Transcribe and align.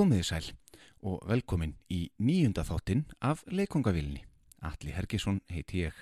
Komiði 0.00 0.24
sæl 0.24 0.46
og 1.04 1.18
velkomin 1.28 1.74
í 1.92 2.06
nýjunda 2.24 2.62
þáttinn 2.64 3.02
af 3.20 3.42
leikongavílinni. 3.52 4.22
Alli 4.64 4.94
Hergesson 4.96 5.42
heiti 5.52 5.82
ég. 5.84 5.92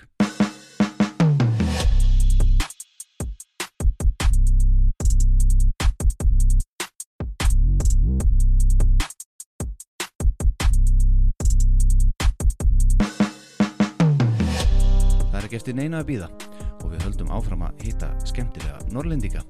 Það 15.27 15.35
er 15.35 15.43
ekki 15.43 15.59
eftir 15.59 15.75
neina 15.75 15.99
að 15.99 16.13
býða 16.13 16.31
og 16.79 16.87
við 16.93 17.03
höldum 17.03 17.35
áfram 17.35 17.67
að 17.67 17.83
hýta 17.83 18.15
skemmtilega 18.23 18.79
norrlendinga. 18.95 19.43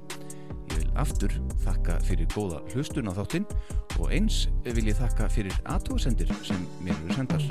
Aftur 0.99 1.31
þakka 1.63 1.97
fyrir 2.03 2.27
góða 2.33 2.59
hlustun 2.73 3.07
á 3.07 3.13
þáttinn 3.15 3.47
og 3.99 4.11
eins 4.11 4.47
vil 4.65 4.89
ég 4.89 4.97
þakka 4.99 5.29
fyrir 5.31 5.55
aðtóðsendir 5.71 6.31
sem 6.43 6.65
mér 6.83 6.97
eru 7.05 7.15
sendar. 7.15 7.45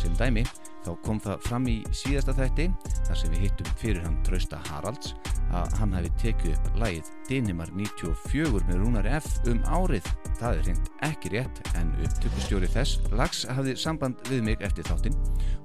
Sem 0.00 0.16
dæmi 0.18 0.42
þá 0.84 0.90
kom 1.04 1.20
það 1.22 1.46
fram 1.46 1.68
í 1.70 1.76
síðasta 1.94 2.34
þætti 2.36 2.66
þar 3.06 3.20
sem 3.20 3.32
við 3.32 3.46
hittum 3.46 3.70
fyrir 3.80 4.02
hann 4.04 4.18
Trausta 4.26 4.60
Haralds 4.68 5.14
að 5.54 5.78
hann 5.78 5.94
hafi 5.94 6.10
tekið 6.20 6.56
upp 6.56 6.80
lægið 6.82 7.10
Dinimar 7.28 7.70
94 7.78 8.66
með 8.68 8.82
Rúnar 8.82 9.08
F 9.20 9.30
um 9.50 9.62
árið. 9.70 10.10
Það 10.40 10.50
er 10.50 10.62
hreint 10.66 10.92
ekki 11.08 11.34
rétt 11.36 11.62
en 11.78 11.94
upptökustjóri 12.02 12.70
þess 12.74 13.00
lags 13.14 13.44
hafði 13.54 13.78
samband 13.80 14.20
við 14.30 14.46
mig 14.50 14.66
eftir 14.66 14.88
þáttinn 14.90 15.18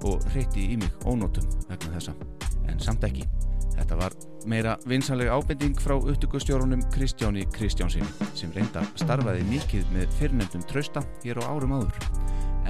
og 0.06 0.22
hreyti 0.30 0.70
í 0.76 0.80
mig 0.80 1.04
ónótum 1.04 1.46
vegna 1.66 1.96
þessa. 1.98 2.16
En 2.70 2.78
samt 2.82 3.08
ekki. 3.08 3.26
Þetta 3.76 3.98
var 4.00 4.16
meira 4.50 4.76
vinsanlega 4.88 5.36
ábending 5.36 5.76
frá 5.80 5.96
upptökustjórunum 5.98 6.82
Kristjáni 6.94 7.46
Kristjánsinni 7.54 8.30
sem 8.38 8.52
reynda 8.54 8.84
starfaði 9.00 9.44
mikið 9.50 9.90
með 9.94 10.14
fyrrnefndum 10.20 10.64
trösta 10.70 11.04
hér 11.24 11.40
á 11.42 11.50
árum 11.50 11.76
áður. 11.78 12.08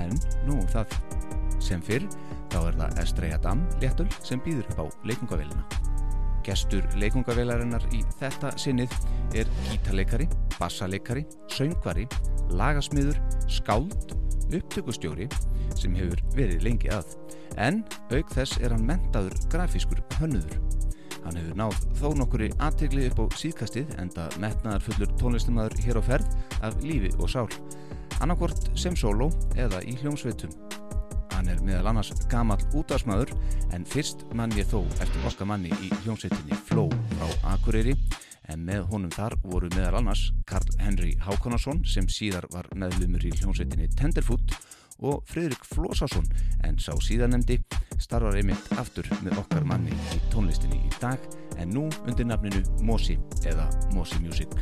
En 0.00 0.14
nú 0.46 0.58
um 0.58 0.68
það. 0.70 0.96
Sem 1.60 1.82
fyrr 1.84 2.06
þá 2.50 2.58
er 2.62 2.78
það 2.80 3.00
Estreja 3.04 3.38
Dam 3.44 3.62
léttul 3.82 4.08
sem 4.24 4.40
býður 4.44 4.70
upp 4.72 4.82
á 4.82 4.84
leikungavélina. 5.10 5.64
Gestur 6.46 6.86
leikungavelarinnar 6.98 7.84
í 7.94 8.00
þetta 8.18 8.54
sinnið 8.58 8.94
er 9.36 9.50
gítarleikari, 9.68 10.26
bassaleikari, 10.56 11.26
söngvari, 11.52 12.06
lagasmiður, 12.56 13.20
skáld, 13.50 14.16
upptökustjóri 14.50 15.28
sem 15.78 15.94
hefur 15.94 16.22
verið 16.34 16.64
lengi 16.66 16.90
að. 16.92 17.14
En 17.60 17.84
auk 18.10 18.32
þess 18.34 18.60
er 18.64 18.74
hann 18.74 18.86
mentaður 18.88 19.36
grafískur 19.52 20.00
hönnuður. 20.18 20.79
Hann 21.30 21.38
hefur 21.38 21.58
náð 21.60 21.82
þó 21.94 22.08
nokkuri 22.18 22.46
aðtegli 22.58 23.04
upp 23.06 23.20
á 23.22 23.24
síðkastið 23.38 23.90
enda 24.02 24.24
metnaðar 24.42 24.82
fullur 24.82 25.12
tónlistumæður 25.20 25.76
hér 25.84 25.98
á 25.98 26.02
ferð 26.02 26.32
af 26.66 26.78
lífi 26.82 27.12
og 27.22 27.30
sál. 27.30 27.44
Annarkvort 28.18 28.66
sem 28.74 28.96
sóló 28.98 29.28
eða 29.54 29.78
í 29.86 29.94
hljómsveitum. 30.00 30.50
Hann 31.36 31.52
er 31.52 31.62
meðal 31.62 31.92
annars 31.92 32.10
gamall 32.32 32.58
útdagsmaður 32.74 33.30
en 33.70 33.86
fyrst 33.86 34.26
mann 34.34 34.50
ég 34.58 34.66
þó 34.72 34.82
eftir 34.98 35.30
okkar 35.30 35.52
manni 35.52 35.70
í 35.78 35.92
hljómsveitinni 36.00 36.58
Flow 36.66 36.90
frá 37.14 37.54
Akureyri 37.54 37.94
en 38.50 38.66
með 38.66 38.90
honum 38.90 39.14
þar 39.14 39.38
voru 39.46 39.70
meðal 39.76 40.00
annars 40.00 40.32
Karl 40.50 40.82
Henry 40.82 41.14
Hákonarsson 41.22 41.84
sem 41.86 42.10
síðar 42.10 42.50
var 42.50 42.66
meðlumur 42.74 43.22
í 43.22 43.30
hljómsveitinni 43.38 43.86
Tenderfoot 43.94 44.58
og 45.00 45.22
Fridrik 45.28 45.64
Flósásson 45.64 46.26
en 46.66 46.78
sá 46.80 46.92
síðanemdi 47.00 47.58
starfar 48.00 48.38
einmitt 48.40 48.72
aftur 48.80 49.08
með 49.24 49.38
okkar 49.42 49.66
manni 49.68 49.92
í 50.14 50.20
tónlistinni 50.32 50.80
í 50.80 50.92
dag 51.00 51.20
en 51.60 51.72
nú 51.74 51.88
undir 52.06 52.28
nafninu 52.28 52.62
Mosi 52.86 53.18
eða 53.44 53.68
Mosi 53.94 54.20
Music. 54.24 54.52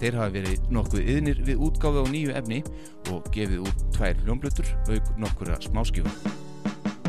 Þeir 0.00 0.18
hafa 0.18 0.34
verið 0.34 0.68
nokkuð 0.74 1.10
yðnir 1.14 1.42
við 1.46 1.62
útgáfi 1.68 2.02
á 2.02 2.06
nýju 2.10 2.34
efni 2.40 2.60
og 3.14 3.30
gefið 3.34 3.62
út 3.68 3.86
tvær 3.94 4.20
hljómblutur 4.24 4.70
auk 4.90 5.14
nokkura 5.22 5.58
smáskjöfa. 5.62 6.34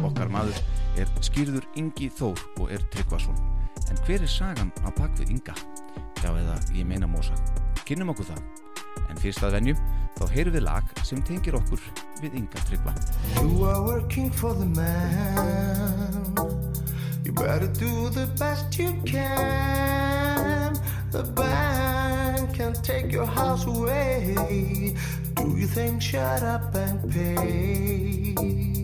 Okkar 0.06 0.30
maður 0.30 0.62
er 1.02 1.12
skýrður 1.26 1.66
Ingi 1.82 2.12
Þór 2.14 2.40
og 2.62 2.72
er 2.72 2.86
Tryggvason. 2.94 3.38
En 3.90 4.02
hver 4.06 4.22
er 4.22 4.32
sagan 4.32 4.74
á 4.86 4.90
bakvið 4.94 5.34
Inga? 5.34 5.58
Já 6.22 6.30
eða 6.32 6.60
ég 6.78 6.86
meina 6.88 7.10
Mosa. 7.10 7.65
Kynnum 7.86 8.10
okkur 8.16 8.26
það. 8.32 8.40
En 9.12 9.20
fyrst 9.22 9.44
að 9.46 9.60
venju 9.60 9.76
þá 10.16 10.24
heyrum 10.32 10.56
við 10.56 10.64
lag 10.66 10.94
sem 11.06 11.20
tengir 11.28 11.58
okkur 11.60 11.82
við 12.22 12.38
Inga 12.40 12.64
Tryggva. 12.66 12.94
You 13.42 13.68
are 13.70 13.82
working 13.86 14.32
for 14.32 14.56
the 14.58 14.66
man. 14.66 16.34
You 17.24 17.34
better 17.34 17.68
do 17.68 18.10
the 18.10 18.26
best 18.40 18.80
you 18.80 18.94
can. 19.06 20.74
The 21.12 21.24
bank 21.38 22.56
can 22.56 22.74
take 22.82 23.12
your 23.12 23.28
house 23.28 23.66
away. 23.66 24.96
Do 25.36 25.58
you 25.58 25.68
think 25.68 26.02
shut 26.02 26.42
up 26.42 26.74
and 26.74 27.12
pay? 27.12 28.75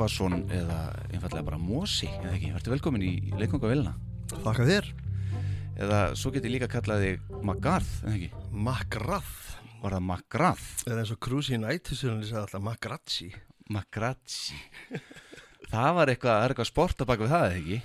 Tryggvason 0.00 0.46
eða 0.48 0.76
einfallega 1.12 1.44
bara 1.44 1.58
Mósi, 1.60 2.06
eða 2.08 2.30
ekki, 2.32 2.54
verður 2.54 2.72
velkomin 2.72 3.02
í 3.04 3.10
leikongavélina 3.36 3.90
Þakka 4.30 4.64
þér. 4.64 4.86
Eða 5.76 5.98
svo 6.16 6.30
geti 6.32 6.48
líka 6.48 6.68
kallað 6.72 7.04
þig 7.04 7.34
Magarth, 7.44 7.90
eða 8.06 8.14
ekki, 8.14 8.30
Magrath 8.48 9.58
var 9.82 9.98
það 9.98 10.06
Magrath 10.08 10.86
er 10.88 11.02
eins 11.02 11.12
og 11.12 11.20
Cruise 11.20 11.52
United 11.52 11.92
sem 11.92 12.14
hann 12.14 12.24
sagði 12.24 12.40
alltaf 12.46 12.64
Magrazzi 12.64 13.28
Magrazzi 13.68 14.56
það 15.74 15.92
var 15.98 16.14
eitthvað, 16.14 16.46
er 16.46 16.54
eitthvað 16.54 16.70
sport 16.70 17.04
að 17.04 17.10
baka 17.12 17.26
við 17.26 17.34
það, 17.34 17.44
eða 17.50 17.60
ekki? 17.60 17.80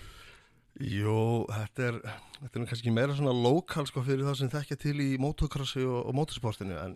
Jú, 0.96 1.20
þetta 1.52 1.88
er, 1.90 2.00
þetta 2.40 2.62
er 2.62 2.70
kannski 2.72 2.96
meira 2.96 3.20
svona 3.20 3.36
lokal 3.36 3.84
sko 3.92 4.06
fyrir 4.08 4.24
það 4.30 4.40
sem 4.40 4.56
þekkja 4.56 4.80
til 4.86 4.96
í 5.04 5.12
motocrossi 5.20 5.84
og, 5.84 6.00
og 6.06 6.16
motorsportinu 6.24 6.80
en 6.80 6.96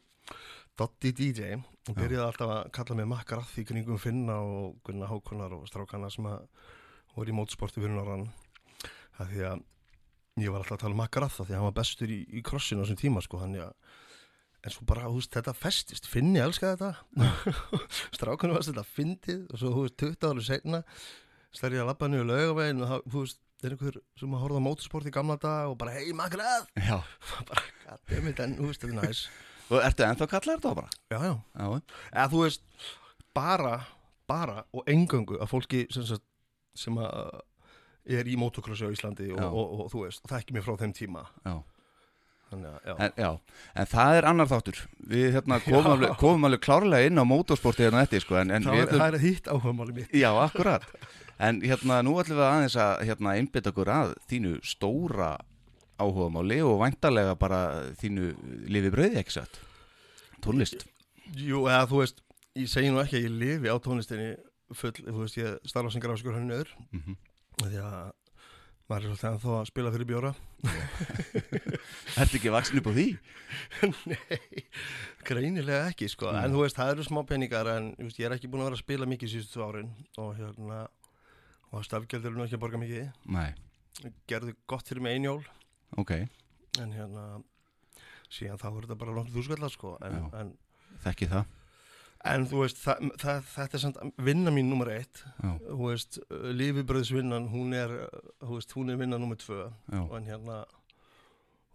Doddi 0.80 1.12
DJ, 1.12 1.58
hún 1.90 1.98
byrjaði 1.98 2.24
alltaf 2.24 2.52
að 2.54 2.70
kalla 2.78 2.96
mig 2.96 3.08
Magrath 3.12 3.58
í 3.60 3.66
kringum 3.68 4.00
Finna 4.00 4.38
og 4.40 4.78
Gunnar 4.88 5.10
Hákonar 5.12 5.56
og 5.58 5.66
strákana 5.68 6.08
sem 6.14 6.28
að 6.30 6.46
voru 7.18 7.34
í 7.34 7.36
motorsporti 7.36 7.82
fyrir 7.82 7.98
norðan. 7.98 8.30
Það 9.18 9.34
því 9.34 9.42
að 9.50 9.66
ég 10.46 10.54
var 10.54 10.62
alltaf 10.62 10.78
að 10.78 10.84
tala 10.86 10.96
um 10.96 11.02
Magrath 11.04 11.42
því 11.42 11.50
að 11.50 11.58
hann 11.58 11.68
var 11.68 11.76
bestur 11.82 12.14
í, 12.16 12.22
í 12.32 12.44
crossinu 12.48 12.80
á 12.80 12.84
þessum 12.86 13.02
tíma 13.02 13.26
sko, 13.26 13.42
hann 13.44 13.58
já 13.60 13.68
En 14.60 14.74
svo 14.76 14.84
bara, 14.88 15.08
þú 15.08 15.22
veist, 15.22 15.32
þetta 15.32 15.54
festist, 15.56 16.08
Finni 16.12 16.42
elskaði 16.44 16.82
þetta, 16.82 17.28
strákunum 18.18 18.58
varst 18.58 18.74
þetta 18.74 18.84
fyndið 18.84 19.46
og 19.48 19.62
svo, 19.62 19.70
þú 19.72 19.84
veist, 19.86 20.00
20 20.02 20.28
ára 20.28 20.44
setna 20.44 20.82
stærði 21.56 21.80
ég 21.80 21.86
að 21.86 21.92
labba 21.94 22.10
niður 22.12 22.28
laugavegin 22.28 22.84
og 22.84 22.92
það, 22.92 23.06
þú 23.14 23.22
veist, 23.24 23.40
það 23.60 23.70
er 23.70 23.76
einhver 23.78 24.00
sem 24.20 24.36
að 24.36 24.44
horfa 24.44 24.60
á 24.60 24.68
motorsport 24.68 25.08
í 25.08 25.14
gamla 25.16 25.38
dag 25.40 25.72
og 25.72 25.78
bara, 25.80 25.96
hei, 25.96 26.12
makrað, 26.16 26.68
Já, 26.76 26.98
bara, 27.54 27.64
goddammit, 27.86 28.44
en, 28.44 28.58
þú 28.60 28.68
veist, 28.68 28.84
þetta 28.84 28.92
er 28.92 29.08
næs. 29.08 29.24
Og 29.70 29.84
ertu 29.86 30.06
ennþá 30.06 30.26
að 30.28 30.34
kalla 30.34 30.56
þetta 30.58 30.76
bara? 30.80 30.92
Já, 31.14 31.20
já, 31.24 31.34
Já, 31.60 31.68
eða 32.14 32.28
þú 32.34 32.44
veist, 32.46 32.64
bara, 33.38 33.76
bara 34.30 34.64
og 34.74 34.90
engöngu 34.90 35.40
að 35.40 35.52
fólki 35.52 35.86
sem, 35.94 36.06
sagt, 36.10 36.26
sem 36.78 36.98
að 37.02 37.42
er 38.10 38.30
í 38.30 38.38
motocrossi 38.40 38.88
á 38.88 38.94
Íslandi 38.94 39.30
og, 39.34 39.42
Já. 39.42 39.50
og, 39.50 39.74
og, 39.76 39.92
þú 39.94 40.06
veist, 40.08 40.24
það 40.30 40.40
ekki 40.42 40.56
mér 40.58 40.66
frá 40.66 40.80
þeim 40.82 40.96
tíma, 40.98 41.26
já 41.46 41.60
þannig 42.50 42.86
já. 42.86 42.94
En, 42.98 43.12
já, 43.14 43.30
en 43.78 43.90
það 43.92 44.16
er 44.18 44.28
annar 44.30 44.50
þáttur 44.50 44.80
Við 45.12 45.28
hérna, 45.36 45.60
komum, 45.68 45.92
alveg, 45.94 46.16
komum 46.18 46.48
alveg 46.50 46.64
klárlega 46.66 47.10
inn 47.10 47.22
á 47.22 47.26
mótorsporti 47.30 47.86
hérna 47.86 48.04
eftir 48.08 48.24
sko, 48.24 48.40
en, 48.42 48.54
en 48.56 48.66
Það 48.66 48.78
við 48.78 48.86
er, 48.86 48.94
það 48.96 49.18
er 49.20 49.26
hitt 49.26 49.50
áhugamáli 49.52 49.98
mitt. 50.00 50.16
Já, 50.18 50.32
akkurat 50.42 50.88
En 51.40 51.62
hérna, 51.64 52.02
nú 52.04 52.18
ætlum 52.20 52.40
við 52.42 52.48
aðeins 52.50 52.80
að 52.84 53.06
hérna, 53.08 53.36
einbytta 53.40 53.72
okkur 53.72 53.92
að 53.94 54.16
þínu 54.32 54.56
stóra 54.68 55.30
áhugamáli 56.00 56.62
og 56.66 56.80
væntalega 56.84 57.36
bara 57.40 57.60
þínu 58.00 58.30
lifi 58.72 58.92
brauði, 58.94 59.20
ekki 59.22 59.36
satt? 59.40 59.60
Tónlist. 60.44 60.86
Jú, 61.36 61.66
eða 61.68 61.86
þú 61.92 62.04
veist, 62.04 62.24
ég 62.58 62.70
segi 62.72 62.92
nú 62.94 63.02
ekki 63.04 63.20
að 63.20 63.28
ég 63.28 63.36
lifi 63.44 63.74
á 63.74 63.78
tónlistinni 63.84 64.30
full, 64.76 64.94
þú 64.96 65.18
veist, 65.24 65.38
ég 65.40 65.60
starfa 65.70 65.92
sem 65.94 66.04
grafiskur 66.04 66.38
hann 66.38 66.50
nöður, 66.50 66.72
mm 66.94 67.20
því 67.60 67.80
að 67.84 68.12
maður 68.90 69.04
er 69.04 69.10
svolítið 69.10 69.28
ennþá 69.30 69.56
að 69.60 69.66
spila 69.68 69.90
fyrir 69.92 70.08
bjóra. 70.10 70.30
Ertu 72.24 72.38
ekki 72.40 72.54
vaksin 72.54 72.80
upp 72.80 72.88
á 72.88 72.94
því? 72.96 73.06
Nei, 74.10 74.64
greinilega 75.28 75.90
ekki, 75.92 76.08
sko, 76.10 76.32
Nei. 76.32 76.46
en 76.46 76.56
þú 76.56 76.64
veist, 76.64 76.80
það 76.80 76.94
eru 76.96 77.06
smá 77.06 77.20
peningar, 77.28 77.70
en 77.76 77.92
veist, 78.00 78.22
ég 78.22 78.30
er 78.30 78.38
ekki 78.38 78.50
búin 78.50 78.64
að 78.64 78.70
vera 78.72 78.80
að 78.80 78.84
spila 78.86 79.10
mikið 79.12 79.34
síðustu 79.36 79.66
árin 79.66 79.92
og 80.24 80.32
hérna, 80.40 80.80
og 81.70 81.86
stafgjaldur 81.86 82.32
er 82.32 82.40
nú 82.40 82.48
ekki 82.48 82.58
að 82.58 82.64
borga 82.64 82.82
mikið, 82.82 83.12
Nei, 83.36 83.50
gerðu 84.32 84.56
gott 84.72 84.90
fyrir 84.90 85.04
mig 85.06 85.20
einjól, 85.20 85.44
ok, 85.98 86.12
en 86.84 86.92
hérna, 86.94 87.24
síðan 88.30 88.60
þá 88.62 88.68
er 88.72 88.82
þetta 88.84 89.00
bara 89.02 89.16
langt 89.16 89.32
þúskalla, 89.34 89.72
sko, 89.74 89.96
en, 90.06 90.28
en, 90.38 90.54
þekki 91.06 91.30
það. 91.32 91.56
En 92.30 92.44
þú 92.52 92.66
veist, 92.66 92.82
það, 92.84 93.12
það, 93.22 93.38
þetta 93.54 93.78
er 93.78 93.82
samt 93.86 94.00
vinna 94.28 94.52
mín 94.52 94.68
nummer 94.68 94.90
eitt, 94.92 95.22
veist, 95.80 96.20
lifibröðsvinnan, 96.30 97.48
hún 97.54 97.72
er, 97.78 97.94
þú 98.44 98.58
veist, 98.58 98.76
hún 98.76 98.92
er 98.92 99.00
vinna 99.00 99.20
nummer 99.22 99.40
tvö. 99.40 99.70
Og 100.04 100.18
hérna 100.28 100.66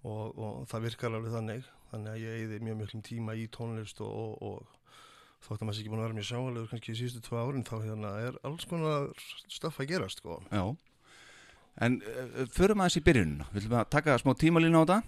og, 0.04 0.36
og 0.36 0.64
það 0.68 0.88
virkar 0.90 1.16
alveg 1.16 1.32
þannig. 1.32 1.68
Þannig 1.90 2.12
að 2.12 2.22
ég 2.24 2.40
eyði 2.42 2.62
mjög 2.66 2.80
mjög 2.80 3.04
tíma 3.06 3.36
í 3.38 3.44
tónlist 3.54 4.00
og, 4.04 4.10
og, 4.12 4.42
og 4.44 5.44
þótt 5.44 5.62
að 5.62 5.68
maður 5.68 5.76
sé 5.76 5.84
ekki 5.84 5.92
búin 5.92 6.02
að 6.02 6.06
vera 6.08 6.18
mjög 6.18 6.28
sjáalegur 6.30 6.70
kannski 6.72 6.92
í 6.92 6.98
síðustu 6.98 7.22
tvö 7.24 7.40
árin 7.44 7.66
þá 7.68 7.74
hérna 7.84 8.12
er 8.24 8.38
alls 8.48 8.66
konar 8.68 9.10
stöff 9.52 9.80
að 9.80 9.90
gerast 9.92 10.22
sko. 10.22 10.40
já 10.50 10.64
En 11.82 11.98
uh, 12.02 12.44
förum 12.54 12.82
aðeins 12.84 13.00
í 13.00 13.04
byrjunina. 13.06 13.48
Við 13.52 13.64
ætlum 13.64 13.78
að 13.80 13.90
taka 13.96 14.18
smá 14.22 14.34
tímalínu 14.38 14.78
á 14.78 14.84
þetta. 14.84 15.00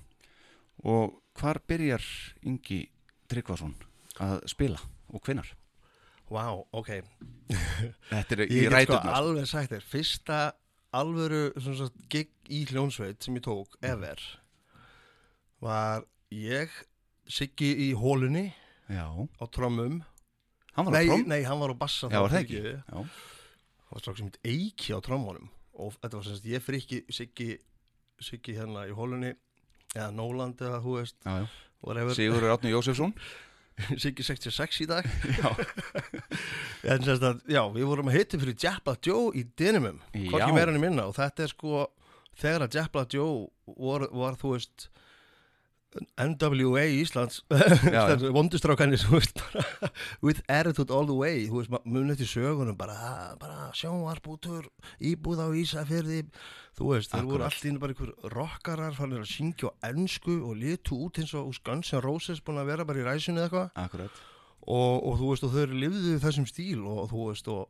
Og 0.87 1.14
hvar 1.38 1.61
byrjar 1.68 2.04
Ingi 2.46 2.82
Tryggvason 3.30 3.75
að 4.23 4.40
spila 4.50 4.80
og 5.12 5.23
hvenar? 5.26 5.49
Vá, 6.32 6.50
ok. 6.75 6.90
Þetta 8.11 8.37
er 8.37 8.42
í 8.46 8.62
Ég 8.64 8.73
get 8.73 8.88
sko 8.90 8.99
alveg 9.14 9.46
sagt 9.50 9.75
þér 9.75 9.85
fyrsta 9.87 10.40
alvöru 10.96 11.50
sagt, 11.61 11.96
gig 12.11 12.32
í 12.50 12.64
hljónsveit 12.70 13.23
sem 13.23 13.37
ég 13.38 13.44
tók 13.46 13.76
ever 13.85 14.20
var 15.62 16.06
ég 16.35 16.73
Siggi 17.26 17.73
í 17.88 17.88
hólunni 17.99 18.52
Já, 18.87 19.02
á 19.11 19.44
trommum. 19.50 19.99
Hann 20.76 20.87
var 20.87 20.94
á 20.94 20.96
nei, 20.99 21.06
trom 21.08 21.25
nei, 21.26 21.40
hann 21.42 21.58
var 21.58 21.73
á 21.75 21.76
bassa 21.78 22.06
Já, 22.06 22.20
var 22.23 22.30
það 22.30 22.44
ekki? 22.44 22.61
Já, 22.62 23.00
það 23.82 23.96
var 23.96 24.04
strax 24.04 24.20
sem 24.20 24.28
heit 24.30 24.38
Eiki 24.46 24.94
á 24.94 24.99
trómmunum 25.02 25.49
og 25.76 25.97
þetta 25.97 26.18
var 26.18 26.26
sem 26.26 26.38
sagt 26.38 26.50
ég 26.50 26.64
frikki 26.64 27.02
Siggi, 27.12 27.50
Siggi 28.23 28.56
hérna 28.56 28.87
í 28.88 28.95
hólunni 28.97 29.35
eða 29.95 30.12
Nóland 30.14 30.61
eða 30.62 30.80
þú 30.85 30.97
veist 31.00 31.18
já, 31.23 31.42
já. 31.42 31.49
Sigurður 32.16 32.54
Átni 32.56 32.73
Jósefsson. 32.73 33.12
Siggi 34.02 34.25
66 34.25 34.80
í 34.83 34.87
dag. 34.88 35.04
Já, 35.37 35.50
en 36.95 37.02
sem 37.04 37.18
sagt 37.21 37.45
já, 37.52 37.61
við 37.75 37.85
vorum 37.90 38.09
að 38.09 38.16
hitta 38.16 38.40
fyrir 38.40 38.56
Jabba 38.56 38.95
Joe 39.04 39.35
í 39.37 39.45
Dinimum 39.59 40.00
hvorki 40.14 40.49
meira 40.56 40.73
enn 40.73 40.80
minna. 40.80 41.04
Og 41.11 41.16
þetta 41.18 41.45
er 41.45 41.52
sko 41.52 41.83
þegar 42.40 42.64
að 42.66 42.78
Jabba 42.80 43.04
Joe 43.12 43.75
var, 43.76 44.06
var 44.16 44.40
þú 44.40 44.54
veist 44.54 44.88
NWA 46.18 46.84
Íslands. 47.00 47.42
Vondustrákanir 48.36 49.00
with 50.22 50.42
attitude 50.48 50.90
all 50.90 51.06
the 51.06 51.16
way 51.16 51.46
munið 51.84 52.22
til 52.22 52.28
sögunum 52.30 52.76
bara, 52.78 53.34
bara 53.40 53.70
sjónvarpútur 53.76 54.68
íbúð 55.00 55.42
á 55.42 55.48
Ísafjörði 55.56 56.24
þú 56.76 56.90
veist, 56.92 57.12
þeir 57.12 57.28
voru 57.30 57.46
allt 57.46 57.66
inn 57.68 57.80
bara 57.80 57.94
einhver 57.94 58.12
rockarar 58.34 58.96
fannir 58.96 59.22
að 59.24 59.32
syngja 59.32 59.72
á 59.72 59.88
ennsku 59.90 60.36
og 60.44 60.58
litu 60.60 60.98
út 61.06 61.20
eins 61.22 61.32
og 61.36 61.54
Guns 61.64 61.92
N' 61.94 62.04
Roses 62.04 62.42
búin 62.44 62.60
að 62.60 62.72
vera 62.72 62.88
bara 62.88 63.00
í 63.00 63.06
ræsunni 63.06 63.40
eða 63.40 63.70
eitthvað. 63.72 64.20
Og, 64.66 64.94
og 65.06 65.18
þú 65.20 65.30
veist, 65.30 65.46
og 65.46 65.54
þau 65.54 65.74
lifðu 65.78 66.20
þessum 66.20 66.46
stíl 66.50 66.84
og 66.90 67.08
þú 67.12 67.28
veist, 67.30 67.48
og, 67.48 67.68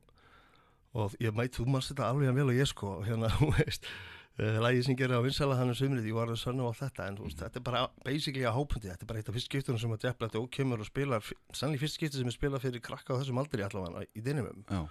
og 0.97 1.17
ég 1.23 1.35
mæt, 1.37 1.59
þú 1.59 1.69
mannst 1.71 1.93
þetta 1.93 2.11
alveg 2.11 2.33
að 2.33 2.41
vel 2.41 2.51
og 2.51 2.59
ég 2.59 2.71
sko, 2.71 2.93
hérna, 3.07 3.31
þú 3.39 3.53
veist 3.59 3.91
uh, 4.39 4.59
lagið 4.65 4.85
sem 4.89 4.97
gerir 4.99 5.17
á 5.19 5.23
vinsala 5.25 5.57
hann 5.59 5.73
er 5.73 5.79
sumrið, 5.79 6.09
ég 6.11 6.17
var 6.17 6.31
að 6.33 6.41
sanna 6.43 6.67
á 6.69 6.73
þetta 6.77 7.09
en 7.11 7.19
veist, 7.23 7.41
þetta 7.41 7.61
er 7.61 7.65
bara 7.67 7.83
basically 8.05 8.45
að 8.49 8.57
hápundi 8.59 8.91
þetta 8.91 9.07
er 9.07 9.11
bara 9.11 9.23
eitt 9.23 9.31
af 9.31 9.37
fyrst 9.39 9.51
skiptunum 9.51 9.81
sem 9.81 9.97
að 9.97 10.07
Blatt 10.21 10.39
og 10.41 10.51
kemur 10.53 10.83
og 10.85 10.89
spilar, 10.89 11.25
sannlega 11.53 11.85
fyrst 11.87 11.99
skipti 12.01 12.21
sem 12.21 12.29
er 12.31 12.37
spilað 12.37 12.65
fyrir 12.67 12.85
krakka 12.85 13.17
á 13.17 13.19
þessum 13.21 13.41
aldri 13.43 13.65
allavega 13.67 14.05
í 14.15 14.25
dinimum 14.25 14.65
Já, 14.69 14.83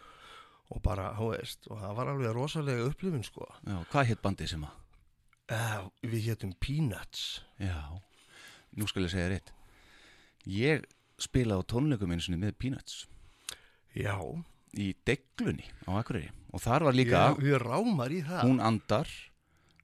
og 0.73 0.81
bara, 0.81 1.11
þú 1.17 1.29
veist, 1.35 1.67
og 1.69 1.77
það 1.81 1.95
var 1.99 2.09
alveg 2.09 2.33
rosalega 2.33 2.87
upplifun 2.89 3.23
sko. 3.25 3.45
Já, 3.67 3.77
hvað 3.91 4.09
hétt 4.09 4.23
bandið 4.25 4.49
sem 4.55 4.65
að? 4.65 4.81
uh, 5.53 5.83
við 6.01 6.31
hétum 6.31 6.55
Peanuts. 6.57 7.41
Já, 7.61 7.77
nú 8.73 8.87
skal 8.89 9.05
ég 9.05 9.13
segja 9.13 9.29
rétt 9.29 9.51
Ég 10.49 10.83
spilaði 11.21 11.61
á 11.61 11.69
tónleikum 11.69 12.11
einu 12.13 12.21
sinni 12.25 12.37
með 12.41 12.57
Peanuts. 12.61 13.05
Já, 13.95 14.17
í 14.77 14.91
deglunni 15.07 15.65
á 15.87 16.01
Akureyri. 16.01 16.29
Og 16.53 16.61
þar 16.61 16.85
var 16.89 16.97
líka 16.97 17.21
það. 17.21 17.39
hún 18.45 18.59
andar 18.61 19.09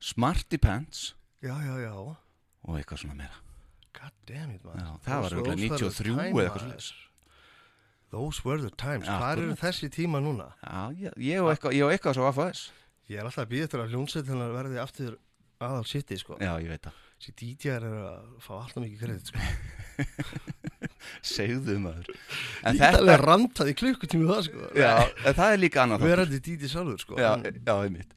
Smarty 0.01 0.58
Pants 0.62 1.13
já, 1.46 1.53
já, 1.62 1.75
já, 1.86 1.93
og 1.96 2.75
eitthvað 2.79 3.03
svona 3.03 3.17
meira 3.22 3.38
god 3.98 4.13
damn 4.29 4.51
it 4.55 4.65
man 4.65 5.00
það 5.05 5.24
var 5.25 5.38
örugglega 5.38 5.62
93 5.62 6.13
eða 6.17 6.27
eitthvað 6.27 6.62
svoleiðis. 6.65 6.91
Those 8.12 8.41
were 8.43 8.60
the 8.60 8.74
times, 8.75 9.08
hvað 9.08 9.38
eru 9.39 9.53
þessi 9.55 9.88
tíma 9.93 10.20
núna? 10.20 10.50
Já, 10.65 10.81
ég, 11.05 11.13
ég 11.31 11.43
og 11.46 11.51
eitthvað, 11.53 11.77
ég 11.77 11.86
og 11.88 11.93
eitthvað 11.96 12.17
svo 12.17 12.25
AFS 12.27 12.65
Ég 13.12 13.20
er 13.20 13.27
alltaf 13.27 13.43
að 13.46 13.51
býða 13.51 13.67
eftir 13.67 13.81
að 13.84 13.93
hljómsveitina 13.93 14.46
verði 14.53 14.77
aftur 14.79 15.15
aðal 15.62 15.86
sitti 15.89 16.17
sko. 16.20 16.38
Já, 16.41 16.51
ég 16.63 16.70
veit 16.72 16.86
það 16.88 17.00
Þessi 17.22 17.34
DJ-ar 17.38 17.84
er 17.86 17.96
að 18.10 18.29
fá 18.41 18.51
alltaf 18.58 18.81
mikið 18.81 19.01
kredit 19.03 19.29
sko. 19.29 19.41
Segðu 21.36 21.75
maður 21.84 22.08
En 22.12 22.74
Ég 22.75 22.79
get 22.79 22.81
þetta, 22.81 23.01
alveg 23.01 23.24
rantað 23.25 23.72
í 23.72 23.75
klukkutími 23.77 24.29
það 24.29 24.43
sko. 24.48 24.70
já, 24.79 24.91
það 25.27 25.43
er 25.48 25.62
líka 25.62 25.84
annað 25.84 26.01
þáttur. 26.01 26.12
Verandi 26.15 26.39
DJ 26.48 26.72
sjálfur 26.72 27.03
sko. 27.03 27.20
Já, 27.22 27.31
já, 27.46 27.74
einmitt 27.86 28.15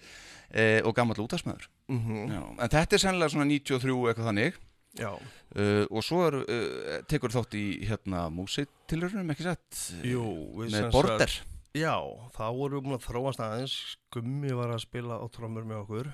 e, 0.50 0.64
Og 0.88 0.94
gammal 0.96 1.18
útastmaður 1.24 1.68
Mhm. 1.88 2.30
já, 2.32 2.42
En 2.64 2.68
þetta 2.68 2.92
er 2.96 3.02
sennilega 3.02 3.30
svona 3.34 3.48
93 3.50 4.06
eitthvað 4.08 4.28
þannig. 4.30 4.54
Uh, 5.54 5.86
Og 5.90 6.02
svo 6.02 6.22
er, 6.26 6.34
uh, 6.42 7.02
tekur 7.10 7.30
þátt 7.34 7.54
í 7.58 7.64
hérna 7.86 8.28
músitilurunum, 8.30 9.30
ekki 9.34 9.42
sett 9.42 9.80
sem 10.70 10.84
Með 10.86 10.92
border. 10.92 11.34
Já, 11.74 11.98
þá 12.30 12.44
vorum 12.54 12.78
við 12.78 12.84
búin 12.86 12.98
að 12.98 13.06
þróast 13.08 13.40
aðeins. 13.42 13.96
Gummi 14.14 14.52
var 14.54 14.70
að 14.70 14.84
spila 14.86 15.18
á 15.18 15.26
trommur 15.34 15.64
með 15.66 15.82
okkur. 15.82 16.12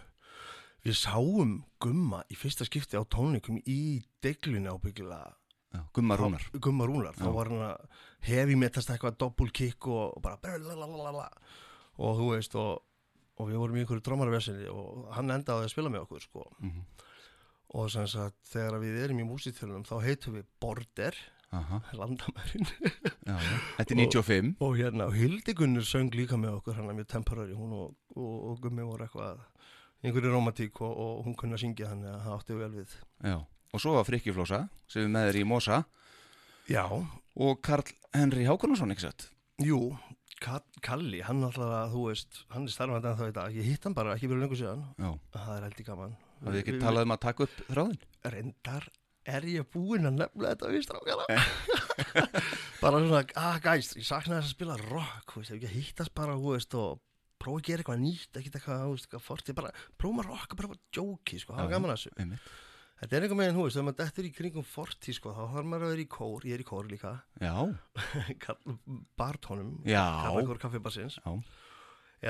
Við 0.80 0.96
sáum 0.96 1.58
Gumma 1.78 2.22
í 2.32 2.36
fyrsta 2.40 2.64
skipti 2.64 2.96
á 2.96 3.04
tónleikum 3.04 3.60
í 3.68 4.00
deglunni 4.24 4.72
ábyggilega. 4.72 5.34
Já, 5.70 5.82
Gumma 5.94 6.16
Rúnar. 6.16 6.46
Gumma 6.56 6.86
Rúnar, 6.88 7.14
þá 7.14 7.28
var 7.34 7.50
hann 7.52 7.64
að 7.68 7.98
hefi 8.26 8.56
metast 8.58 8.88
eitthvað 8.90 9.18
doppul 9.20 9.50
kick 9.52 9.86
og, 9.86 10.16
bara 10.24 10.40
og 12.00 12.16
þú 12.16 12.30
veist 12.32 12.56
og, 12.56 12.80
og 13.40 13.48
við 13.48 13.60
vorum 13.62 13.78
í 13.78 13.82
einhverju 13.84 14.04
drömmarvesinni 14.06 14.68
og 14.72 15.10
hann 15.16 15.32
endaði 15.34 15.66
að 15.66 15.72
spila 15.72 15.92
með 15.92 16.04
okkur 16.06 16.26
sko. 16.28 16.46
Mhm. 16.60 16.82
og 17.80 17.90
sem 17.92 18.06
sagt 18.10 18.38
þegar 18.50 18.80
við 18.82 18.96
erum 19.04 19.20
í 19.22 19.26
músitilunum 19.28 19.84
þá 19.86 19.94
heitum 20.02 20.34
við 20.40 20.46
Border 20.60 21.14
landamærin. 22.00 22.66
Þetta 23.26 23.94
er 23.94 23.98
95 23.98 24.50
og 24.62 24.76
hérna 24.78 25.06
og 25.10 25.14
Hildigunnur 25.18 25.86
söng 25.86 26.10
líka 26.14 26.38
með 26.38 26.60
okkur 26.60 26.76
hann 26.78 26.90
er 26.90 26.98
mjög 26.98 27.08
temporary 27.14 27.54
hún 27.58 27.72
og, 27.74 27.94
og, 28.14 28.34
og 28.50 28.60
Gummi 28.62 28.86
voru 28.86 29.06
eitthvað 29.06 29.40
einhverju 30.02 30.30
romantík 30.32 30.80
og, 30.82 30.92
og 30.94 31.24
hún 31.26 31.34
kunni 31.38 31.56
að 31.58 31.64
syngja 31.64 31.90
þannig 31.90 32.10
að 32.12 32.22
það 32.26 32.36
átti 32.36 32.58
vel 32.60 32.70
við 32.76 32.94
Já, 33.26 33.36
og 33.74 33.82
svo 33.82 33.96
var 33.98 34.06
Frikki 34.08 34.34
Flósa 34.36 34.60
sem 34.90 35.04
er 35.06 35.12
með 35.16 35.26
þér 35.30 35.40
í 35.40 35.48
Mosa 35.50 35.80
Já, 36.70 36.84
og 36.90 37.60
Karl 37.66 37.90
Henry 38.14 38.46
Hákonarsson, 38.46 38.94
ekki 38.94 39.08
sett? 39.08 39.26
jú 39.60 39.80
Kalli, 40.40 41.20
hann 41.26 41.44
alltaf, 41.44 41.90
þú 41.92 42.06
veist 42.06 42.38
hann 42.54 42.64
er 42.64 42.72
starfandi 42.72 43.10
en 43.10 43.18
þá 43.18 43.26
í 43.26 43.34
dag, 43.36 43.56
ég 43.60 43.66
hitt 43.68 43.84
hann 43.84 43.96
bara 43.96 44.14
ekki 44.16 44.30
verið 44.30 44.46
lengur 44.46 44.60
síðan, 44.60 44.86
Já, 44.96 45.10
það 45.36 45.50
er 45.56 45.66
heldur 45.68 45.88
gaman. 45.90 46.14
Hafið 46.40 46.54
þið 46.56 46.62
ekki 46.62 46.80
talað 46.80 47.06
um 47.06 47.14
að 47.14 47.22
taka 47.26 47.44
upp 47.46 47.58
þráðin? 47.68 47.98
reyndar 48.34 48.86
er 49.28 49.46
ég 49.52 49.68
búinn 49.74 50.08
að 50.08 50.16
nefna 50.22 50.54
þetta 50.54 50.70
við 50.72 50.86
strákana. 50.86 51.26
Bara 52.82 53.02
svona, 53.04 53.20
ah 53.36 53.60
gæst 53.60 53.98
ég 54.00 54.08
saknaði 54.08 54.40
þess 54.40 54.48
að 54.48 54.56
spila 54.56 54.78
rock, 54.86 55.34
þú 55.34 55.42
veist, 55.42 55.52
ef 55.52 55.68
að 55.68 55.76
hittast 55.76 56.14
bara, 56.16 56.38
þú 56.40 56.54
veist, 56.56 56.76
og 56.80 57.02
prófa 57.40 57.60
að 57.60 57.66
gera 57.68 57.84
eitthvað 57.84 58.02
nýtt 58.06 58.40
ekkert 58.40 58.56
eitthvað, 58.58 58.82
þú 58.86 58.94
veist, 58.96 59.06
eitthvað 59.10 59.26
fort, 59.26 59.52
ég 59.52 59.58
bara 59.60 59.74
prófa 60.00 60.24
að 60.24 60.30
rocka, 60.32 60.56
bara 60.56 60.72
bara 60.72 60.82
jóki, 60.96 61.40
sko, 61.42 61.52
Já, 61.52 61.60
hafa 61.60 61.74
gaman 61.74 61.92
að 61.92 62.00
þessu. 62.00 62.40
Þetta 63.00 63.16
er 63.16 63.24
einhver 63.26 63.38
meginn, 63.40 63.56
þú 63.56 63.64
veist, 63.66 63.76
þegar 63.78 63.86
maður 63.88 63.98
dettur 64.04 64.28
í 64.28 64.32
kringum 64.36 64.66
forti, 64.68 65.14
sko, 65.16 65.32
þá 65.36 65.42
þarf 65.54 65.68
maður 65.72 65.86
að 65.88 65.92
vera 65.94 66.04
í 66.04 66.08
kór 66.16 66.46
ég 66.50 66.56
er 66.58 66.64
í 66.64 66.68
kór 66.68 66.90
líka, 66.90 67.12
Já, 67.40 67.54
bartónum 69.20 69.74
Já. 69.88 70.04
kaffikór 70.26 70.60
kaffibassins 70.62 71.18
já, 71.24 71.34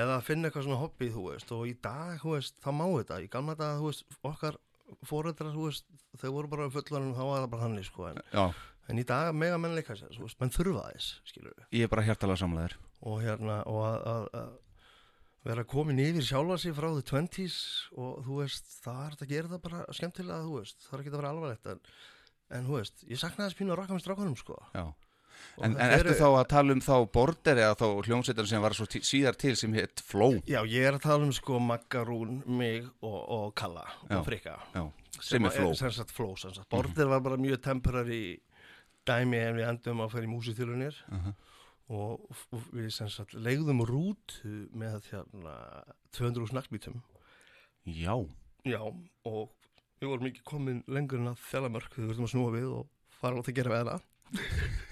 eða 0.01 0.19
finna 0.23 0.47
eitthvað 0.49 0.67
svona 0.67 0.79
hobby, 0.81 1.09
þú 1.11 1.27
veist 1.29 1.51
og 1.55 1.65
í 1.67 1.75
dag, 1.83 2.17
þú 2.23 2.35
veist, 2.37 2.55
það 2.63 2.77
má 2.79 2.85
þetta. 2.95 3.17
Í 3.25 3.31
gamla 3.33 3.55
dag, 3.59 3.79
þú 3.81 3.89
veist, 3.91 4.05
okkar 4.31 4.59
fóreldrar, 5.07 5.51
þú 5.55 5.67
veist, 5.69 5.87
þau 6.21 6.29
voru 6.37 6.51
bara 6.51 6.69
fullanum 6.71 7.13
þá 7.15 7.23
var 7.27 7.41
það 7.45 7.51
bara 7.53 7.65
þannig, 7.67 7.87
sko, 7.89 8.07
en, 8.11 8.21
já, 8.31 8.45
en 8.91 8.99
í 8.99 9.05
dag 9.07 9.31
mega 9.35 9.59
menn 9.61 9.75
leika 9.77 9.95
sér, 9.99 10.11
þú 10.15 10.25
veist, 10.27 10.39
menn 10.41 10.51
þurfa 10.55 10.87
þess 10.93 11.11
skilur 11.31 11.53
við, 11.55 11.67
ég 11.79 11.87
er 11.87 11.91
bara 11.93 12.03
hjartalega 12.07 12.41
samlegaður 12.43 12.77
og 13.11 13.21
hérna 13.23 13.59
og 13.71 13.79
að, 13.87 13.99
að, 14.11 14.25
að 14.41 14.49
vera 15.47 15.63
komin 15.65 15.99
yfir 16.03 16.25
sjálfa 16.25 16.57
sig 16.61 16.73
frá 16.77 16.89
the 16.93 17.03
20s 17.07 17.55
og 17.97 18.23
þú 18.27 18.41
veist, 18.43 18.67
það 18.83 19.03
er 19.07 19.15
að 19.17 19.31
gera 19.35 19.51
það 19.53 19.61
bara 19.67 19.85
skemmtilega, 19.97 20.41
þú 20.45 20.57
veist, 20.59 20.81
það 20.87 20.97
er 20.97 21.03
ekki 21.03 21.13
að 21.13 21.17
vera 21.19 21.31
alvarlegt 21.33 21.69
en, 21.73 21.79
en 22.57 22.67
þú 22.67 22.75
veist, 22.77 23.05
ég 23.09 23.21
saknaði 23.21 23.49
þess 23.49 23.59
pínu 23.61 23.73
að 23.73 23.79
rakka 23.81 23.95
með 23.97 24.03
strákunum, 24.05 24.35
sko. 24.37 24.57
Já, 24.75 24.83
en, 25.65 25.73
en 25.81 25.95
ertu 25.97 26.13
þá 26.19 26.27
að 26.29 26.45
tala 26.53 26.75
um 26.75 26.83
þá 26.85 26.93
border 27.17 27.61
eða 27.65 27.77
þá 27.79 27.85
hljómsveitar 28.05 28.49
sem 28.51 28.61
var 28.61 28.77
svo 28.77 28.85
síðar 28.91 29.39
til 29.41 29.55
sem 29.57 29.73
hétt 29.79 30.03
Flow? 30.05 30.37
Já, 30.45 30.61
ég 30.69 30.85
er 30.91 30.99
að 30.99 31.05
tala 31.07 31.25
um 31.25 31.33
sko 31.33 31.57
Maggarún, 31.63 32.43
mig 32.45 32.85
og, 33.01 33.19
og 33.25 33.47
Kalla 33.57 33.87
Já. 34.05 34.19
og 34.19 34.27
Frikka. 34.29 34.59
Já, 34.77 34.83
sem 35.17 35.49
er 35.49 35.55
Flow. 35.57 35.73
sem 35.79 35.95
sagt 35.97 36.13
flow, 36.13 36.35
sem 36.37 36.53
sagt. 36.53 36.69
Border 36.69 37.09
var 37.15 37.25
bara 37.25 37.41
mjög 37.41 37.63
temporary 37.65 38.37
dæmi 39.09 39.41
en 39.41 39.57
við 39.57 39.65
endum 39.71 40.03
að 40.05 40.13
fara 40.13 40.27
í 40.27 40.29
músitilunir 40.29 41.01
Aha. 41.09 41.33
og, 41.33 41.50
og 41.91 42.23
við 42.71 42.91
sagt 42.95 43.35
legðum 43.35 43.83
rútu 43.87 44.69
með 44.71 45.09
hérna 45.11 45.55
200 46.15 46.53
snakkbítum 46.53 47.01
Já, 47.89 48.15
Já, 48.61 48.81
og 49.25 49.49
við 49.97 50.09
vorum 50.11 50.27
ekki 50.29 50.43
komin 50.45 50.83
lengur 50.91 51.21
en 51.21 51.31
að 51.33 51.43
þellamörk 51.49 51.95
við 51.97 52.11
verðum 52.11 52.27
að 52.27 52.33
snúa 52.35 52.53
við 52.53 52.67
og 52.77 52.89
fara 53.21 53.41
átt 53.41 53.49
að 53.49 53.57
gera 53.57 53.79
hana. 53.81 53.99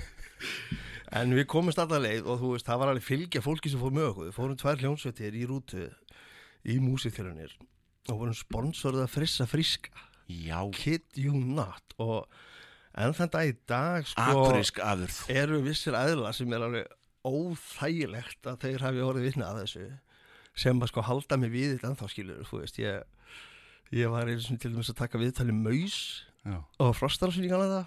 En 1.10 1.34
við 1.34 1.48
komumst 1.50 1.79
alltaf 1.82 2.03
leið 2.03 2.27
og 2.29 2.38
þú 2.38 2.50
veist, 2.53 2.68
það 2.68 2.79
var 2.82 2.91
alveg 2.91 3.06
fylgja 3.08 3.41
fólki 3.41 3.72
sem 3.72 3.82
fór 3.82 3.94
með 3.96 4.12
okkur, 4.12 4.25
við 4.27 4.36
fórum 4.36 4.58
tvær 4.62 4.84
hljónsveitir 4.84 5.38
í 5.39 5.46
rútu 5.50 5.88
í 6.70 6.75
músitilunir 6.84 7.56
og 8.12 8.20
vorum 8.20 8.36
sponsorið 8.38 9.08
að 9.08 9.13
frissa 9.15 9.48
friska. 9.50 9.89
Já, 10.29 10.60
kid 10.77 11.18
you 11.18 11.34
not. 11.34 11.96
Og 11.98 12.29
en 13.00 13.15
þetta 13.15 13.44
í 13.48 13.53
dag 13.70 14.08
sko 14.08 14.46
eru 15.32 15.60
vissir 15.63 15.96
aðla 15.98 16.34
sem 16.36 16.51
er 16.56 16.65
alveg 16.65 16.96
óþægilegt 17.27 18.48
að 18.48 18.63
þeir 18.63 18.86
hafi 18.86 19.03
orðið 19.03 19.27
vinna 19.29 19.51
að 19.51 19.62
þessu 19.63 19.86
sem 20.60 20.82
að 20.82 20.91
sko 20.91 21.06
halda 21.08 21.38
mig 21.39 21.53
við 21.53 21.75
þetta 21.75 21.91
ennþá 21.91 22.10
skilur 22.12 22.50
þú 22.50 22.62
veist, 22.63 22.79
ég, 22.82 23.38
ég 23.96 24.12
var 24.12 24.32
eins 24.32 24.50
og 24.51 24.60
til 24.60 24.74
dæmis 24.74 24.91
að 24.91 25.00
taka 25.03 25.22
viðtali 25.22 25.56
maus 25.56 26.00
Já, 26.48 26.60
og 26.79 26.94
frostarásinn 26.96 27.48
í 27.48 27.51
Kanada 27.51 27.86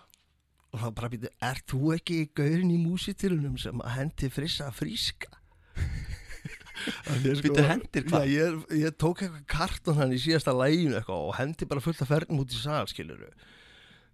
og 0.72 0.80
þá 0.80 0.88
bara 0.96 1.12
býtu, 1.12 1.30
er 1.44 1.60
þú 1.68 1.94
ekki 1.96 2.18
gaurin 2.36 2.72
í 2.72 2.80
músitilunum 2.80 3.58
sem 3.60 3.80
að 3.84 3.96
hendi 3.98 4.28
frissa 4.32 4.70
fríska? 4.72 5.32
Bíddu, 7.22 7.62
hendir 7.68 8.06
hvað? 8.08 8.28
Ég, 8.32 8.62
ég 8.80 8.94
tók 9.00 9.20
eitthvað 9.22 9.44
karton 9.52 9.98
hann 10.00 10.14
í 10.16 10.20
síðasta 10.20 10.54
læginu 10.56 11.02
og 11.12 11.34
hendi 11.36 11.68
bara 11.68 11.82
fullt 11.84 12.00
af 12.02 12.10
fernum 12.10 12.40
út 12.42 12.54
í 12.56 12.60
sal, 12.60 12.86
skilur 12.90 13.20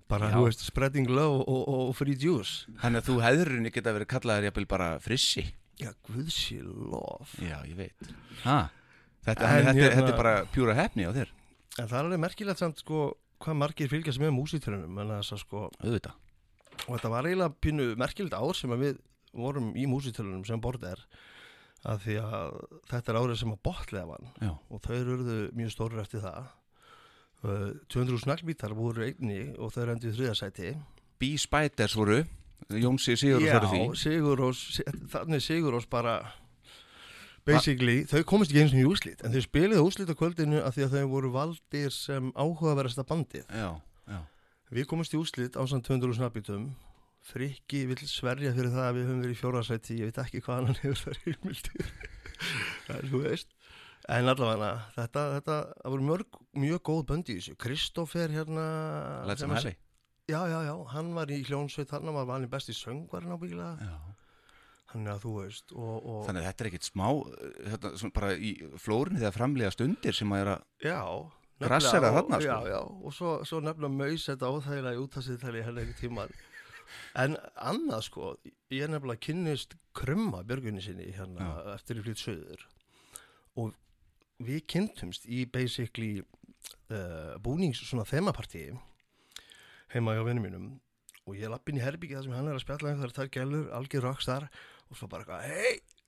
bara, 0.09 0.31
Já. 0.33 0.37
þú 0.39 0.45
veist, 0.49 0.65
spreading 0.67 1.09
love 1.11 1.43
og, 1.45 1.63
og, 1.69 1.79
og 1.91 1.95
free 1.99 2.17
juice. 2.19 2.67
Þannig 2.83 3.03
að 3.03 3.09
þú 3.11 3.17
hefðurinni 3.27 3.73
geta 3.75 3.95
verið 3.97 4.11
kallaður 4.15 4.49
jafnvel 4.49 4.67
bara 4.71 4.89
frissi. 5.05 5.45
Já, 5.79 5.93
guðsí 6.09 6.59
lof. 6.65 7.35
Já, 7.45 7.61
ég 7.69 7.77
veit. 7.79 8.13
Ha, 8.45 8.59
þetta, 9.29 9.51
En 9.53 9.69
þetta, 9.69 9.75
hérna- 9.79 9.97
þetta 9.99 10.13
er 10.15 10.19
bara 10.19 10.35
pjúra 10.55 10.75
hefni 10.79 11.07
á 11.07 11.13
þér. 11.15 11.31
En 11.79 11.87
það 11.87 11.99
er 12.01 12.05
alveg 12.09 12.23
merkilegt 12.25 12.59
samt 12.65 12.81
sko 12.83 13.03
hvað 13.39 13.59
margir 13.61 13.91
fylgjast 13.93 14.19
með 14.19 14.33
músitilunum 14.35 14.97
en 14.99 15.13
þess 15.21 15.37
að 15.37 15.43
sko, 15.45 15.67
Auðvitað. 15.85 16.17
Og 16.89 16.93
þetta 16.97 17.11
var 17.13 17.27
eiginlega 17.29 17.55
pínu 17.63 17.87
merkilegt 17.99 18.35
ár 18.35 18.57
sem 18.59 18.73
að 18.75 18.83
við 18.87 18.99
vorum 19.39 19.69
í 19.79 19.85
músitilunum 19.87 20.43
sem 20.49 20.61
bord 20.63 20.83
er 20.89 20.99
að 21.87 22.01
því 22.03 22.17
að 22.25 22.57
þetta 22.91 23.13
er 23.13 23.19
árið 23.21 23.39
sem 23.39 23.53
að 23.55 23.61
botlega 23.69 24.09
vann. 24.09 24.31
Já, 24.43 24.51
og 24.59 24.81
þau 24.83 24.95
eruðu 24.99 25.37
mjög 25.55 25.71
stórir 25.77 26.03
eftir 26.03 26.25
það 26.25 26.49
200 27.43 28.19
snaglbítar 28.25 28.75
voru 28.75 29.05
einni 29.07 29.53
og 29.59 29.71
þau 29.75 29.85
rendu 29.93 30.11
í 30.11 30.15
þriðasæti 30.17 30.73
B-Spiders 31.19 31.95
voru. 31.99 32.23
Jónsi 32.75 33.15
Sigur 33.19 33.43
Já, 33.43 33.55
fyrir 33.55 33.69
því. 33.71 33.83
Sigurós 33.99 34.63
þannig 35.13 35.43
Sigurós 35.45 35.87
bara 35.91 36.19
basically, 37.47 38.03
þau 38.11 38.25
komist 38.29 38.53
ekki 38.53 38.65
eins 38.65 38.75
og 38.75 38.83
í 38.83 38.89
úslit 38.91 39.23
en 39.25 39.33
þau 39.33 39.45
spiliðu 39.47 39.85
úslit 39.87 40.11
á 40.13 40.19
kvöldinu 40.19 40.59
af 40.61 40.75
því 40.77 40.85
að 40.85 40.97
þau 40.99 41.13
voru 41.15 41.31
valdir 41.33 41.95
sem 41.95 42.33
áhugaverðasta 42.35 43.07
bandið. 43.09 43.47
Já, 43.49 43.71
já, 44.11 44.21
Við 44.75 44.91
komumst 44.91 45.15
í 45.17 45.21
úslit 45.23 45.57
á 45.57 45.63
samt 45.65 45.89
200 45.89 46.19
snabbítum 46.19 46.69
Frikki 47.29 47.83
vill 47.89 48.05
sverja 48.09 48.53
fyrir 48.57 48.73
það 48.73 48.85
að 48.87 48.99
við 48.99 49.07
höfum 49.09 49.23
verið 49.25 49.35
í 49.35 49.39
fjórðarsæti 49.41 49.97
ég 49.99 50.11
veit 50.11 50.21
ekki 50.23 50.43
hvað 50.45 50.61
hann 50.61 50.79
hefur 50.83 51.01
það 51.03 51.19
heimildir 51.25 51.89
en 52.95 53.11
þú 53.11 53.23
veist 53.25 53.51
En 54.09 54.31
allavega, 54.33 54.71
þetta, 54.95 55.23
þetta, 55.37 55.57
það 55.83 55.93
voru 55.95 56.07
mörg, 56.09 56.39
mjög 56.57 56.81
góð 56.89 57.03
bönd 57.11 57.29
í 57.29 57.37
þessu. 57.37 57.57
Kristoffer 57.61 58.33
hérna... 58.33 58.65
Læt 59.29 59.43
sem 59.43 59.49
sem 59.49 59.57
að- 59.57 59.67
hæli 59.69 59.77
Já, 60.29 60.43
já, 60.45 60.59
já, 60.67 60.75
hann 60.93 61.15
var 61.17 61.31
í 61.33 61.39
hljónsveit, 61.41 61.93
hann 61.95 62.11
var 62.13 62.27
valin 62.29 62.51
besti 62.53 62.75
söngvarinn 62.77 63.33
ábyggilega. 63.33 63.81
Já. 63.81 64.19
Þannig 64.93 65.13
að 65.13 65.23
þú 65.25 65.33
veist, 65.39 65.73
og... 65.73 65.95
og 66.05 66.19
Þannig 66.27 66.43
að 66.43 66.49
þetta 66.49 66.65
er 66.65 66.69
ekkit 66.71 66.89
smá 66.89 67.07
þetta, 67.73 67.93
svona 68.01 68.17
bara 68.19 68.31
í 68.37 68.51
flórunni 68.81 69.21
þegar 69.23 69.37
framlega 69.37 69.73
stundir 69.73 70.17
sem 70.17 70.33
að 70.33 70.43
er 70.45 70.51
að 70.53 70.63
Já, 70.85 71.01
Grassera 71.65 72.13
þarna, 72.15 72.39
sko. 72.41 72.47
Já, 72.49 72.71
já, 72.73 72.79
og 73.09 73.17
svo, 73.17 73.33
svo 73.49 73.61
nefnilega 73.65 73.97
maus 73.99 74.29
þetta 74.29 74.53
óþægilega 74.53 74.97
í 74.97 75.03
útastýðtæli 75.03 75.65
henni 75.67 75.85
ekki 75.85 75.97
tíman. 76.05 76.37
En 77.25 77.37
annað 77.73 78.05
sko, 78.07 78.31
ég 78.73 78.85
er 78.87 78.93
nefnilega 78.93 79.25
kynnist 79.29 79.77
krumma 79.97 80.45
björgunni 80.49 80.85
sinni 80.85 81.09
hérna 81.17 81.51
eftir 81.75 82.01
í 82.01 82.05
flytt 82.07 82.23
söður 82.23 82.65
og 83.59 83.73
við 84.43 84.65
kynntumst 84.71 85.27
í 85.27 85.45
basically 85.51 86.23
uh, 86.91 87.35
búnings 87.43 87.83
svona 87.85 88.07
þemapartíi 88.09 88.73
heima 89.93 90.15
hjá 90.17 90.25
vinnum 90.27 90.45
mínum. 90.45 90.67
Og 91.29 91.37
ég 91.37 91.51
lapp 91.53 91.69
inn 91.69 91.79
í 91.81 91.85
herbyggi 91.85 92.17
þar 92.17 92.27
sem 92.27 92.35
hann 92.37 92.49
er 92.49 92.57
að 92.57 92.65
spjalla 92.65 92.91
einhverjar 92.93 93.15
tvær 93.17 93.31
gælur, 93.35 93.71
algjör 93.77 94.05
rockstar 94.09 94.49
og 94.89 94.97
svo 94.97 95.09
bara 95.13 95.25
eitthvað, 95.25 95.49
hei 95.53 95.99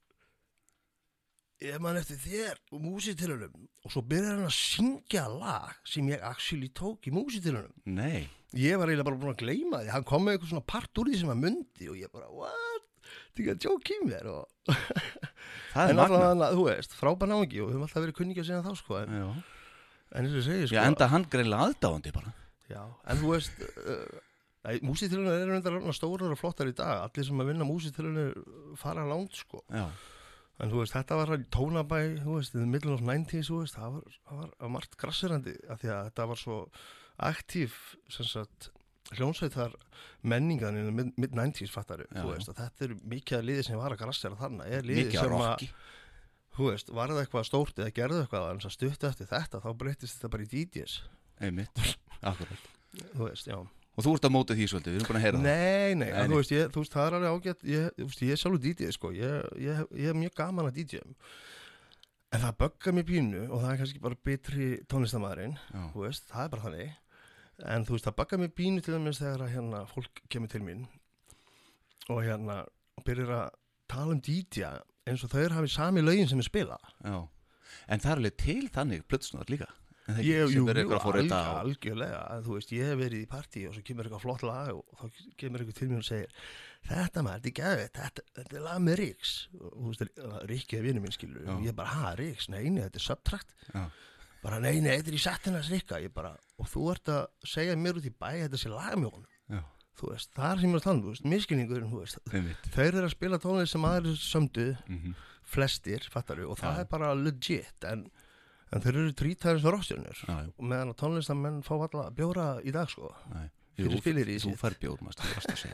ég 1.60 1.80
man 1.84 1.98
eftir 2.00 2.16
þér 2.22 2.60
og 2.72 2.80
músitilunum 2.80 3.66
og 3.84 3.92
svo 3.92 4.00
byrjar 4.08 4.38
hann 4.38 4.48
að 4.48 4.54
syngja 4.56 5.26
lag 5.28 5.74
sem 5.84 6.06
ég 6.08 6.22
actually 6.24 6.70
tók 6.72 7.04
í 7.10 7.12
músitilunum 7.12 7.74
Nei, 7.84 8.30
ég 8.56 8.80
var 8.80 8.88
eiginlega 8.88 9.10
bara 9.10 9.20
búin 9.20 9.34
að 9.34 9.42
gleyma 9.42 9.82
því. 9.82 9.90
Hann 9.92 10.06
kom 10.08 10.24
með 10.24 10.38
eitthvað 10.38 10.54
svona 10.54 10.68
part 10.72 11.02
úr 11.02 11.10
því 11.10 11.20
sem 11.20 11.34
að 11.34 11.42
mundi 11.44 11.90
og 11.92 12.00
ég 12.00 12.14
bara, 12.14 12.30
what? 12.32 12.88
Þetta 13.04 13.36
er 13.36 13.42
ekki 13.42 13.52
að 13.52 13.66
jók 13.68 13.92
í 13.92 13.98
mér 14.06 14.30
og 14.32 14.44
það 15.72 15.92
er 15.92 16.02
allavega, 16.04 16.50
þú 16.56 16.66
veist, 16.68 16.96
frábæn 16.98 17.34
áhengi 17.36 17.62
og 17.62 17.70
við 17.70 17.76
höfum 17.76 17.86
alltaf 17.86 18.04
verið 18.04 18.18
kunningja 18.20 18.46
síðan 18.48 18.66
þá 18.66 18.72
sko 18.80 18.98
en, 19.00 19.16
Já, 19.20 19.28
en 20.10 20.28
eins 20.28 20.38
og 20.40 20.46
segi 20.46 20.68
sko 20.68 20.78
Já 20.78 20.82
enda 20.86 21.10
hann 21.12 21.26
greinlega 21.32 21.70
aðdáandi 21.70 22.14
bara. 22.16 22.34
Já, 22.70 22.82
en 23.10 23.20
þú 23.20 23.34
veist 23.34 23.64
uh, 23.66 24.78
músitilunum 24.86 25.34
eru 25.34 25.56
reyndar 25.56 25.96
stórar 25.96 26.30
og 26.30 26.38
flottar 26.38 26.70
í 26.70 26.76
dag. 26.76 27.06
Allir 27.08 27.26
sem 27.26 27.42
að 27.42 27.52
vinna 27.52 27.66
músitilunum 27.66 28.74
fara 28.78 29.06
langt 29.08 29.38
sko. 29.40 29.64
Já, 29.72 29.88
En 30.60 30.68
þú 30.68 30.82
veist, 30.82 30.92
þetta 30.92 31.16
var 31.16 31.30
tónabæ, 31.54 32.00
þú 32.20 32.34
veist, 32.36 32.56
in 32.56 32.66
the 32.66 32.68
middle 32.68 32.92
of 32.92 33.00
90s, 33.00 33.48
þú 33.48 33.62
veist, 33.62 33.78
það 33.78 33.94
var, 33.94 34.50
var, 34.50 34.72
margt 34.74 34.96
grassirandi 35.00 35.54
af 35.72 35.80
því 35.80 35.92
að 35.94 36.02
þetta 36.10 36.26
var 36.28 36.40
svo 36.40 36.58
aktíf, 37.30 37.78
sem 38.12 38.28
sagt, 38.28 38.68
hljónsveitar 39.16 39.72
menningan 40.22 40.76
mid- 40.94 41.14
mid-90s, 41.18 41.72
fattaru, 41.74 42.06
þetta 42.12 42.84
er 42.86 42.94
mikið 43.10 43.38
að 43.40 43.48
liði 43.48 43.64
sem 43.66 43.80
var 43.80 43.94
að 43.96 44.02
grassera 44.04 44.38
þannig, 44.38 44.70
er 44.78 44.86
liði 44.86 45.06
sem 45.16 45.34
að, 45.38 45.64
veist, 46.60 46.92
var 46.94 47.08
það 47.14 47.22
eitthvað 47.24 47.48
stórt 47.48 47.78
eða 47.82 47.94
gerðu 47.96 48.22
eitthvað, 48.24 48.48
en 48.54 48.62
stuttu 48.76 49.08
eftir 49.10 49.30
þetta, 49.30 49.60
þá 49.64 49.70
breytist 49.80 50.18
þetta 50.18 50.32
bara 50.36 50.46
í 50.46 50.50
DJs, 50.54 50.96
Einmitt, 51.40 51.84
akkurat 52.20 52.70
þú 53.16 53.28
veist, 53.30 53.46
já. 53.50 53.58
Og 53.98 54.04
þú 54.06 54.12
ert 54.16 54.26
að 54.28 54.32
móta 54.32 54.54
því 54.56 54.66
svolítið, 54.70 54.92
við 54.94 55.00
erum 55.00 55.08
búin 55.10 55.18
að 55.18 55.24
heyra 55.26 55.38
Nei, 55.42 55.94
nei, 55.98 56.08
Nei, 56.10 56.12
nei. 56.14 56.28
þú 56.30 56.36
veist, 56.40 56.52
ég, 56.54 56.68
þú 56.72 56.82
veist, 56.84 56.92
það 56.94 57.06
er 57.10 57.16
alveg 57.18 57.32
ágætt, 57.40 57.64
ég, 57.66 58.02
ég 58.22 58.34
er 58.36 58.40
sjálfur 58.40 58.62
DJ, 58.62 58.90
sko, 58.94 59.10
ég, 59.16 59.48
ég, 59.60 59.80
ég 59.98 60.12
er 60.12 60.18
mjög 60.20 60.34
gaman 60.38 60.68
að 60.70 60.78
DJ-um, 60.78 61.16
en 62.30 62.44
það 62.44 62.56
böggar 62.62 62.94
mér 62.94 63.06
pínu 63.08 63.40
og 63.50 63.64
það 63.64 63.72
er 63.74 63.80
kannski 63.82 64.02
bara 64.04 64.20
betri 64.30 64.68
tónlistamæðurinn, 64.92 65.56
það 65.74 66.20
það 66.30 66.44
er 66.44 66.52
bara 66.54 66.64
þannig, 66.68 66.92
en 67.66 67.84
þú 67.86 67.96
veist, 67.96 68.06
það 68.08 68.18
böggar 68.20 68.40
mér 68.42 68.54
pínu 68.56 68.84
til 68.84 68.94
dæmis 68.96 69.20
þegar 69.20 69.44
að 69.46 69.52
hérna 69.56 69.82
fólk 69.90 70.22
kemur 70.32 70.52
til 70.52 70.62
mín 70.64 70.86
og 72.10 72.22
hérna 72.24 72.62
byrjar 73.06 73.34
að 73.36 73.58
tala 73.90 74.14
um 74.16 74.22
DJ 74.24 74.70
eins 75.08 75.24
og 75.26 75.32
þau 75.32 75.48
hafi 75.56 75.70
sami 75.72 76.02
lögin 76.04 76.28
sem 76.30 76.40
ég 76.40 76.48
spila. 76.48 76.78
já. 77.04 77.28
En 77.86 78.00
það 78.02 78.10
er 78.10 78.20
alveg 78.20 78.36
til 78.40 78.64
þannig 78.72 79.06
plötsnúðar 79.06 79.50
líka. 79.52 79.68
Ég, 80.18 80.48
sem 80.50 80.56
jú, 80.56 80.64
er 80.70 80.80
jú, 80.80 80.90
að 80.90 81.04
alg, 81.06 81.30
algjörlega, 81.30 82.20
en 82.34 82.44
þú 82.46 82.56
veist, 82.56 82.72
ég 82.74 82.88
hef 82.88 82.98
verið 82.98 83.20
í 83.22 83.28
partí 83.30 83.62
og 83.68 83.76
svo 83.76 83.82
kemur 83.86 84.08
eitthvað 84.08 84.22
flott 84.24 84.44
lag 84.46 84.70
og 84.74 84.98
þá 84.98 85.20
kemur 85.38 85.62
eitthvað 85.62 85.78
til 85.78 85.88
mér 85.90 86.00
og 86.00 86.06
segir 86.08 86.32
þetta 86.88 87.24
maður, 87.26 87.42
þetta 87.44 87.50
er 87.50 87.56
gæðið, 87.60 87.90
þetta, 87.98 88.24
þetta 88.40 88.56
er 88.58 88.64
lag 88.64 88.80
með 88.86 88.98
Ríks 89.02 89.34
og 89.60 89.76
þú 89.76 89.92
veist, 89.92 90.22
Ríkki 90.50 90.78
er 90.78 90.86
vinur 90.88 91.04
minn 91.04 91.14
skilur 91.14 91.52
og 91.54 91.66
ég 91.68 91.76
bara, 91.78 91.94
ha, 91.94 92.14
Ríks, 92.18 92.48
nei, 92.50 92.62
nei, 92.72 92.82
þetta 92.88 93.02
er 93.02 93.06
subtrakt 93.06 93.54
Já. 93.68 93.84
Bara, 94.44 94.60
nei, 94.62 94.80
nei, 94.80 94.94
þetta 94.98 95.12
er 95.12 95.18
í 95.18 95.22
sattinans 95.22 95.70
Ríkka 95.72 96.00
ég 96.02 96.14
bara, 96.14 96.32
og 96.60 96.70
þú 96.70 96.86
ert 96.94 97.12
að 97.12 97.26
segja 97.48 97.76
mér 97.76 98.00
út 98.00 98.08
í 98.08 98.14
bæ 98.14 98.30
þetta 98.44 98.60
sé 98.60 98.72
lag 98.72 98.96
með 98.96 99.14
honum, 99.16 99.34
Já, 99.50 99.60
þú 100.00 100.12
veist 100.14 100.32
það 100.36 100.50
er 100.52 100.62
sem 100.62 100.70
ég 100.70 100.76
er 100.76 100.80
að 100.80 100.86
tala 100.86 100.96
um, 100.98 101.04
þú 101.90 102.00
veist, 102.00 102.20
einmitt. 102.32 102.70
Þeir 102.76 102.90
eru 102.94 103.04
að 103.04 103.14
spila 103.16 103.40
tónlist 103.42 103.76
sem 103.76 103.88
aðrir 103.90 104.18
sömdu 104.24 104.66
mm 104.86 104.96
flestir, 105.50 106.04
fattaru, 106.12 106.44
og 106.52 106.58
það 106.60 106.76
Já. 106.76 106.80
er 106.80 106.90
bara 106.90 107.14
legit, 107.18 107.86
en, 107.90 108.04
en 108.70 108.84
þeir 108.84 108.98
eru 109.00 109.14
trítæðins 109.18 109.64
og 109.66 109.72
já, 110.28 110.36
og 110.46 110.62
meðan 110.62 110.92
að 110.92 111.00
tónlistamenn 111.00 111.62
fá 111.66 111.72
alla 111.78 112.04
að 112.06 112.14
bjóra 112.20 112.44
í 112.62 112.74
dag 112.76 112.90
sko. 112.92 113.10
Fyrir 113.80 113.90
Jú, 113.96 114.00
Þú 114.44 114.60
fær 114.60 114.76
bjór, 114.82 115.02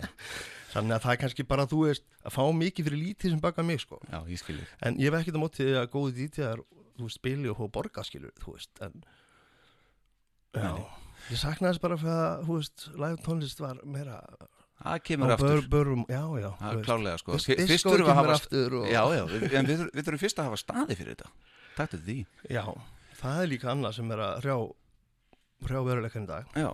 þannig 0.73 0.97
að 0.97 1.03
það 1.05 1.13
er 1.13 1.21
kannski 1.25 1.47
bara 1.49 1.67
þú 1.69 1.83
veist 1.89 2.05
að 2.23 2.35
fá 2.37 2.43
mikið 2.57 2.89
fyrir 2.89 3.03
lítið 3.03 3.35
sem 3.35 3.43
baka 3.43 3.65
mig 3.67 3.81
sko. 3.83 4.01
Já, 4.09 4.21
ég 4.31 4.41
en 4.87 4.99
ég 5.01 5.11
hef 5.11 5.21
ekkert 5.21 5.37
á 5.37 5.43
móti 5.43 5.69
að 5.73 5.89
góði 5.93 6.17
dítjar 6.21 6.63
þú 6.97 7.07
veist 7.09 7.21
spili 7.21 7.49
og 7.53 7.71
borga 7.73 8.05
skilur 8.05 8.33
þú 8.43 8.57
veist 8.57 8.83
en 8.87 9.01
já, 10.57 10.71
ég 11.31 11.41
saknaði 11.41 11.73
þess 11.75 11.83
bara 11.85 11.99
fyrir 12.01 12.21
að 12.27 12.45
þú 12.49 12.59
veist 12.61 12.87
live 12.97 13.23
tónlist 13.27 13.61
var 13.65 13.81
meira 13.85 14.21
Það 14.77 14.99
kemur 15.09 15.31
aftur. 15.33 15.49
bör, 15.49 15.69
börum, 15.73 16.03
já 16.13 16.21
já 16.37 16.51
Það 16.61 16.73
er 16.77 16.83
klálega 16.85 17.19
sko. 17.23 17.33
Dis- 17.33 17.47
Fyrst 17.71 17.87
þurfum 17.87 18.05
við 18.05 18.11
að 18.13 18.19
hafa 18.19 18.35
aftur 18.37 18.75
og, 18.77 18.83
Já, 18.93 19.01
já, 19.17 19.23
við, 19.31 19.45
en 19.57 19.67
við, 19.71 19.79
við 19.97 20.05
þurfum 20.05 20.21
fyrst 20.21 20.39
að 20.43 20.49
hafa 20.51 20.59
staði 20.61 20.97
fyrir 20.99 21.15
þetta. 21.17 21.31
Takk 21.79 21.91
til 21.95 22.01
því. 22.05 22.17
Já, 22.53 22.65
það 23.23 23.39
er 23.41 23.49
líka 23.55 23.71
annað 23.73 23.95
sem 23.97 24.13
er 24.13 24.23
að 24.27 24.35
hrjá 24.45 24.57
hrjá 25.71 25.81
veruleikann 25.89 26.27
í 26.27 26.29
dag. 26.29 26.53
Já, 26.61 26.69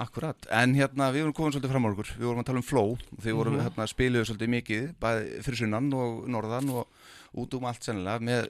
akkurat. 0.00 0.48
En 0.62 0.72
hérna, 0.78 1.10
við 1.12 1.26
vorum 1.26 1.36
komin 1.36 1.52
svolítið 1.58 1.74
fram 1.76 1.84
á 1.84 1.88
okkur. 1.92 2.12
Við 2.16 2.26
vorum 2.30 2.40
að 2.42 2.48
tala 2.48 2.62
um 2.62 2.66
flow. 2.72 2.96
Þið 3.20 3.36
vorum 3.42 3.58
Mhm. 3.58 3.64
hérna 3.68 3.86
spiluðu 3.92 4.24
svolítið 4.30 4.52
mikið 4.56 4.88
Bæði 5.04 5.42
fyrir 5.44 5.60
sunnan 5.60 5.92
og 5.92 6.24
norðan 6.28 6.70
og 6.72 6.88
út 7.36 7.54
um 7.54 7.64
allt 7.68 7.84
sennilega 7.84 8.20
Með 8.24 8.48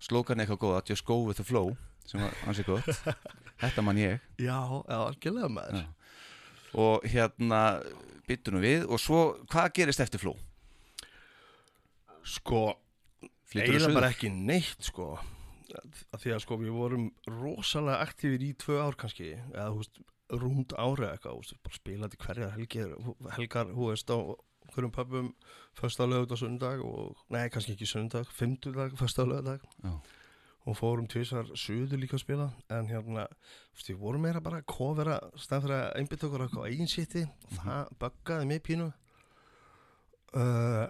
slókan 0.00 0.42
eitthvað 0.42 0.62
góða 0.64 0.82
Just 0.90 1.06
go 1.08 1.20
with 1.26 1.40
the 1.40 1.46
flow 1.46 1.74
Sem 2.08 2.22
var 2.24 2.34
ansið 2.50 2.70
gott. 2.72 3.02
Þetta 3.60 3.82
man 3.86 3.98
ég. 4.00 4.22
Já, 4.40 4.56
algjörlega 4.88 5.50
maður. 5.52 5.82
Já. 5.82 6.14
Og 6.80 7.04
hérna 7.12 7.60
byttunum 8.26 8.64
við 8.64 8.86
Og 8.88 8.98
svo, 8.98 9.20
hvað 9.52 9.68
gerist 9.76 10.02
eftir 10.02 10.22
flow? 10.22 10.38
sko 12.26 12.62
eiginlega 13.54 13.94
bara 13.94 14.10
ekki 14.12 14.30
neitt 14.32 14.86
sko. 14.86 15.14
Að 15.70 16.22
því 16.24 16.32
að 16.34 16.42
sko 16.44 16.58
við 16.60 16.74
vorum 16.74 17.08
rosalega 17.30 18.04
aktífir 18.06 18.42
í 18.42 18.52
tvö 18.58 18.80
ár 18.82 18.98
kannski 18.98 19.32
eða 19.36 19.70
veist 19.76 20.00
rúnd 20.30 20.74
ári 20.78 21.06
eða 21.06 21.16
eitthvað 21.16 21.38
veist, 21.40 21.56
bara 21.64 21.78
spilandi 21.78 22.20
hverjar 22.22 22.52
helgir 22.56 22.92
helgar, 23.36 23.72
veist 23.78 24.10
á 24.10 24.18
hverjum 24.74 24.94
pöpum 24.94 25.34
fösta 25.78 26.06
lögut 26.08 26.34
og 26.34 26.40
sundag 26.40 26.82
og, 26.84 27.20
nei 27.32 27.48
kannski 27.52 27.76
ekki 27.76 27.88
sundag, 27.88 28.30
fymtudag 28.34 28.96
fösta 28.98 29.26
lögudag 29.28 29.64
og 30.68 30.76
fórum 30.76 31.08
tvisar 31.08 31.48
suður 31.56 32.00
líka 32.00 32.18
að 32.18 32.24
spila 32.24 32.46
en 32.72 32.88
hérna, 32.90 33.26
veist, 33.74 33.88
við 33.88 34.00
vorum 34.00 34.26
meira 34.26 34.42
bara 34.44 34.60
að 34.60 34.68
kofera, 34.68 35.18
stæðan 35.40 35.64
fyrir 35.64 35.76
að 35.78 36.00
einbytta 36.00 36.28
okkur 36.28 36.44
á 36.46 36.68
eigin 36.68 36.90
sýtti 36.90 37.24
og 37.26 37.60
það 37.62 37.92
buggaði 38.02 38.48
mig 38.50 38.60
pínu. 38.66 38.88
Uh, 40.30 40.84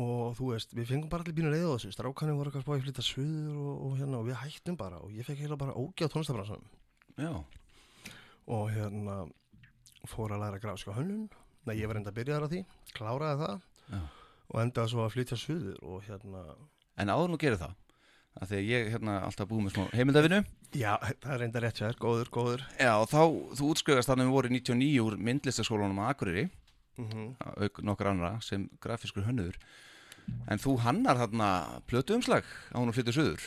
og 0.00 0.32
þú 0.38 0.52
veist, 0.54 0.72
við 0.74 0.88
fengum 0.88 1.10
bara 1.12 1.26
allir 1.26 1.36
pínu 1.36 1.52
leið 1.52 1.66
á 1.68 1.74
þessu 1.74 1.92
strákanum 1.94 2.40
voru 2.40 2.54
spáði 2.54 2.78
að 2.78 2.86
flytta 2.86 3.04
suður 3.04 3.60
og, 3.60 3.74
og 3.86 3.98
hérna, 4.00 4.22
og 4.22 4.30
við 4.30 4.40
hættum 4.40 4.78
bara 4.80 5.02
og 5.04 5.12
ég 5.14 5.28
fekk 5.28 5.44
heila 5.44 5.60
bara 5.60 5.76
ógjá 5.76 6.08
tónlistafransanum 6.08 6.64
Já, 7.20 7.34
og 8.48 8.70
hérna 8.72 9.16
fór 10.08 10.32
að 10.32 10.46
læra 10.46 10.62
grafska 10.62 10.94
hönnun 10.96 11.28
nei, 11.68 11.76
ég 11.76 11.90
var 11.90 12.00
enda 12.00 12.12
að 12.12 12.18
byrja 12.20 12.38
þar 12.38 12.46
á 12.46 12.52
því, 12.52 12.62
kláraði 12.96 13.44
það 13.44 13.60
já. 13.90 14.00
og 14.50 14.62
endaði 14.64 14.92
svo 14.94 15.04
að 15.04 15.14
flytja 15.16 15.40
suður 15.40 15.78
og 15.82 16.02
hérna, 16.08 16.44
En 17.00 17.08
áður 17.08 17.32
nú 17.32 17.38
gerir 17.40 17.60
það 17.60 17.76
að 18.40 18.50
Því 18.50 18.56
að 18.60 18.68
ég 18.70 18.88
hérna 18.94 19.14
alltaf 19.26 19.48
búið 19.50 19.62
með 19.64 19.72
smá 19.74 19.84
heimildafinu 19.98 20.38
já, 20.78 20.92
það 21.18 21.32
er 21.34 21.44
enda 21.46 21.62
rétt 21.64 21.80
sér, 21.80 21.96
góður, 21.98 22.30
góður. 22.30 22.64
Já, 22.78 22.92
og 22.94 23.08
þá, 23.10 23.22
þú 23.58 23.70
útskrifast 23.72 24.10
þannig 24.10 24.28
við 24.28 24.36
voru 24.36 24.52
99 24.54 25.00
úr 25.02 25.16
myndlistaskólanum 25.18 25.98
á 25.98 26.10
Akureyri. 26.12 26.44
Mm 27.00 27.32
auk 27.64 27.80
nokkur 27.82 28.10
annara 28.10 28.40
sem 28.44 28.68
grafiskur 28.80 29.24
hönnuður 29.24 29.56
en 30.50 30.60
þú 30.60 30.76
hannar 30.84 31.18
þarna 31.18 31.48
plötu 31.88 32.14
umslag 32.14 32.44
á 32.70 32.76
hún 32.78 32.90
að 32.92 32.98
flytja 32.98 33.16
suður? 33.16 33.46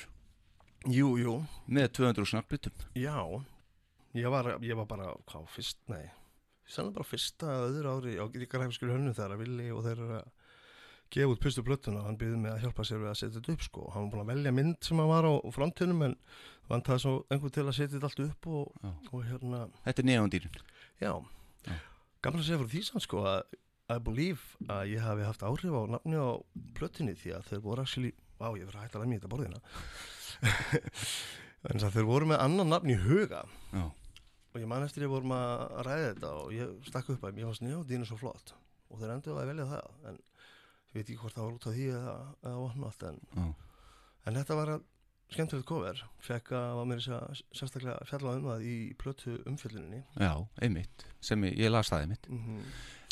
Jú, 0.89 1.13
jú, 1.21 1.36
með 1.67 1.91
200 1.99 2.28
snabbbyttum 2.34 2.73
já. 2.99 3.15
Ég 4.13 4.30
var, 4.30 4.58
ég 4.62 4.78
var 4.78 4.86
bara, 4.89 5.13
hvað, 5.30 5.47
fyrst, 5.54 5.80
nei 5.88 6.10
sannlega 6.69 6.97
bara 6.99 7.10
fyrsta 7.10 7.45
eða 7.58 7.67
öðru 7.71 7.89
ári 7.97 8.13
á 8.19 8.26
gríkarhæfiskur 8.34 8.91
hönnun 8.93 9.15
þegar 9.17 9.34
að 9.36 9.41
villi 9.43 9.67
og 9.73 9.82
þeir 9.86 9.99
eru 10.04 10.17
að 10.21 10.28
gefa 11.13 11.30
út 11.34 11.41
pistu 11.43 11.62
plötuna 11.65 11.99
og 12.02 12.06
hann 12.08 12.17
byggði 12.17 12.38
mig 12.41 12.52
að 12.54 12.62
hjálpa 12.63 12.86
sér 12.88 13.02
við 13.04 13.10
að 13.12 13.17
setja 13.19 13.38
þetta 13.39 13.54
upp 13.54 13.63
sko. 13.67 13.82
hann 13.93 14.04
var 14.08 14.12
búin 14.13 14.23
að 14.23 14.32
velja 14.34 14.52
mynd 14.58 14.80
sem 14.88 14.97
hann 15.02 15.12
var 15.12 15.28
á 15.30 15.34
frontinum 15.54 16.02
en 16.08 16.15
hann 16.71 16.86
taði 16.88 17.04
svo 17.04 17.13
einhver 17.30 17.54
til 17.54 17.65
að 17.67 17.76
setja 17.78 17.99
þetta 17.99 18.10
allt 18.10 18.23
upp 18.23 18.47
og, 18.47 18.63
og 19.12 19.19
hérna 19.28 19.60
Þetta 19.84 20.02
er 20.02 20.08
neðandýrin 20.10 20.56
Já, 21.04 21.12
Já. 21.67 21.76
gamla 22.26 22.39
að 22.41 22.47
segja 22.47 22.62
frá 22.63 22.71
því 22.73 22.82
samt 22.88 23.06
sko 23.06 23.17
að 23.30 23.41
I 23.93 23.97
believe 23.99 24.41
að 24.71 24.93
ég 24.95 25.04
hafi 25.04 25.28
haft 25.28 25.43
áhrif 25.43 25.76
á 25.76 25.82
nafni 25.91 26.17
á 26.17 26.39
plötunni 26.80 27.13
því 27.19 27.30
að 27.36 27.47
þeir 27.52 27.62
voru 27.67 27.84
actually, 27.84 28.13
á 28.39 28.47
ég 28.56 28.63
verið 28.63 28.80
að 28.80 28.86
hætta 28.88 28.97
að 28.97 29.04
lemja 29.04 29.19
þetta 29.19 29.34
borðina. 29.34 29.60
En 31.63 31.80
þeir 31.80 32.08
voru 32.08 32.28
með 32.28 32.41
annan 32.43 32.71
nafn 32.73 32.91
í 32.91 32.95
huga. 32.99 33.43
Já, 33.71 33.86
og 34.54 34.62
ég 34.62 34.70
man 34.70 34.86
eftir 34.86 35.08
ég 35.08 35.12
vorum 35.12 35.34
að 35.36 35.63
ræða 35.88 36.08
þetta 36.12 36.32
og 36.39 36.54
ég 36.54 36.74
stakk 36.88 37.12
upp 37.13 37.26
að 37.26 37.38
mér 37.38 37.50
fannst 37.50 37.66
njóðdínu 37.66 38.08
svo 38.10 38.20
flott. 38.22 38.54
Og 38.94 39.02
þeir 39.02 39.13
endur 39.16 39.39
að 39.42 39.50
velja 39.50 39.70
það 39.72 40.10
en 40.12 40.18
ég 40.20 40.98
veit 40.98 41.06
ekki 41.08 41.20
hvort 41.24 41.38
það 41.38 41.48
var 41.48 41.56
út 41.58 41.70
af 41.70 41.78
því 41.78 41.86
eða, 41.98 42.18
eða 42.44 42.58
vannmátt 42.63 43.06
en, 43.10 43.22
já, 43.34 43.48
en 44.30 44.38
þetta 44.38 44.58
var 44.60 44.74
að 44.76 44.89
skemmtilegt 45.34 45.70
cover. 45.70 46.04
Fekk 46.22 46.52
að 46.54 46.74
var 46.78 46.89
mér 46.92 47.06
sérstaklega 47.08 47.96
fjalla 48.10 48.36
um 48.38 48.50
það 48.52 48.68
í 48.70 48.76
plötu 49.02 49.39
umfjölluninni 49.50 50.04
já, 50.22 50.34
einmitt 50.62 51.08
sem 51.24 51.48
ég, 51.50 51.58
ég 51.66 51.74
las 51.74 51.89
það 51.89 52.06
einmitt. 52.06 52.30
Mm 52.30 52.60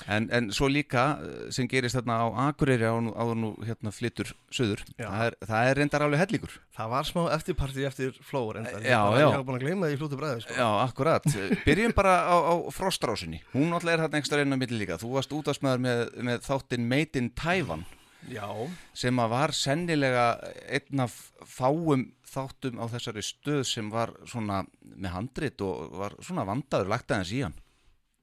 en, 0.07 0.27
en 0.33 0.49
svo 0.55 0.67
líka 0.71 1.03
eh, 1.21 1.51
sem 1.53 1.67
gerist 1.69 1.95
þarna 1.97 2.17
á 2.23 2.27
Akureyri 2.49 2.87
áður 2.87 3.37
nú 3.37 3.51
hérna 3.67 3.91
flyttur 3.93 4.31
söður 4.53 4.81
Já. 4.97 5.05
það 5.09 5.25
er, 5.27 5.37
það 5.51 5.69
er 5.71 5.79
reyndar 5.81 6.05
alveg 6.07 6.23
hellingur 6.23 6.55
það 6.77 6.89
var 6.95 7.09
smá 7.11 7.21
eftirparti 7.35 7.85
eftir 7.89 8.11
flóur 8.25 8.57
en 8.61 8.65
Já, 8.65 8.77
ég, 8.79 8.89
bara- 8.97 9.19
já. 9.19 9.25
ég 9.27 9.35
hafa 9.37 9.47
búin 9.49 9.59
að 9.59 9.65
gleyma 9.67 9.87
því 9.91 9.97
í 9.97 10.01
flútu 10.01 10.17
bræði 10.21 10.43
sko. 10.45 10.57
Já, 10.57 10.67
akkurat. 10.87 11.25
Byrjum 11.65 11.93
bara 11.97 12.13
á, 12.25 12.35
á 12.41 12.53
frostrásinni. 12.73 13.41
Hún 13.53 13.73
alltaf 13.75 13.93
er 13.93 14.03
þarna 14.05 14.21
ekstra 14.21 14.41
inn 14.45 14.55
á 14.55 14.61
milli 14.61 14.79
líka. 14.81 14.97
Þú 15.01 15.11
varst 15.17 15.33
útastmaður 15.35 15.83
með, 15.85 16.03
með 16.29 16.45
þáttinn 16.47 16.87
Made 16.89 17.19
in 17.21 17.29
Taiwan 17.37 17.85
já, 18.29 18.45
sem 18.93 19.17
að 19.17 19.31
var 19.33 19.53
sennilega 19.57 20.25
einn 20.69 21.01
af 21.05 21.15
fáum 21.49 22.07
þáttum 22.31 22.77
á 22.79 22.85
þessari 22.93 23.23
stöð 23.25 23.63
sem 23.67 23.89
var 23.91 24.13
svona 24.29 24.61
með 24.85 25.11
handrit 25.15 25.61
og 25.65 25.89
var 25.99 26.13
svona 26.23 26.45
vandaður 26.47 26.91
lagt 26.93 27.11
aðeins 27.11 27.31
í 27.33 27.41
hann. 27.43 27.55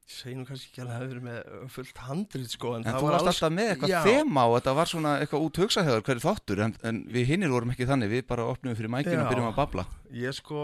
Segi 0.09 0.35
nú 0.39 0.45
kannski 0.47 0.69
ekki 0.71 0.81
að 0.83 0.91
hafa 0.95 1.07
verið 1.11 1.25
með 1.27 1.67
fullt 1.73 1.99
handrið 2.07 2.45
sko 2.49 2.71
en, 2.77 2.85
En 2.87 2.95
það 2.95 3.03
var 3.05 3.17
alls- 3.19 3.29
alltaf 3.31 3.51
með 3.53 3.67
eitthvað 3.73 3.91
Já. 3.93 3.99
þema 4.07 4.45
og 4.49 4.55
þetta 4.57 4.73
var 4.79 4.89
svona 4.89 5.11
eitthvað 5.21 5.43
út 5.47 5.59
hugsaðhjöður 5.61 6.05
hverju 6.07 6.23
þáttur 6.25 6.61
en, 6.65 6.73
en 6.89 7.01
við 7.13 7.27
hinnir 7.33 7.53
vorum 7.53 7.73
ekki 7.75 7.87
þannig, 7.89 8.09
við 8.15 8.23
bara 8.31 8.47
opnum 8.49 8.73
fyrir 8.79 8.89
mækinu 8.95 9.21
og 9.21 9.29
byrjum 9.29 9.51
að 9.51 9.59
babla. 9.59 9.85
ég 10.17 10.33
sko 10.39 10.63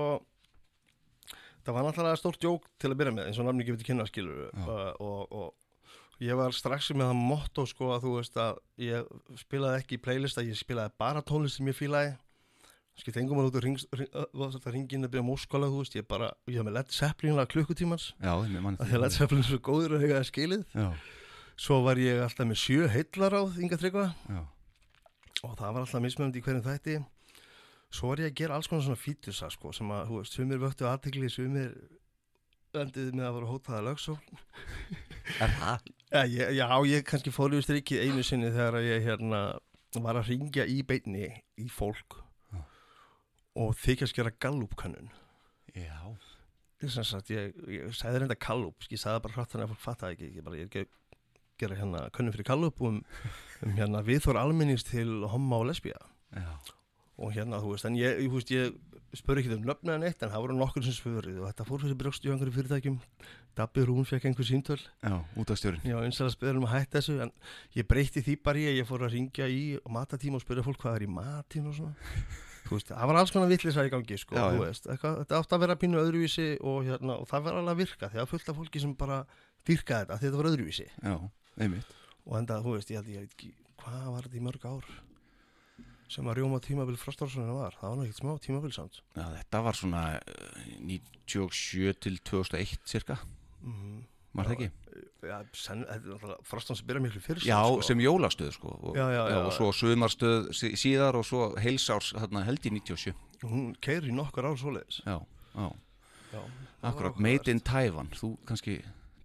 það 1.66 1.78
var 1.78 1.86
náttúrulega 1.88 2.18
stórt 2.22 2.44
jók 2.46 2.66
til 2.82 2.92
að 2.92 2.98
byrja 3.02 3.14
með 3.20 3.30
eins 3.30 3.40
og 3.42 3.48
namni 3.48 3.66
gefið 3.68 3.82
til 3.84 3.90
kynna 3.92 4.08
skilur 4.10 4.42
Já. 4.50 4.66
uh, 4.66 4.92
og, 5.02 5.32
og 5.32 6.26
ég 6.26 6.38
var 6.40 6.54
strax 6.56 6.90
með 6.96 7.10
það 7.12 7.24
motto 7.30 7.66
sko 7.70 7.90
að 7.96 8.06
þú 8.06 8.14
veist 8.20 8.38
að 8.42 8.60
ég 8.82 9.10
spilaði 9.42 9.82
ekki 9.82 9.98
í 9.98 10.04
playlista, 10.06 10.46
ég 10.46 10.58
spilaði 10.60 10.94
bara 11.02 11.22
tónlist 11.26 11.58
sem 11.60 11.70
ég 11.70 11.78
fílaði 11.78 12.14
skipt 13.00 13.18
engum 13.20 13.42
að 13.42 13.50
út 13.50 13.58
úr 13.60 13.66
ringin 14.76 15.04
að 15.08 15.12
byrja 15.12 15.26
múskalega, 15.28 15.72
þú 15.74 15.82
veist, 15.82 15.98
ég 15.98 16.08
bara 16.08 16.30
ég 16.48 16.60
hef 16.60 16.68
með 16.68 16.78
Led 16.78 16.94
Zeppelin 16.96 17.42
að 17.42 17.50
klukkutímans. 17.52 18.06
Að 18.24 18.96
Led 19.02 19.16
Zeppelin 19.16 19.44
er 19.44 19.50
svo 19.50 19.60
góður 19.68 19.98
að 19.98 20.06
hega 20.06 20.22
það 20.22 20.30
skilið. 20.30 20.64
Já, 20.76 20.88
svo 21.66 21.82
var 21.86 22.00
ég 22.00 22.22
alltaf 22.24 22.48
með 22.48 22.62
sjö 22.62 22.88
heillar 22.92 23.36
á 23.36 23.42
Inga 23.60 23.80
Tryggva 23.82 24.08
og 25.46 25.54
það 25.60 25.76
var 25.76 25.84
alltaf 25.84 26.02
mismönd 26.04 26.40
í 26.40 26.42
hverjum 26.46 26.64
þætti. 26.66 26.96
Svo 27.96 28.10
var 28.12 28.24
ég 28.24 28.32
að 28.32 28.40
gera 28.40 28.56
alls 28.58 28.68
konar 28.72 28.84
svona 28.88 29.00
fítusa 29.00 29.52
sko, 29.54 29.72
sem 29.76 29.92
að, 29.94 30.08
þú 30.10 30.18
veist, 30.22 30.36
sumir 30.36 30.64
vöktu 30.64 30.88
aðtegli 30.90 31.30
sumir 31.32 31.76
endið 32.76 33.14
með 33.16 33.28
að 33.30 33.36
vera 33.38 33.50
hótaða 33.52 33.84
lögsól 33.86 34.18
er 35.40 35.54
það? 35.60 35.86
já, 36.12 36.22
ég, 36.28 36.50
já, 36.58 36.66
ég 36.90 37.06
kannski 37.08 37.32
fór 37.32 37.56
yfir 37.56 37.68
strikið 37.70 38.04
einu 38.04 38.26
sinni 38.26 38.52
þegar 38.52 38.80
ég 38.84 39.06
hérna 39.06 39.42
var 40.04 40.20
að 40.20 40.34
ringja 40.34 40.66
í 40.68 40.82
beinni 40.84 41.30
í 41.62 41.70
fólk. 41.72 42.25
Og 43.56 43.76
þykjast 43.82 44.18
gera 44.18 44.34
gallupkönnun? 44.44 45.10
Já, 45.76 46.00
ég, 46.84 46.92
sagt, 46.92 47.32
ég, 47.34 47.56
ég 47.72 47.96
sagði 47.96 48.24
reynda 48.24 48.38
kallup 48.40 48.88
ég 48.92 49.02
sagði 49.02 49.26
bara 49.26 49.40
hratt 49.40 49.54
þannig 49.54 49.68
að 49.68 49.74
fólk 49.74 49.84
fattaði 49.84 50.18
ekki 50.18 50.32
ég, 50.38 50.46
bara, 50.46 50.60
ég 50.60 50.80
er 50.82 50.88
gera 51.60 51.78
hérna 51.80 52.08
könnun 52.16 52.36
fyrir 52.36 52.48
kallup 52.48 52.82
um, 52.84 53.00
um 53.64 53.78
hérna 53.78 54.04
viðþór 54.06 54.40
almennings 54.42 54.84
til 54.88 55.24
homma 55.32 55.62
og 55.62 55.70
lesbía. 55.70 56.00
Já, 56.36 56.52
og 57.16 57.32
hérna, 57.32 57.62
þú 57.64 57.72
veist, 57.72 57.88
en 57.88 57.96
ég, 57.96 58.20
ég, 58.26 58.52
ég 58.52 59.16
spur 59.16 59.40
ekki 59.40 59.54
um 59.56 59.64
nöfna 59.64 59.96
en 59.96 60.04
eitt, 60.04 60.20
en 60.20 60.34
það 60.34 60.44
voru 60.44 60.58
nokkur 60.60 60.84
sem 60.84 60.96
spurði 60.96 61.38
og 61.40 61.48
þetta 61.48 61.68
fór 61.70 61.84
fyrir 61.86 62.00
brjókst 62.02 62.26
í 62.28 62.32
einhverju 62.34 62.56
fyrirtækjum. 62.58 62.98
Dabbi 63.56 63.86
Rún 63.88 64.08
fekk 64.08 64.28
einhver 64.28 64.48
síntöl 64.48 64.82
já, 64.82 65.16
út 65.40 65.54
af 65.54 65.62
stjórn. 65.62 65.80
já, 65.88 65.96
eins 66.02 66.20
og 66.20 66.28
að 66.28 66.34
spyrja 66.36 66.60
um 66.60 66.68
að 66.68 66.74
hætta 66.74 67.00
þessu 67.00 67.22
en 67.24 67.32
ég 67.78 67.88
breytti 67.88 68.26
því 68.26 68.36
bara 68.44 68.66
að 68.68 68.82
ég 68.82 68.90
fór 68.90 69.06
að 69.08 69.16
ringja 69.16 69.48
í 69.48 69.62
matatíma 69.88 70.42
og 70.42 70.44
spyrja 70.44 70.66
fólk 70.66 70.84
hvað 70.84 70.98
er 71.00 71.06
í 71.08 71.14
matin 71.16 71.70
og 71.72 71.78
svona 71.78 71.96
veist, 72.70 72.92
það 72.92 73.10
var 73.12 73.20
alls 73.20 73.34
konar 73.34 73.52
vitlisar 73.52 73.88
í 73.88 73.92
gangi 73.94 74.18
sko, 74.20 74.38
Já, 74.38 74.46
veist, 74.60 74.88
eitthvað, 74.90 75.20
þetta 75.24 75.40
átti 75.42 75.58
að 75.58 75.64
vera 75.66 75.78
pínu 75.82 76.00
öðruvísi 76.02 76.48
og, 76.62 76.80
hérna, 76.88 77.18
og 77.22 77.30
það 77.30 77.46
var 77.48 77.60
alveg 77.60 77.74
að 77.76 77.82
virka 77.84 78.10
því 78.14 78.22
að 78.24 78.32
fullt 78.32 78.50
af 78.52 78.60
fólki 78.62 78.82
sem 78.84 78.96
bara 79.00 79.20
dyrka 79.68 80.00
þetta 80.02 80.18
því 80.20 80.28
þetta 80.30 80.42
var 80.42 80.50
öðruvísi. 80.52 80.88
Já, 81.02 81.16
og 82.26 82.40
enda, 82.40 82.62
þú 82.66 82.78
veist, 82.78 82.94
ég 82.94 83.02
held 83.02 83.14
ég 83.14 83.28
ekki 83.30 83.52
hvað 83.84 84.10
var 84.10 84.26
þetta 84.28 84.40
í 84.40 84.46
mörg 84.46 84.66
ár 84.70 84.90
sem 86.16 86.28
að 86.30 86.38
rjóma 86.40 86.60
tímabil 86.62 86.98
frostarssonina 87.02 87.54
var? 87.58 87.78
Það 87.80 87.90
var 87.92 87.96
nú 87.98 88.04
ekkert 88.06 88.20
smá 88.22 88.34
tímabil 88.42 88.74
samt. 88.76 89.00
Já, 89.18 89.24
þetta 89.40 89.62
var 89.66 89.78
svona 89.78 90.04
uh, 90.18 90.68
97 90.86 91.96
til 92.06 92.20
2001 92.22 92.84
cirka, 92.90 93.18
mm 93.62 94.04
var 94.36 94.50
það 94.50 94.56
ekki? 94.58 94.70
ja, 95.26 95.38
sen, 95.58 95.82
þetta 95.88 95.96
er 95.96 96.12
náttúrulega 96.14 96.46
frostan 96.46 96.78
sem 96.80 96.88
byrja 96.90 97.02
miklu 97.06 97.22
fyrst 97.24 97.48
Já, 97.48 97.58
sko. 97.66 97.82
sem 97.88 98.04
jólastöð 98.04 98.52
sko 98.56 98.74
og, 98.76 98.98
Já, 99.00 99.06
já, 99.12 99.24
já. 99.32 99.40
og 99.42 99.54
svo 99.56 99.72
sumarstöð 99.74 100.52
sí- 100.54 100.76
síðar 100.80 101.18
og 101.20 101.26
svo 101.26 101.48
heilsárs 101.60 102.12
held 102.20 102.68
í 102.70 102.74
97 102.78 103.16
hún 103.46 103.74
keiri 103.82 104.12
í 104.12 104.16
nokkur 104.16 104.46
ár 104.48 104.58
svoleiðis. 104.60 105.02
Já, 105.06 105.18
já, 105.56 105.72
Já, 106.36 106.42
akkurat 106.84 107.20
Made 107.20 107.52
in 107.52 107.60
Taiwan, 107.62 108.10
þú 108.16 108.36
kannski 108.48 108.80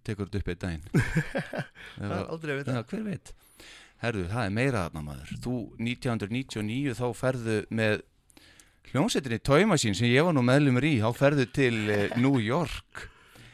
tekur 0.05 0.29
þetta 0.29 0.39
upp 0.41 0.51
eitt 0.53 0.61
daginn. 0.61 0.83
Það 1.97 2.13
er 2.17 2.29
aldrei 2.31 2.53
að 2.53 2.59
vita. 2.61 2.75
Já, 2.77 2.83
hver 2.91 3.03
veit? 3.05 3.33
Herðu, 4.01 4.23
það 4.31 4.45
er 4.47 4.53
meira 4.55 4.83
þarna 4.87 5.01
maður. 5.05 5.33
Þú 5.43 5.55
1999 5.77 6.95
þá 6.97 7.03
ferðu 7.13 7.57
með 7.69 7.99
hljómsettinni 8.91 9.67
Machine 9.69 9.97
sem 9.97 10.09
ég 10.09 10.25
var 10.25 10.33
nú 10.33 10.41
meðlumur 10.45 10.87
í. 10.89 10.95
Þá 11.03 11.11
ferðu 11.19 11.45
til 11.53 11.75
uh, 11.85 12.15
New 12.17 12.39
York 12.41 13.05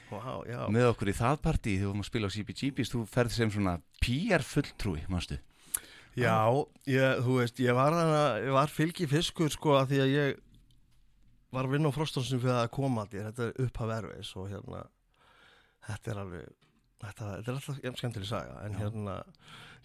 Já. 0.07 0.61
með 0.71 0.89
okkur 0.93 1.11
í 1.11 1.17
það 1.17 1.41
partí 1.43 1.75
þegar 1.75 1.83
við 1.83 1.89
varum 1.91 2.03
að 2.03 2.09
spila 2.09 2.29
á 2.31 2.35
CBGB's 2.35 2.91
þú 2.93 3.03
ferð 3.11 3.35
sem 3.35 3.51
svona 3.51 3.77
PR 4.03 4.45
fulltrúi 4.45 5.03
mástu 5.11 5.39
Já, 6.17 6.49
ég, 6.89 7.19
þú 7.21 7.35
veist, 7.37 7.59
ég 7.61 7.75
var, 7.77 7.93
var 8.55 8.71
fylgi 8.73 9.05
fiskur 9.09 9.51
sko 9.53 9.75
að 9.77 9.91
því 9.91 9.99
að 10.01 10.13
ég 10.15 10.39
var 11.53 11.67
að 11.67 11.75
vinna 11.75 11.91
á 11.93 11.97
frostónsum 11.97 12.41
fyrir 12.41 12.57
að 12.57 12.71
koma 12.73 13.03
að 13.03 13.13
þér, 13.13 13.27
þetta 13.27 13.45
er 13.45 13.67
upphaf 13.67 13.93
erfis 13.97 14.31
og 14.39 14.47
hérna, 14.49 14.81
þetta 15.87 16.11
er 16.13 16.21
alveg, 16.23 16.47
þetta, 17.03 17.31
þetta 17.37 17.51
er 17.51 17.55
alltaf 17.55 17.79
jæm 17.85 17.97
skemmtileg 17.99 18.29
saga, 18.29 18.59
en 18.65 18.77
hérna, 18.77 19.15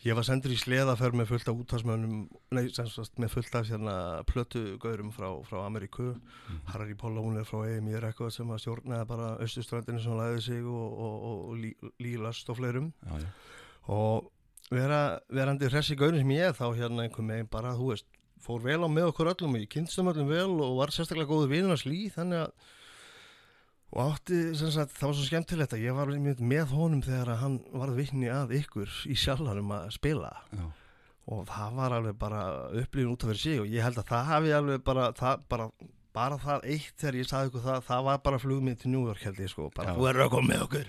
ég 0.07 0.19
var 0.19 0.27
sendur 0.27 0.55
í 0.55 0.59
sleðaferð 0.61 1.19
með 1.21 1.31
fullt 1.33 1.51
af 1.53 1.63
útvarsmönnum, 1.63 2.21
nei, 2.57 2.63
sem 2.75 2.89
sagt, 2.91 3.19
með 3.23 3.35
fullt 3.37 3.59
af 3.59 3.69
hérna 3.69 3.97
plötugaurum 4.31 5.13
frá, 5.15 5.29
frá 5.49 5.61
Ameríku, 5.65 6.13
Harry 6.73 6.97
Pollónir 6.99 7.47
frá 7.49 7.65
EMI 7.71 8.01
Records 8.03 8.41
sem 8.41 8.53
að 8.53 8.63
stjórnaði 8.65 9.09
bara 9.13 9.33
austurströndinu 9.45 10.03
sem 10.03 10.19
læði 10.19 10.47
sig 10.49 10.63
og, 10.65 10.87
og, 10.93 11.19
og, 11.31 11.43
og 11.51 11.61
Lí, 11.61 11.75
Lílast 12.03 12.51
og 12.53 12.61
fleirum. 12.61 12.93
Já, 13.07 13.27
já, 13.27 13.31
og 13.93 14.33
vera, 14.73 15.03
verandi 15.29 15.69
hressi 15.71 15.99
gaurin 15.99 16.23
sem 16.23 16.37
ég 16.37 16.59
þá 16.59 16.67
hérna 16.79 17.07
einhver 17.07 17.27
megin 17.27 17.51
bara, 17.51 17.75
þú 17.77 17.93
veist, 17.93 18.09
fór 18.43 18.63
vel 18.65 18.83
á 18.83 18.89
með 18.91 19.13
okkur 19.13 19.31
öllum 19.37 19.57
og 19.57 19.63
ég 19.63 19.71
kynstum 19.71 20.11
öllum 20.11 20.31
vel 20.31 20.55
og 20.65 20.79
var 20.81 20.91
sérstaklega 20.95 21.31
góður 21.31 21.53
vinnars 21.53 21.85
lí 21.87 22.09
þannig 22.11 22.47
að 22.47 22.71
og 23.93 24.13
átti, 24.15 24.39
sem 24.57 24.71
sagt, 24.73 24.95
það 24.97 25.11
var 25.11 25.17
svo 25.19 25.27
skemmtilegt 25.29 25.75
að 25.77 25.83
ég 25.85 25.97
var 25.97 26.13
með 26.41 26.71
honum 26.73 27.03
þegar 27.05 27.43
hann 27.43 27.59
varð 27.77 27.99
vitni 28.01 28.31
að 28.33 28.55
ykkur 28.63 28.95
í 29.13 29.17
sjálfanum 29.21 29.75
að 29.77 29.91
spila. 29.99 30.31
Já, 30.53 30.65
og 31.33 31.43
það 31.51 31.75
var 31.79 31.97
alveg 31.99 32.17
bara 32.19 32.45
upplifin 32.73 33.13
út 33.13 33.25
af 33.25 33.31
fyrir 33.31 33.43
sig 33.43 33.61
og 33.63 33.69
ég 33.71 33.85
held 33.85 34.01
að 34.01 34.09
það 34.09 34.31
hafi 34.31 34.55
alveg 34.57 34.87
bara, 34.87 35.11
það, 35.19 35.45
bara, 35.53 35.69
bara 36.13 36.37
það 36.41 36.67
eitt 36.69 37.01
þegar 37.01 37.17
ég 37.17 37.29
sagði 37.29 37.49
ykkur 37.51 37.63
það, 37.65 37.79
það 37.87 38.03
var 38.09 38.19
bara 38.27 38.39
flugmið 38.43 38.77
til 38.83 38.91
New 38.93 39.07
York 39.09 39.23
held 39.25 39.39
ég 39.41 39.51
sko, 39.53 39.69
bara 39.73 39.95
þú 39.97 40.09
er 40.11 40.19
að 40.21 40.31
koma 40.35 40.51
með 40.51 40.65
okkur. 40.67 40.87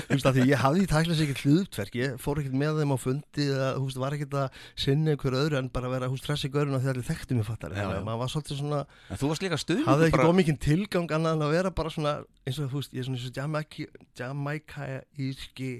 Þú 0.00 0.14
veist 0.14 0.28
að 0.30 0.38
því 0.38 0.46
ég 0.48 0.62
hafði 0.64 0.86
tækla 0.90 1.16
sér 1.18 1.26
ekkert 1.26 1.44
hlutverk, 1.44 1.98
ég 2.00 2.16
fór 2.22 2.40
ekkert 2.40 2.56
með 2.62 2.80
þeim 2.80 2.94
á 2.94 2.98
fundi 3.00 3.46
eða 3.46 3.68
þú 3.76 3.84
veist, 3.84 4.00
var 4.00 4.16
ekkert 4.16 4.36
að 4.40 4.62
sinna 4.84 5.14
einhver 5.14 5.36
öðru 5.40 5.60
en 5.60 5.70
bara 5.74 5.92
vera 5.92 6.10
húst 6.10 6.24
stressi 6.24 6.50
gaurinn 6.52 6.80
þegar 6.80 7.00
þið 7.00 7.10
þekktu 7.10 7.36
mig 7.36 7.48
fattar, 7.50 7.76
þannig 7.76 8.00
að 8.00 8.06
maður 8.08 8.22
var 8.22 8.32
svolítið 8.34 8.60
svona 8.62 8.80
en 9.10 9.20
þú 9.20 9.32
varst 9.32 9.44
líka 9.44 9.60
stuð 9.60 9.82
hafði 9.88 10.08
ekki 10.08 10.20
bara... 10.20 10.36
mikið 10.40 10.60
tilgang 10.64 11.14
annað 11.18 11.36
en 11.36 11.46
að 11.46 11.54
vera 11.56 11.74
bara 11.80 11.92
svona 11.92 12.14
eins 12.48 12.58
og 12.58 12.70
þú 12.72 12.80
veist, 12.80 12.94
ég 12.96 13.04
er 13.04 13.06
svona 13.10 13.64
Jamaica-íski 14.20 15.70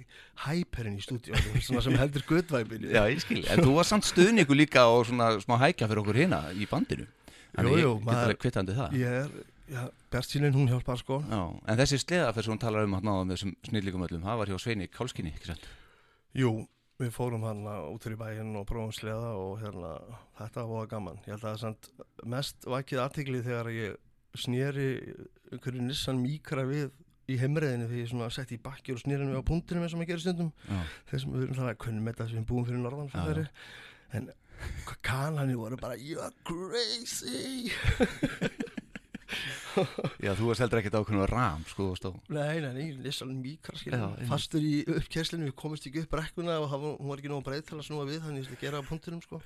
hæperinn 0.45 0.99
í 1.01 1.05
stúdíu, 1.05 1.37
svona 1.65 1.83
sem 1.85 1.97
heldur 1.99 2.25
guttvæpinu 2.29 2.93
Já, 2.93 3.03
ég 3.11 3.23
skil, 3.25 3.43
en 3.51 3.65
þú 3.65 3.79
varst 3.79 3.95
samt 3.95 4.07
stuðningu 4.09 4.57
líka 4.57 4.87
og 4.93 5.07
svona 5.09 5.33
smá 5.43 5.57
hækja 5.65 5.89
fyrir 5.91 6.03
okkur 6.05 6.21
hérna 6.21 6.43
í 6.55 6.69
bandinu 6.71 7.09
Þannig 7.55 7.73
Jú, 7.73 7.79
ég 7.79 7.85
jú, 7.85 7.95
get 8.05 8.21
alveg 8.21 8.41
kvittandi 8.41 8.77
það. 8.77 8.99
Ég 9.01 9.17
er, 9.21 9.31
já, 9.71 9.81
Bjartsýnin 10.13 10.57
hún 10.57 10.69
hjálpar 10.71 11.01
sko. 11.01 11.21
Já, 11.31 11.41
en 11.67 11.81
þessi 11.81 12.01
sleðaferð 12.03 12.47
sem 12.47 12.55
hún 12.55 12.63
talar 12.63 12.87
um 12.89 12.99
náða 12.99 13.25
með 13.25 13.35
þessum 13.37 13.57
snillíkum 13.69 14.07
öllum, 14.07 14.27
það 14.27 14.43
var 14.43 14.53
hjá 14.53 14.61
Sveini 14.63 14.91
Kálskinni, 14.93 15.35
ekki 15.35 15.51
sant? 15.51 15.67
Jú, 16.39 16.53
við 17.01 17.13
fórum 17.17 17.47
hann 17.49 17.67
út 17.67 18.07
fyrir 18.07 18.21
bæinn 18.21 18.55
og 18.61 18.67
prófum 18.69 18.95
sleða 18.95 19.35
og 19.41 19.61
hérna, 19.63 19.93
þetta 20.39 20.67
var 20.71 20.91
gaman. 20.91 21.21
Ég 21.27 21.35
held 21.35 21.47
að 21.49 21.61
það 21.65 21.71
er 21.71 22.33
mest 22.37 22.71
vakið 22.71 23.05
aðtikli 23.05 23.45
þegar 23.47 23.71
ég 23.75 24.01
sneri 24.39 24.89
einhverju 25.51 25.87
Nissan 25.87 26.21
Micra 26.23 26.67
við 26.69 26.91
í 27.31 27.39
heimreiðinu 27.39 27.87
því 27.91 28.03
ég 28.03 28.11
svona 28.11 28.29
sett 28.35 28.53
í 28.55 28.59
bakki 28.63 28.95
og 28.95 29.03
við 29.07 29.39
á 29.39 29.43
punktinum 29.47 29.85
eins 29.87 29.95
og 29.95 30.01
maður 30.01 30.13
gerir 30.13 30.25
stundum. 30.25 30.53
Þessum 31.11 31.35
við 31.35 31.47
erum 31.47 31.59
þannig 31.59 31.75
að 31.75 31.81
kunnum 31.85 32.11
þetta 32.11 32.29
sem 32.31 32.47
búum 32.47 32.67
fyrir 32.67 32.83
norðan 32.83 33.11
en 34.11 34.31
kanani 35.07 35.57
voru 35.59 35.79
bara 35.81 35.97
you're 35.99 36.33
crazy 36.45 37.71
Já, 40.21 40.33
þú 40.35 40.49
varst 40.49 40.63
heldur 40.65 40.81
ekkert 40.81 40.97
ákveðinu 40.99 41.27
ram, 41.31 41.63
sko, 41.71 41.85
þú 41.85 41.93
veist 41.93 42.07
á. 42.09 42.11
Nei, 42.35 42.57
nei, 42.65 42.73
nei, 42.75 42.87
Micra 43.39 43.77
Já, 43.77 43.79
skilja 43.79 44.01
einmitt. 44.01 44.27
Fastur 44.31 44.65
í 44.67 44.73
uppkesslinu, 44.91 45.47
við 45.51 45.55
komist 45.61 45.87
ekki 45.87 46.03
upp 46.03 46.11
brekkuna 46.17 46.57
og 46.63 46.67
hann, 46.73 46.87
hún 46.99 47.13
var 47.13 47.23
ekki 47.23 47.31
nóg 47.31 47.45
breið 47.47 47.69
til 47.69 47.79
að 47.79 47.87
snúa 47.87 48.09
við 48.09 48.25
Þannig 48.25 48.43
ég 48.43 48.49
ætla 48.51 48.59
að 48.59 48.65
gera 48.67 48.83
á 48.83 48.89
punktunum 48.89 49.23
sko 49.25 49.41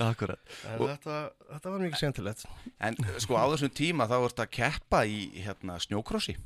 akkurat. 0.00 0.40
Og- 0.78 0.88
þetta, 0.88 1.16
þetta 1.50 1.72
var 1.74 1.82
mikið 1.84 2.00
skemmtilegt 2.00 2.46
En 2.80 2.96
sko 3.20 3.36
á 3.36 3.44
þessum 3.52 3.74
tíma 3.76 4.08
þá 4.08 4.16
varst 4.24 4.40
að 4.40 4.52
keppa 4.56 5.02
í 5.04 5.18
hérna 5.44 5.76
snjókrossi. 5.84 6.38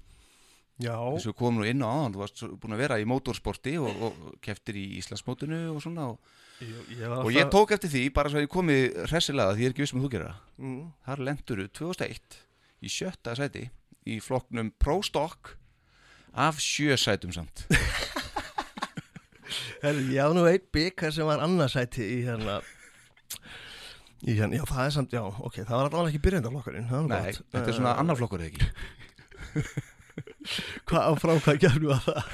Já, 0.83 0.99
Þess 0.99 1.25
að 1.25 1.31
við 1.31 1.39
komum 1.39 1.63
nú 1.63 1.69
inn 1.71 1.81
á 1.81 1.89
áðan, 1.89 2.13
þú 2.17 2.21
varst 2.21 2.43
búin 2.61 2.75
að 2.75 2.83
vera 2.83 2.99
í 3.01 3.07
mótorsporti 3.09 3.77
og, 3.81 4.03
og 4.03 4.35
keftir 4.45 4.77
í 4.77 4.99
Íslandsmótinu 4.99 5.61
og 5.73 5.79
svona. 5.81 6.11
Og, 6.11 6.35
ég, 6.65 7.03
og 7.11 7.29
ég 7.35 7.49
tók 7.53 7.73
eftir 7.77 7.91
því, 7.93 8.03
bara 8.17 8.31
svo 8.33 8.41
að 8.41 8.47
ég 8.47 8.53
komi 8.53 8.77
hressilega, 9.11 9.53
því 9.57 9.65
ég 9.65 9.69
er 9.71 9.75
ekki 9.75 9.85
viss 9.85 9.93
um 9.95 10.01
að 10.01 10.07
þú 10.07 10.11
gera 10.17 10.31
mm, 10.57 10.79
Þar 11.09 11.23
lenduru 11.29 11.67
2001 11.77 12.39
í 12.87 12.93
sjötta 12.93 13.35
sæti 13.37 13.65
í 14.07 14.19
flokknum 14.23 14.71
Pro 14.81 14.99
Stock 15.05 15.55
af 16.37 16.59
sjö 16.61 16.97
sætum 17.01 17.33
samt. 17.33 17.65
Herri, 19.83 20.03
ég 20.17 20.25
á 20.25 20.29
nú 20.37 20.43
einn 20.49 20.65
byggar 20.75 21.13
sem 21.15 21.27
var 21.29 21.41
annarsæti 21.45 22.05
í 22.05 22.19
hérna 22.27 22.55
Í 24.27 24.33
hérna, 24.39 24.57
já 24.57 24.65
það 24.67 24.85
er 24.87 24.93
samt, 24.97 25.13
já, 25.15 25.21
ok, 25.23 25.57
það 25.61 25.77
var 25.77 25.87
allavega 25.91 26.11
ekki 26.15 26.23
byrjandaflokkurinn 26.25 26.89
Nei, 26.89 27.33
gott. 27.37 27.43
þetta 27.53 27.69
er 27.73 27.77
svona 27.77 27.93
Eh, 27.95 28.01
annar 28.03 28.17
flokkur 28.19 28.41
eða 28.43 28.51
ekki. 28.53 28.67
Hvað 30.87 31.03
á 31.03 31.13
frá 31.21 31.33
hvað 31.45 31.59
gerðu 31.67 31.91
að 31.95 32.05
það? 32.07 32.31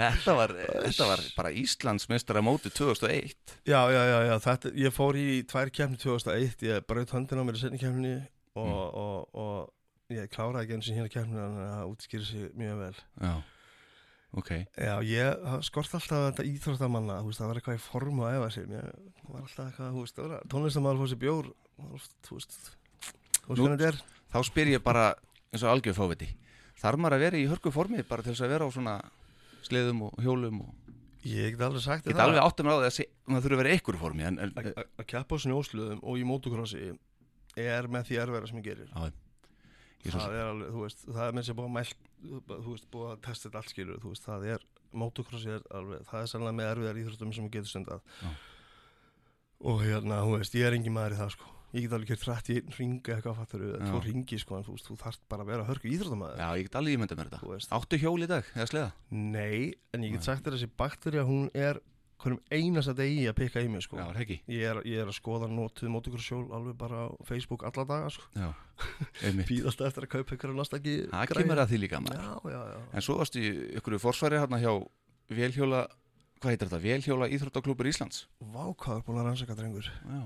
Þetta 0.00 0.34
var, 0.38 0.52
þetta 0.86 1.06
var 1.10 1.22
bara 1.36 1.50
Íslandsmeistara 1.60 2.42
móti 2.44 2.70
2001. 2.72 3.34
Já, 3.68 3.80
já, 3.92 4.00
já, 4.10 4.18
já, 4.28 4.34
þetta, 4.46 4.72
ég 4.80 4.94
fór 4.96 5.18
í 5.20 5.26
tvær 5.50 5.70
kemni 5.74 5.98
2001, 6.00 6.64
ég 6.68 6.86
braut 6.88 7.12
höndin 7.14 7.40
á 7.40 7.44
mér 7.46 7.58
í 7.58 7.62
senni 7.64 7.80
kemni 7.82 8.14
og, 8.18 8.26
Mm. 8.60 8.74
og, 8.74 9.28
og 9.38 10.12
ég 10.14 10.26
kláraði 10.32 10.64
ekki 10.66 10.74
eins 10.76 10.88
og 10.90 10.96
hérna 10.98 11.12
kemni 11.14 11.38
þannig 11.38 11.60
að 11.64 11.74
það 11.76 11.90
útskýri 11.92 12.24
sig 12.26 12.48
mjög 12.58 12.80
vel 12.80 12.96
Já, 13.22 13.34
ok. 14.42 14.50
Já, 14.74 14.94
ég 15.06 15.44
skort 15.68 15.94
alltaf 15.94 16.24
þetta 16.26 16.46
íþróttamanna, 16.50 17.20
veist, 17.26 17.38
það 17.40 17.50
var 17.52 17.60
eitthvað 17.60 17.78
í 17.78 17.84
form 17.84 18.18
og 18.24 18.32
efa 18.34 18.48
sig, 18.56 18.66
ég 18.74 18.90
var 19.30 19.44
alltaf 19.44 19.68
eitthvað, 19.70 19.94
þú 19.94 20.02
veist, 20.02 20.20
tónlistamæður 20.50 21.00
fór 21.04 21.12
sér 21.14 21.22
bjór, 21.22 21.50
þú 21.78 21.92
veist, 21.94 22.16
þú 22.26 22.38
veist, 22.40 22.58
hvernig 23.46 23.76
þetta 23.78 23.88
er? 23.92 24.00
Þá 24.34 24.38
spyr 24.50 24.72
ég 24.74 24.82
bara 24.90 25.06
eins 25.54 25.62
og 25.66 25.72
algjör 25.76 25.96
fáviti. 26.02 26.28
Þarf 26.80 27.00
maður 27.02 27.16
að 27.18 27.24
vera 27.26 27.40
í 27.40 27.48
hörku 27.50 27.72
formi 27.74 28.02
bara 28.08 28.24
til 28.24 28.32
þess 28.34 28.44
að 28.46 28.52
vera 28.54 28.68
á 28.68 28.70
svona 28.72 28.94
sleðum 29.66 30.06
og 30.08 30.20
hjólum 30.24 30.62
og 30.64 30.76
Ég 31.28 31.52
get 31.52 31.60
alveg 31.66 31.82
sagt 31.84 32.06
Ég 32.06 32.14
þér 32.14 32.16
get 32.16 32.22
alveg 32.24 32.40
áttum 32.46 32.68
á 32.72 32.74
að 32.80 32.86
se- 32.96 33.08
maður 33.28 33.42
þurfi 33.44 33.56
að 33.56 33.60
vera 33.60 33.72
í 33.74 33.76
ykkur 33.80 33.98
formi 34.00 34.24
en, 34.24 34.38
en, 34.40 34.52
að 34.56 34.70
að 34.80 35.06
keppa 35.12 35.36
á 35.36 35.42
snjósluðum 35.44 35.98
og 36.00 36.16
í 36.16 36.22
mótokrossi 36.24 36.86
er 37.60 37.88
með 37.92 38.06
því 38.08 38.20
erfæra 38.22 38.48
sem 38.48 38.60
ég 38.62 38.64
gerir. 38.70 38.88
Já, 38.94 39.10
ég 40.06 40.14
það 40.16 40.36
er 40.38 40.46
alveg, 40.48 40.70
þú 40.72 40.84
veist, 40.86 41.04
það 41.10 41.26
er 41.26 41.36
með 41.36 41.44
sér 41.50 41.58
búið 41.58 41.68
að 41.68 41.74
mælt 41.76 42.08
þú 42.48 42.70
veist, 42.72 42.88
búið 42.94 43.10
að 43.10 43.20
testa 43.26 43.48
þetta 43.50 43.60
allt 43.60 43.74
skilur 43.74 44.00
þú 44.00 44.14
veist, 44.14 44.24
það 44.30 44.46
er, 44.54 44.64
motocrossi 45.02 45.52
er 45.58 45.66
alveg 45.76 46.08
það 46.08 46.24
er 46.24 46.30
sannlega 46.32 46.56
með 46.62 46.70
erfiðar 46.72 47.00
íþróttum 47.04 47.34
sem 47.36 47.50
ég 47.50 47.54
getur 47.58 47.72
stundað. 47.74 48.16
Og 49.60 49.82
hérna, 49.84 50.22
þú 50.24 50.38
veist, 50.38 50.56
ég 50.56 50.70
er 50.70 50.78
engin 50.78 50.96
maður 50.96 51.18
í 51.18 51.20
það 51.20 51.34
sko 51.36 51.52
ég 51.74 51.84
get 51.86 51.92
alveg 51.96 52.08
kert 52.10 52.24
rætt 52.30 52.50
í 52.50 52.56
einn 52.60 52.72
ringa 52.78 53.14
eitthvað 53.16 53.36
fattur, 53.40 53.66
Já. 53.70 53.84
tvo 53.86 54.00
ringi 54.04 54.38
sko 54.42 54.56
en 54.58 54.64
þú 54.66 54.74
þú 54.82 54.96
þarft 55.04 55.22
bara 55.30 55.44
að 55.46 55.52
vera 55.52 55.68
hörku 55.68 55.90
íþróttamæður 55.92 56.40
já, 56.42 56.48
ég 56.58 56.66
get 56.66 56.80
alveg 56.80 56.96
ímyndað 56.98 57.20
mér 57.20 57.30
þetta. 57.30 57.40
Þú 57.44 57.78
Áttu 57.78 58.00
hjól 58.02 58.18
í 58.24 58.28
dag, 58.30 58.50
eða 58.56 58.66
sleða? 58.72 58.90
nei, 59.10 59.74
en 59.94 60.04
ég 60.08 60.16
get 60.16 60.26
sagt 60.26 60.42
þér 60.44 60.56
að 60.56 60.58
þessi 60.60 60.70
bakterja, 60.82 61.24
hún 61.28 61.46
er 61.54 61.78
hverjum 62.20 62.40
einasta 62.52 62.92
degi 62.92 63.22
að 63.30 63.36
pikka 63.38 63.62
í 63.64 63.68
mig 63.72 63.80
sko. 63.86 63.96
Já, 63.96 64.02
er 64.10 64.16
það 64.18 64.24
ekki? 64.26 64.34
Ég 64.52 64.64
er, 64.68 64.80
ég 64.84 64.98
er 65.00 65.08
að 65.08 65.14
skoða 65.16 65.46
notuð 65.48 65.88
motocross-hjól 65.94 66.50
alveg 66.52 66.74
bara 66.76 67.06
á 67.08 67.16
Facebook 67.24 67.62
alla 67.64 67.84
daga 67.88 68.10
sko. 68.12 68.26
Já, 68.36 68.50
einmitt. 69.24 69.48
Býðast 69.54 69.80
eftir 69.86 70.04
að 70.04 70.12
kaupa 70.18 70.36
ykkur 70.36 70.52
að 70.52 70.58
nastaki 70.60 70.96
Það 71.08 71.32
kemur 71.32 71.62
að 71.62 71.70
því 71.72 71.78
líka 71.86 72.02
maður. 72.04 72.20
Já, 72.20 72.52
já, 72.52 72.60
já. 72.74 72.82
En 72.92 73.06
svo 73.06 73.16
varstu 73.22 73.40
í 73.40 73.54
ykkur 73.80 73.96
forsværi 74.04 74.36
hérna 74.42 74.60
hjá 74.60 74.74
Vélhjóla, 75.32 75.80
hvað 76.42 76.52
heitir 76.52 76.68
þetta? 76.68 76.82
Vélhjóla 76.84 77.30
Íþróttaklúpur 77.32 77.88
Íslands? 77.88 78.26
Vá, 78.52 78.64
hvað 78.74 78.98
er 79.00 79.04
búin 79.08 79.20
að 79.22 79.28
rannsaka 79.30 79.56
drengur. 79.56 79.88
Já, 79.88 80.20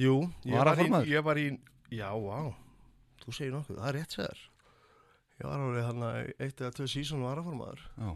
Jú, 0.00 0.16
ég 0.44 0.58
var, 0.60 0.76
í, 0.76 0.90
ég 1.08 1.24
var 1.24 1.38
í 1.40 1.46
Já, 1.94 2.10
vá, 2.18 2.52
þú 3.22 3.32
segir 3.32 3.54
nokkuð, 3.54 3.78
það 3.80 3.88
er 3.90 3.98
rétt 4.00 4.16
sér 4.18 4.44
Ég 5.36 5.44
var 5.48 5.60
alveg 5.60 5.84
hann 5.84 6.04
að 6.06 6.18
eitt 6.40 6.60
eða 6.62 6.72
tvö 6.72 6.86
sísón 6.88 7.24
varaformaður. 7.26 7.82
Já, 8.00 8.14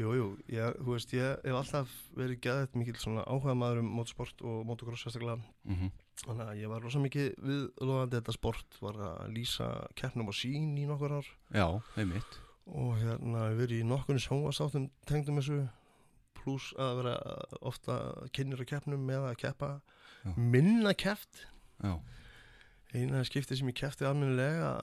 Jú, 0.00 0.12
jú, 0.16 0.26
ég, 0.48 0.76
þú 0.80 0.94
veist, 0.94 1.10
ég 1.12 1.42
hef 1.44 1.56
alltaf 1.58 1.90
verið 2.16 2.38
geðið 2.46 2.76
mikil 2.80 2.94
svona 2.96 3.24
áhuga 3.28 3.52
maður 3.52 3.82
um 3.82 3.90
motorsport 3.98 4.40
og 4.48 4.62
motocross 4.64 5.02
sérstaklega. 5.04 5.42
Mhm, 5.68 5.90
Þannig 6.22 6.46
að 6.46 6.60
ég 6.62 6.70
var 6.72 6.80
rosa 6.84 7.00
mikið 7.00 7.26
viðlóðandi 7.40 8.16
þetta 8.18 8.32
sport 8.36 8.78
Var 8.80 8.96
að 9.10 9.28
lýsa 9.36 9.68
keppnum 9.96 10.28
á 10.28 10.34
sín 10.36 10.72
í 10.80 10.86
nokkur 10.88 11.14
ár. 11.20 11.28
Já, 11.52 11.66
einmitt. 12.00 12.38
Og 12.68 12.96
hérna 13.00 13.44
verið 13.56 13.80
í 13.82 13.88
nokkunni 13.88 14.20
sjónvastáttum 14.24 14.88
tengdum 15.08 15.40
þessu 15.40 15.60
Plus 16.40 16.70
að 16.80 17.02
vera 17.02 17.14
ofta 17.60 17.96
kynir 18.32 18.64
á 18.64 18.70
keppnum 18.72 19.04
með 19.04 19.28
að 19.34 19.38
keppa 19.44 19.70
Já. 20.24 20.32
Minna 20.36 20.92
Já, 21.80 21.94
eina 22.94 23.22
skipti 23.24 23.56
sem 23.56 23.70
ég 23.70 23.78
kefti 23.80 24.04
almennilega 24.04 24.74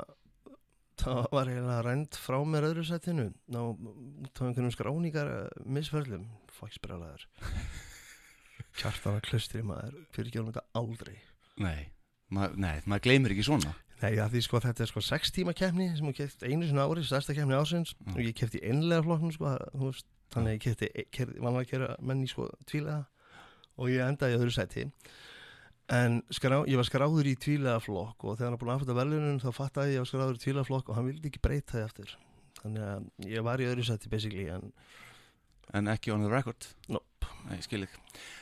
það 0.97 1.27
var 1.31 1.51
eiginlega 1.51 1.81
rænt 1.85 2.17
frá 2.17 2.39
mér 2.41 2.65
öðru 2.71 2.85
setinu 2.87 3.27
ná, 3.53 3.59
út 3.69 4.39
af 4.41 4.47
einhvernum 4.47 4.73
skráningar 4.73 5.27
eh, 5.29 5.59
misferðlum, 5.69 6.23
fæksbrjálæður 6.57 7.27
kjartana 8.79 9.21
klustri 9.25 9.61
maður 9.65 9.99
fyrir 10.15 10.31
ekki 10.31 10.47
þetta 10.49 10.65
aldrei. 10.77 11.19
Nei 11.61 11.91
Ma, 12.27 12.49
Nei, 12.59 12.81
maður 12.83 13.05
gleymir 13.05 13.31
ekki 13.31 13.45
svona. 13.47 13.69
Nei, 14.01 14.09
já, 14.17 14.25
því 14.27 14.41
sko 14.43 14.59
þetta 14.59 14.83
er 14.83 14.89
sko 14.91 15.01
sex 15.05 15.31
tíma 15.33 15.53
kefni 15.55 15.85
sem 15.95 16.09
ég 16.09 16.17
kefti 16.17 16.49
einu 16.51 16.67
sinna 16.67 16.83
ári, 16.83 17.05
stærsta 17.07 17.33
kefni 17.37 17.55
ásins 17.55 17.93
Mm. 18.03 18.13
og 18.13 18.19
ég 18.25 18.35
kefti 18.35 18.59
einlega 18.67 19.05
flokknum 19.05 19.31
sko, 19.31 19.53
þannig 20.33 20.49
að 20.51 20.57
ég 20.57 20.63
kefti, 20.65 20.89
kefti 21.15 21.39
vanlega 21.39 21.63
að 21.63 21.71
gera 21.71 21.87
menni 22.03 22.27
sko 22.27 22.49
tvílega 22.67 23.05
og 23.77 23.89
ég 23.93 24.03
endaði 24.05 24.37
öðru 24.39 24.53
seti 24.55 24.85
en 25.93 26.19
skrá, 26.35 26.59
ég 26.67 26.75
var 26.79 26.87
skráður 26.87 27.29
í 27.31 27.35
tvílega 27.39 27.79
flokk 27.79 28.25
og 28.27 28.37
þegar 28.39 28.51
hann 28.51 28.59
búin 28.61 28.71
að 28.73 28.79
afhætta 28.81 28.97
velunum 28.97 29.41
þá 29.43 29.49
fattaði 29.55 29.93
ég 29.93 29.93
að 29.93 29.97
ég 29.97 30.03
var 30.03 30.11
skráður 30.11 30.39
í 30.39 30.43
tvílega 30.43 30.67
flokk 30.67 30.89
og 30.91 30.97
hann 30.99 31.07
vildi 31.07 31.31
ekki 31.31 31.43
breyta 31.43 31.77
því 31.77 31.83
eftir 31.85 32.15
þannig 32.61 32.87
að 32.91 33.29
ég 33.31 33.45
var 33.47 33.63
í 33.63 33.69
öðru 33.69 33.85
seti 33.87 34.11
basically 34.11 34.49
en 34.51 34.71
En 35.75 35.87
ekki 35.91 36.13
on 36.13 36.21
the 36.23 36.29
record 36.31 36.63
Nope. 36.87 37.27
Nei, 37.49 37.57
skil 37.63 37.81
ekki 37.83 37.99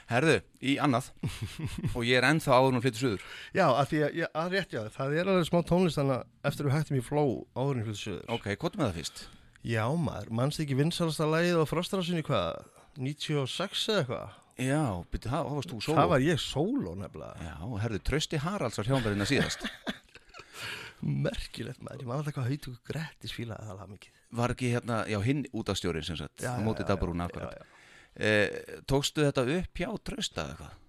Herðu, 0.10 0.36
í 0.62 0.76
annað 0.82 1.08
Og 1.98 2.04
ég 2.06 2.20
er 2.20 2.28
ennþá 2.28 2.60
áður 2.60 2.78
og 2.78 2.86
flyttu 2.86 3.02
suður 3.02 3.24
já, 3.56 3.66
að 3.66 3.88
því 3.90 4.02
að, 4.06 4.20
ég, 4.20 4.30
að 4.42 4.54
rétt 4.54 4.76
já, 4.76 4.82
það 4.94 5.16
er 5.18 5.32
alveg 5.34 5.48
smá 5.50 5.58
tónlist 5.66 5.98
þannig 5.98 6.20
að 6.20 6.52
eftir 6.52 6.70
við 6.70 6.76
hættum 6.76 7.00
í 7.00 7.04
flow 7.06 7.34
áðurinn 7.58 7.88
fyrir 7.88 8.02
söður 8.04 8.36
Ok, 8.38 8.48
hvað 8.62 8.78
með 8.78 8.86
það 8.86 9.00
fyrst? 9.00 9.24
Já 9.66 9.84
maður, 9.98 10.32
mannst 10.38 10.62
ekki 10.62 10.78
vinsalasta 10.78 11.30
lagið 11.30 11.62
á 11.62 11.66
Frostrasunni 11.70 12.26
hvað? 12.26 12.62
96 13.02 13.88
eða 13.90 14.04
eitthvað? 14.04 14.42
Já, 14.56 14.82
byrju, 15.12 15.30
það, 15.32 15.50
varst 15.52 15.72
þú 15.74 15.78
sóló. 15.84 15.98
Það 16.00 16.10
var 16.14 16.24
ég 16.24 16.40
sóló 16.40 16.94
nefnilega. 16.96 17.48
Já, 17.50 17.56
herðu, 17.84 18.00
Trösti 18.08 18.40
Haralds 18.40 18.80
var 18.80 18.88
hjámverðina 18.92 19.28
síðast. 19.28 19.66
Merkilegt 21.26 21.82
maður, 21.84 22.06
ég 22.06 22.08
man 22.10 22.22
alltaf 22.22 22.38
hvað 22.38 22.48
hautu 22.54 22.76
Grettis 22.88 23.34
fílaði 23.36 23.68
það 23.68 23.82
lag 23.82 23.92
mikið. 23.92 24.22
Var 24.40 24.54
ekki 24.56 24.72
hérna, 24.72 25.02
já, 25.12 25.18
hinn 25.28 25.44
útastjórin 25.52 26.08
sem 26.08 26.18
sagt 26.20 26.46
á 26.48 26.56
móti 26.64 26.88
Dabrún 26.88 27.20
já, 27.20 27.28
akkurat. 27.28 27.68
eh, 28.16 28.80
Tókstu 28.88 29.26
þetta 29.28 29.44
upp 29.60 29.82
hjá 29.84 29.90
Trösta 30.08 30.48
eða 30.48 30.56
eitthvað? 30.56 30.82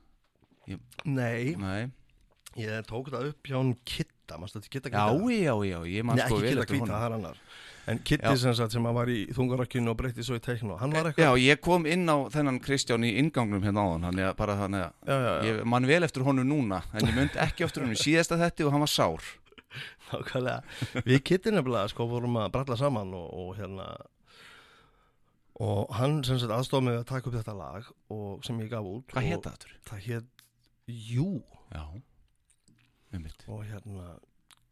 Nei, 1.05 1.55
Nei 1.59 1.83
ég 2.63 2.87
tók 2.89 3.09
það 3.13 3.31
upp 3.31 3.49
hjá 3.51 3.57
hann 3.61 3.73
Kitta, 3.85 4.39
mannst 4.41 4.57
þetta 4.59 4.73
Kitta 4.75 4.91
Já, 4.93 5.07
Kitta? 5.13 5.31
já, 5.37 5.55
já, 5.71 5.79
ég 5.93 6.05
Nei, 6.07 6.27
sko 6.27 6.39
ekki 6.39 6.43
vel 6.43 6.51
Kitta 6.51 6.63
eftir 6.63 6.75
Kvíta, 6.75 6.83
honum 6.85 6.97
það 6.97 7.07
er 7.09 7.17
annar. 7.21 7.41
En 7.87 7.99
Kitti 8.03 8.27
Já. 8.33 8.37
sem 8.43 8.55
sagt 8.59 8.73
sem 8.75 8.83
var 8.97 9.07
í 9.13 9.19
þungarakkinu 9.37 9.93
og 9.93 9.97
breytti 10.01 10.25
svo 10.27 10.35
í 10.35 10.43
teikn 10.43 10.73
og 10.75 10.81
hann 10.81 10.91
var 10.97 11.13
Já, 11.13 11.13
eitthvað. 11.13 11.43
ég 11.45 11.61
kom 11.63 11.87
inn 11.87 12.03
á 12.11 12.17
þennan 12.35 12.57
Kristján 12.65 13.05
í 13.07 13.13
ingangnum 13.21 13.63
hérna 13.63 13.85
áðan 13.87 14.09
Þannig 14.09 14.27
að 14.27 14.37
bara 14.41 14.57
þannig 14.59 14.83
að 14.83 14.91
Já, 15.07 15.15
já, 15.17 15.31
já, 15.37 15.45
Ég 15.53 15.61
man 15.71 15.87
vel 15.87 16.03
eftir 16.09 16.25
honum 16.27 16.49
núna 16.51 16.81
En 16.93 17.07
ég 17.07 17.15
myndi 17.15 17.39
ekki 17.47 17.67
eftir 17.69 17.85
honum 17.87 18.01
síðasta 18.01 18.41
þetti 18.41 18.67
og 18.67 18.75
hann 18.75 18.83
var 18.83 18.91
sár 18.91 19.23
nákvæmlega. 20.11 21.03
Við 21.05 21.23
Kitti 21.27 21.51
nefnilega 21.53 21.91
sko 21.93 22.07
vorum 22.09 22.37
að 22.41 22.51
bralla 22.55 22.77
saman 22.79 23.11
og, 23.19 23.27
og 23.37 23.57
hérna 23.59 23.87
og 25.63 25.91
hann 25.97 26.19
sem 26.27 26.39
sagt 26.41 26.53
aðstof 26.53 26.83
með 26.85 26.99
að 27.01 27.07
taka 27.11 27.31
upp 27.31 27.37
þetta 27.39 27.55
lag 27.57 27.87
og 28.13 28.45
sem 28.47 28.59
ég 28.61 28.69
gaf 28.73 28.87
út. 28.87 29.07
Hvað 29.13 29.31
og 29.37 29.45
það 29.47 29.53
aftur? 29.55 29.75
Það 29.89 30.03
hétt 30.07 30.45
Jú 30.87 31.29
Já, 31.75 31.83
og 33.49 33.63
hérna 33.69 34.17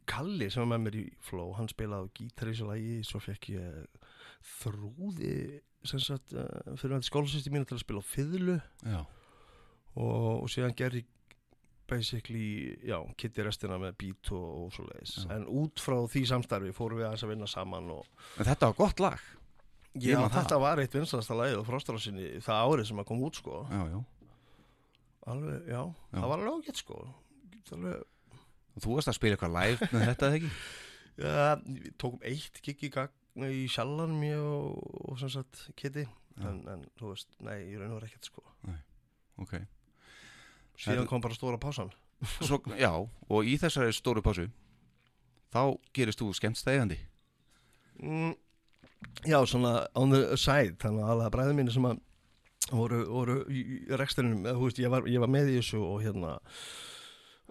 Kalli 0.05 0.51
sem 0.53 0.61
var 0.61 0.69
með 0.75 0.83
mér 0.85 0.97
í 1.01 1.05
flow 1.25 1.55
hann 1.57 1.69
spilaði 1.73 2.05
á 2.05 2.15
gítar 2.19 2.49
í 2.51 2.53
þessu 2.53 2.67
lagi 2.69 2.97
svo 3.09 3.21
fekk 3.25 3.47
ég 3.55 4.03
þrúði 4.61 5.37
sem 5.85 6.01
sagt 6.01 6.35
uh, 6.37 6.45
fyrir 6.81 6.99
að 6.99 7.07
skólasýsti 7.09 7.53
mínu 7.53 7.69
til 7.69 7.79
að 7.79 7.83
spila 7.85 8.03
á 8.05 8.09
fiðlu. 8.09 8.57
Og, 10.01 10.43
og 10.43 10.49
síðan 10.53 10.75
gerði 10.77 11.05
basically, 11.89 12.75
já, 12.85 12.97
Kitty 13.21 13.45
restina 13.45 13.77
með 13.81 13.97
beat 14.01 14.31
og, 14.33 14.45
og 14.65 14.71
svo 14.75 14.87
leiðis. 14.89 15.19
En 15.33 15.45
út 15.53 15.81
frá 15.85 15.99
því 16.11 16.23
samstarfi 16.31 16.73
fórum 16.77 17.01
við 17.01 17.09
aðeins 17.11 17.25
að 17.27 17.33
vinna 17.35 17.49
saman 17.51 17.91
og 17.93 18.09
en 18.41 18.49
þetta 18.49 18.71
var 18.71 18.79
gott 18.79 19.03
lag. 19.05 19.27
Já, 19.95 20.17
man 20.19 20.31
það. 20.33 20.39
þetta 20.41 20.61
var 20.65 20.81
eitt 20.83 20.97
vinsalasta 20.97 21.37
lagið 21.39 21.61
og 21.61 21.69
fróstarásinni 21.69 22.31
það 22.43 22.71
árið 22.73 22.89
sem 22.91 23.03
að 23.05 23.09
kom 23.11 23.21
út 23.29 23.39
sko. 23.39 23.61
Já, 23.71 23.83
já, 23.93 24.01
alveg, 25.35 25.69
já, 25.69 25.83
Já. 25.85 26.17
það 26.17 26.27
var 26.33 26.43
alveg 26.43 26.57
ágætt 26.65 26.81
sko. 26.83 27.03
Alveg, 27.77 28.03
þú 28.83 28.97
varst 28.97 29.11
að 29.13 29.19
spila 29.19 29.37
eitthvað 29.37 29.57
live 29.59 29.91
með 29.93 30.07
þetta 30.11 30.31
eða 30.31 30.41
ekki? 30.41 30.53
já, 31.15 31.49
tókum 32.01 32.27
eitt 32.27 32.61
gig 32.65 32.87
í 32.89 32.91
gang 32.95 33.47
í 33.51 33.65
sjallan 33.71 34.15
mér 34.19 34.43
og, 34.43 34.79
og 35.11 35.19
sem 35.21 35.31
sagt 35.33 35.67
Kitty 35.79 36.07
en, 36.43 36.61
en 36.71 36.85
þú 36.99 37.13
veist, 37.13 37.31
nei, 37.43 37.57
ég 37.71 37.79
raun 37.79 37.93
og 37.93 38.01
var 38.01 38.09
ekkert 38.09 38.29
sko. 38.31 38.43
Ok. 39.43 39.57
Síðan 40.79 41.09
kom 41.11 41.23
bara 41.23 41.37
stóra 41.37 41.59
pásan. 41.63 41.93
Svo, 42.47 42.61
Já, 42.79 42.91
og 42.95 43.47
í 43.47 43.57
þessari 43.61 43.95
stóru 43.95 44.23
pásu 44.25 44.49
þá 45.55 45.77
gerist 45.95 46.23
þú 46.23 46.33
skemmtstæðandi. 46.35 46.97
Mm, 48.03 48.33
já, 49.29 49.39
svona 49.47 49.85
on 49.99 50.15
the 50.15 50.39
side 50.41 50.79
þannig 50.83 51.05
að 51.05 51.13
alveg 51.15 51.35
bræðið 51.37 51.59
mínu 51.61 51.75
sem 51.75 51.87
að 51.87 52.01
voru, 52.75 53.03
voru 53.07 53.37
í 53.53 53.63
eða, 53.95 54.43
þú 54.49 54.65
veist, 54.65 54.81
ég, 54.83 54.91
var, 54.91 55.07
ég 55.11 55.23
var 55.23 55.31
með 55.31 55.53
í 55.53 55.59
þessu 55.61 55.83
og 55.85 56.01
hérna 56.03 56.39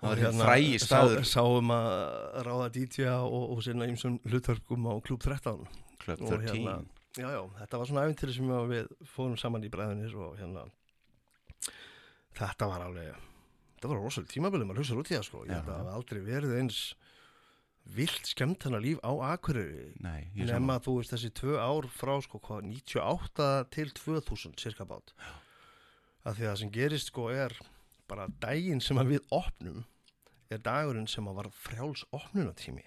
Það 0.04 0.10
var 0.12 0.22
hinn 0.24 0.42
frægi 0.44 0.80
staður. 0.84 1.22
sá, 1.24 1.40
sáum 1.40 1.72
að 1.72 1.90
ráða 2.48 2.70
DJ 2.76 3.06
og, 3.16 3.44
og 3.56 3.62
sinna 3.64 3.88
ýmsum 3.88 4.18
hlutverkum 4.28 4.88
á 4.92 4.94
Klub 5.06 5.22
13 5.24 5.64
Club 6.04 6.22
Og 6.22 6.34
13 6.34 6.50
hérna- 6.50 6.82
Já, 7.14 7.28
já, 7.30 7.42
þetta 7.62 7.78
var 7.80 7.86
svona 7.88 8.04
æfintýri 8.10 8.34
sem 8.34 8.48
við 8.74 8.88
fórum 9.14 9.38
saman 9.38 9.64
í 9.64 9.70
bræðinir 9.70 10.16
og 10.18 10.34
hérna 10.40 10.64
þetta 12.38 12.68
var 12.72 12.84
alveg 12.88 13.14
þetta 13.78 13.92
var 13.92 14.00
rosalega 14.02 14.32
tímabilið, 14.34 14.68
maður 14.70 14.82
hugsaður 14.82 15.02
út 15.04 15.12
í 15.12 15.16
það 15.18 15.26
sko. 15.28 15.42
Ég 15.46 15.54
held 15.54 15.68
að 15.68 15.72
það 15.74 15.82
hafi 15.84 15.96
aldrei 16.00 16.22
verið 16.26 16.54
eins 16.62 16.80
vilt 17.94 18.30
skemmt 18.32 18.64
hennar 18.64 18.82
líf 18.84 19.00
á 19.04 19.12
Akureyri 19.34 19.90
nema 20.56 20.78
þú 20.86 20.98
veist 21.02 21.14
þessi 21.14 21.32
tvö 21.36 21.58
ár 21.60 21.88
frá 21.92 22.14
sko 22.24 22.40
hvað, 22.40 22.64
98 22.72 23.50
til 23.76 23.90
2000 24.00 24.56
cirka 24.64 24.88
bát. 24.88 25.12
Að 26.24 26.38
því 26.40 26.46
að 26.46 26.50
það 26.54 26.60
sem 26.64 26.72
gerist 26.80 27.12
sko 27.12 27.28
er 27.36 27.56
bara 28.08 28.30
daginn 28.40 28.80
sem 28.82 28.98
við 29.08 29.22
opnum 29.36 29.84
er 30.58 30.66
dagurinn 30.66 31.10
sem 31.12 31.28
að 31.30 31.40
var 31.42 31.54
frjáls 31.64 32.06
opnunatími 32.12 32.86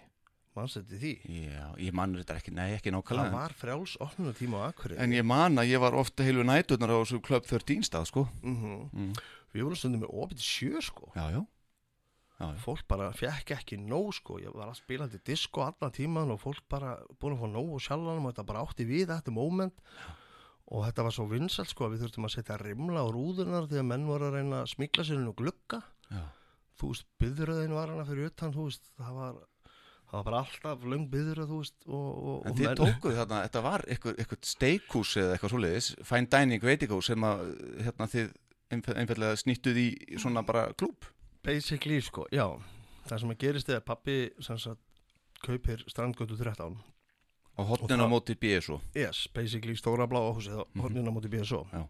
mannst 0.57 0.79
þetta 0.79 1.00
því? 1.00 1.12
Já, 1.50 1.64
ég 1.85 1.96
man 1.96 2.14
þetta 2.16 2.37
ekki, 2.40 2.52
nei 2.57 2.70
ekki 2.76 2.90
það 2.90 2.96
nákvæmlega 2.96 3.35
var 3.35 3.55
frjáls 3.57 3.96
opnunatími 4.00 4.57
á 4.57 4.61
Akureyri. 4.70 5.00
En 5.05 5.12
ég 5.12 5.26
man 5.26 5.61
að 5.61 5.72
ég 5.72 5.83
var 5.83 5.96
ofta 5.98 6.24
heilu 6.26 6.46
næturnar 6.46 6.94
á 6.96 6.98
þessu 7.02 7.20
Club 7.24 7.48
13 7.48 7.85
stað, 7.87 8.09
sko. 8.12 8.24
Mhm. 8.42 8.79
mm. 8.92 9.12
Við 9.52 9.64
vorum 9.64 9.79
stundum 9.81 10.02
með 10.05 10.16
opið 10.22 10.42
sjö 10.44 10.83
sko. 10.85 11.12
Já, 11.16 11.31
já. 11.33 11.42
Já. 12.37 12.50
Fólk 12.61 12.83
bara 12.85 13.09
fekk 13.16 13.55
ekki 13.55 13.79
nóg 13.81 14.11
sko. 14.18 14.37
Ég 14.42 14.52
var 14.52 14.68
að 14.68 14.83
spila 14.83 15.07
til 15.09 15.22
disco 15.24 15.62
allan 15.64 15.94
tíman 15.96 16.35
og 16.35 16.42
fólk 16.42 16.66
bara 16.68 16.98
búin 17.16 17.33
að 17.33 17.40
fá 17.40 17.48
nóg 17.48 17.70
og 17.79 17.81
sjálfanum 17.81 18.26
og 18.29 18.35
þetta 18.35 18.44
bara 18.50 18.64
átti 18.66 18.85
við 18.85 19.09
þetta 19.09 19.33
moment. 19.33 19.79
Og 20.66 20.85
þetta 20.85 21.07
var 21.07 21.14
svo 21.16 21.24
vinsalt 21.31 21.70
sko 21.72 21.87
að 21.87 21.94
við 21.94 22.05
þurftum 22.05 22.29
að 22.29 22.35
setja 22.35 22.59
rimla 22.61 23.00
á 23.00 23.09
rúðunar 23.09 23.70
þegar 23.70 23.88
menn 23.88 24.05
voru 24.05 24.29
að 24.29 24.37
reyna 24.37 24.61
að 24.64 24.72
smikla 24.74 25.07
sér 25.07 25.24
og 25.24 25.38
glugga. 25.38 25.81
Já. 26.11 26.26
Þú 26.80 26.88
veist, 26.92 27.06
byðröðin 27.22 27.74
var 27.76 27.88
hana 27.94 28.04
fyrir 28.08 28.30
utan 28.30 28.52
þú 28.54 28.64
veist, 28.68 28.90
það 28.98 29.12
var 29.20 29.34
það 30.06 30.12
var 30.20 30.24
bara 30.28 30.40
alltaf 30.44 30.84
löng 30.86 31.06
byðröð 31.10 31.48
þú 31.50 31.60
veist 31.62 31.76
og, 31.86 32.08
og, 32.16 32.46
En 32.46 32.52
og 32.52 32.58
þið 32.60 32.74
tókuð 32.80 33.16
þarna, 33.20 33.42
þetta 33.48 33.62
var 33.66 33.84
eitthvað, 33.90 34.36
steakhús 34.46 35.16
eða 35.16 35.32
eitthvað 35.36 35.54
svoleiðis, 35.54 35.88
fine 36.06 36.30
dining 36.36 36.62
veitingahús 36.62 37.06
sem 37.10 37.24
að 37.26 37.44
hérna 37.86 38.06
þið 38.12 38.28
einf- 38.70 38.96
einfallega 38.96 39.36
snýttuð 39.42 39.76
í 39.82 39.88
svona 40.18 40.42
bara 40.46 40.68
klúb. 40.74 41.08
basically 41.46 42.00
sko, 42.02 42.26
já 42.32 42.46
það 43.06 43.20
sem 43.20 43.30
að 43.30 43.38
gerist 43.38 43.68
er 43.70 43.80
að 43.80 43.84
pappi 43.86 44.16
sem 44.42 44.58
sagt 44.58 44.80
kaupir 45.42 45.82
strandgötu 45.90 46.36
13 46.38 46.76
Á 47.56 47.62
hotnin 47.64 47.96
á 47.98 48.04
það- 48.04 48.10
móti 48.12 48.34
BSO. 48.36 48.80
Yes, 48.94 49.28
basically 49.32 49.74
stóra 49.76 50.06
bláa 50.06 50.28
húsið 50.34 50.58
á 50.60 50.64
Mhm. 50.74 50.80
hornina 50.82 51.10
móti 51.10 51.28
BSO 51.30 51.64
Já. 51.72 51.86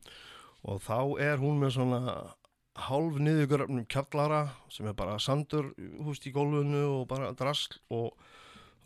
og 0.65 0.81
þá 0.81 1.19
er 1.21 1.37
hún 1.39 1.59
með 1.59 1.71
svona 1.75 2.35
hálf 2.77 3.17
niðurgröfnum 3.23 3.87
kjallara 3.89 4.41
sem 4.73 4.87
er 4.91 4.97
bara 4.99 5.19
sandur 5.23 5.71
húst 6.05 6.27
í 6.29 6.33
gólfinu 6.35 6.83
og 7.01 7.07
bara 7.09 7.33
drasl 7.37 7.79
og 7.91 8.17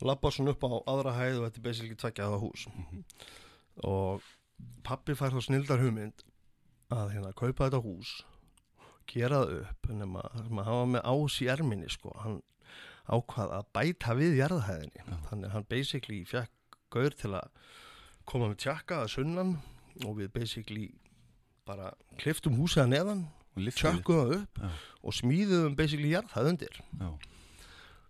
labbar 0.01 0.31
svona 0.33 0.53
upp 0.55 0.63
á 0.63 0.69
aðra 0.89 1.11
hæð 1.17 1.39
og 1.41 1.47
þetta 1.49 1.59
er 1.61 1.65
basically 1.67 1.95
tveggjaða 1.99 2.39
hús 2.41 2.67
Mhm. 2.71 3.03
og 3.83 4.21
pappi 4.83 5.13
fær 5.13 5.33
þá 5.35 5.41
snildar 5.45 5.81
hugmynd 5.83 6.23
að 6.91 7.11
hérna 7.15 7.33
kaupa 7.33 7.67
þetta 7.69 7.81
hús 7.83 8.21
gera 9.11 9.41
það 9.43 9.59
upp 9.65 9.89
nema 9.91 10.21
að 10.23 10.63
hafa 10.65 10.85
með 10.85 11.03
ás 11.11 11.41
í 11.41 11.49
erminni 11.51 11.89
sko, 11.91 12.13
hann 12.23 12.41
ákvað 13.11 13.51
að 13.57 13.65
bæta 13.73 14.15
við 14.15 14.37
jarðhæðinni 14.39 15.03
Já. 15.03 15.17
þannig 15.29 15.51
hann 15.51 15.65
basically 15.69 16.23
fekk 16.23 16.79
gaur 16.91 17.09
til 17.11 17.33
að 17.35 17.49
koma 18.25 18.47
með 18.51 18.57
tjakka 18.63 19.01
að 19.03 19.09
sunnan 19.17 19.57
og 20.05 20.15
við 20.17 20.31
basically 20.31 20.87
bara 21.65 21.91
kliftum 22.17 22.55
húsið 22.57 22.83
að 22.85 22.91
neðan. 22.95 23.27
Tjökkum 23.69 24.15
það 24.17 24.33
upp 24.39 24.57
Já. 24.63 24.69
og 25.03 25.13
smíðum 25.13 25.75
basically 25.77 26.09
jarðhæð 26.15 26.49
undir 26.49 26.79
Já. 26.99 27.09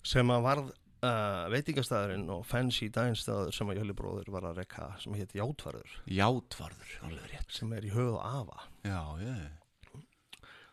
sem 0.04 0.32
að 0.32 0.42
varð 0.48 0.70
uh, 0.72 1.50
veitingastæðurinn 1.52 2.30
og 2.32 2.46
fancy 2.48 2.88
dænstæður 2.90 3.52
sem 3.54 3.68
að 3.70 3.82
Jöli 3.82 3.94
bróður 3.94 4.32
var 4.32 4.44
að 4.52 4.62
rekka 4.64 4.92
sem 5.04 5.14
hétt 5.20 5.36
Játvarður 5.36 5.98
Játvarður, 6.08 6.94
alveg 7.04 7.28
rétt. 7.34 7.52
sem 7.52 7.74
er 7.74 7.84
í 7.84 7.92
höfuð 7.92 8.16
og 8.20 8.24
afa 8.26 8.64
Já, 8.88 9.02
já, 9.22 9.36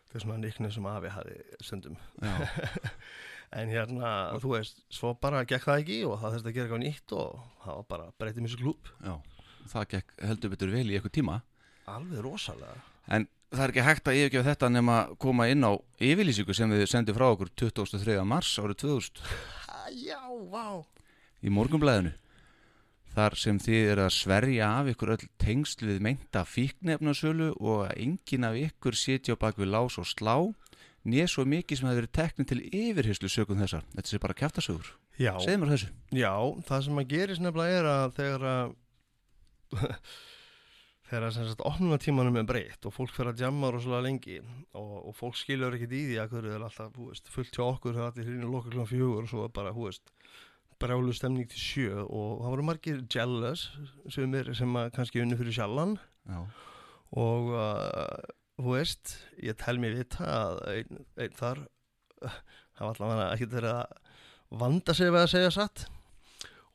það 0.09 0.15
er 0.15 0.23
svona 0.25 0.37
niknið 0.45 0.71
sem 0.73 0.85
afi 0.89 1.11
hafi 1.13 1.35
stundum 1.61 1.97
já. 2.21 2.33
en 3.59 3.69
hérna, 3.73 4.13
þú 4.41 4.55
veist, 4.55 4.83
svo 4.93 5.13
bara 5.21 5.43
gekk 5.49 5.65
það 5.65 5.83
ekki 5.83 5.99
og 6.05 6.19
það 6.21 6.35
þurfti 6.37 6.49
að 6.49 6.55
gera 6.55 6.65
eitthvað 6.69 6.83
nýtt 6.85 7.13
og 7.17 7.39
það 7.65 7.75
var 7.79 7.85
bara 7.93 8.07
breytið 8.21 8.45
mér 8.45 8.53
svo 8.53 8.61
klúb 8.63 8.89
já. 9.05 9.13
Það 9.69 9.87
gekk 9.93 10.13
heldur 10.25 10.49
betur 10.53 10.71
vel 10.73 10.85
í 10.89 10.95
eitthvað 10.97 11.13
tíma. 11.19 11.35
alveg 11.89 12.21
rosalega 12.25 12.77
En 13.09 13.25
það 13.49 13.63
er 13.65 13.71
ekki 13.73 13.85
hægt 13.87 14.09
að 14.11 14.17
yfirgefa 14.19 14.49
þetta 14.51 14.69
nema 14.73 14.97
koma 15.21 15.47
inn 15.51 15.65
á 15.65 15.71
yfirlýsingu 16.03 16.53
sem 16.55 16.71
við 16.73 16.85
sendum 16.91 17.17
frá 17.17 17.27
okkur 17.33 17.49
23. 17.57 18.17
mars 18.27 18.51
árið 18.61 18.81
2000 18.85 19.21
ah, 19.73 19.87
já, 19.95 20.19
vá 20.51 20.85
í 21.39 21.51
morgunblæðinu. 21.55 22.11
Þar 23.09 23.35
sem 23.41 23.57
þið 23.59 23.87
er 23.95 23.99
að 24.03 24.11
sverja 24.13 24.67
af 24.79 24.89
ykkur 24.91 25.13
öll 25.15 25.27
tengsl 25.41 25.87
við 25.89 26.01
meinta 26.05 26.43
fíknefnasölu 26.45 27.47
og 27.57 27.87
að 27.87 27.95
enginn 28.03 28.45
af 28.45 28.57
ykkur 28.59 28.95
sitja 28.99 29.35
bak 29.39 29.57
við 29.59 29.71
lás 29.73 29.97
og 29.97 30.05
slá 30.07 30.35
nýð 31.09 31.29
svo 31.31 31.45
mikið 31.49 31.79
sem 31.79 31.87
hefur 31.89 32.01
verið 32.03 32.13
teknið 32.19 32.49
til 32.51 32.59
yfirheyslu 32.69 33.31
sögum 33.31 33.61
þessar. 33.63 33.85
Þetta 33.95 34.11
sé 34.11 34.19
bara 34.21 34.37
kjaftasögur. 34.37 34.91
já, 35.17 35.31
Segð 35.41 35.61
mér 35.63 35.71
þessu. 35.73 35.89
já, 36.13 36.33
það 36.69 36.83
sem 36.85 37.01
að 37.01 37.09
gerist 37.15 37.41
nefnilega 37.43 37.79
er 37.79 37.89
að 37.95 38.13
þegar 38.19 38.45
að 38.53 38.75
þegar 41.09 41.33
sem 41.33 41.47
sagt 41.49 41.63
opnunatímanum 41.65 42.37
er 42.41 42.47
breytt 42.49 42.85
og 42.85 42.93
fólk 42.93 43.13
fyrir 43.15 43.33
að 43.33 43.43
jamma 43.47 43.71
rosalega 43.73 44.05
lengi 44.05 44.37
og, 44.77 44.93
og 45.09 45.15
fólk 45.17 45.37
skilur 45.39 45.75
ekkit 45.77 45.95
í 45.97 46.03
því 46.11 46.19
að 46.21 46.35
hverju 46.35 46.53
er 46.53 46.65
alltaf 46.67 46.97
veist, 46.99 47.31
fullt 47.33 47.55
hjá 47.55 47.65
okkur 47.65 47.95
þegar 47.95 48.11
allir 48.11 48.29
hérna 48.29 48.51
lokar 48.51 48.75
klokkan 48.75 48.91
fjögur 48.91 49.25
og 49.25 49.31
svo 49.31 49.45
er 49.47 49.53
bara 49.55 49.73
veist, 49.75 50.13
brjálu 50.79 51.15
stemning 51.15 51.49
til 51.49 51.61
sjö 51.63 52.03
og 52.05 52.43
það 52.43 52.53
voru 52.53 52.67
margir 52.69 53.01
jealous 53.11 53.65
sem, 54.13 54.35
er, 54.37 54.53
sem 54.57 54.79
að 54.79 54.91
kannski 54.95 55.23
unni 55.23 55.39
fyrir 55.39 55.57
sjallan 55.57 55.97
Já. 56.29 56.39
og 57.25 57.51
uh, 57.57 58.31
þú 58.59 58.75
veist, 58.77 59.17
ég 59.43 59.57
tel 59.59 59.81
mér 59.81 59.97
vita 59.99 60.29
að 60.29 60.61
einn 60.75 61.05
ein 61.19 61.37
þar 61.39 61.63
uh, 62.23 62.41
hafa 62.79 62.93
allavega 62.93 63.31
ekki 63.33 63.49
að 63.63 63.81
vanda 64.59 64.95
sig 64.97 65.11
við 65.11 65.25
að 65.25 65.33
segja 65.33 65.55
satt 65.57 65.89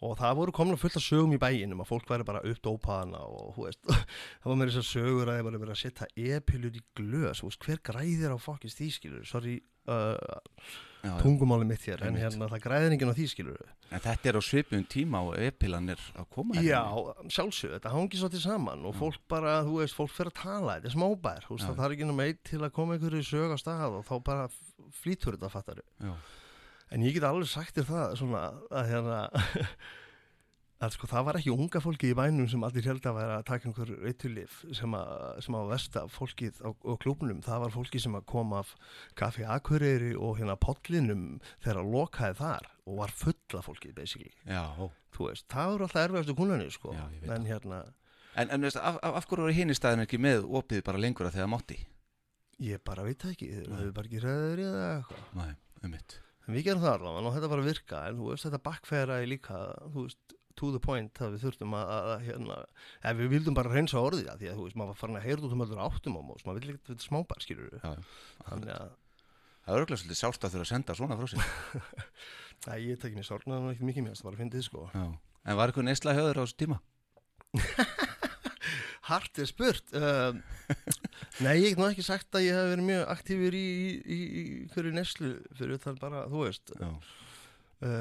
og 0.05 0.17
það 0.21 0.39
voru 0.41 0.55
komin 0.55 0.81
fullt 0.81 0.99
af 1.01 1.05
sögum 1.05 1.37
í 1.37 1.41
bæinum 1.41 1.85
að 1.85 1.91
fólk 1.91 2.11
væri 2.11 2.27
bara 2.29 2.43
uppdópaðana 2.45 3.23
og 3.27 3.61
veist, 3.61 3.81
það 4.41 4.51
var 4.51 4.59
með 4.61 4.73
þessar 4.73 4.89
sögur 4.91 5.31
að 5.31 5.39
það 5.39 5.47
var 5.49 5.61
verið 5.63 5.77
að 5.77 5.83
setja 5.85 6.11
e-pilur 6.15 6.81
í 6.81 6.83
veist, 7.23 7.65
hver 7.65 7.85
græðir 7.91 8.35
á 8.35 8.39
fokkins 8.41 8.77
því 8.79 8.91
skilur 8.99 9.25
sorry, 9.29 9.57
uh, 9.89 11.17
tungumáli 11.23 11.69
mitt 11.69 11.87
hér 11.89 12.05
en 12.09 12.21
hérna 12.21 12.51
það 12.53 12.67
græðir 12.69 12.97
enginn 12.97 13.13
á 13.13 13.19
því 13.19 13.31
skilur 13.33 13.73
En 13.95 14.03
þetta 14.03 14.31
er 14.31 14.39
á 14.39 14.43
svipum 14.43 14.85
tíma 14.91 15.21
og 15.23 15.37
epilan 15.39 15.93
er 15.93 16.01
að 16.19 16.29
koma. 16.35 16.57
hérna. 16.57 16.67
Já, 16.67 17.29
sjálfsög, 17.37 17.75
þetta 17.77 17.93
hangi 17.93 18.19
svolítið 18.19 18.43
saman 18.43 18.87
og 18.89 18.97
fólk 18.99 19.21
bara, 19.31 19.59
þú 19.67 19.77
veist, 19.83 19.95
fólk 19.95 20.11
fyrir 20.11 20.33
að 20.33 20.41
tala 20.41 20.77
þetta 20.79 20.91
er 20.91 20.95
smábær, 20.97 21.47
veist, 21.51 21.67
það 21.69 21.83
þarf 21.83 21.95
ekki 21.97 22.09
náma 22.09 22.27
eitt 22.27 22.41
til 22.49 22.61
að 22.63 22.73
koma 22.75 22.97
einhverju 22.97 23.27
sög 23.29 23.55
á 23.55 23.59
stað 23.61 23.99
og 24.01 24.09
þá 24.09 24.15
bara 24.27 24.49
flýtur 24.99 25.39
þetta, 25.45 25.77
en 26.91 27.05
ég 27.07 27.17
get 27.17 27.27
alveg 27.29 27.51
sagt 27.51 27.79
þér 27.79 27.89
það 27.91 28.17
svona, 28.21 28.43
að 28.71 28.91
hérna 28.91 29.21
að 30.83 30.91
sko, 30.97 31.07
það 31.09 31.25
var 31.29 31.37
ekki 31.39 31.53
unga 31.55 31.81
fólki 31.81 32.11
í 32.11 32.17
bænum 32.19 32.49
sem 32.51 32.65
allir 32.67 32.85
held 32.89 33.05
að 33.07 33.15
vera 33.21 33.37
að 33.39 33.45
taka 33.49 33.69
einhver 33.71 33.93
reytulif 34.05 34.57
sem 34.75 34.97
að, 34.99 35.13
sem 35.47 35.55
að 35.57 35.69
versta 35.71 36.03
fólkið 36.11 36.59
á, 36.67 36.71
á 36.75 36.93
klúbnum, 37.01 37.41
það 37.47 37.63
var 37.65 37.75
fólki 37.77 38.01
sem 38.03 38.17
að 38.19 38.27
koma 38.35 38.59
af 38.65 38.75
kaffi 39.17 39.47
Akureyri 39.47 40.13
og 40.19 40.39
hérna 40.41 40.57
pollinum 40.61 41.25
þegar 41.63 41.81
að 41.85 41.93
lokaði 41.95 42.39
þar 42.43 42.69
og 42.91 42.99
var 43.01 43.15
fulla 43.15 43.63
fólkið, 43.65 43.95
basically 43.97 44.35
Já. 44.51 44.65
þú 45.15 45.31
veist, 45.31 45.47
það 45.55 45.75
eru 45.79 45.87
alltaf 45.89 46.03
erfiðastu 46.09 46.37
kúnani 46.43 46.69
sko. 46.75 46.93
Já, 46.99 47.07
en 47.39 47.47
hérna, 47.49 47.83
En, 48.35 48.51
en 48.51 48.67
veist, 48.67 48.77
af, 48.83 48.97
af, 49.07 49.15
af 49.21 49.27
hverju 49.31 49.45
voru 49.47 49.55
hinn 49.55 49.71
í 49.71 49.79
staðin 49.79 50.03
ekki 50.03 50.19
með 50.19 50.43
opið 50.59 50.81
bara 50.89 50.99
lengur 50.99 51.29
að 51.31 51.37
þegar 51.39 51.53
mátti? 51.55 51.77
ég 52.67 52.81
bara 52.87 53.03
veit 53.07 53.23
ekki 53.31 53.47
Nei. 53.51 53.79
hefur 53.79 53.93
bara 53.95 54.07
ekki 54.11 54.21
ræður 54.23 54.61
í 54.63 54.65
eða 54.69 54.83
eitthvað 54.99 55.39
Nei, 55.39 55.53
um 55.87 55.91
mitt. 55.95 56.17
en 56.47 56.55
við 56.55 56.65
gerum 56.69 56.83
það 56.85 56.93
allavega 56.99 57.31
og 57.31 57.35
þetta 57.39 57.51
bara 57.55 57.65
virka 57.67 58.01
en 58.11 58.19
þú 58.19 58.29
veist, 58.33 58.45
þetta 58.47 58.61
bakkfæraði 58.69 59.29
líka 59.31 59.61
þú 59.95 60.05
veist, 60.05 60.34
to 60.61 60.71
the 60.75 60.81
point 60.83 61.21
að 61.23 61.35
við 61.35 61.45
þurftum 61.47 61.75
að, 61.79 61.93
að, 61.95 62.09
að 62.15 62.25
hérna, 62.29 62.59
ef 63.11 63.19
við 63.21 63.33
vildum 63.35 63.57
bara 63.59 63.73
reynsa 63.73 64.03
orðið 64.03 64.29
það 64.29 64.43
því 64.43 64.51
að 64.51 64.59
þú 64.59 64.67
veist, 64.67 64.79
maður 64.81 64.93
var 64.93 65.01
farin 65.01 65.19
að 65.21 65.27
heyra 65.29 65.45
út 65.49 65.57
um 65.57 65.65
öllur 65.65 65.83
áttum 65.85 66.19
á 66.19 66.23
mós, 66.29 66.45
maður 66.47 66.61
vill 66.61 66.75
ekki 66.75 66.93
þetta 66.93 67.07
smábar, 67.09 67.45
skilur 67.45 67.71
við 67.73 67.85
þannig 67.85 68.73
að, 68.75 68.95
það 69.65 69.75
er 69.75 69.83
örgulega 69.85 70.01
svolítið 70.03 70.21
sárt 70.21 70.47
að 70.47 70.55
þurfa 70.55 70.67
að 70.67 70.73
senda 70.73 70.99
svona 70.99 71.19
frá 71.19 71.27
sér 71.35 71.45
að 72.75 72.85
ég 72.87 73.01
tekið 73.03 73.19
mér 73.21 73.29
sorgnaði 73.29 73.65
nú 73.65 73.73
ekkert 73.75 73.89
mikið 73.91 74.07
mér, 74.07 74.19
það 74.21 74.29
var 74.29 74.37
að 74.37 74.43
fyndið 74.45 74.67
sko 74.69 74.87
Já. 74.95 75.05
En 75.45 75.59
var 75.59 75.69
eitthvað 75.71 75.89
neysla 75.91 76.17
höður 76.17 76.41
á 76.41 76.43
þessu 76.45 76.61
tíma? 76.63 76.79
Hart 79.05 79.37
er 79.43 79.49
spurt 79.51 79.91
uh, 79.99 80.33
Nei, 81.45 81.59
ég 81.61 81.75
hef 81.75 81.81
nú 81.81 81.91
ekki 81.91 82.05
sagt 82.07 82.33
að 82.39 82.47
ég 82.47 82.57
hef 82.57 82.71
verið 82.71 82.87
mjög 82.89 83.03
aktífur 83.13 83.57
í, 83.59 83.65
í, 83.67 83.91
í, 84.01 84.19
í 84.41 84.45
hverju 84.73 84.95
neslu 84.97 85.35
fyrir 85.59 85.83
það 85.83 86.01
bara, 86.01 86.23
þú 86.33 86.47
veist 86.47 86.73
uh, 86.81 86.95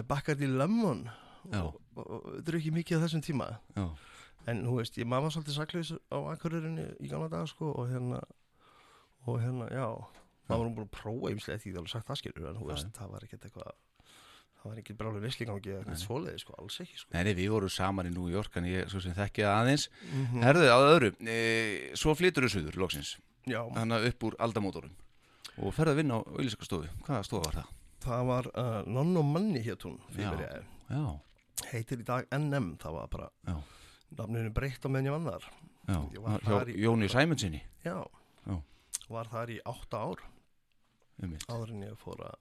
Bacardi 0.07 0.47
Lemon 0.47 1.03
Já. 1.09 1.22
Og, 1.51 1.77
og, 1.95 2.03
og 2.03 2.27
þetta 2.37 2.53
er 2.53 2.59
ekki 2.59 2.73
mikið 2.77 2.99
á 2.99 3.03
þessum 3.05 3.23
tíma. 3.25 3.47
Já, 3.77 3.85
en 4.51 4.63
þú 4.67 4.75
veist, 4.79 4.99
ég 4.99 5.09
maður 5.09 5.27
var 5.27 5.35
svolítið 5.37 5.57
saklaus 5.59 5.93
á 6.11 6.17
akkuririnni 6.33 6.89
í 6.99 7.11
gamla 7.11 7.31
dag 7.31 7.47
sko 7.51 7.71
og 7.71 7.89
hérna 7.91 8.19
og 9.23 9.39
hérna, 9.39 9.69
já, 9.71 9.87
maður 10.49 10.63
var 10.65 10.75
búin 10.75 10.87
að 10.87 10.93
prófa 10.97 11.33
ymslega 11.33 11.63
því 11.63 11.73
það 11.73 11.81
alveg 11.81 11.93
sagt 11.95 12.09
það 12.11 12.21
skilur 12.21 12.47
en 12.49 12.59
þú 12.59 12.69
veist, 12.71 12.89
það 12.97 13.13
var 13.13 13.27
ekkert 13.27 13.47
eitthvað 13.47 13.69
það 14.63 14.71
var 14.71 14.79
ekki 14.79 14.95
brálega 14.99 15.23
neslingangi 15.27 15.71
eða 15.73 15.83
eitthvað 15.83 16.01
svoleiði 16.03 16.41
sko, 16.43 16.55
alls 16.59 16.79
ekki 16.83 16.99
sko. 16.99 17.11
Nei, 17.15 17.35
við 17.35 17.49
vorum 17.51 17.71
saman 17.71 18.07
í 18.07 18.13
New 18.15 18.29
York 18.31 18.59
en 18.59 18.67
ég 18.67 18.91
svo 18.91 19.01
sem 19.03 19.15
þekki 19.15 19.43
það 19.43 19.59
aðeins. 19.59 19.87
Mm 20.11 20.43
Herðu, 20.43 20.67
á 20.71 20.77
öðru, 20.87 21.09
e, 21.27 21.39
svo 21.99 22.15
flytur 22.15 22.47
þú 22.47 22.51
suður, 22.53 22.79
loksins. 22.83 23.17
Að 23.51 24.07
upp 24.07 24.23
úr 24.23 24.37
aldamótorum 24.39 24.93
Og 25.59 25.73
ferðu 25.75 25.91
að 25.93 25.99
vinna 25.99 26.15
á 26.15 26.19
auðlýsingastofu 26.23 26.87
Hvaða 27.03 27.25
stofa 27.27 27.49
var 27.49 27.57
það? 27.59 27.71
það 28.03 28.25
var 28.29 28.49
uh, 28.59 28.79
Nonn 28.87 29.19
og 29.19 29.27
Manni 29.27 29.61
hétt 29.63 29.83
hún 29.87 29.99
Já. 30.11 30.15
fyrir 30.15 30.43
ég 30.43 30.63
Já, 30.89 31.03
heitir 31.71 32.01
í 32.01 32.05
dag 32.07 32.27
NM, 32.33 32.73
það 32.81 32.95
var 32.97 33.07
bara 33.13 33.29
Já. 33.47 33.55
nafninu 34.17 34.53
breytt 34.53 34.85
á 34.85 34.89
meðan 34.89 35.09
ég 35.09 35.15
vann 35.15 35.27
þar. 35.29 36.69
Í- 36.71 36.77
Jóni 36.83 37.09
Sæmundsinni 37.11 37.61
Já, 37.85 37.97
Já. 38.47 38.55
var 39.09 39.27
þar 39.31 39.51
í 39.53 39.59
átta 39.65 39.97
ár. 40.09 40.23
Um 41.23 41.35
áður 41.47 41.71
en 41.75 41.83
ég 41.85 41.97
fór 42.01 42.23
að 42.25 42.35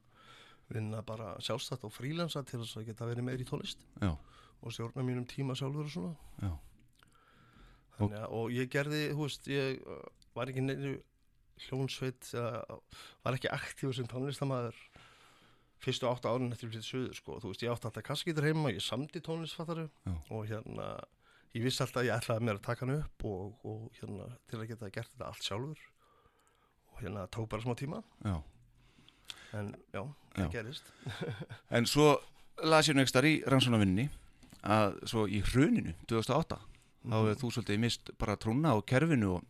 vinna 0.72 1.02
bara 1.04 1.34
sjálfstætt 1.44 1.82
og 1.84 1.92
frílensa 1.92 2.40
til 2.48 2.60
þess 2.62 2.78
að 2.80 2.86
geta 2.88 3.04
verið 3.06 3.26
meir 3.26 3.42
í 3.42 3.44
tónlist 3.44 3.82
Já, 4.00 4.14
og 4.62 4.72
stjórna 4.72 5.04
mínum 5.04 5.26
tíma 5.28 5.52
sjálfur 5.58 5.84
og 5.84 5.92
svona. 5.92 6.58
Þannig 7.98 8.16
að, 8.22 8.28
og 8.32 8.50
ég 8.56 8.70
gerði, 8.72 9.02
þú 9.12 9.26
veist, 9.26 9.48
ég 9.52 9.82
uh, 9.84 9.98
var 10.34 10.48
ekki 10.48 10.62
neinu 10.64 10.94
hljónsveit, 11.66 12.30
var 12.32 13.36
ekki 13.36 13.50
aktífur 13.52 13.94
sem 13.94 14.08
tónlistamæður 14.10 14.78
fyrstu 15.82 16.08
átta 16.10 16.30
árin 16.32 16.52
eftir 16.54 16.70
fyrir 16.72 16.86
söður, 16.86 17.16
sko. 17.18 17.38
Þú 17.42 17.50
veist, 17.52 17.64
ég 17.66 17.72
átti 17.74 17.88
alltaf 17.90 18.06
kassagitur 18.06 18.46
heima, 18.46 18.70
ég 18.74 18.84
samdi 18.84 19.22
tónlistfattaru 19.24 19.88
Já. 20.06 20.14
og 20.30 20.46
hérna, 20.50 20.88
ég 21.56 21.64
vissi 21.66 21.82
alltaf 21.84 22.02
að 22.02 22.08
ég 22.08 22.16
ætlaði 22.16 22.46
mér 22.48 22.60
að 22.60 22.64
taka 22.68 22.86
hann 22.86 22.96
upp 23.00 23.26
og, 23.28 23.66
og 23.66 23.98
hérna, 24.00 24.28
til 24.50 24.60
að 24.60 24.68
geta 24.72 24.90
gert 24.94 25.12
þetta 25.14 25.28
allt 25.32 25.46
sjálfur 25.48 25.84
og 26.92 27.02
hérna, 27.02 27.26
tók 27.34 27.48
bara 27.52 27.64
smá 27.64 27.74
tíma, 27.78 28.02
já 28.24 28.36
en 29.52 29.74
já, 29.92 30.00
Já. 30.02 30.44
það 30.46 30.52
gerist. 30.54 30.86
En 31.76 31.86
svo 31.88 32.06
las 32.64 32.88
ég 32.88 32.96
nextar 32.96 33.26
í 33.28 33.34
rannsónavinninni 33.48 34.08
að 34.62 34.94
svo 35.10 35.26
í 35.28 35.42
hruninu 35.44 35.92
2008 36.08 36.56
þá 37.02 37.16
hefur 37.16 37.40
þú 37.40 37.50
svolítið 37.56 37.80
mist 37.82 38.12
bara 38.20 38.36
trúna 38.40 38.72
á 38.72 38.78
kerfinu 38.86 39.34
og, 39.36 39.44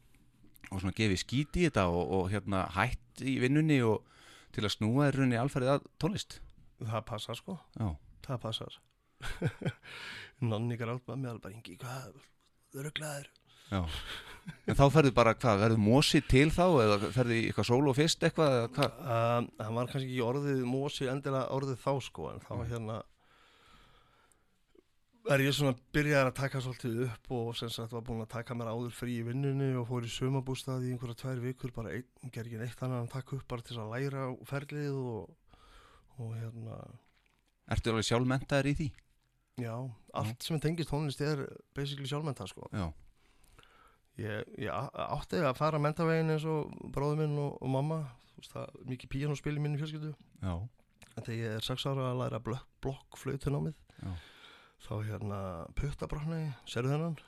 og 0.73 0.81
svona 0.81 0.97
gefið 0.97 1.21
skíti 1.23 1.63
í 1.63 1.69
þetta 1.69 1.85
og, 1.93 2.03
og 2.17 2.31
hérna 2.33 2.65
hætt 2.75 3.23
í 3.23 3.37
vinnunni 3.43 3.79
og 3.87 4.03
til 4.53 4.65
að 4.67 4.75
snúa 4.77 5.09
í 5.09 5.15
rauninni 5.17 5.39
alfærið 5.41 5.75
að 5.77 5.87
tónlist 6.03 6.41
Það 6.83 7.05
passar, 7.07 7.39
sko. 7.39 7.55
Já, 7.79 7.89
Það 8.27 8.41
passar. 8.43 8.79
Nonni 10.51 10.77
grátt 10.81 11.07
með 11.15 11.39
bara, 11.45 11.55
Ingi, 11.55 11.77
hvað, 11.79 12.17
þurruglaður? 12.75 13.29
já 13.73 13.83
En 14.67 14.75
þá 14.75 14.83
ferðu 14.91 15.13
bara, 15.15 15.33
hvað, 15.39 15.61
verður 15.63 15.81
mosi 15.85 16.19
til 16.27 16.49
þá 16.51 16.65
eða 16.83 16.97
ferðu 17.15 17.37
í 17.37 17.45
eitthvað 17.47 17.69
solo 17.69 17.93
fyrst 17.95 18.25
eitthvað 18.27 18.57
eða 18.57 18.71
hvað? 18.75 18.97
Um, 19.15 19.47
hann 19.63 19.77
var 19.79 19.91
kannski 19.93 20.09
ekki 20.11 20.25
orðið 20.27 20.65
Mósi 20.67 21.07
endilega 21.13 21.55
orðið 21.55 21.79
þá 21.85 21.93
sko 22.09 22.27
en 22.33 22.43
þá 22.43 22.53
hérna 22.73 22.97
er 25.31 25.43
ég 25.45 25.55
svona 25.55 25.77
byrjaði 25.95 26.31
að 26.31 26.39
taka 26.39 26.61
svolítið 26.65 27.03
upp 27.07 27.29
og 27.37 27.53
sem 27.59 27.71
sagt 27.71 27.93
var 27.95 28.03
búin 28.07 28.25
að 28.25 28.33
taka 28.33 28.57
mér 28.59 28.73
áður 28.73 28.95
frí 28.97 29.19
í 29.21 29.27
vinnunni 29.27 29.69
og 29.79 29.87
fór 29.91 30.07
í 30.07 30.11
sumabústað 30.11 30.87
í 30.89 30.91
einhverja 30.95 31.19
tvær 31.21 31.43
vikur 31.45 31.75
bara 31.77 31.93
einn, 31.95 32.09
ger 32.35 32.49
ekki 32.49 32.59
neitt 32.59 32.83
annað 32.83 33.05
en 33.05 33.13
taka 33.13 33.37
upp 33.39 33.47
bara 33.53 33.67
til 33.69 33.79
að 33.79 33.93
læra 33.95 34.25
ferlið 34.49 34.99
og, 34.99 35.31
og 36.19 36.35
hérna. 36.41 36.81
Ertu 37.71 37.93
alveg 37.93 38.09
sjálfmentaður 38.09 38.71
í 38.73 38.75
því? 38.81 38.89
já, 39.61 39.75
allt 40.17 40.43
sem 40.43 40.59
tengist 40.61 40.91
tónlist 40.91 41.21
er 41.23 41.45
basically 41.77 42.09
sjálfmenta 42.09 42.47
sko. 42.49 42.67
Já, 42.73 42.89
ég, 44.19 44.53
ég 44.65 44.73
átti 44.73 45.43
að 45.45 45.59
fara 45.61 45.81
mentavegin 45.83 46.33
eins 46.35 46.47
og 46.49 46.73
bróður 46.95 47.21
minn 47.21 47.39
og, 47.39 47.59
og 47.61 47.71
mamma 47.71 48.01
þú 48.33 48.41
veist 48.41 48.55
það, 48.57 48.79
mikið 48.91 49.13
píanospil 49.13 49.55
í 49.55 49.63
minni 49.63 49.81
fjölskyldu. 49.81 50.15
Já, 50.43 50.55
En 51.13 51.27
þegar 51.27 51.37
ég 51.37 51.57
er 51.59 51.65
sex 51.67 51.85
ára 51.85 52.07
að 52.09 52.21
læra 52.23 52.39
blokk, 52.41 52.69
blokkflautunámið 52.81 53.75
Já. 54.01 54.13
Þá 54.83 54.95
hérna 55.09 55.43
puttabrotnaði, 55.79 56.49
serðu 56.69 56.97
þennan? 56.97 57.21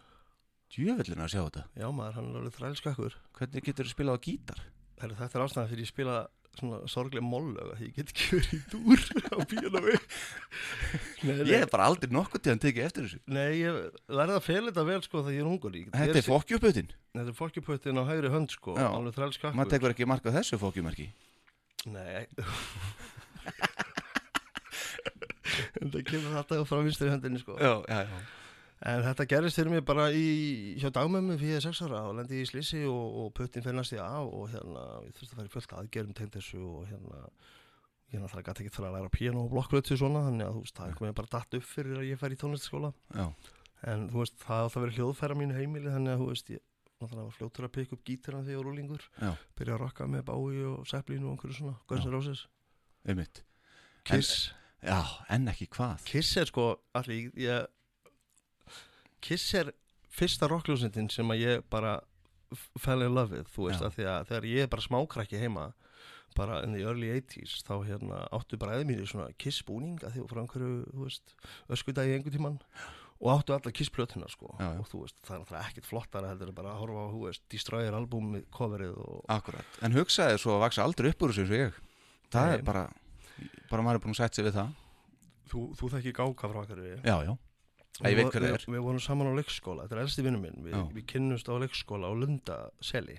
djöfellin 0.74 1.22
að 1.24 1.34
sjá 1.34 1.42
þetta 1.44 1.64
Já 1.78 1.88
maður, 1.94 2.16
hann 2.18 2.30
er 2.30 2.38
alveg 2.40 2.56
þrælskakkur. 2.58 3.18
Hvernig 3.38 3.66
getur 3.68 3.86
þú 3.88 3.92
spilað 3.94 4.16
á 4.18 4.24
gítar? 4.24 4.64
Herru, 5.02 5.18
þetta 5.18 5.38
er 5.38 5.44
ástæðan 5.44 5.70
fyrir 5.70 5.84
ég 5.84 5.90
spila 5.90 6.16
svona 6.54 6.78
sorglega 6.90 7.26
mollög 7.26 7.72
að 7.74 7.80
ég 7.82 7.96
get 7.96 8.12
ekki 8.12 8.26
verið 8.36 8.52
í 8.54 8.60
dúr 8.70 9.00
á 9.26 9.36
nei, 11.24 11.34
Ég 11.50 11.64
hef 11.64 11.72
bara 11.72 11.88
aldrei 11.90 12.12
nokkuð 12.14 12.44
til 12.44 12.52
að 12.54 12.60
tekið 12.62 12.86
eftir 12.86 13.08
þessu 13.08 13.18
nei, 13.34 13.58
ég 13.58 13.80
lærði 14.06 14.36
að 14.36 14.46
fela 14.46 14.70
þetta 14.70 14.86
vel 14.90 15.00
sko 15.02 15.24
þegar 15.24 15.34
ég 15.34 15.42
er 15.42 15.50
ungur. 15.50 15.78
Ég, 15.80 15.88
Þetta 15.94 16.20
er 16.20 16.28
fokkjupputin 16.28 16.92
Þetta 16.94 17.26
er 17.26 17.38
fokkjuputtin 17.40 17.98
á 17.98 18.04
hægri 18.06 18.30
hönd 18.34 18.54
sko, 18.54 18.76
alveg 18.78 19.18
þrælskakkur. 19.18 19.58
Maður 19.58 19.74
tekur 19.74 19.96
ekki 19.96 20.10
marka 20.10 20.34
þessu 20.34 20.60
fokkjumerki 20.62 21.10
Nei 21.90 22.22
það 25.80 26.00
kemur 26.08 26.38
þetta 26.38 26.62
frá 26.68 26.80
vinstri 26.84 27.12
höndinni 27.12 27.42
sko 27.42 27.58
Já, 27.60 27.74
já, 27.88 28.00
já 28.08 28.24
En 28.84 29.00
þetta 29.00 29.24
gerist 29.30 29.56
fyrir 29.56 29.70
mig 29.72 29.84
bara 29.86 30.10
í, 30.12 30.74
hjá 30.82 30.90
dagmömmu 30.92 31.38
fyrir 31.40 31.54
ég 31.54 31.60
er 31.60 31.62
sex 31.64 31.78
ára 31.86 32.02
og 32.04 32.18
lendi 32.18 32.42
í 32.42 32.46
slísi 32.48 32.82
og, 32.84 33.14
og 33.22 33.28
puttin 33.38 33.64
finnast 33.64 33.94
ég 33.94 34.02
af 34.02 34.26
og 34.26 34.50
hérna, 34.52 34.82
ég 35.06 35.14
þurfti 35.14 35.30
að 35.30 35.38
fara 35.38 35.48
í 35.48 35.52
fullt 35.54 35.74
aðgerum 35.78 36.16
tegnd 36.18 36.34
þessu 36.36 36.58
og 36.60 36.82
hérna, 36.90 37.20
ég 38.12 38.20
náttúrulega 38.20 38.50
gæti 38.50 38.64
ekki 38.66 38.74
fara 38.74 38.90
að 38.90 38.98
læra 38.98 39.12
piano 39.14 39.44
og 39.46 39.54
blokkflötu 39.54 39.96
svona, 39.96 40.26
þannig 40.26 40.50
að 40.50 40.58
þú 40.58 40.64
veist, 40.66 40.76
það 40.80 40.96
komið 40.98 41.14
bara 41.20 41.32
datt 41.36 41.56
upp 41.56 41.64
fyrir 41.70 42.00
að 42.02 42.08
ég 42.10 42.20
fær 42.20 42.34
í 42.34 42.38
tónlistaskóla. 42.42 42.90
En 43.94 44.04
þú 44.10 44.20
veist, 44.20 44.36
það 44.42 44.66
átt 44.66 44.76
að 44.76 44.84
vera 44.84 44.96
hljóðfæra 44.98 45.38
mínu 45.38 45.56
heimili, 45.56 45.94
þannig 45.94 46.12
að 46.16 46.20
þú 46.20 46.28
veist, 46.34 46.52
ég 46.52 46.62
náttúrulega 47.00 47.24
var 47.30 47.38
fljótur 47.38 47.68
að 47.68 47.72
pikka 47.78 47.96
upp 47.96 48.04
gítarna 48.10 48.42
þegar 48.44 48.54
ég 48.54 48.60
var 48.60 48.68
rúlingur, 48.68 49.08
já, 49.16 49.30
byrja 49.58 49.78
að 49.78 49.82
rocka 49.86 50.10
með 50.10 50.26
Bái 50.28 50.60
og 50.74 50.84
Zeppelin 50.90 51.24
og 51.24 51.34
einhverju 51.34 51.58
svona, 51.62 51.78
Guns. 51.88 52.04
N' 52.04 52.14
Roses. 52.14 52.44
einmitt 53.08 53.42
Kiss. 54.04 54.52
Já, 54.84 55.00
en 55.32 55.48
ekki 55.48 55.68
hvað. 55.72 56.04
Kiss 56.10 56.36
er 56.40 56.50
sko 56.50 56.66
allir 56.96 57.30
ég, 57.40 57.70
Kiss 59.24 59.54
er 59.56 59.72
fyrsta 60.12 60.48
rockljósindin 60.50 61.08
sem 61.10 61.30
að 61.32 61.40
ég 61.42 61.64
bara 61.72 61.98
fell 62.78 63.02
in 63.02 63.14
love 63.14 63.34
with 63.34 63.48
þú 63.54 63.70
veist 63.70 63.82
að 63.82 64.04
að 64.06 64.28
þegar 64.28 64.48
ég 64.50 64.66
er 64.66 64.70
bara 64.70 64.84
smákrakki 64.84 65.40
heima 65.40 65.70
bara 66.34 66.60
in 66.66 66.74
the 66.74 66.82
early 66.82 67.08
80s 67.14 67.62
þá 67.66 67.74
hérna 67.86 68.20
áttu 68.34 68.58
bara 68.60 68.76
eða 68.76 68.88
mínir 68.88 69.08
svona 69.10 69.30
Kiss 69.38 69.62
búning 69.66 70.02
að 70.02 70.18
því 70.18 70.26
frá 70.30 70.42
einhverju 70.42 70.76
þú 70.90 71.06
veist 71.06 71.34
öskudagi 71.72 72.16
einhver 72.18 72.34
tíman 72.34 72.60
og 73.24 73.30
áttu 73.32 73.54
alla 73.54 73.72
Kiss 73.74 73.90
plötuna 73.94 74.28
sko. 74.28 74.50
Já, 74.58 74.74
já. 74.74 74.80
og 74.82 74.88
þú 74.90 75.02
veist 75.04 75.16
það 75.22 75.34
er 75.36 75.42
náttúrulega 75.44 75.68
ekkert 75.70 75.88
flottara 75.88 76.32
heldur 76.32 76.52
bara 76.56 76.74
að 76.74 76.80
horfa 76.82 77.04
á 77.06 77.08
þú 77.14 77.22
veist 77.28 77.44
Destroyer 77.54 77.96
albúmið 77.96 78.44
coverið 78.54 78.98
og 79.00 79.24
Akkurat, 79.32 79.78
en 79.86 79.96
hugsaði 79.96 80.40
svo 80.42 80.56
að 80.58 80.64
vaksa 80.66 80.84
aldrei 80.84 81.10
upp 81.12 81.22
úr 81.24 81.32
þessu 81.32 81.44
eins 81.46 81.54
og 81.54 81.62
ég. 81.62 81.78
Það 82.34 82.50
Nei. 82.50 82.54
er 82.58 82.66
bara, 82.66 82.84
bara 83.70 83.84
maður 83.86 83.98
er 84.00 84.04
búin 84.04 84.14
að 84.14 84.20
setja 84.22 84.40
sig 84.40 84.48
við 84.48 84.58
það. 84.58 84.76
Þú, 85.50 85.64
þú 85.78 85.90
þekki 85.94 86.12
gáka 86.16 86.48
frá 86.50 86.60
hverju 86.64 86.94
Já, 87.04 87.16
já, 87.26 87.32
ég 88.08 88.16
veit 88.18 88.30
hver 88.32 88.46
það 88.46 88.54
er. 88.56 88.64
Við 88.74 88.84
vorum 88.86 89.02
saman 89.04 89.28
á 89.28 89.38
leikskóla, 89.38 89.84
þetta 89.84 89.98
er 89.98 90.04
elsti 90.04 90.24
vinnum 90.24 90.44
minn. 90.46 90.62
Við, 90.64 90.78
við 90.96 91.06
kynnumst 91.12 91.50
á 91.50 91.54
leikskóla 91.60 92.08
á 92.08 92.12
Lundaseli. 92.16 93.18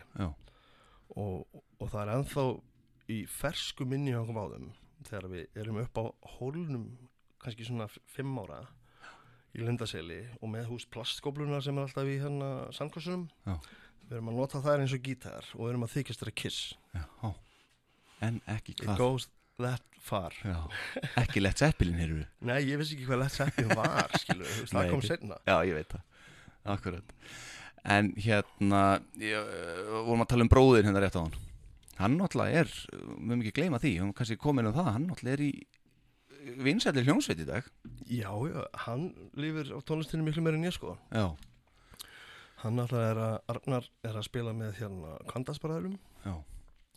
Og, 1.16 1.46
og 1.80 1.92
það 1.92 2.02
er 2.02 2.14
ennþá 2.16 2.46
í 3.14 3.20
fersku 3.30 3.86
minni 3.86 4.12
hjá 4.16 4.24
okkur 4.24 4.40
báðum 4.40 4.72
þegar 5.06 5.28
við 5.30 5.60
erum 5.62 5.78
upp 5.84 6.00
á 6.02 6.04
hólnum 6.40 6.88
kannski 7.44 7.68
svona 7.68 7.86
fimm 8.10 8.34
ára 8.42 8.64
í 9.56 9.62
Lundaseli 9.62 10.24
og 10.42 10.50
með 10.52 10.72
hús 10.72 10.88
plastskópluna 10.90 11.62
sem 11.64 11.78
er 11.78 11.86
alltaf 11.86 12.10
í 12.10 12.18
hérna 12.20 12.50
sandkossunum. 12.76 13.28
Við 13.46 14.18
erum 14.18 14.32
að 14.34 14.40
nota 14.42 14.62
þær 14.66 14.82
eins 14.84 14.96
og 14.98 15.06
gítar 15.06 15.48
og 15.54 15.62
við 15.64 15.72
erum 15.76 15.86
að 15.86 15.94
þykjast 15.96 16.24
þeirra 16.24 16.36
kiss. 16.42 16.60
Já. 16.98 17.06
En 18.26 18.42
ekki 18.50 18.76
hvað 18.82 18.98
that 19.62 19.84
far. 20.06 20.36
Já, 20.46 20.58
ekki 21.24 21.42
lett 21.42 21.62
seppilin 21.62 21.98
hér 22.00 22.14
Nei, 22.46 22.60
ég 22.68 22.80
vissi 22.82 22.98
ekki 22.98 23.08
hvað 23.10 23.24
Led 23.24 23.34
Zeppelin 23.36 23.72
var 23.78 24.12
skilur, 24.22 24.50
það 24.70 24.76
Nei, 24.78 24.90
kom 24.92 25.04
setna 25.06 25.40
Já, 25.48 25.56
ég 25.66 25.78
veit 25.80 25.96
það. 25.96 26.04
Akkurat. 26.76 27.16
En 27.96 28.12
hérna, 28.18 28.84
ég, 29.22 29.38
uh, 29.40 30.04
vorum 30.08 30.26
að 30.26 30.32
tala 30.34 30.46
um 30.46 30.52
bróðin 30.52 30.90
hérna 30.90 31.02
rétt 31.04 31.18
á 31.18 31.22
hann 31.24 31.36
Hann 31.96 32.18
náttúrulega 32.20 32.66
er, 32.66 32.72
við 32.92 33.32
höfum 33.32 33.42
ekki 33.46 33.56
gleyma 33.56 33.80
því, 33.80 33.92
hann 34.02 34.14
kannski 34.18 34.36
komin 34.42 34.68
um 34.68 34.76
það, 34.76 34.90
hann 34.98 35.06
náttúrulega 35.08 35.38
er 35.38 35.44
í, 35.46 35.52
vinsætli 36.66 37.06
hljónsveit 37.06 37.40
í 37.40 37.46
dag. 37.48 37.70
Já, 38.12 38.30
já, 38.52 38.58
hann 38.84 39.06
lifir 39.40 39.72
á 39.72 39.80
tónlistinu 39.88 40.26
miklu 40.26 40.44
meira 40.44 40.60
en 40.60 40.68
ég 40.68 40.76
sko. 40.76 40.98
Já, 41.16 41.30
Hann 42.66 42.82
alltaf 42.82 42.98
er 43.04 43.20
að, 43.22 43.34
Arnar 43.52 43.88
er 44.08 44.16
að 44.18 44.26
spila 44.26 44.52
með 44.56 44.78
hérna 44.80 45.16
Kandasbræðurum 45.30 45.98
já, 46.26 46.34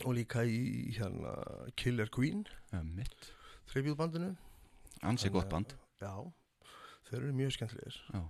og 0.06 0.14
líka 0.18 0.44
í 0.46 0.92
hérna 0.96 1.32
Killer 1.76 2.08
Queen, 2.14 2.44
já 2.72 2.82
mitt. 2.84 3.32
Tributbandinu 3.68 4.34
Ansi 5.02 5.28
gott 5.30 5.48
band. 5.50 5.74
Já, 6.00 6.12
þeir 7.08 7.20
eru 7.22 7.32
mjög 7.38 7.52
skemmtilegir. 7.56 7.98
Já, 8.14 8.22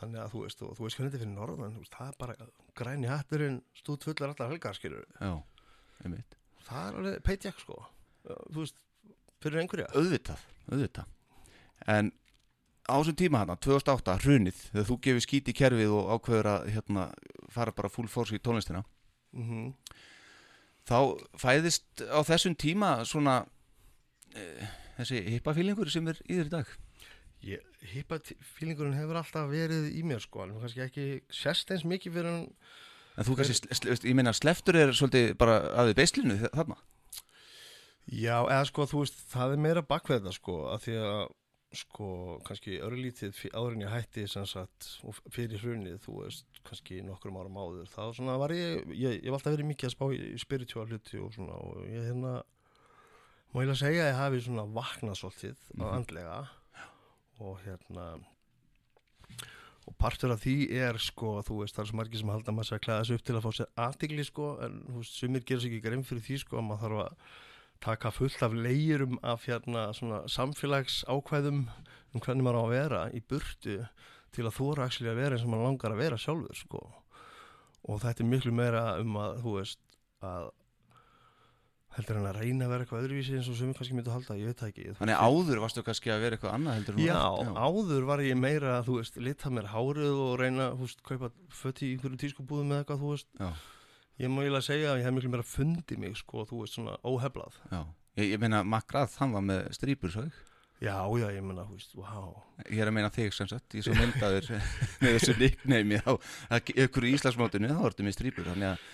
Þannig 0.00 0.20
að 0.22 0.30
þú 0.32 0.40
veist, 0.46 0.62
og 0.64 0.76
þú 0.78 0.84
veist 0.86 0.96
hvernig 0.96 1.10
þetta 1.12 1.18
er 1.18 1.26
fyrir 1.26 1.34
norðan, 1.36 1.74
veist, 1.76 1.92
það 1.94 2.08
er 2.08 2.14
bara 2.22 2.36
græni 2.80 3.10
hatturinn 3.10 3.58
stúd 3.76 4.06
fullar 4.06 4.32
allar 4.32 4.50
helgar, 4.54 4.74
skilur. 4.78 5.04
já, 5.20 5.32
Það 6.64 6.86
er 6.86 6.96
alveg 7.00 7.22
peitjak, 7.26 7.60
sko. 7.60 7.76
Þú 8.24 8.62
veist, 8.62 8.80
fyrir 9.42 9.60
einhverja. 9.60 9.90
Auðvitað, 9.96 10.42
auðvitað. 10.70 11.12
En 11.86 12.10
á 12.88 12.94
þessum 12.96 13.16
tíma 13.20 13.42
hana, 13.44 13.56
2008, 13.60 14.16
hrunið 14.24 14.62
þegar 14.70 14.88
þú 14.88 14.96
gefur 15.06 15.24
skít 15.26 15.50
í 15.52 15.56
kerfið 15.60 15.92
og 15.98 16.10
ákveður 16.16 16.48
að 16.54 16.66
hérna, 16.74 17.04
fara 17.52 17.72
bara 17.76 17.92
full 17.92 18.08
force 18.08 18.34
í 18.34 18.40
tónlistina. 18.42 18.82
Mm 19.36 19.74
þá 20.88 20.98
fæðist 21.40 22.04
á 22.06 22.20
þessum 22.26 22.56
tíma 22.60 22.92
svona 23.08 23.40
e, 24.34 24.46
þessi 25.00 25.24
hippafílingur 25.36 25.90
sem 25.92 26.08
er 26.12 26.22
í 26.26 26.38
þér 26.38 26.48
í 26.48 26.54
dag 26.54 26.78
hippafílingurinn 27.94 28.98
hefur 28.98 29.20
alltaf 29.20 29.48
verið 29.50 29.90
í 29.96 30.04
mér, 30.06 30.20
sko, 30.22 30.44
en 30.44 30.54
kannski 30.60 30.84
ekki 30.84 31.06
sérst 31.32 31.70
eins 31.72 31.86
mikið 31.88 32.16
fyrir 32.16 32.30
hann. 32.30 32.48
En 33.16 33.26
þú 33.26 33.36
kannski, 33.38 33.94
ég 34.08 34.16
meina 34.16 34.34
sleftur 34.36 34.78
er 34.78 34.92
svolítið 34.96 35.32
bara 35.40 35.60
aðið 35.82 35.98
beislinu 35.98 36.36
þarna 36.44 36.78
Já, 38.10 38.42
eða 38.42 38.64
sko, 38.66 38.86
þú 38.90 39.02
veist, 39.04 39.18
það 39.30 39.52
er 39.54 39.60
meira 39.62 39.82
bakveð 39.86 40.18
þetta, 40.18 40.34
sko, 40.34 40.54
að 40.72 40.86
því 40.86 40.94
að, 40.98 41.20
sko, 41.72 42.40
kannski 42.46 42.78
örlítið 42.82 43.30
fyr- 43.38 43.52
áður 43.54 43.76
en 43.76 43.82
ég 43.84 43.92
hætti, 43.92 44.24
sagt, 44.28 44.88
og 45.06 45.14
fyrir 45.30 45.60
hrunið, 45.62 46.00
þú 46.02 46.14
veist, 46.24 46.46
kannski 46.66 46.98
nokkrum 47.06 47.36
árum 47.38 47.58
áður, 47.62 47.86
þá 47.92 48.00
svona 48.16 48.34
var 48.42 48.50
ég, 48.56 48.88
ég, 48.90 49.20
ég 49.22 49.30
var 49.30 49.38
alltaf 49.38 49.54
verið 49.54 49.68
mikið 49.70 49.86
að 49.90 49.94
spá 49.94 50.04
í 50.16 50.32
spiritual 50.42 50.86
hluti 50.90 51.20
og 51.22 51.30
svona, 51.36 51.54
og 51.62 51.84
ég 51.86 52.08
hérna, 52.10 52.32
má 53.54 53.62
ég 53.62 53.70
að 53.70 53.78
segja 53.84 54.02
að 54.02 54.10
ég 54.10 54.18
hafi 54.18 54.42
svona 54.48 54.66
vaknað 54.74 55.20
svolítið 55.20 55.56
Mhm. 55.74 55.82
á 55.82 55.86
andlega 55.94 56.40
og 57.40 57.60
hérna, 57.64 58.08
og 59.88 59.94
partur 59.98 60.32
af 60.34 60.42
því 60.44 60.56
er, 60.76 60.98
sko, 60.98 61.38
þú 61.46 61.60
veist, 61.62 61.74
það 61.76 61.84
er 61.84 61.88
svo 61.90 61.96
margir 62.00 62.20
sem 62.20 62.28
halda 62.34 62.50
að 62.52 62.56
maður 62.58 62.68
sé 62.70 62.74
að 62.76 62.84
klæða 62.86 63.06
sig 63.06 63.14
upp 63.20 63.24
til 63.26 63.34
að 63.38 63.44
fá 63.46 63.50
sér 63.56 63.70
aðtigli, 63.86 64.24
sko, 64.28 64.48
en, 64.66 64.74
þú 64.90 64.98
veist, 65.00 65.16
sumir 65.22 65.46
gerir 65.46 65.60
sig 65.64 65.70
ekki 65.72 65.84
grein 65.86 66.04
fyrir 66.06 66.22
því, 66.26 66.38
sko, 66.44 66.58
að 66.60 66.66
maður 66.68 66.82
þarf 66.84 67.00
að 67.06 67.16
taka 67.84 68.10
fullt 68.12 68.42
af 68.44 68.54
leirum 68.54 69.18
af 69.22 69.46
hérna 69.48 69.88
svona 69.96 70.22
samfélags 70.28 71.00
ákvæðum 71.08 71.64
um 72.14 72.20
hvernig 72.24 72.44
maður 72.44 72.60
á 72.60 72.64
að 72.64 72.74
vera 72.74 73.02
í 73.16 73.20
burtu 73.24 73.76
til 74.34 74.46
að 74.46 74.56
þóra 74.58 74.88
að 74.90 75.18
vera 75.18 75.36
eins 75.36 75.44
og 75.46 75.52
maður 75.52 75.68
langar 75.68 75.94
að 75.94 76.02
vera 76.04 76.18
sjálfur 76.20 76.58
sko. 76.58 76.82
Og 77.88 78.00
þetta 78.02 78.22
er 78.24 78.28
miklu 78.30 78.52
meira 78.52 78.82
um 79.00 79.16
að 79.16 79.38
þú 79.44 79.54
veist 79.56 79.80
að 80.20 80.50
heldur 81.96 82.20
en 82.20 82.28
að 82.30 82.36
reyna 82.38 82.66
að 82.66 82.72
vera 82.72 82.84
eitthvað 82.84 83.04
öðruvísi 83.04 83.34
eins 83.38 83.48
og 83.50 83.56
sem 83.58 83.72
kannski 83.74 83.96
myndu 83.96 84.12
halda, 84.14 84.36
ég 84.38 84.50
veit 84.50 84.60
það 84.60 84.70
ekki. 84.70 84.92
Þannig 85.00 85.22
áður 85.26 85.62
varstu 85.64 85.82
kannski 85.86 86.12
að 86.14 86.22
vera 86.24 86.36
eitthvað 86.36 86.54
annað 86.54 86.76
heldur 86.78 86.98
þú 86.98 87.06
Já, 87.08 87.18
ert. 87.42 87.58
áður 87.66 88.06
var 88.10 88.22
ég 88.22 88.38
meira 88.38 88.76
að 88.76 88.86
þú 88.90 88.98
veist, 89.00 89.18
lita 89.26 89.50
mér 89.56 89.70
hárið 89.72 90.20
og 90.26 90.32
reyna, 90.38 90.68
þú 90.76 90.86
veist, 90.86 91.02
kaupa 91.08 91.32
fött 91.62 91.82
í 91.82 91.90
einhverju 91.96 92.20
tískubúðum 92.22 92.70
eða 92.70 92.84
eitthvað, 92.84 93.02
þú 93.02 93.10
veist. 93.16 93.28
Já, 93.40 93.50
ég 94.20 94.30
má 94.32 94.42
eiginlega 94.44 94.66
segja 94.66 94.92
að 94.92 95.00
ég 95.00 95.08
hef 95.08 95.16
miklu 95.16 95.32
meira 95.32 95.46
fundið 95.46 95.98
mig, 96.02 96.14
sko, 96.20 96.44
þú 96.48 96.60
veist, 96.62 96.76
svona 96.76 96.94
óheflað. 97.08 97.56
Já. 97.72 97.80
Ég, 98.20 98.32
ég 98.34 98.40
meina 98.42 98.62
Makrað, 98.66 99.16
hann 99.20 99.34
var 99.36 99.44
með 99.46 99.68
strípur 99.76 100.10
svo 100.12 100.24
Já, 100.80 100.96
já, 101.20 101.26
ég 101.36 101.44
menna, 101.44 101.66
þú 101.68 101.76
veist, 101.76 101.92
wow 102.00 102.30
Ég 102.66 102.80
er 102.80 102.88
að 102.88 102.94
meina 102.96 103.10
þig 103.12 103.34
sem 103.36 103.48
sagt, 103.50 103.76
ég 103.76 103.84
svo 103.84 103.92
myndaður 103.98 104.48
með 105.02 105.16
þessu 105.18 105.34
nickname 105.38 106.00
á 106.00 106.12
ykkur 106.58 107.06
í 107.06 107.12
Íslandsmótinu, 107.18 107.68
þá 107.70 107.84
ertu 107.90 108.06
með 108.06 108.16
strípur 108.16 108.48
þannig 108.48 108.70
að 108.72 108.86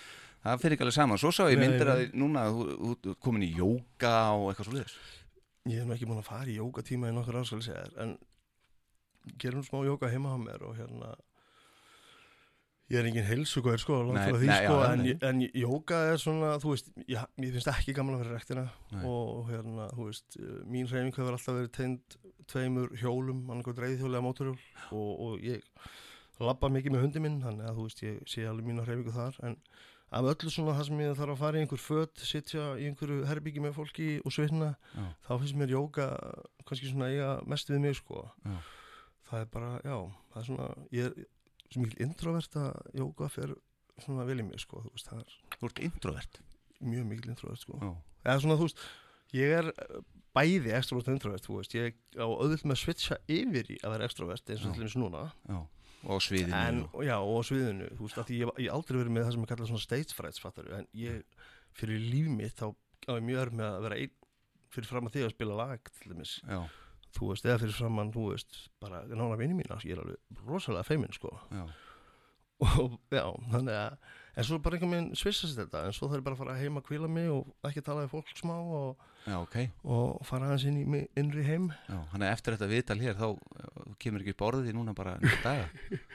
það 0.43 0.61
fyrir 0.63 0.75
ekki 0.75 0.85
alveg 0.85 0.97
saman. 0.97 1.21
Svo 1.21 1.31
sá 1.33 1.43
ég 1.49 1.59
myndir 1.61 1.89
að 1.91 2.03
núna 2.19 2.43
þú 2.53 2.91
þú- 3.03 3.15
komin 3.23 3.47
í 3.47 3.51
jóka 3.57 4.13
og 4.37 4.51
eitthvað 4.51 4.67
svo 4.69 4.75
liðis 4.77 4.97
Ég 5.67 5.81
hef 5.83 5.95
ekki 5.97 6.07
búin 6.07 6.21
að 6.21 6.27
fara 6.29 6.47
í 6.51 6.59
jókatíma 6.59 7.09
í 7.09 7.15
nokkur 7.15 7.39
ár 7.41 7.47
ég 12.87 12.99
er 13.01 13.07
engin 13.09 13.25
heilsugóður 13.27 13.81
sko, 13.83 13.97
Nei, 14.15 14.21
því 14.31 14.47
nei, 14.47 14.59
sko, 14.63 14.75
já, 14.79 14.91
en, 14.93 15.25
en 15.29 15.41
jóka 15.59 15.97
er 16.13 16.21
svona, 16.23 16.53
þú 16.63 16.71
veist, 16.71 16.91
ég, 17.11 17.25
mér 17.41 17.57
finnst 17.57 17.71
ekki 17.73 17.95
gaman 17.97 18.15
að 18.15 18.23
vera 18.23 18.37
rektina 18.37 18.63
og 19.03 19.49
hérna, 19.51 19.89
þú 19.97 20.07
veist, 20.07 20.37
mín 20.71 20.87
reyning 20.91 21.15
hefur 21.17 21.35
alltaf 21.35 21.57
verið 21.57 21.73
tegnd 21.75 22.17
tveimur 22.47 22.93
hjólum, 23.01 23.43
annarkoð 23.51 23.81
dreifðhjóli 23.81 24.15
eða 24.15 24.23
mótorhjól 24.23 24.55
og, 24.95 25.11
og 25.27 25.43
ég 25.43 25.67
labba 26.39 26.69
mikið 26.71 26.95
með 26.95 27.05
hundi 27.07 27.25
minn, 27.27 27.37
þannig 27.43 27.67
að 27.67 27.77
þú 27.81 27.89
veist, 27.89 28.03
ég 28.07 28.17
sé 28.31 28.47
alveg 28.47 28.71
mína 28.71 28.87
hreyfingu 28.87 29.15
þar, 29.17 29.39
en 29.49 29.59
af 30.15 30.23
öllu 30.31 30.51
svona 30.53 30.77
það 30.77 30.85
sem 30.87 30.99
ég 31.03 31.15
þarf 31.19 31.33
að 31.33 31.41
fara 31.41 31.59
í 31.59 31.63
einhver 31.65 31.81
föt, 31.83 32.21
sitja 32.23 32.67
í 32.79 32.85
einhverju 32.87 33.25
herbyggi 33.27 33.63
með 33.65 33.73
fólki 33.75 34.05
og 34.23 34.31
svitna, 34.31 34.69
Já, 34.95 35.07
þá 35.27 35.31
finnst 35.41 35.57
mér 35.59 35.73
jóka 35.75 36.05
kannski 36.63 36.93
svona 36.93 37.09
eiga 37.11 37.33
mest 37.51 37.67
við 37.73 37.81
mig 37.83 37.97
sko. 37.99 38.23
Já. 38.45 38.55
það 39.27 39.41
er 39.43 39.49
bara, 39.57 39.71
já, 39.83 39.97
það 40.31 40.39
er 40.39 40.47
svona 40.47 40.69
ég 40.95 41.09
er 41.09 41.25
svo 41.73 41.83
mikil 41.83 42.03
introvert 42.07 42.55
að 42.59 42.75
jóka 43.01 43.29
fer 43.33 43.55
svona 44.03 44.25
vel 44.27 44.39
í 44.39 44.45
mig 44.45 44.59
sko 44.61 44.83
þú 44.85 44.91
veist, 44.93 45.07
það 45.09 45.23
er 45.23 45.37
Þú 45.57 45.69
ert 45.71 45.79
introvert? 45.87 46.39
mjög 46.85 47.07
mikil 47.09 47.31
introvert 47.33 47.63
sko. 47.63 47.79
Já, 47.81 47.89
eða 48.27 48.41
svona, 48.43 48.57
þú 48.59 48.67
veist, 48.67 48.83
ég 49.33 49.53
er 49.57 49.69
eh, 49.73 49.95
bæði 50.37 50.73
extrovert 50.77 51.07
og 51.09 51.15
introvert, 51.17 51.47
þú 51.47 51.55
veist 51.57 51.73
ég 51.77 51.95
á 52.21 52.25
auðvitað 52.29 52.67
með 52.69 52.75
að 52.77 52.81
switcha 52.83 53.17
yfir 53.33 53.71
í 53.73 53.79
að 53.81 53.95
vera 53.95 54.05
extrovert 54.05 54.51
eins 54.53 54.61
og 54.61 54.69
Já. 54.69 54.73
til 54.75 54.83
dæmis 54.85 54.97
núna. 55.01 55.23
Já. 55.49 55.57
Og 56.07 56.13
á 56.13 56.17
sviðinu 56.21 56.53
en, 56.61 56.83
og, 56.93 57.01
já, 57.07 57.15
og 57.17 57.39
á 57.41 57.43
sviðinu, 57.49 57.87
þú 57.97 58.05
veist, 58.05 58.19
að 58.21 58.29
ég 58.37 58.51
hef 58.53 58.73
aldrei 58.77 58.99
verið 59.01 59.13
með 59.15 59.23
það 59.25 59.33
sem 59.33 59.41
ég 59.47 59.49
kalla 59.49 59.69
svona 59.71 59.81
stage 59.87 60.13
frights, 60.13 60.39
fattar 60.43 60.67
en 60.77 60.85
ég, 60.93 61.23
fyrir 61.73 62.03
líf 62.13 62.27
mitt, 62.29 62.53
þá 62.61 62.69
á 63.09 63.11
ég 63.17 63.25
mjög 63.25 63.41
örf 63.47 63.55
með 63.57 63.69
að 63.73 63.81
vera 63.87 63.97
einn 64.03 64.13
fyrir 64.77 64.87
fram 64.91 65.09
að 65.09 65.15
því 65.17 65.23
að 65.25 65.33
spila 65.33 65.57
lag, 65.57 65.89
til 65.97 66.11
dæmis. 66.13 66.35
Já, 66.45 66.59
þú 67.15 67.31
veist, 67.31 67.47
eða 67.47 67.59
fyrir 67.63 67.75
framann, 67.77 68.13
þú 68.13 68.29
veist, 68.31 68.61
bara 68.83 69.03
nána 69.09 69.37
vini 69.39 69.57
mína, 69.57 69.79
ég 69.85 69.95
er 69.95 70.03
alveg 70.03 70.47
rosalega 70.47 70.87
feiminn, 70.87 71.13
sko, 71.15 71.33
já, 71.53 71.65
og 72.65 72.95
já, 73.13 73.25
þannig 73.51 73.77
að, 73.77 74.15
en 74.37 74.47
svo 74.47 74.57
bara 74.63 74.77
einhvern 74.77 74.95
veginn 74.95 75.19
svissast 75.19 75.59
þetta, 75.59 75.83
en 75.87 75.95
svo 75.95 76.09
þarf 76.09 76.21
ég 76.21 76.25
bara 76.25 76.37
að 76.37 76.41
fara 76.41 76.57
heim 76.61 76.79
að 76.79 76.87
kvíla 76.89 77.11
mig 77.11 77.29
og 77.33 77.69
ekki 77.69 77.85
tala 77.85 78.05
við 78.05 78.15
fólk 78.15 78.33
smá 78.37 78.55
og, 78.57 79.05
já, 79.27 79.37
ok. 79.37 79.59
og 79.85 80.25
fara 80.27 80.49
aðeins 80.49 80.67
inn 80.71 80.81
í 80.81 81.03
innri 81.19 81.45
heim. 81.47 81.69
Já, 81.89 81.99
hann 82.13 82.25
er 82.25 82.33
eftir 82.33 82.57
þetta 82.57 82.71
viðtal 82.73 82.99
hér 83.03 83.17
þá 83.19 83.29
uh, 83.29 83.87
kemur 84.01 84.25
ekki 84.25 84.35
upp 84.35 84.45
orðið 84.49 84.73
í 84.73 84.75
núna 84.77 84.97
bara 84.97 85.15
nýja 85.21 85.39
daga? 85.45 85.69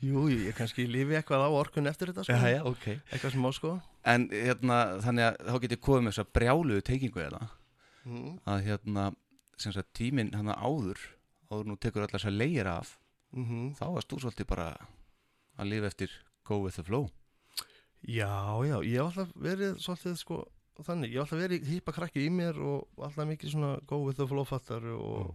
Jú, 0.00 0.30
ég 0.32 0.56
kannski 0.56 0.86
lifi 0.88 1.12
eitthvað 1.18 1.42
á 1.44 1.50
orkun 1.52 1.90
eftir 1.90 2.08
þetta, 2.08 2.22
sko, 2.24 2.32
Já, 2.32 2.54
já, 2.54 2.62
ok. 2.64 2.86
Eitthvað 3.12 3.34
smá, 3.34 3.50
sko. 3.52 3.72
En 4.08 4.30
hérna, 4.32 4.78
þannig 5.04 5.26
að 5.26 5.42
þá 5.44 5.58
get 5.60 5.74
ég 5.74 5.82
komið 5.84 6.06
með 6.06 6.14
þess 6.14 6.22
að 6.22 6.30
brjáluðu 6.38 6.84
teikingu 6.86 7.20
hérna. 7.20 7.50
Mm. 8.00 8.38
að 8.48 8.62
hérna, 8.64 9.10
sagt 9.62 9.92
tíminn 9.96 10.32
hann 10.34 10.48
áður 10.50 10.98
áður 11.50 11.70
nú 11.70 11.76
tekur 11.76 12.06
allar 12.06 12.26
að 12.26 12.38
leira 12.40 12.78
af 12.80 12.96
Mm 13.30 13.74
þá 13.78 13.84
varst 13.94 14.10
þú 14.10 14.16
svolítið 14.24 14.46
bara 14.50 14.68
að 15.60 15.68
lifa 15.70 15.86
eftir 15.86 16.10
go 16.44 16.58
with 16.64 16.74
the 16.76 16.82
flow. 16.82 17.10
Já, 18.02 18.58
já, 18.64 18.80
ég 18.82 18.96
hef 18.96 19.10
alltaf 19.10 19.34
verið 19.36 19.76
svolítið, 19.78 20.14
sko, 20.18 20.38
þannig, 20.82 21.12
ég 21.12 21.20
hef 21.20 21.28
alltaf 21.28 21.42
verið 21.44 21.66
hýpa 21.68 21.94
krakki 21.94 22.24
í 22.24 22.30
mér 22.32 22.58
og 22.58 22.88
alltaf 22.96 23.28
mikið 23.28 23.52
svona 23.52 23.72
go 23.86 24.00
with 24.06 24.16
the 24.18 24.26
flow 24.26 24.46
fattar 24.48 24.86
og 24.96 25.34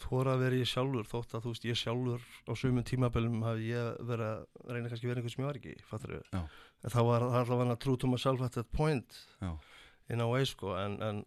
þóra 0.00 0.34
að 0.34 0.44
vera 0.46 0.60
ég 0.62 0.70
sjálfur 0.70 1.08
þótt 1.10 1.34
að 1.36 1.44
þú 1.44 1.52
veist 1.52 1.66
ég 1.68 1.78
sjálfur 1.78 2.24
á 2.48 2.52
sumum 2.56 2.86
tímabölum 2.88 3.42
hafi 3.44 3.68
ég 3.68 4.00
verið 4.08 4.30
að 4.30 4.72
reyna 4.72 4.88
kannski 4.88 5.06
að 5.06 5.12
vera 5.12 5.20
einhver 5.20 5.34
sem 5.34 5.44
ég 5.44 5.50
var 5.50 5.60
ekki, 5.60 5.74
fattar 5.90 6.14
við 6.16 6.30
en 6.40 6.94
þá 6.94 7.00
var 7.04 7.26
það 7.26 7.40
alltaf 7.42 7.64
að 7.66 7.74
true 7.84 8.00
to 8.00 8.10
myself 8.10 8.46
at 8.46 8.56
that 8.56 8.72
point 8.72 9.18
Já. 9.42 9.52
in 10.08 10.24
a 10.24 10.28
way 10.30 10.48
sko 10.48 10.72
en, 10.80 10.96
en 11.04 11.20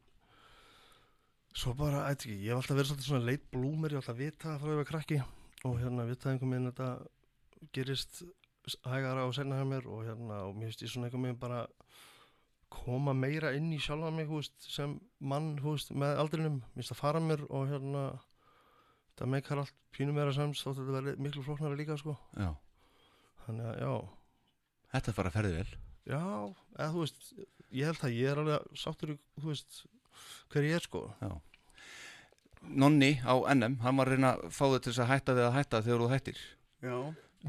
svo 1.53 1.73
bara, 1.77 2.05
eitthvað 2.09 2.31
ekki, 2.31 2.37
ég 2.41 2.51
hef 2.51 2.61
alltaf 2.61 2.77
verið 2.79 2.89
svolítið 2.91 3.09
svona 3.09 3.27
leit 3.29 3.43
blúmer, 3.53 3.93
ég 3.93 3.99
hef 3.99 4.07
alltaf 4.07 4.19
vitað 4.19 4.55
frá 4.57 4.65
því 4.65 4.71
að 4.73 4.79
vera 4.79 4.89
krakki. 4.89 5.19
Og 5.63 5.77
hérna 5.79 6.07
vitað 6.09 6.31
einhvern 6.33 6.55
veginn 6.55 6.71
þetta 6.71 6.89
gerist 7.75 8.23
hægara 8.87 9.27
og 9.27 9.35
senna 9.37 9.59
hjá 9.59 9.67
mér 9.67 9.87
og 9.91 10.03
hérna 10.07 10.39
og 10.47 10.57
mér 10.57 10.71
finnst 10.71 10.83
ég 10.85 10.91
svona 10.91 11.09
einhvern 11.09 11.27
veginn 11.27 11.41
bara 11.41 11.61
koma 12.73 13.13
meira 13.13 13.53
inn 13.53 13.69
í 13.75 13.79
sjálfa 13.81 14.09
mig 14.11 14.27
hú 14.29 14.39
veist, 14.41 14.55
sem 14.65 14.97
mann 15.21 15.53
hú 15.61 15.75
veist, 15.75 15.93
með 15.93 16.19
aldrinum. 16.23 16.59
Mér 16.73 16.81
finnst 16.81 16.95
að 16.95 17.01
fara 17.03 17.21
mér 17.23 17.45
og 17.49 17.69
hérna 17.69 18.03
það 19.19 19.33
meikar 19.35 19.61
allt 19.61 19.79
pínu 19.93 20.15
meira 20.15 20.33
sams 20.33 20.63
þótt 20.63 20.79
að 20.79 20.87
þetta 20.87 20.97
verði 20.97 21.15
miklu 21.21 21.45
flóknara 21.45 21.77
líka 21.77 21.97
sko. 22.01 22.17
Já, 22.33 22.49
þannig 23.45 23.69
að 23.69 23.81
já, 23.83 23.93
þetta 24.95 25.17
fara 25.19 25.31
að 25.31 25.37
ferði 25.37 25.57
vel. 25.59 25.67
Já, 26.03 26.23
eða 26.79 26.91
þú 26.95 27.03
veist 27.05 27.27
ég 27.73 27.91
held 27.91 28.07
að 28.07 28.17
ég 28.17 28.31
er 28.31 28.41
alveg 28.41 28.79
sáttur 28.79 29.13
þú 29.37 29.51
veist 29.51 29.83
hver 30.53 30.68
ég 30.70 30.78
er 30.80 30.86
sko. 30.86 31.05
Já. 31.22 31.32
Nonni 32.64 33.18
á 33.28 33.36
NM, 33.53 33.80
hann 33.84 33.97
var 33.99 34.07
að 34.07 34.14
reyna 34.16 34.34
að 34.38 34.43
fá 34.55 34.66
þau 34.72 34.80
til 34.86 34.93
að 35.03 35.09
hætta 35.11 35.34
við 35.36 35.47
að 35.49 35.55
hætta 35.57 35.82
þegar 35.84 36.03
þú 36.03 36.11
hættir. 36.14 36.38
Já, 36.84 36.97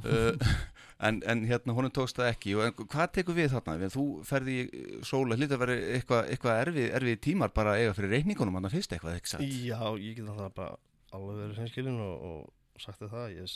uh, 0.03 0.55
en, 1.07 1.21
en 1.31 1.45
hérna 1.47 1.77
honum 1.77 1.93
tókst 1.95 2.19
það 2.19 2.31
ekki. 2.33 2.55
Og 2.59 2.65
en, 2.67 2.75
hvað 2.91 3.13
tekur 3.19 3.37
við 3.39 3.53
þarna? 3.55 3.91
Þú 3.95 4.07
ferði 4.27 4.57
í 4.65 4.83
sóla 5.07 5.39
hlýtt 5.39 5.55
að 5.55 5.63
vera 5.63 5.77
eitthvað 5.99 6.33
eitthva 6.35 6.57
erfið, 6.65 6.89
erfið 6.99 7.21
tímar 7.29 7.55
bara 7.55 7.77
að 7.77 7.85
eiga 7.85 7.95
fyrir 8.01 8.15
reikningunum 8.17 8.59
hann 8.59 8.73
fyrst 8.75 8.97
eitthvað, 8.97 9.21
ekki 9.21 9.33
satt? 9.37 9.47
Já, 9.47 9.79
ég 10.03 10.19
get 10.19 10.27
það 10.35 10.51
bara 10.59 10.75
alveg 11.15 11.41
verið 11.45 11.63
hinskilin 11.63 12.03
og, 12.03 12.27
og 12.33 12.83
sagt 12.83 13.07
það, 13.07 13.31
ég 13.39 13.55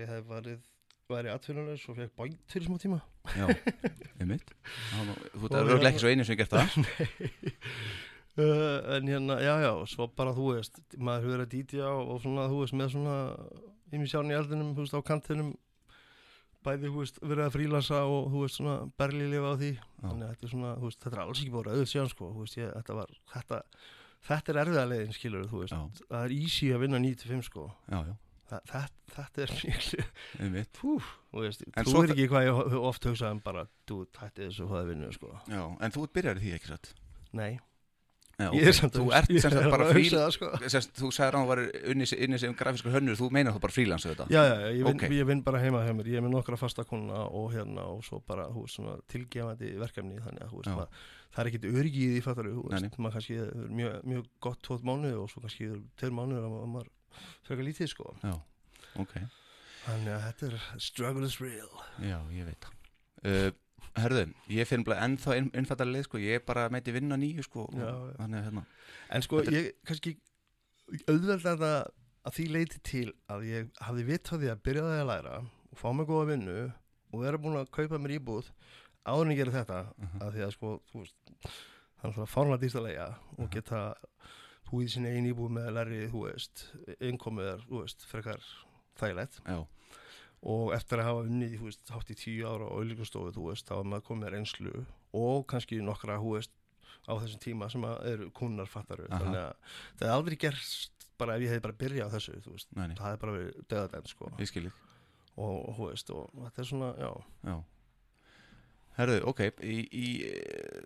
ég 0.00 0.08
hef 0.14 0.26
verið 0.32 0.64
væri 1.12 1.30
atvinnulegs 1.30 1.84
og 1.92 2.00
fekk 2.00 2.16
bænt 2.18 2.40
fyrir 2.56 2.66
smá 2.66 2.80
tíma. 2.82 2.96
Já, 3.36 3.46
einmitt. 4.18 4.48
Þá- 4.96 5.12
Þú 5.36 5.44
Og 5.44 5.50
ert 5.52 5.60
örgulega 5.60 5.76
hérna- 5.76 5.90
ekki 5.92 6.02
svo 6.02 6.10
einu 6.14 6.24
sem 6.26 6.40
gert 6.40 6.56
það 6.56 6.72
uh, 8.40 8.96
en 8.96 9.08
hérna, 9.10 9.38
já, 9.42 9.54
já, 9.64 9.70
svo 9.90 10.08
bara 10.16 10.34
þú 10.36 10.50
veist 10.54 10.80
maður 10.96 11.32
verið 11.32 11.46
að 11.46 11.54
dítja 11.54 11.86
og, 11.90 12.10
og 12.14 12.20
svona, 12.24 12.48
þú 12.52 12.60
veist, 12.62 12.76
með 12.76 12.92
svona 12.96 13.16
ímisjárn 13.94 14.32
í 14.32 14.36
eldinum, 14.36 14.74
þú 14.76 14.84
veist, 14.84 14.98
á 14.98 15.00
kantinum. 15.06 15.54
Bæði, 16.66 16.90
þú 16.90 17.02
veist, 17.04 17.20
verið 17.22 17.44
að 17.46 17.54
frílasa 17.54 18.02
og 18.10 18.30
þú 18.32 18.42
veist, 18.42 18.58
svona, 18.58 18.76
berli 18.98 19.28
lifa 19.30 19.54
á 19.54 19.60
því. 19.60 19.72
Þannig 20.02 20.26
að 20.26 20.32
þetta 20.34 20.46
er 20.48 20.54
svona, 20.54 20.74
þú 20.80 20.90
veist, 20.90 21.02
þetta 21.04 21.16
er 21.16 21.24
alls 21.24 21.42
ekki 21.42 21.54
búið 21.54 21.70
auðvitað 21.72 21.92
síðan, 21.92 22.12
sko, 22.12 22.30
þú 22.34 22.44
veist, 22.46 22.58
ég, 22.58 22.72
þetta 22.74 22.96
var 23.00 23.16
þetta, 23.32 23.60
þetta 24.30 24.52
er 24.54 24.62
erfiða 24.64 24.86
leiðin, 24.90 25.16
skilur, 25.16 25.50
þú 25.52 25.62
veist. 25.62 25.76
Já, 25.76 26.06
það 26.10 26.24
er 26.24 26.36
easy 26.40 26.70
að 26.74 26.82
vinna 26.86 27.02
9-5, 27.06 27.44
sko. 27.50 27.68
Já, 27.86 27.98
já, 28.10 28.16
Þa, 28.46 28.58
þetta, 28.70 29.06
þetta 29.10 29.42
er 29.42 30.50
mjög 30.52 30.68
þú 30.76 30.92
veist, 31.42 31.64
En 31.66 31.88
þú 31.88 32.02
er 32.04 32.12
ekki 32.14 32.26
hvað 32.30 32.44
ég 32.46 32.76
oft 32.78 33.08
hugsað 33.08 33.32
um 33.34 33.40
bara, 33.42 33.64
þú 33.90 33.96
tætti 34.14 34.44
þessu 34.44 34.68
það 34.70 34.90
vinnu, 34.92 35.08
sko. 35.16 35.30
Já, 35.50 35.62
en 35.82 35.94
þú 35.96 36.04
byrjar 36.14 36.38
því 36.42 36.52
ekki 36.54 36.70
satt? 36.70 36.92
Nei, 37.34 37.56
Já, 38.36 38.50
ég 38.52 38.66
ok. 38.68 38.74
samt 38.76 38.96
Þú 38.98 39.04
ert 39.16 39.30
ég 39.32 39.40
sem 39.40 39.52
sagt 39.54 39.70
bara 39.72 39.86
fríl 39.88 40.10
það, 40.12 40.26
sko. 40.34 40.48
Sest, 40.68 40.90
Þú 40.98 41.08
sagði 41.08 41.28
að 41.30 41.36
hann 41.38 41.46
var 41.48 41.60
unni, 41.94 42.38
sem 42.42 42.56
grafískur 42.58 42.92
hönnur 42.92 43.16
Þú 43.16 43.28
meinar 43.32 43.54
þú 43.56 43.62
bara 43.64 43.72
frílans 43.72 44.04
þetta 44.04 44.26
Já, 44.28 44.42
já, 44.44 44.56
ég 44.76 44.82
vinn, 44.84 44.98
Ok. 45.00 45.04
ég 45.16 45.28
vinn 45.30 45.40
bara 45.46 45.62
heima 45.62 45.80
hjá 45.86 45.94
mér, 45.96 46.10
ég 46.12 46.20
er 46.20 46.26
með 46.26 46.34
nokkra 46.34 46.58
fastakonna 46.60 47.22
og 47.32 47.48
hérna 47.54 47.86
og 47.94 48.04
svo 48.04 48.20
bara, 48.28 48.44
tilgefandi 49.08 49.72
verkefni, 49.80 50.20
þannig 50.20 50.44
að, 50.44 50.52
veist, 50.52 50.68
maður, 50.68 51.08
það 51.32 51.42
er 51.46 51.50
ekkit 51.52 51.66
öryggi 51.72 52.04
í 52.04 52.10
því, 52.12 52.20
fattar 52.28 52.50
þú, 52.52 52.66
Nei, 52.68 52.76
veist, 52.82 53.00
maður 53.00 53.16
kannski 53.16 53.38
er 53.40 53.72
mjög, 53.80 53.96
mjög 54.12 54.28
gott 54.44 54.62
tótt 54.68 54.84
mánuð 54.84 55.18
og 55.22 55.32
svo 55.32 55.44
kannski 55.46 55.70
tveir 55.96 56.16
mánuður 56.20 56.44
að 56.50 56.70
maður 56.76 56.92
frekar 57.48 57.68
lítið, 57.70 57.92
sko. 57.94 58.12
Já, 58.20 58.36
ok 59.00 59.16
Þannig 59.86 60.12
að 60.12 60.24
þetta 60.26 60.46
er 60.50 60.62
struggle 60.82 61.28
is 61.30 61.36
real. 61.40 61.82
Já, 62.02 62.16
ég 62.34 62.48
veit 62.48 62.64
það 62.66 62.72
uh, 63.30 63.50
Herðu, 63.96 64.24
ég 64.52 64.68
finn 64.68 64.84
bara 64.84 65.04
ennþá 65.06 65.36
inn, 65.40 65.50
innfattarlega 65.56 66.04
sko, 66.08 66.18
ég 66.20 66.40
er 66.40 66.44
bara 66.46 66.66
meiti 66.72 66.92
vinna 66.94 67.16
nýju 67.20 67.44
sko. 67.46 67.66
Já. 67.72 67.92
Þannig 68.18 68.40
að 68.40 68.48
hérna. 68.48 68.64
En 69.10 69.22
sko, 69.24 69.40
Þetta 69.40 69.54
ég 69.56 69.70
kannski 69.88 70.16
auðvelda 71.08 71.38
þetta 71.54 71.70
að 72.26 72.36
því 72.36 72.48
leiti 72.56 72.82
til 72.86 73.06
að 73.32 73.46
ég 73.48 73.70
hafði 73.86 74.04
vitt 74.10 74.32
á 74.32 74.34
því 74.36 74.50
að 74.52 74.64
byrja 74.66 74.82
það 74.86 75.00
að 75.00 75.08
læra 75.12 75.36
og 75.46 75.78
fá 75.80 75.88
mig 75.94 76.10
góða 76.10 76.28
vinnu 76.32 76.58
og 76.66 77.22
vera 77.22 77.40
búin 77.40 77.60
að 77.60 77.70
kaupa 77.74 78.00
mér 78.02 78.16
íbúð 78.18 78.50
áður 79.06 79.24
en 79.26 79.32
ég 79.34 79.40
gera 79.40 79.54
þetta. 79.60 79.80
Mhm. 79.96 80.20
að 80.26 80.34
því 80.34 80.44
að 80.46 80.52
sko, 80.56 80.72
þú 80.90 81.02
veist 81.04 81.16
það 81.96 82.08
er 82.10 82.14
svona 82.16 82.32
fárlega 82.34 82.60
dýrst 82.62 82.80
að 82.80 82.86
leia 82.88 83.08
og 83.38 83.50
geta 83.54 83.82
búið 84.66 84.86
í 84.86 84.90
sinni 84.96 85.12
einn 85.14 85.28
íbúð 85.30 85.52
með 85.54 85.68
læri, 85.76 86.00
þú 86.10 86.24
veist, 86.26 86.64
innkomið 86.98 87.50
er, 87.52 87.60
þú 87.70 87.82
veist, 87.84 88.06
frekar 88.10 88.42
þægilegt. 88.98 89.38
Já, 89.46 89.60
og 90.42 90.72
eftir 90.76 91.00
að 91.00 91.08
hafa 91.10 91.24
unnið, 91.26 91.56
veist, 91.64 91.82
hátt 91.90 92.12
í 92.12 92.18
tíu 92.18 92.46
ára 92.48 92.68
á 92.68 92.76
veist, 92.82 93.66
þá 93.68 93.76
er 93.78 93.88
maður 93.90 94.06
komið 94.10 94.32
reynslu 94.34 94.74
og 95.16 95.46
kannski 95.50 95.80
nokkra, 95.84 96.18
veist, 96.22 96.52
á 97.06 97.12
þessum 97.14 97.42
tíma 97.42 97.70
sem 97.70 97.84
eru 97.84 98.30
kunnar 98.34 98.68
fattaru, 98.70 99.06
Aha. 99.10 99.20
þannig 99.22 99.40
að 99.42 99.78
það 100.00 100.08
er 100.08 100.14
aldrei 100.16 100.36
gerst 100.46 101.06
bara 101.16 101.36
ef 101.36 101.46
ég 101.46 101.54
hefði 101.54 101.64
bara 101.64 101.80
byrjað 101.80 102.10
á 102.10 102.14
þessu, 102.16 102.34
það 102.74 103.08
er 103.12 103.22
bara 103.22 103.36
verið 103.38 103.62
döðadend, 103.70 104.10
sko, 104.12 104.30
og, 105.36 105.80
veist, 105.80 106.12
og 106.12 106.30
þetta 106.44 106.62
er 106.62 106.70
svona, 106.72 106.92
já, 107.00 107.10
Já. 107.46 107.56
Herðu, 108.96 109.18
ok, 109.28 109.40
í, 109.60 109.76
í, 109.92 110.10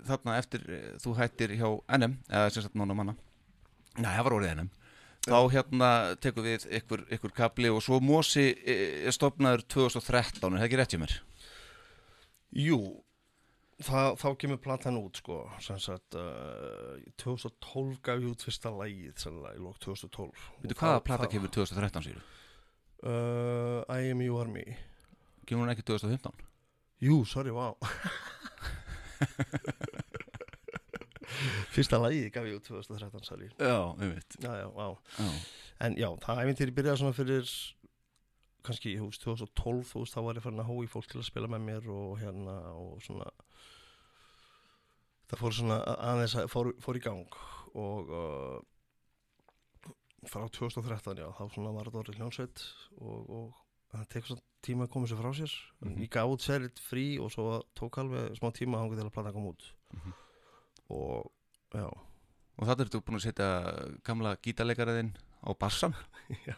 þarna 0.08 0.34
eftir 0.40 0.64
þú 0.98 1.12
hættir 1.14 1.52
hjá 1.54 1.68
NM 1.94 2.16
eða 2.26 2.48
sagt 2.56 2.74
nána 2.74 2.96
manna. 2.98 3.14
Nei, 4.00 4.08
það 4.10 4.24
var 4.26 4.34
orðið 4.34 4.54
NM 4.56 4.70
Þá 5.26 5.36
hérna 5.52 5.90
tekum 6.16 6.46
við 6.46 6.64
ykkur, 6.80 7.02
ykkur 7.12 7.32
kapli 7.36 7.68
og 7.68 7.82
svo 7.84 7.98
Mosi 8.00 8.46
eh, 8.64 9.04
er 9.04 9.12
stopnaður 9.12 9.66
2013, 9.68 10.40
er 10.48 10.62
það 10.62 10.66
ekki 10.68 10.78
rétt 10.80 10.94
hjá 10.96 11.00
mér? 11.02 11.16
jú, 12.56 12.78
það, 13.84 14.16
þá 14.18 14.28
kemur 14.40 14.58
platan 14.64 14.96
út, 14.98 15.20
sko, 15.20 15.36
sem 15.62 15.78
sagt, 15.78 16.16
uh, 16.18 16.96
2012 17.20 18.00
gaf 18.02 18.18
ég 18.18 18.30
út 18.32 18.42
fyrsta 18.42 18.72
sennilega, 18.72 19.54
í 19.54 19.60
lók 19.62 19.78
2012. 19.84 20.32
Veitu 20.64 20.74
hvaða 20.80 20.98
þá- 20.98 21.04
plata 21.04 21.24
þá- 21.28 21.32
kemur 21.36 21.52
2013 21.54 22.02
sér? 22.08 22.18
Uh, 23.04 23.84
I 23.88 24.10
am 24.10 24.20
you 24.24 24.36
are 24.40 24.48
me. 24.50 24.64
Kemur 25.46 25.64
hún 25.68 25.70
ekki 25.76 25.84
2015? 25.86 26.32
Jú, 27.00 27.22
sorry, 27.24 27.50
vá 27.54 27.70
Fyrsta 31.74 32.00
lagi 32.00 32.30
gaf 32.34 32.46
ég 32.48 32.58
út 32.58 32.66
2013, 32.68 33.26
sorry 33.28 33.50
Já, 33.58 33.76
við 34.00 34.14
veit 34.16 34.38
Já, 34.44 34.52
já, 34.60 34.68
Já, 34.76 35.28
En 35.80 35.96
já, 35.96 36.08
það 36.24 36.42
æfintýri 36.44 36.74
byrjaði 36.76 37.00
svona 37.00 37.16
fyrir 37.16 37.52
kannski, 38.66 38.96
þú 39.00 39.06
veist, 39.08 39.22
2012 39.24 39.86
þú 39.88 40.02
veist, 40.02 40.16
þá 40.16 40.20
var 40.26 40.36
ég 40.36 40.44
farin 40.44 40.60
að 40.60 40.68
hói 40.68 40.90
fólk 40.92 41.08
til 41.08 41.20
að 41.22 41.28
spila 41.30 41.48
með 41.48 41.62
mér 41.64 41.86
og 41.94 42.18
hérna 42.20 42.56
og 42.76 42.98
svona 43.04 43.30
það 45.30 45.40
fór 45.40 45.56
svona 45.56 45.78
aðeins 46.10 46.36
að 46.36 46.50
fór, 46.52 46.72
fór 46.84 46.98
í 46.98 47.02
gang 47.04 47.38
og 47.80 48.12
uh, 48.12 48.58
frá 50.28 50.44
2013, 50.52 51.22
já, 51.22 51.28
þá 51.38 51.42
svona 51.54 51.72
var 51.72 51.88
þetta 51.88 52.02
orðið 52.02 52.20
hljónsveit 52.20 52.64
og, 52.98 53.30
og 53.30 53.60
það 53.94 54.08
tekur 54.12 54.32
svona 54.34 54.46
tíma 54.66 54.84
að 54.86 54.92
koma 54.92 55.08
sér 55.08 55.20
frá 55.22 55.30
sér. 55.38 55.54
Mhm. 55.80 56.00
ég 56.04 56.10
gaf 56.12 56.34
út 56.34 56.44
serit 56.44 56.82
frí 56.84 57.06
og 57.22 57.30
svo 57.32 57.62
tók 57.78 57.96
alveg 58.02 58.34
smá 58.36 58.50
tíma 58.52 58.76
að 58.76 58.84
hanga 58.84 58.98
til 59.00 59.06
að 59.08 59.14
plata 59.16 59.32
kom 59.32 59.48
út. 59.54 59.70
Mhm. 59.96 60.18
Og 60.90 61.30
Og 62.60 62.68
það 62.68 62.82
ertu 62.84 63.00
búin 63.00 63.16
að 63.16 63.24
setja 63.24 63.46
gamla 64.04 64.34
gítarleikaraðinn 64.44 65.14
á 65.16 65.50
bassan. 65.56 65.94
Já. 66.48 66.56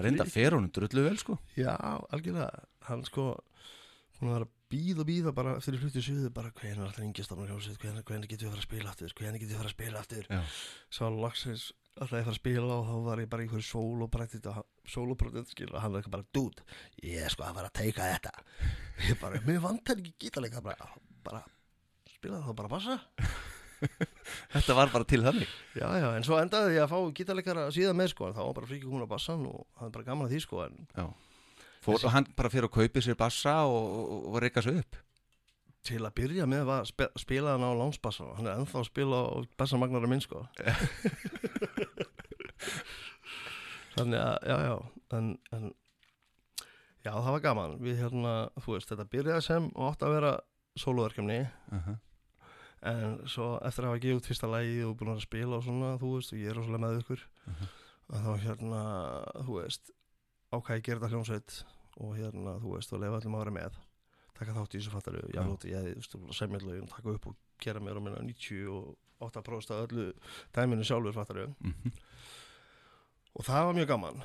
Reynda 0.00 0.24
fer 0.24 0.56
honum 0.56 0.70
drullu 0.72 1.04
vel 1.04 1.18
sko. 1.20 1.36
Já, 1.58 1.74
algjörlega, 2.08 2.64
hann 2.88 3.04
sko 3.04 3.34
hún 4.20 4.32
var 4.32 4.46
að 4.46 4.54
býða 4.70 5.02
og 5.02 5.08
býða 5.08 5.32
bara 5.36 5.52
eftir 5.58 5.76
í 5.76 5.80
hluti 5.82 6.02
suðu 6.04 6.30
bara 6.32 6.52
hvernig 6.54 6.78
er 6.78 6.86
alltaf 6.86 7.04
yngjastofnum 7.04 7.48
hljómsveit 7.48 7.80
hvernig, 7.82 8.04
hvernig 8.08 8.30
getur 8.30 8.46
við 8.46 8.50
að 8.50 8.56
fara 8.56 8.62
að 8.62 8.68
spila 8.68 8.90
aftur? 8.92 9.14
Hvernig 9.20 9.42
getur 9.42 9.52
við 9.52 9.56
að 9.56 9.62
fara 9.62 9.70
að 9.70 9.76
spila 9.76 10.02
aftur? 10.02 10.28
Svo 10.96 11.10
lagsins 11.16 11.64
alltaf 11.96 12.16
ég 12.16 12.26
fara 12.26 12.34
að 12.34 12.40
spila 12.40 12.76
og 12.76 12.90
þá 12.90 13.06
var 13.06 13.22
ég 13.24 13.30
bara 13.32 13.44
í 13.44 13.48
einhverju 13.48 13.68
sóloprættið 13.70 14.50
og 14.50 15.80
hann 15.80 15.94
var 15.94 16.00
eitthvað 16.00 16.16
bara 16.16 16.28
dude, 16.36 16.66
ég 17.04 17.24
er 17.24 17.32
sko 17.32 17.46
að 17.48 17.60
fara 17.60 17.72
að 17.72 17.78
teika 17.80 18.10
þetta. 18.14 18.34
Ég 19.08 19.20
bara, 19.20 19.40
mér 19.48 19.64
vantar 19.64 20.00
ekki 20.00 20.14
gítarleika 20.26 20.62
bara, 20.64 20.92
bara 21.24 21.42
spila 22.20 22.42
þá 22.44 22.52
bara 22.58 22.68
bassa. 22.68 22.98
Þetta 24.52 24.74
var 24.76 24.90
bara 24.92 25.06
til 25.08 25.22
þannig. 25.24 25.48
Já, 25.72 25.88
já, 25.96 26.04
en 26.12 26.24
svo 26.26 26.36
endaði 26.36 26.76
ég 26.76 26.84
að 26.84 26.92
fá 26.92 26.98
gítarleikara 27.16 27.72
síðan 27.72 27.96
með 27.96 28.12
sko, 28.12 28.28
en 28.28 28.36
þá 28.36 28.44
var 28.44 28.56
bara 28.58 28.68
fríkið 28.68 28.92
hún 28.92 29.06
á 29.08 29.10
bassan 29.10 29.46
og 29.48 29.64
það 29.78 29.86
er 29.86 29.94
bara 29.94 30.08
gaman 30.10 30.26
að 30.28 30.32
því 30.34 30.40
sko, 30.44 30.56
en 30.66 30.74
Fór, 31.80 31.96
og 31.96 32.12
hann 32.12 32.28
bara 32.36 32.52
fyrir 32.52 32.68
að 32.68 32.74
kaupi 32.74 33.00
sér 33.00 33.16
bassa 33.16 33.64
og, 33.64 33.86
og, 34.02 34.26
og 34.28 34.36
reyka 34.44 34.60
sig 34.64 34.74
upp? 34.82 34.92
Til 35.88 36.02
að 36.04 36.16
byrja 36.18 36.44
með 36.44 36.62
var 36.68 36.84
spe, 36.84 37.08
spila 37.16 37.54
hann 37.54 37.64
á 37.64 37.72
lánsbassa. 37.72 38.36
Hann 38.36 38.48
er 38.50 38.58
ennþá 38.60 38.82
að 38.82 38.90
spila 38.90 39.16
á 39.24 39.40
bassamagnara 39.56 40.04
minn 40.12 40.20
sko. 40.20 40.44
Þannig 43.96 44.20
að 44.20 44.36
já 44.44 44.56
já 44.66 44.76
en, 45.16 45.26
en 45.56 45.64
já 47.00 47.16
það 47.16 47.32
var 47.32 47.42
gaman. 47.48 47.80
Við 47.80 47.96
hérna 48.04 48.52
þú 48.60 48.76
veist 48.76 48.92
þetta 48.92 49.08
byrjaði 49.16 49.40
sem 49.48 49.72
og 49.72 49.88
átti 49.88 50.04
að 50.04 50.14
vera 50.18 50.36
soloverkefni 50.84 51.40
uh 51.48 51.80
-huh. 51.80 51.96
En 52.82 53.18
svo 53.28 53.58
eftir 53.66 53.84
að 53.84 53.90
hafa 53.90 54.00
gefið 54.00 54.16
út 54.20 54.26
fyrsta 54.30 54.48
lægi 54.48 54.84
og 54.86 54.96
búin 54.96 55.12
að 55.14 55.20
spila 55.26 55.56
og 55.58 55.64
svona 55.66 55.98
þú 56.00 56.14
veist 56.16 56.32
og 56.32 56.38
ég 56.40 56.48
er 56.50 56.54
rosalega 56.56 56.84
með 56.86 57.00
ykkur 57.02 57.20
Mhm. 57.46 57.66
að 58.10 58.24
þá 58.24 58.32
hérna 58.44 58.80
þú 59.44 59.52
veist 59.60 59.90
ákvæði 60.52 60.82
þetta 60.94 61.10
hljómsveit 61.12 61.64
og 62.00 62.16
hérna 62.16 62.56
þú 62.62 62.74
veist 62.74 62.92
og 62.92 63.00
lefa 63.00 63.16
allum 63.20 63.34
að 63.34 63.44
vera 63.44 63.50
með. 63.58 63.72
Taka 64.40 64.52
þátt 64.56 64.74
í 64.74 64.78
þessu 64.80 64.90
fattaru 64.94 65.20
ég 65.28 65.44
lóti 65.46 65.70
ég 65.70 65.94
þú 66.00 66.24
veist 66.24 66.38
semja 66.38 66.58
lögin 66.64 66.88
taka 66.88 67.10
upp 67.12 67.26
og 67.26 67.36
gera 67.60 67.80
mér 67.80 67.98
á 67.98 68.00
minna 68.00 68.22
98% 68.24 69.70
af 69.70 69.84
öllu 69.90 70.12
dæminu 70.54 70.82
sjálfur 70.84 71.12
fattaru 71.12 71.54
Mhm. 71.60 71.92
og 73.36 73.44
það 73.44 73.64
var 73.66 73.74
mjög 73.74 73.86
gaman 73.88 74.22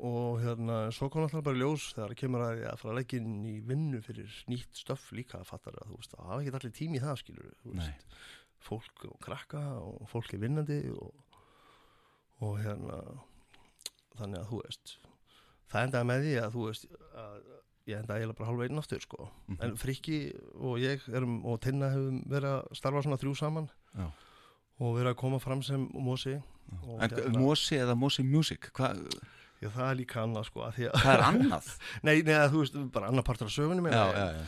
og 0.00 0.40
hérna 0.42 0.78
svo 0.92 1.08
kom 1.12 1.22
alltaf 1.24 1.44
bara 1.46 1.56
ljós 1.56 1.92
þegar 1.94 2.10
það 2.14 2.18
kemur 2.22 2.44
að 2.44 2.58
ég 2.62 2.70
að 2.72 2.78
fara 2.80 2.92
að 2.94 2.98
leggja 2.98 3.20
inn 3.20 3.44
í 3.46 3.54
vinnu 3.64 4.00
fyrir 4.02 4.32
nýtt 4.50 4.80
stöff 4.80 5.12
líka 5.12 5.38
að 5.40 5.52
þú 5.54 5.98
veist 5.98 6.14
það 6.16 6.26
hafa 6.30 6.40
ekki 6.42 6.54
allir 6.58 6.74
tími 6.78 6.98
í 6.98 7.04
það 7.04 7.20
skilur 7.22 7.50
þú 7.62 7.74
Nei. 7.74 7.84
veist, 7.86 8.16
fólk 8.64 9.04
og 9.10 9.18
krakka 9.20 9.62
og 9.80 10.08
fólk 10.10 10.34
er 10.34 10.42
vinnandi 10.42 10.80
og, 10.92 11.14
og 12.40 12.58
hérna 12.64 12.98
þannig 14.18 14.40
að 14.40 14.48
þú 14.50 14.60
veist 14.64 14.94
það 15.72 15.86
endaði 15.88 16.08
með 16.10 16.24
því 16.26 16.34
að 16.44 16.54
þú 16.56 16.66
veist 16.68 16.86
að 17.24 17.38
ég 17.84 17.98
endaði 18.00 18.22
eiginlega 18.24 18.38
bara 18.38 18.48
halva 18.50 18.64
einn 18.68 18.80
aftur 18.80 19.02
sko 19.04 19.30
Mhm. 19.48 19.58
en 19.60 19.76
Frikki 19.76 20.18
og 20.56 20.78
ég 20.80 21.02
erum 21.12 21.44
og 21.44 21.60
Tinna 21.60 21.90
hefum 21.92 22.22
verið 22.30 22.54
að 22.58 22.76
starfa 22.78 23.02
svona 23.04 23.18
þrjú 23.20 23.34
saman 23.36 23.66
Já. 23.94 24.06
og 24.80 24.94
verið 24.96 25.10
að 25.12 25.18
koma 25.20 25.38
fram 25.38 25.62
sem 25.62 25.88
Mosi 25.92 26.34
En 26.34 27.10
hérna- 27.10 27.38
Mosi 27.38 27.76
eða 27.76 27.94
Mosi 27.94 28.22
Music 28.24 28.70
Hva, 28.72 28.94
að 29.68 29.78
það 29.78 29.88
er 29.90 29.98
líka 30.00 30.20
annað 30.22 30.46
sko 30.48 30.62
að 30.66 30.78
að, 30.88 31.00
það 31.02 31.14
er 31.14 31.24
annað? 31.28 31.72
Nei, 32.06 32.14
nei, 32.26 32.34
að 32.36 32.52
þú 32.52 32.62
veist, 32.62 32.78
bara 32.94 33.10
annar 33.10 33.26
partur 33.26 33.50
af 33.50 33.54
sögunum 33.54 33.88
já, 33.90 34.02
já, 34.14 34.26
já, 34.34 34.44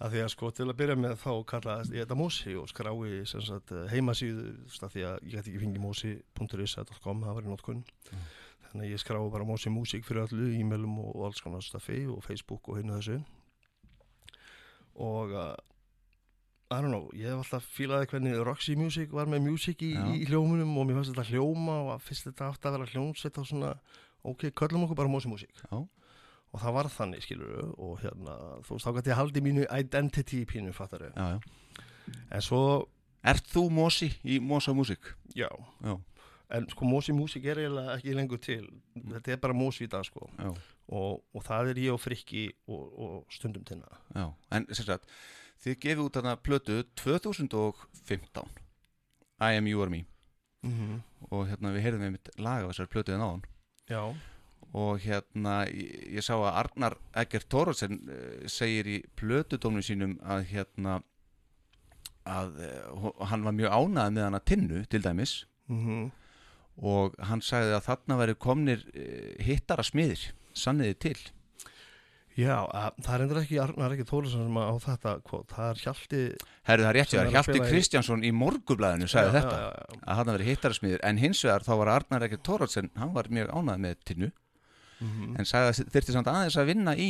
að 0.00 0.14
því 0.14 0.22
að 0.24 0.30
sko 0.34 0.50
til 0.56 0.66
að 0.66 0.76
byrja 0.80 0.98
með 1.00 1.16
þá 1.20 1.32
kallaðist 1.52 1.96
ég 1.96 2.04
þetta 2.06 2.18
Mósi 2.20 2.54
og 2.56 2.68
skrái 2.70 3.16
sagt 3.30 3.74
eh, 3.76 3.88
heimasíðu, 3.94 4.46
að 4.80 4.94
því 4.94 5.06
að 5.08 5.16
ég 5.24 5.34
gæti 5.34 5.52
ekki 5.52 5.64
fengið 5.64 5.84
mosi.is.com, 5.84 7.24
það 7.26 7.36
var 7.36 7.48
í 7.48 7.50
notkun. 7.50 7.82
Þannig 8.70 8.86
að 8.86 8.92
ég 8.94 9.02
skrái 9.02 9.24
bara 9.34 9.48
Mósi 9.48 9.72
Músík 9.74 10.06
fyrir 10.06 10.28
öllu, 10.28 10.52
e-mailum 10.56 11.00
og, 11.02 11.10
og 11.16 11.26
alls 11.28 11.42
konar 11.44 11.64
staffi 11.66 12.04
og 12.08 12.22
Facebook 12.24 12.70
og 12.70 12.78
hinn 12.80 12.94
og 12.94 13.00
þessu. 13.00 13.18
Og 15.00 15.34
uh, 15.34 15.56
I 16.70 16.78
don't 16.78 16.92
know, 16.92 17.08
ég 17.18 17.26
hef 17.26 17.40
alltaf 17.40 17.64
fílaði 17.74 18.06
hvernig 18.12 18.36
Roxy 18.46 18.76
Music 18.78 19.10
var 19.10 19.26
með 19.26 19.42
music 19.48 19.80
í, 19.82 19.90
Já. 19.96 20.04
í 20.14 20.28
hljómunum 20.28 20.76
og 20.78 20.86
mér 20.86 21.00
fannst 21.00 21.10
þetta 21.16 21.24
hljóma 21.32 21.78
og 21.82 21.88
að 21.96 22.04
fyrst 22.06 22.28
þetta 22.28 22.50
átti 22.52 22.68
að 22.70 22.76
vera 22.76 22.90
hljómsveit 22.92 23.40
á 23.40 23.42
svona, 23.42 23.70
ok, 24.22 24.50
köllum 24.54 24.84
okkur 24.86 24.96
bara 24.96 25.08
Mósi 25.08 25.28
Músík 25.28 25.52
já, 25.64 25.76
og 26.50 26.60
það 26.60 26.76
var 26.78 26.88
þannig, 26.88 27.22
skilur 27.24 27.74
og 27.78 27.98
hérna, 28.02 28.36
þú 28.66 28.76
veist, 28.76 28.86
þá 28.86 28.96
gæti 28.96 29.12
ég 29.12 29.20
haldið 29.20 29.46
mínu 29.46 29.66
identity 29.78 30.44
pínu, 30.44 30.72
fattar 30.72 31.10
já. 31.10 31.40
en 32.30 32.42
svo, 32.42 32.88
Ert 33.20 33.50
þú 33.52 33.66
Mosi 33.68 34.08
í 34.24 34.38
Mosa 34.40 34.72
Músík? 34.72 35.12
já. 35.36 35.48
Já, 35.84 35.98
en 36.56 36.68
sko 36.72 36.84
Mósi 36.88 37.12
Músík 37.12 37.44
er 37.44 37.60
eiginlega 37.60 37.96
ekki 37.98 38.14
lengur 38.16 38.40
til. 38.40 38.64
Þetta 38.96 39.34
er 39.34 39.42
bara 39.42 39.56
Mósi 39.56 39.84
í 39.84 39.90
dag, 39.90 40.06
sko. 40.08 40.30
Og, 40.90 41.20
og 41.34 41.44
það 41.44 41.74
er 41.74 41.82
ég 41.84 41.94
og 41.94 42.00
Frikki 42.00 42.48
og, 42.66 42.86
og 42.96 43.34
stundum 43.34 43.64
tinna 43.64 44.00
já. 44.16 44.32
En 44.50 44.66
sagt, 44.74 45.04
þið 45.62 45.76
gefið 45.84 46.02
út 46.06 46.16
þarna 46.16 46.34
plötu 46.40 46.80
2015 46.96 48.48
I 49.40 49.56
am 49.56 49.68
you 49.68 49.80
or 49.80 49.88
me. 49.88 50.06
Mm 50.62 50.72
-hmm. 50.72 51.00
og 51.30 51.48
hérna 51.48 51.72
við 51.72 51.82
heyrðum 51.82 52.02
einmitt 52.02 52.28
lag 52.36 52.64
af 52.64 52.70
þessar 52.70 52.88
plötuðin 52.92 53.22
áðan 53.24 53.44
já, 53.90 54.02
og 54.70 55.02
hérna 55.02 55.64
ég, 55.68 56.14
ég 56.16 56.24
sá 56.24 56.36
að 56.36 56.48
Arnar 56.62 56.96
Eggert 57.24 57.50
Thorotsen 57.50 58.00
uh, 58.06 58.46
segir 58.50 58.88
í 58.88 59.00
plötudóminu 59.18 59.84
sínum 59.84 60.16
að 60.22 60.46
hérna 60.52 61.00
að 62.30 62.56
uh, 62.62 63.10
hann 63.32 63.44
var 63.44 63.56
mjög 63.58 63.74
ánægð 63.74 64.16
með 64.16 64.26
hana 64.28 64.42
tinnu 64.46 64.86
til 64.90 65.02
dæmis. 65.04 65.42
Mm 65.70 66.10
og 66.80 67.16
hann 67.28 67.42
sagði 67.44 67.74
að 67.76 67.86
þarna 67.88 68.16
væri 68.22 68.36
komnir 68.40 68.84
uh, 68.88 69.32
hittara 69.44 69.84
smiðir 69.84 70.30
sanniði 70.56 70.96
til 71.04 71.18
já 72.40 72.56
að, 72.66 72.98
það 73.04 73.14
er 73.16 73.24
endur 73.26 73.40
ekki 73.42 73.58
Arnar 73.62 73.94
ekki 73.96 74.06
Tólusson 74.10 74.44
sem 74.46 74.58
á 74.60 74.74
þetta 74.84 75.14
kvot, 75.28 75.46
það 75.54 75.70
er 75.70 75.80
Hjalti 75.84 76.20
Herðu 76.70 76.84
það 76.86 76.90
er 76.90 76.98
rétt 76.98 77.14
hjá 77.14 77.18
er 77.20 77.26
að 77.30 77.34
Hjalti 77.36 77.62
Kristjánsson 77.68 78.24
í 78.24 78.30
morgublaðinu 78.36 79.08
sagði 79.10 79.30
já, 79.30 79.36
þetta. 79.40 79.56
já, 79.60 79.70
já, 79.70 80.00
að 80.06 80.20
þarna 80.20 80.36
væri 80.36 80.48
hittara 80.50 80.78
smiðir 80.80 81.04
en 81.10 81.20
hins 81.24 81.42
vegar 81.46 81.66
þá 81.66 81.72
var 81.80 81.92
Arnar 81.96 82.26
Eggert 82.28 82.44
Thorotsen 82.48 82.90
hann 83.00 83.12
var 83.16 83.28
mjög 83.30 83.50
ánægð 83.56 83.82
með 83.86 83.98
tinnu 84.10 84.30
Mhm. 85.00 85.36
en 85.40 85.46
sagði 85.48 85.68
að 85.70 85.92
þyrfti 85.94 86.12
samt 86.12 86.26
aðeins 86.28 86.56
að 86.60 86.66
vinna 86.68 86.92
í 86.92 87.06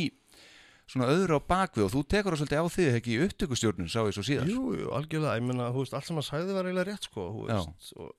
svona 0.87 1.09
öðru 1.11 1.35
á 1.35 1.41
bakvið 1.43 1.83
og 1.85 1.91
þú 1.91 2.03
tekur 2.07 2.31
það 2.35 2.39
svolítið 2.39 2.61
á 2.63 2.67
þig 2.71 2.95
ekki 3.01 3.11
í 3.11 3.23
upptökustjórnun 3.25 3.89
sá 3.91 3.99
ég 4.07 4.15
svo 4.15 4.23
síðar. 4.23 4.47
Jú, 4.47 4.61
jú, 4.79 4.87
algjörlega, 4.95 5.35
ég 5.39 5.43
meina, 5.43 5.67
þú 5.75 5.83
veist, 5.83 5.93
allt 5.99 6.07
sem 6.07 6.15
hann 6.15 6.23
sagði 6.23 6.55
var 6.55 6.69
eiginlega 6.69 6.87
rétt, 6.87 7.07
sko, 7.09 7.25
þú 7.35 7.43
veist, 7.49 7.91
og 7.99 8.15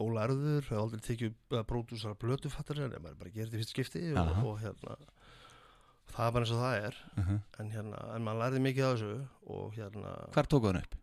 ólærður, 0.00 0.60
hefur 0.66 0.80
aldrei 0.82 1.00
tekið 1.00 1.30
upp 1.32 1.56
að 1.56 2.16
blötufattar, 2.20 2.80
en 2.84 2.90
maður 3.02 3.10
er 3.14 3.20
bara 3.20 3.30
gera 3.30 3.46
þetta 3.46 3.56
í 3.56 3.60
fyrst 3.62 3.74
skipti 3.74 4.02
og, 4.12 4.32
og 4.44 4.58
hérna, 4.60 4.96
það 6.12 6.26
er 6.26 6.32
bara 6.36 6.44
eins 6.44 6.52
og 6.54 6.60
það 6.62 6.76
er, 6.88 6.98
uh 7.16 7.28
-huh. 7.30 7.38
en 7.60 7.70
hérna, 7.70 8.00
en 8.16 8.24
maður 8.26 8.40
lærði 8.42 8.60
mikið 8.66 8.84
af 8.84 8.98
þessu 8.98 9.28
og 9.46 9.72
hérna, 9.74 10.12
Hvar 10.32 10.46
tóku 10.46 10.66
hann 10.66 10.76
upp? 10.82 10.94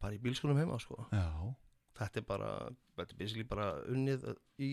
bara 0.00 0.14
í 0.14 0.18
bílskunum 0.18 0.56
heima, 0.56 0.78
sko, 0.80 1.06
Já, 1.12 1.54
þetta 1.98 2.16
er 2.18 2.24
bara, 2.24 2.70
þetta 2.96 3.12
er 3.12 3.18
basically 3.18 3.44
bara 3.44 3.82
unnið 3.84 4.24
í, 4.58 4.70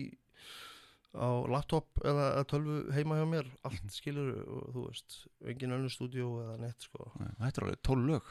á 1.14 1.28
laptop 1.48 1.86
eða 2.04 2.44
tölvu 2.48 2.90
heima 2.92 3.16
hjá 3.20 3.26
mér, 3.28 3.46
allt 3.64 3.82
Mhm. 3.84 3.90
skilur 3.90 4.48
og 4.48 4.72
þú 4.74 4.86
veist, 4.88 5.26
engin 5.44 5.72
önnur 5.72 5.90
stúdíó 5.92 6.40
eða 6.44 6.58
neitt, 6.60 6.80
sko, 6.80 7.12
þetta 7.18 7.58
er 7.58 7.64
alveg 7.64 7.82
12 7.82 8.06
lög 8.06 8.22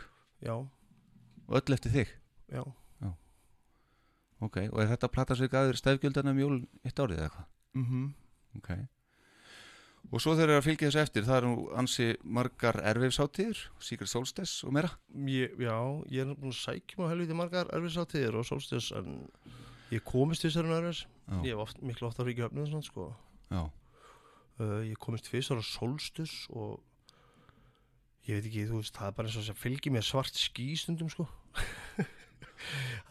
já, 0.41 0.53
og 1.47 1.53
öll 1.61 1.73
eftir 1.73 1.91
þig 1.91 2.07
já. 2.51 2.63
Ok, 4.45 4.59
og 4.69 4.81
er 4.83 4.91
þetta 4.91 5.09
plata 5.09 5.35
sig 5.35 5.53
aður 5.53 5.79
stefgjöldana 5.79 6.33
um 6.33 6.39
jólun 6.43 6.67
eitt 6.85 6.99
árið 6.99 7.17
eða 7.17 7.29
eitthvað? 7.29 7.49
Mm 7.77 8.13
Ok. 8.57 8.69
Og 10.07 10.21
svo 10.23 10.33
þeir 10.37 10.45
eru 10.47 10.57
að 10.61 10.65
fylgja 10.65 10.87
þessu 10.87 11.01
eftir 11.01 11.25
það 11.27 11.37
eru 11.37 11.49
nú 11.51 11.63
ansi 11.77 12.05
margar 12.23 12.77
erfifsáttíður 12.93 13.59
Secret 13.83 14.09
Solstice 14.09 14.63
og 14.65 14.73
meira. 14.77 14.93
Ég, 15.27 15.57
já, 15.59 15.75
ég 16.13 16.23
er 16.23 16.37
búin 16.37 16.53
að 16.53 16.61
sækja 16.61 17.01
mig 17.01 17.11
helviti 17.11 17.35
margar 17.35 17.67
erfisáttíðir 17.75 18.37
og 18.39 18.47
solstis 18.47 18.87
en 18.95 19.17
ég 19.91 20.05
komist 20.07 20.45
þessari 20.45 20.71
erfis 20.77 21.03
Já, 21.27 21.41
ég 21.43 21.51
hef 21.51 21.63
oft, 21.65 21.81
miklu 21.83 22.07
ofta 22.07 22.23
ríkja 22.23 22.47
öfnið 22.47 22.69
svona 22.71 22.87
sko. 22.87 23.09
Já, 23.51 23.65
uh, 23.67 24.79
ég 24.87 24.95
komist 25.03 25.27
fyrst 25.27 25.51
ára 25.51 25.65
solstis 25.65 26.37
og 26.55 26.79
ég 28.29 28.37
veit 28.39 28.47
ekki, 28.47 28.63
þú 28.69 28.79
veist, 28.79 28.95
það 28.95 29.09
er 29.09 29.17
bara 29.17 29.27
eins 29.27 29.35
og 29.35 29.43
þess 29.43 29.55
að 29.57 29.61
fylgi 29.65 29.91
mér 29.91 30.07
svart 30.07 30.39
ský 30.39 30.69
stundum 30.79 31.11
sko 31.11 31.27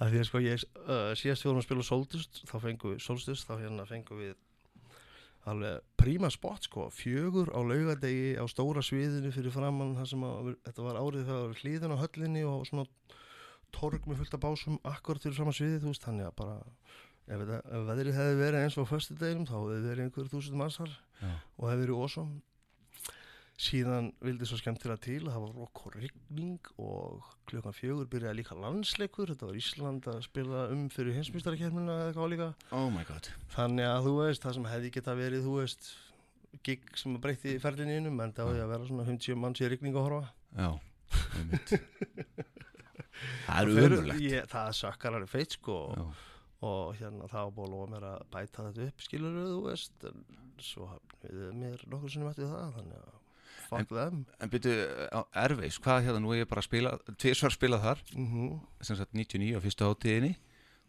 að 0.01 0.13
því 0.13 0.21
að 0.23 0.29
sko 0.31 0.43
ég 0.45 0.67
uh, 0.87 1.13
síðast 1.19 1.45
við 1.45 1.51
vorum 1.51 1.63
að 1.63 1.69
spila 1.69 1.87
solstis 1.91 2.45
þá 2.49 2.57
fengum 2.65 2.95
við 2.95 3.03
solstis, 3.05 3.45
þá 3.47 3.55
hérna 3.63 3.89
fengum 3.89 4.23
við 4.23 4.35
alveg 5.47 5.83
príma 5.99 6.31
spot 6.35 6.67
sko 6.67 6.89
fjögur 6.95 7.53
á 7.55 7.61
laugadegi 7.63 8.35
á 8.35 8.45
stóra 8.51 8.83
sviðinu 8.83 9.31
fyrir 9.35 9.55
framann 9.55 9.95
það 9.99 10.11
sem 10.11 10.27
að, 10.27 10.51
þetta 10.67 10.87
var 10.87 10.99
árið 10.99 11.29
þegar 11.31 11.61
hlýðin 11.61 11.95
á 11.95 12.03
höllinni 12.03 12.43
og 12.47 12.67
svona 12.67 12.87
torg 13.75 14.09
með 14.09 14.23
fullt 14.23 14.37
af 14.39 14.43
básum 14.43 14.81
akkurat 14.87 15.23
fyrir 15.23 15.39
framann 15.39 15.57
sviðið 15.57 15.85
þú 15.85 15.93
veist 15.93 16.07
þannig 16.07 16.27
að 16.27 16.37
bara 16.41 16.57
ef, 17.27 17.39
þetta, 17.39 17.61
ef 17.63 17.87
veðrið 17.93 18.19
hefði 18.19 18.37
verið 18.43 18.67
eins 18.67 18.79
og 18.79 18.91
á 18.91 18.93
föstudeginum 18.93 19.47
þá 19.47 19.57
hefði 19.57 19.81
verið 19.87 20.05
einhver 20.07 20.31
þúsund 20.35 20.61
mannsar 20.61 20.93
já, 20.93 21.31
og 21.31 21.71
hefði 21.71 21.85
verið 21.85 22.03
awesome 22.03 22.41
síðan 23.57 24.11
vildi 24.21 24.45
svo 24.49 24.59
skemmtilega 24.61 25.01
til 25.01 25.23
að 25.25 25.31
það 25.33 25.45
var 25.47 25.53
rokk 25.57 25.81
og 25.89 25.95
rigning 25.97 26.71
og 26.83 27.29
klukkan 27.49 27.73
fjögur 27.77 28.09
byrjaði 28.13 28.37
líka 28.43 28.57
landsleikur. 28.61 29.31
Þetta 29.33 29.49
var 29.49 29.57
Ísland 29.61 30.09
að 30.13 30.19
spila 30.27 30.65
um 30.75 30.83
fyrir 30.93 31.17
hinsmýstarakernina 31.17 31.95
eða 32.03 32.11
eitthvað 32.11 32.27
álíka 32.29 32.49
oh 32.77 32.91
my 32.93 33.05
god. 33.09 33.31
Þannig 33.55 33.89
að 33.89 34.05
þú 34.11 34.13
veist, 34.21 34.45
það 34.45 34.59
sem 34.59 34.69
hefði 34.75 34.93
geta 34.99 35.17
verið, 35.17 35.47
þú 35.49 35.55
veist, 35.63 35.89
gig 36.69 36.85
sem 37.01 37.17
að 37.17 37.25
breytti 37.25 37.57
ferðinni 37.65 37.97
innum, 38.03 38.21
en 38.27 38.37
það 38.37 38.53
hefði 38.53 38.65
að 38.67 38.73
vera 38.75 38.91
svona 38.93 39.09
50 39.09 39.41
manns 39.41 39.65
í 39.65 39.71
rigning 39.73 39.97
að 39.97 40.07
horfa. 40.11 40.25
Já, 40.57 40.71
Það 43.47 43.71
er 43.81 44.09
ég- 44.21 44.49
Það 44.53 44.73
sökkar 44.77 45.15
alveg 45.17 45.31
feitt, 45.33 45.55
sko, 45.57 45.77
Já, 45.97 46.05
og 46.67 46.97
hérna 46.99 47.29
það 47.31 47.45
var 47.47 47.53
búin 47.57 47.69
að 47.69 47.75
lofa 47.77 47.91
mér 47.95 48.05
að 48.11 48.25
bæta 48.35 48.65
þetta 48.69 48.89
upp, 48.91 49.05
skilur 49.07 49.37
þú 49.41 49.61
veist, 49.71 50.05
en 50.11 50.25
svo 50.61 50.89
hafnið 50.91 51.55
mér 51.57 51.85
nokkur 51.93 52.13
sinnum 52.13 52.31
eftir 52.33 52.51
það, 52.51 52.75
þannig 52.77 53.01
að 53.01 53.15
fuck 53.69 53.93
them. 53.93 54.25
En 54.43 54.53
byrju, 54.53 54.75
Erveis, 55.45 55.79
hvað 55.83 56.09
hérna, 56.09 56.23
nú 56.23 56.33
er 56.35 56.43
ég 56.43 56.51
bara 56.51 56.63
að 56.65 56.69
spila 56.69 56.97
tvisvar 57.21 57.55
spilað 57.55 57.87
þar, 57.87 58.03
Mm 58.17 58.59
sem 58.87 58.99
sagt 58.99 59.15
99 59.17 59.57
á 59.57 59.61
fyrstu 59.65 59.87
hátíðinni 59.89 60.35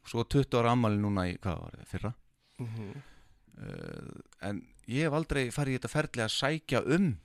og 0.03 0.11
svo 0.11 0.23
20 0.23 0.59
ára 0.59 0.73
ammali 0.75 0.99
núna 1.01 1.23
í, 1.29 1.37
hvað 1.41 1.61
var 1.63 1.77
það, 1.77 1.87
fyrra? 1.91 2.11
-hmm. 2.59 2.99
uh, 3.61 4.19
en 4.49 4.61
ég 4.87 5.07
hef 5.07 5.13
aldrei 5.13 5.49
farið 5.51 5.73
í 5.73 5.77
þetta 5.79 5.93
ferli 5.95 6.23
að 6.23 6.35
sækja 6.35 6.83
um. 6.85 7.17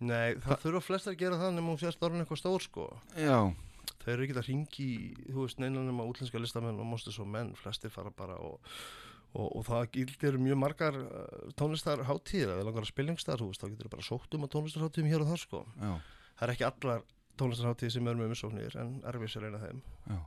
Nei, 0.00 0.36
það 0.40 0.62
þurfa 0.62 0.80
flestar 0.80 1.12
að 1.12 1.18
gera 1.24 1.40
það 1.40 1.56
nema 1.56 1.72
hún 1.72 1.80
sést 1.80 2.02
orðin 2.02 2.22
eitthvað 2.22 2.38
stór, 2.38 2.62
sko. 2.62 2.86
Já, 3.16 3.52
Þeir 4.00 4.14
eru 4.14 4.24
ekki 4.24 4.36
að 4.38 4.46
ringi, 4.48 4.88
þú 5.28 5.44
veist, 5.44 5.58
neina 5.60 5.82
nema 5.84 6.06
útlenska 6.08 6.40
listamenn 6.40 6.78
og 6.80 6.88
monsters 6.88 7.18
og 7.20 7.28
menn, 7.28 7.52
flestir 7.58 7.92
fara 7.92 8.12
bara 8.16 8.38
og, 8.40 8.72
og, 9.34 9.46
og 9.56 9.64
það 9.68 9.86
gildir 9.94 10.38
mjög 10.42 10.58
margar 10.58 10.96
uh, 11.00 11.50
tónlistar 11.60 12.02
hátíðir, 12.08 12.50
ef 12.54 12.60
við 12.60 12.66
langar 12.70 12.86
að 12.86 12.90
spilningstar, 12.92 13.42
þá 13.44 13.66
getur 13.70 13.90
bara 13.92 14.06
sótt 14.06 14.34
um 14.38 14.46
að 14.46 14.52
tónlistar 14.56 14.84
hátíðum 14.86 15.10
hér 15.12 15.24
og 15.24 15.30
þar, 15.32 15.42
sko. 15.44 15.64
já, 15.80 15.92
Það 16.40 16.46
er 16.48 16.52
ekki 16.54 16.66
allar 16.70 17.02
tónlistar 17.40 17.68
hátíðir 17.70 17.92
sem 17.96 18.08
eru 18.10 18.20
með 18.22 18.32
umsóknir, 18.34 18.76
en 18.80 18.94
erfis 19.10 19.36
er 19.38 19.46
eina 19.50 19.60
þeim. 19.62 19.82
já 20.10 20.18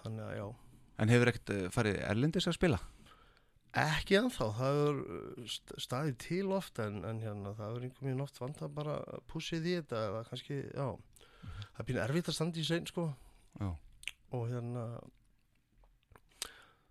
Þannig 0.00 0.24
að 0.26 0.34
já, 0.40 0.46
En 1.00 1.08
hefur 1.14 1.30
ekkert 1.32 1.50
uh, 1.54 1.60
farið 1.72 2.00
erlendis 2.10 2.48
að 2.50 2.56
spila? 2.58 2.80
ekki 3.80 4.16
ennþá, 4.18 4.46
það 4.58 4.78
er 4.82 4.96
uh, 4.98 5.44
st- 5.46 5.76
staðið 5.84 6.16
til 6.24 6.48
oft, 6.56 6.80
en, 6.82 6.96
en 7.06 7.20
hérna, 7.22 7.52
það 7.54 7.76
er 7.76 7.84
einhvern 7.86 8.08
veginn 8.08 8.24
oft 8.24 8.40
vant 8.42 8.62
að 8.66 8.72
bara 8.74 8.96
pussið 9.30 9.68
í 9.70 9.74
þetta, 9.78 10.00
eða 10.08 10.22
kannski, 10.26 10.56
já, 10.74 10.88
það 11.76 11.78
er 11.84 11.88
býn 11.92 12.00
erfitt 12.02 12.30
að 12.32 12.36
standa 12.40 12.58
í 12.58 12.64
sein, 12.66 12.88
sko. 12.90 13.04
Já, 13.60 13.68
og 14.34 14.42
hérna 14.50 14.84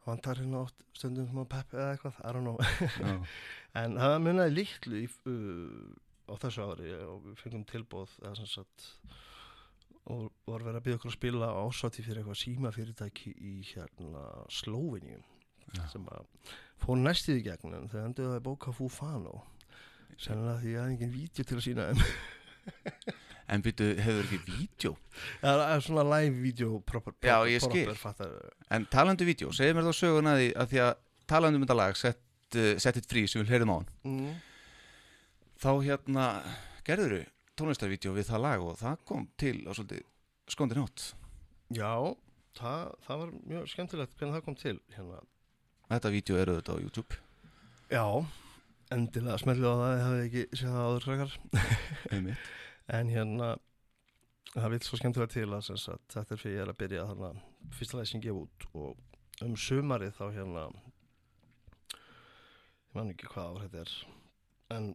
vantar 0.06 0.40
hérna 0.42 0.64
oft 0.66 0.84
stundum 0.98 1.28
smá 1.30 1.46
pepp 1.50 1.74
eða 1.76 1.96
eitthvað, 1.96 2.20
I 2.24 2.36
don't 2.36 2.46
know. 2.48 3.26
En 3.80 3.98
það 4.02 4.16
munnaði 4.26 4.56
litlu 4.56 5.02
í, 5.04 5.08
uh, 5.30 6.30
á 6.30 6.34
þessu 6.42 6.64
ári 6.66 6.94
og 7.06 7.26
við 7.28 7.42
fengum 7.44 7.66
tilbóð 7.70 8.16
eða 8.24 8.38
sem 8.40 8.50
sagt 8.50 8.88
og 10.10 10.32
var 10.50 10.64
verið 10.66 10.80
að 10.80 10.86
byggja 10.88 11.00
okkur 11.00 11.12
að 11.12 11.18
spila 11.18 11.52
ásvætti 11.62 12.06
fyrir 12.06 12.22
eitthvað 12.22 12.40
síma 12.42 12.72
fyrirtæki 12.74 13.34
í 13.36 13.54
hérna 13.70 14.24
Slóviníum 14.50 15.22
Já. 15.76 15.84
sem 15.92 16.08
að 16.10 16.26
fór 16.82 16.98
næstið 16.98 17.42
í 17.42 17.46
gegn 17.46 17.78
en 17.78 17.90
þau 17.92 18.00
endur 18.02 18.34
að 18.34 18.46
bóka 18.48 18.74
Fufano 18.74 19.44
sennilega 20.18 20.58
því 20.64 20.76
að 20.76 20.94
engin 20.94 21.14
vídeo 21.14 21.46
til 21.46 21.60
að 21.60 21.66
sína 21.68 21.90
þeim 21.92 22.02
En 23.50 23.64
byrju, 23.66 23.90
hefur 23.98 24.28
ekki 24.28 24.40
vídeo? 24.46 24.96
það 25.42 25.64
er 25.66 25.84
svona 25.86 26.04
live 26.06 26.42
video 26.44 26.80
proper, 26.86 27.16
Já, 27.18 27.40
proper, 27.40 27.52
ég 27.52 27.64
skil. 27.64 27.94
proper, 27.94 28.36
En 28.70 28.86
talandi 28.94 29.26
vídeo, 29.26 29.50
segðu 29.56 29.78
mér 29.78 29.90
þá 29.90 29.96
söguna 29.98 30.36
því 30.38 30.50
að 30.54 30.74
því 30.74 30.82
að 30.86 30.94
talandi 31.30 31.60
um 31.60 31.66
þetta 31.66 31.80
lag 31.80 31.98
Set, 31.98 32.22
uh, 32.56 32.72
set 32.78 33.02
It 33.02 33.10
Free 33.10 33.28
sem 33.30 33.42
við 33.44 33.56
heyrðum 33.56 33.74
á 33.74 33.78
hann 33.80 33.90
mm. 34.06 34.36
þá 35.64 35.72
hérna 35.88 36.26
gerður 36.88 37.16
þú 37.18 37.22
tónlistarvídeó 37.60 38.14
við 38.16 38.30
það 38.30 38.44
lag 38.46 38.64
og 38.64 38.78
það 38.80 39.02
kom 39.10 39.26
til 39.40 39.56
á 39.68 39.72
svolítið 39.76 40.06
skondin 40.50 40.84
hátt 40.84 41.08
Já, 41.76 41.94
það, 42.58 42.86
það 43.06 43.24
var 43.24 43.34
mjög 43.52 43.68
skemmtilegt 43.74 44.16
hvernig 44.18 44.38
það 44.38 44.46
kom 44.46 44.60
til 44.60 44.78
hérna. 44.96 45.20
þetta 45.90 46.14
vídeo 46.16 46.40
eru 46.40 46.56
þetta 46.60 46.78
á 46.78 46.82
YouTube 46.82 47.20
Já, 47.90 48.06
endilega 48.94 49.42
smellið 49.42 49.70
á 49.70 49.76
það 49.82 49.92
ég 49.92 50.06
hafði 50.06 50.26
ekki 50.30 50.62
séð 50.62 50.74
það 50.76 50.88
áður 50.88 51.08
frekar 51.10 51.38
einmitt. 52.14 52.50
en 52.90 53.12
hérna 53.12 53.50
það 54.56 54.72
vil 54.74 54.82
svo 54.86 55.00
skemmtilega 55.00 55.34
til 55.34 55.50
að 55.54 55.68
sagt, 55.70 56.14
þetta 56.14 56.36
er 56.36 56.42
fyrir 56.42 56.56
ég 56.58 56.64
er 56.64 56.72
að 56.72 56.80
byrja 56.82 57.08
þarna 57.12 57.32
fyrsta 57.78 58.00
lagi 58.00 58.12
sem 58.12 58.22
ég 58.22 58.30
gef 58.30 58.40
út 58.40 58.70
og 58.74 59.46
um 59.46 59.56
sumarið 59.60 60.16
þá 60.18 60.26
hérna 60.36 60.64
ég 62.90 62.98
man 62.98 63.12
ekki 63.14 63.30
hvað 63.30 63.52
ár 63.52 63.66
þetta 63.66 63.84
er 63.84 63.92
en 64.76 64.92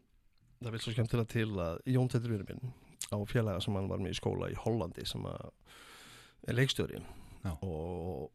það 0.61 0.75
vil 0.75 0.83
svo 0.83 0.95
skemmtilega 0.95 1.33
til 1.35 1.51
að 1.63 1.83
Jón 1.95 2.11
Teitur 2.11 2.35
vinur 2.35 2.49
minn 2.51 2.73
á 3.15 3.17
félaga 3.31 3.63
sem 3.63 3.77
hann 3.79 3.91
var 3.91 4.03
með 4.03 4.17
í 4.17 4.19
skóla 4.19 4.51
í 4.51 4.59
Hollandi 4.59 5.05
sem 5.07 5.23
að 5.29 5.45
er 6.49 6.59
leikstjóri 6.59 6.99
Já. 7.45 7.53
og, 7.53 8.33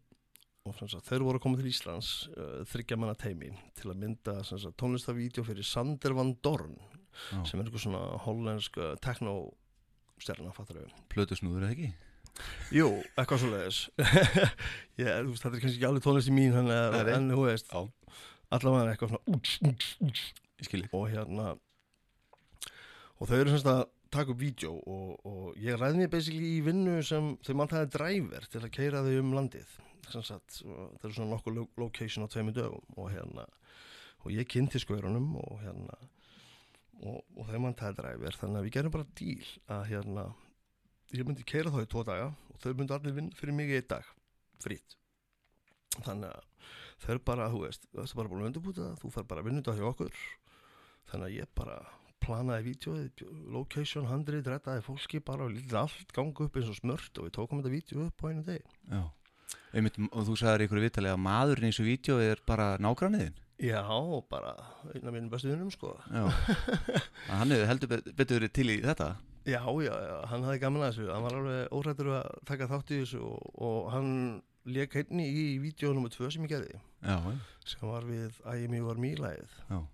og 0.70 0.78
sagt, 0.80 1.08
þeir 1.10 1.26
voru 1.26 1.40
að 1.40 1.44
koma 1.44 1.60
til 1.60 1.72
Íslands 1.72 2.14
uh, 2.32 2.62
þryggja 2.70 3.00
manna 3.00 3.18
teimi 3.20 3.52
til 3.78 3.92
að 3.92 4.02
mynda 4.06 4.40
tónlistavídeó 4.80 5.44
fyrir 5.48 5.68
Sander 5.68 6.16
Van 6.18 6.36
Dorn 6.46 6.78
Já. 7.32 7.42
sem 7.48 7.60
er 7.60 7.66
eitthvað 7.68 7.86
svona 7.86 8.04
hollensk 8.26 8.80
uh, 8.80 8.94
techno-stjarna, 9.04 10.54
fattar 10.56 10.82
við 10.82 10.94
plötusnúður 11.14 11.68
eða 11.68 11.76
ekki? 11.76 11.90
Jú, 12.72 12.90
eitthvað 13.20 13.42
svo 13.42 13.52
leiðis 13.52 13.80
þetta 14.96 15.52
er 15.52 15.62
kannski 15.64 15.76
ekki 15.76 15.88
alveg 15.90 16.06
tónlisti 16.06 16.36
mín 16.36 16.56
en, 16.56 17.32
þú 17.34 17.46
veist, 17.48 17.74
allavega 18.56 18.94
eitthvað 18.94 19.16
svona 19.16 20.92
og 20.96 21.06
hérna 21.12 21.54
og 23.20 23.28
þau 23.28 23.38
eru 23.42 23.52
semst 23.52 23.68
að 23.68 23.84
taka 24.10 24.34
upp 24.34 24.40
vídeo 24.40 24.72
og, 24.80 25.10
og 25.28 25.60
ég 25.62 25.78
ræði 25.78 26.00
mér 26.00 26.12
basically 26.14 26.56
í 26.56 26.64
vinnu 26.66 27.02
sem 27.06 27.34
þau 27.46 27.54
manntaði 27.60 27.92
dræver 27.94 28.48
til 28.50 28.64
að 28.64 28.74
keira 28.74 29.04
þau 29.06 29.20
um 29.20 29.36
landið 29.36 29.78
sagt, 30.10 30.62
og 30.66 30.96
það 31.00 31.10
er 31.10 31.16
svona 31.16 31.34
nokkuð 31.36 31.56
lo 31.56 31.66
location 31.78 32.26
á 32.26 32.32
tveimu 32.32 32.54
dögum. 32.56 32.86
Og 32.98 33.12
hérna 33.14 33.46
og 34.26 34.32
ég 34.34 34.48
kynnti 34.50 34.82
skverunum 34.82 35.36
og 35.40 35.60
hérna 35.64 35.96
og, 37.00 37.24
og 37.38 37.50
þau 37.50 37.60
manntaði 37.64 38.00
dræver 38.02 38.40
þannig 38.40 38.62
að 38.62 38.68
við 38.68 38.76
gerum 38.78 38.96
bara 38.96 39.10
díl 39.20 39.50
að 39.72 39.84
hérna 39.94 40.26
ég 41.16 41.26
myndi 41.26 41.48
keira 41.48 41.74
þá 41.74 41.82
í 41.84 41.90
tvo 41.90 42.06
daga 42.08 42.32
og 42.32 42.64
þau 42.64 42.72
myndi 42.74 42.96
allir 42.96 43.18
vinna 43.18 43.40
fyrir 43.40 43.56
mig 43.58 43.72
í 43.72 43.80
einn 43.80 43.90
dag 43.90 44.10
frýtt 44.64 44.98
þannig 46.04 46.30
að 46.32 46.50
þau 47.00 47.14
eru 47.14 47.24
bara, 47.26 47.48
þú 47.52 47.64
veist, 47.64 47.88
þú 47.94 48.04
veist 48.04 48.20
bara 48.20 48.32
búin 48.32 48.44
að 48.44 48.52
undirbúta 48.52 48.84
það, 48.84 49.00
þú 49.02 49.12
fær 49.16 49.28
bara 49.30 49.44
að 49.44 49.50
vinna 49.50 49.62
þetta 49.64 49.78
hjá 49.80 49.88
okkur. 49.90 50.24
Þannig 51.10 51.28
að 51.30 51.36
ég 51.38 51.52
bara 51.58 51.78
planaði 52.20 52.66
vídeoið, 52.68 53.24
location, 53.54 54.10
handrið, 54.10 54.50
rettaði 54.52 54.84
fólki 54.86 55.22
bara 55.26 55.48
og 55.48 55.54
lítið 55.56 55.78
allt 55.80 56.12
ganga 56.16 56.46
upp 56.46 56.60
eins 56.60 56.72
og 56.72 56.78
smört 56.78 57.22
og 57.22 57.28
við 57.28 57.36
tókum 57.38 57.62
þetta 57.62 57.74
vídeo 57.74 58.08
upp 58.10 58.24
á 58.24 58.26
einu 58.30 58.44
deg 58.46 58.66
Já. 58.92 59.04
Einmitt, 59.74 60.00
og 60.10 60.26
þú 60.28 60.36
sagðir 60.42 60.66
ykkur 60.66 60.82
viðtalið 60.84 61.16
að 61.16 61.22
maðurinn 61.24 61.70
í 61.70 61.72
þessu 61.72 61.86
vídeo 61.88 62.18
er 62.22 62.42
bara 62.50 62.74
nágranniðin 62.84 63.38
Já, 63.60 63.82
bara 64.32 64.54
einn 64.94 65.08
af 65.10 65.12
mínum 65.16 65.30
bestu 65.32 65.50
vinnum 65.52 65.72
sko. 65.74 65.96
Hann 67.30 67.52
hefur 67.52 67.68
heldur 67.68 67.90
bet- 67.92 68.12
betur 68.16 68.40
verið 68.40 68.54
til 68.56 68.70
í 68.72 68.78
þetta? 68.86 69.10
Já, 69.50 69.64
já, 69.82 69.94
já, 70.04 70.16
hann 70.30 70.44
hafði 70.46 70.60
gaman 70.62 70.84
að 70.86 70.90
þessu. 70.94 71.06
Hann 71.10 71.24
var 71.26 71.36
alveg 71.40 71.72
óhrættur 71.74 72.10
að 72.20 72.28
taka 72.46 72.68
þátt 72.70 72.92
í 72.94 73.00
þessu 73.02 73.22
og, 73.26 73.46
og 73.66 73.88
hann 73.94 74.10
lék 74.70 74.96
einni 75.00 75.26
í 75.32 75.46
vídeo 75.64 75.94
nummer 75.96 76.12
2 76.14 76.30
sem 76.36 76.44
ég 76.46 76.52
gerði 76.52 76.76
Já, 77.02 77.16
sem 77.66 77.86
var 77.90 78.06
við 78.06 78.36
IMU 78.66 78.84
var 78.86 79.00
mýlæðið 79.02 79.56
hann 79.72 79.88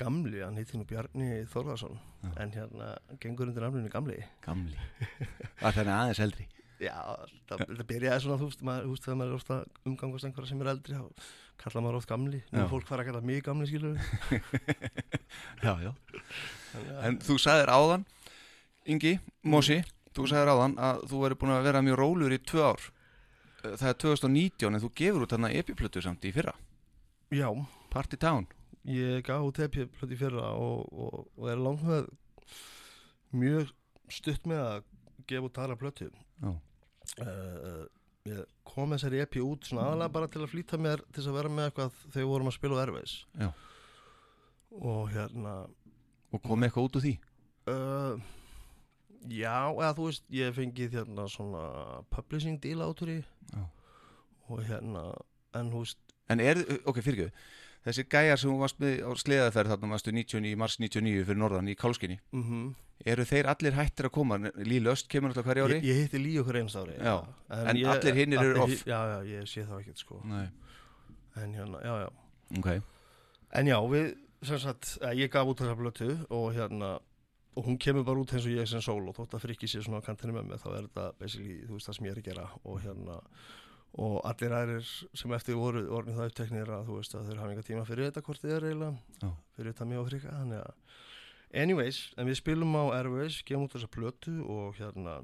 Gamli, 0.00 0.40
hann 0.42 0.56
heitir 0.58 0.80
nú 0.80 0.86
Bjarni 0.88 1.44
Þórðarsson 1.52 1.94
Já. 2.24 2.30
en 2.42 2.50
hérna 2.56 2.88
gengur 3.22 3.46
undir 3.52 3.62
nafninu 3.62 3.92
Gamli. 3.92 4.16
Gamli. 4.42 4.74
Var 5.62 5.76
þannig 5.76 5.94
aðeins 5.94 6.22
eldri? 6.24 6.48
Já, 6.82 6.96
það, 7.46 7.62
það 7.68 7.84
byrjaði 7.92 8.24
svona, 8.24 8.38
þú 8.40 8.48
veist, 8.50 8.64
þú 8.64 8.90
veist, 8.90 9.04
þegar 9.06 9.18
maður 9.20 9.30
er 9.30 9.38
ofta 9.38 9.58
umgangast 9.86 10.26
einhverja 10.28 10.50
sem 10.50 10.64
er 10.64 10.72
eldri, 10.74 10.98
þá 10.98 11.04
kallar 11.62 11.84
maður 11.84 11.98
oft 12.00 12.08
gamli, 12.10 12.40
nú 12.52 12.64
fólk 12.70 12.86
fara 12.88 13.04
að 13.04 13.10
kalla 13.10 13.20
mig 13.24 13.42
gamli, 13.46 13.66
skilur. 13.70 13.98
Já, 15.64 15.72
já. 15.82 15.92
En 17.06 17.16
þú 17.22 17.36
sagðir 17.40 17.70
áðan, 17.72 18.04
Ingi, 18.90 19.14
Mosi 19.48 19.78
Þú 20.14 20.26
sagðir 20.30 20.50
áðan 20.52 20.74
að 20.78 21.00
þú 21.10 21.20
væri 21.24 21.36
búin 21.40 21.52
að 21.56 21.64
vera 21.66 21.80
mjög 21.82 21.96
rólur 21.98 22.34
í 22.34 22.38
tvö 22.46 22.60
ár. 22.68 22.82
Eh, 23.64 23.72
Það 23.80 23.88
er 23.88 23.96
2019 24.04 24.68
en 24.76 24.82
þú 24.84 24.90
gefur 25.00 25.24
út 25.24 25.32
þarna 25.34 25.50
epiplötu 25.58 26.02
samt 26.04 26.22
í 26.28 26.30
fyrra. 26.36 26.52
Já, 27.34 27.48
Party 27.90 28.18
Town. 28.22 28.46
Ég 28.86 29.24
gaf 29.26 29.42
út 29.48 29.56
tepið 29.58 29.88
plöti 29.96 30.18
fyrra 30.20 30.52
og, 30.54 30.84
og, 30.92 31.24
og 31.34 31.48
er 31.50 31.58
langt 31.58 31.82
með 31.88 32.06
mjög 33.34 33.72
stutt 34.12 34.46
með 34.46 34.62
að 34.68 34.86
gefa 35.32 35.48
út 35.50 35.60
aðra 35.64 35.80
plötu. 35.82 36.10
Já, 36.44 36.54
Uh, 37.20 37.84
ég 38.24 38.44
kom 38.64 38.92
þessari 38.94 39.18
epi 39.20 39.42
út 39.44 39.66
svona 39.68 39.82
aðalega 39.90 40.12
bara 40.14 40.28
til 40.32 40.40
að 40.40 40.52
flýta 40.54 40.78
mér 40.80 41.02
til 41.10 41.18
þess 41.18 41.28
að 41.28 41.34
vera 41.36 41.50
með 41.52 41.66
eitthvað 41.68 41.96
þegar 42.04 42.22
við 42.22 42.30
vorum 42.30 42.48
að 42.48 42.54
spila 42.56 42.76
á 42.76 42.82
Airways. 42.84 43.12
Já. 43.36 43.48
Og 44.80 45.10
hérna, 45.12 45.52
og 46.32 46.42
kom 46.42 46.64
eitthvað 46.64 46.88
út 46.88 47.00
úr 47.00 47.04
því 47.06 47.14
Uh, 47.64 48.20
já, 49.32 49.72
eða 49.72 49.94
þú 49.96 50.08
veist, 50.10 50.24
ég 50.36 50.50
fengið 50.52 50.98
hérna 50.98 51.24
svona 51.32 51.62
publishing 52.12 52.58
deal 52.60 52.82
Já. 52.84 53.62
og 54.52 54.60
hérna, 54.68 55.04
en 55.56 55.70
þú 55.72 55.80
veist, 55.80 55.96
En 56.28 56.42
er, 56.44 56.60
ok, 56.84 57.00
fyrirgjöðu 57.00 57.32
Þessi 57.84 58.06
gæjar 58.08 58.40
sem 58.40 58.56
varst 58.56 58.78
með 58.80 59.02
á 59.04 59.10
sleðaferð 59.20 59.74
þarna 59.74 59.92
varstu 59.92 60.12
99, 60.14 60.56
mars 60.56 60.78
99 60.80 61.26
fyrir 61.28 61.40
norðan 61.40 61.68
í 61.68 61.76
Kálskinni 61.76 62.18
mm 62.32 62.72
Eru 63.04 63.24
þeir 63.26 63.48
allir 63.50 63.74
hættir 63.76 64.06
að 64.08 64.14
koma? 64.14 64.36
Líl 64.64 64.86
Öst 64.88 65.08
kemur 65.10 65.32
alltaf 65.32 65.44
hverja 65.48 65.64
ári? 65.66 65.78
ég, 65.82 65.86
ég 65.90 65.96
hitti 66.04 66.20
Lí 66.22 66.34
okkur 66.40 66.60
eins 66.60 66.76
ári. 66.78 66.94
Já, 66.96 67.16
en 67.58 67.80
ég, 67.80 67.88
allir 67.90 68.20
hinir 68.20 68.40
eru 68.40 68.62
off. 68.64 68.84
Já, 68.86 69.00
já, 69.10 69.16
ég 69.28 69.48
sé 69.50 69.64
það 69.66 69.80
ekkert 69.82 70.04
sko, 70.04 70.20
en 70.24 71.56
hérna, 71.58 71.80
já, 71.82 71.94
já. 72.04 72.10
ok 72.60 72.70
En 73.58 73.68
já, 73.70 73.76
við, 73.90 74.14
sagt, 74.46 74.94
eh, 75.02 75.12
ég 75.18 75.30
gaf 75.34 75.50
út 75.50 75.60
þessa 75.62 75.76
blötu 75.78 76.08
og 76.30 76.54
hérna, 76.54 76.94
og 77.54 77.66
hún 77.68 77.76
kemur 77.78 78.06
bara 78.06 78.22
út 78.22 78.32
eins 78.34 78.46
og 78.46 78.54
ég 78.54 78.70
sem 78.70 78.82
sól 78.82 79.02
og 79.10 79.18
þótt 79.18 79.36
að 79.36 79.44
frikki 79.44 79.68
sér 79.70 79.84
svona 79.86 80.00
á 80.02 80.06
kantinu 80.06 80.34
með 80.34 80.48
mig, 80.48 80.62
þá 80.62 80.70
er 80.72 80.88
þetta 80.88 81.04
basically, 81.20 81.58
þú 81.66 81.76
veist 81.76 81.90
það 81.90 81.98
sem 81.98 82.08
ég 82.08 82.14
er 82.14 82.22
að 82.22 82.28
gera 82.30 82.46
og 82.62 82.80
hérna, 82.82 83.18
og 83.94 84.16
allir 84.26 84.54
aðrir 84.56 84.86
sem 85.14 85.34
eftir 85.36 85.58
voru 85.58 85.84
orðin 85.94 86.16
það 86.18 86.30
uppteknir 86.32 86.70
að 86.74 86.88
þú 86.88 86.96
veist 86.98 87.14
að 87.14 87.28
þeir 87.28 87.40
hafa 87.42 87.54
enga 87.54 87.66
tíma 87.68 87.84
fyrir 87.86 88.08
þetta 88.08 88.22
hvort 88.26 88.42
þið 88.42 88.54
er 88.56 88.66
eiginlega, 88.68 89.20
Já. 89.22 89.28
fyrir 89.54 89.70
þetta 89.70 89.86
mjög 89.90 90.10
þannig 90.24 90.62
að, 90.64 90.96
anyways, 91.62 92.00
en 92.18 92.30
við 92.30 92.40
spilum 92.40 92.74
á 92.74 92.82
Airways, 92.98 93.38
gefum 93.46 93.68
út 93.68 93.76
þessa 93.76 93.92
blötu 93.94 94.34
og 94.50 94.80
hérna, 94.80 95.20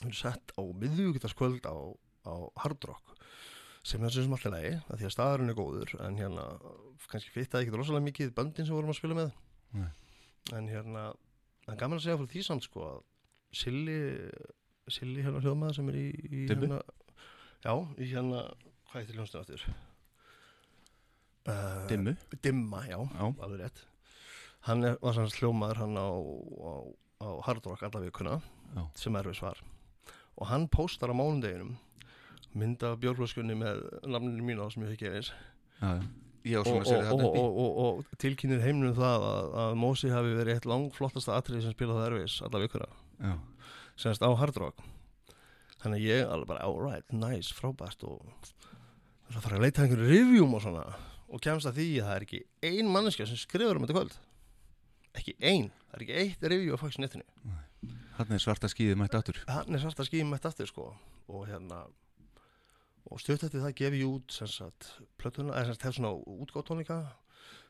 við 0.00 0.08
erum 0.08 0.18
sett 0.18 0.54
á 0.58 0.62
miðvíkutaskvöld 0.82 1.70
á, 1.70 1.76
á 2.26 2.34
Hard 2.64 2.90
Rock 2.90 3.14
sem 3.86 4.02
er 4.04 4.12
sem 4.12 4.34
alltaf 4.34 4.52
lagi, 4.52 4.74
því 4.90 5.06
að 5.06 5.14
staðurinn 5.14 5.52
er 5.52 5.56
góður 5.56 5.94
en 6.04 6.18
hérna, 6.18 6.46
kannski 7.08 7.32
fittaði 7.32 7.66
ekki 7.68 7.78
rosalega 7.78 8.06
mikið 8.10 8.34
böndin 8.36 8.66
sem 8.68 8.76
vorum 8.76 8.92
að 8.92 8.98
spila 8.98 9.16
með 9.16 9.30
Nei. 9.78 9.88
en 10.58 10.68
hérna 10.68 11.04
en 11.70 11.78
gaman 11.80 12.00
að 12.00 12.04
segja 12.04 12.18
fyrir 12.18 12.32
því 12.34 12.42
samt 12.44 12.66
sko 12.66 12.82
að 12.88 12.98
Silli 13.60 13.96
Silli 14.90 15.22
hérna 15.24 15.40
hljóðmaður 15.42 15.78
sem 15.78 15.88
er 15.92 15.98
í, 16.00 16.06
í 16.10 16.42
hérna, 16.50 16.80
já, 17.64 17.72
í 18.00 18.08
hérna 18.10 18.44
hvað 18.90 19.02
heitir 19.02 19.18
hljóðstöð 19.18 19.40
aftur? 19.44 19.64
Uh, 21.48 21.86
Dimmu. 21.88 22.14
Dimma, 22.44 22.82
já, 22.88 22.98
Já, 23.00 23.24
alveg 23.40 23.60
rétt. 23.62 23.84
Hann 24.68 24.84
er, 24.84 24.96
var 25.00 25.16
sanns 25.16 25.36
hljóðmaður 25.40 25.80
hann 25.80 25.96
á, 25.96 26.08
á, 26.12 26.72
á 27.24 27.28
Hard 27.46 27.64
Rock 27.64 27.84
alla 27.86 28.02
vikuna 28.04 28.40
Já. 28.74 28.82
sem 28.94 29.16
erfis 29.16 29.40
var. 29.40 29.60
Og 30.36 30.50
hann 30.50 30.68
póstar 30.68 31.12
á 31.12 31.16
mánudeginum 31.16 31.78
mynd 32.52 32.82
af 32.84 32.98
bjórflöskunni 33.00 33.56
með 33.56 33.80
nafninu 34.04 34.44
mínu 34.44 34.66
á 34.66 34.68
sem 34.68 34.84
ég 34.84 34.96
ekki 34.96 35.08
eins. 35.14 35.32
Já, 35.80 35.96
já. 35.96 36.02
Ég 36.50 36.56
á 36.56 36.60
og, 36.60 36.68
og, 36.68 36.76
að 36.80 36.86
segja 36.88 37.00
og, 37.00 37.08
þetta 37.08 37.30
uppi. 37.30 37.40
og, 37.40 37.58
og, 37.62 37.80
og 38.10 38.20
tilkynir 38.20 38.62
heimnum 38.64 38.94
það 38.96 39.26
að, 39.30 39.50
að 39.64 39.74
Mósi 39.80 40.12
hafi 40.12 40.36
verið 40.38 40.56
eitt 40.56 40.68
langflottasta 40.68 41.36
atrið 41.36 41.64
sem 41.64 41.74
spilaði 41.76 42.06
erfis 42.08 42.38
alla 42.46 42.62
vikuna. 42.64 42.88
Já, 43.20 43.34
semst 44.00 44.24
á 44.24 44.28
Hard 44.32 44.60
Rock 44.60 44.84
þannig 45.82 46.06
ég 46.06 46.26
alveg 46.28 46.50
bara, 46.50 46.66
alright, 46.66 47.14
nice, 47.14 47.54
frábært 47.56 48.04
og 48.08 48.24
það 49.30 49.44
fara 49.44 49.58
að 49.58 49.64
leita 49.64 49.82
að 49.82 49.86
einhverju 49.86 50.10
revjum 50.10 50.56
og 50.58 50.64
svona 50.64 50.84
og 51.30 51.42
kemst 51.44 51.68
að 51.70 51.78
því 51.78 51.88
að 52.00 52.08
það 52.08 52.16
er 52.16 52.26
ekki 52.26 52.40
ein 52.66 52.90
manneskja 52.90 53.28
sem 53.30 53.38
skrifur 53.38 53.78
um 53.78 53.86
þetta 53.86 53.96
kvöld. 53.96 54.16
Ekki 55.20 55.34
ein, 55.38 55.70
það 55.90 55.96
er 55.96 56.04
ekki 56.04 56.18
eitt 56.24 56.46
review 56.52 56.74
á 56.74 56.82
Fox 56.82 56.98
netinu. 57.02 57.26
Hann 58.18 58.34
er 58.34 58.42
svarta 58.42 58.68
skýðið 58.70 58.98
mætt 59.00 59.16
aftur. 59.16 59.38
Hann 59.48 59.74
er 59.74 59.82
svarta 59.82 60.06
skýjum 60.06 60.32
mætt 60.34 60.48
aftur 60.50 60.68
sko. 60.68 60.88
Og 61.30 61.46
hérna 61.48 61.84
og 63.10 63.22
eftir 63.22 63.62
það 63.62 63.76
gef 63.78 63.96
ég 63.96 64.06
út 64.06 64.34
sem 64.34 64.50
sagt 64.50 64.90
plötuna, 65.18 65.54
eða 65.54 65.70
sem 65.70 65.78
sagt 65.78 65.86
hef 65.88 65.96
svona 65.96 66.12
útgóttónika 66.44 66.98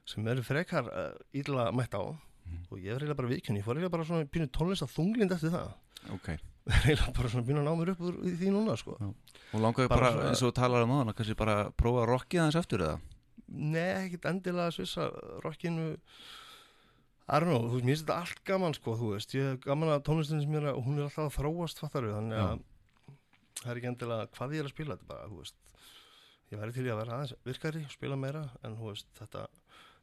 sem 0.09 0.27
eru 0.29 0.43
frekar 0.45 0.89
uh, 0.91 1.13
illa 1.37 1.71
mætt 1.73 1.95
á. 1.97 2.03
Mhm. 2.51 2.63
og 2.71 2.79
ég 2.81 2.89
er 2.89 3.03
eiginlega 3.03 3.19
bara 3.21 3.31
viðkynni, 3.31 3.61
ég 3.61 3.67
fór 3.67 3.77
eiginlega 3.77 3.93
bara 3.93 4.07
svona 4.09 4.27
pínu 4.27 4.49
tónlist 4.51 4.83
að 4.83 4.95
þunglind 4.97 5.35
eftir 5.37 5.53
það 5.53 5.75
Ok, 6.71 6.85
eiginlega 6.87 7.15
bara 7.17 7.31
svona 7.33 7.47
býna 7.47 7.63
að 7.63 7.69
ná 7.69 7.73
mér 7.79 7.93
upp 7.95 8.03
úr 8.05 8.19
því 8.25 8.51
núna 8.55 8.77
sko. 8.79 8.99
Og 9.01 9.63
langaði 9.63 9.91
Bara 9.91 10.11
bara, 10.13 10.27
eins 10.31 10.43
og 10.47 10.53
talar 10.55 10.85
um 10.85 10.93
aðan 10.99 11.17
kannski 11.17 11.37
bara 11.39 11.57
prófa 11.73 12.05
að 12.05 12.11
rockið 12.13 12.43
aðeins 12.43 12.59
aftur 12.61 12.85
eða? 12.87 12.99
Nei, 13.51 13.89
ekkert 14.05 14.29
endilega 14.31 14.69
að 14.69 14.77
svissa 14.77 15.09
don't 17.41 17.51
know, 17.51 17.63
þú 17.71 17.79
veist, 17.79 17.87
mér 17.87 17.95
finnst 17.95 18.05
þetta 18.05 18.19
allt 18.21 18.43
gaman 18.49 18.75
sko, 18.75 18.97
þú 18.99 19.13
veist, 19.15 19.35
ég 19.39 19.49
er 19.53 19.59
gaman 19.63 19.93
að 19.95 20.05
tónlistinni 20.09 20.45
sem 20.45 20.55
ég 20.55 20.63
er 20.63 20.69
að, 20.73 20.79
og 20.81 20.87
hún 20.87 20.99
er 20.99 21.07
alltaf 21.07 21.29
að 21.29 21.37
þróast 21.37 21.83
fattaru, 21.83 22.13
þannig 22.17 22.41
Já. 22.41 22.47
að 22.47 23.59
það 23.61 23.71
er 23.71 23.81
ekki 23.81 23.91
endilega 23.91 24.31
hvað 24.35 24.55
ég 24.57 24.63
er 24.63 24.69
að 24.69 24.75
spila 24.75 24.97
þetta 24.97 25.11
bara, 25.13 25.29
þú 25.31 25.43
veist. 25.45 25.59
Ég 26.51 26.59
væri 26.59 26.75
til 26.75 26.87
í 26.87 26.91
að 26.91 27.01
vera 27.01 27.17
aðeins 27.17 27.35
virkari 27.47 27.83
spila 27.93 28.19
meira, 28.19 28.43
en 28.67 28.75
þú 28.81 28.89
veist, 28.91 29.11
þetta 29.21 29.45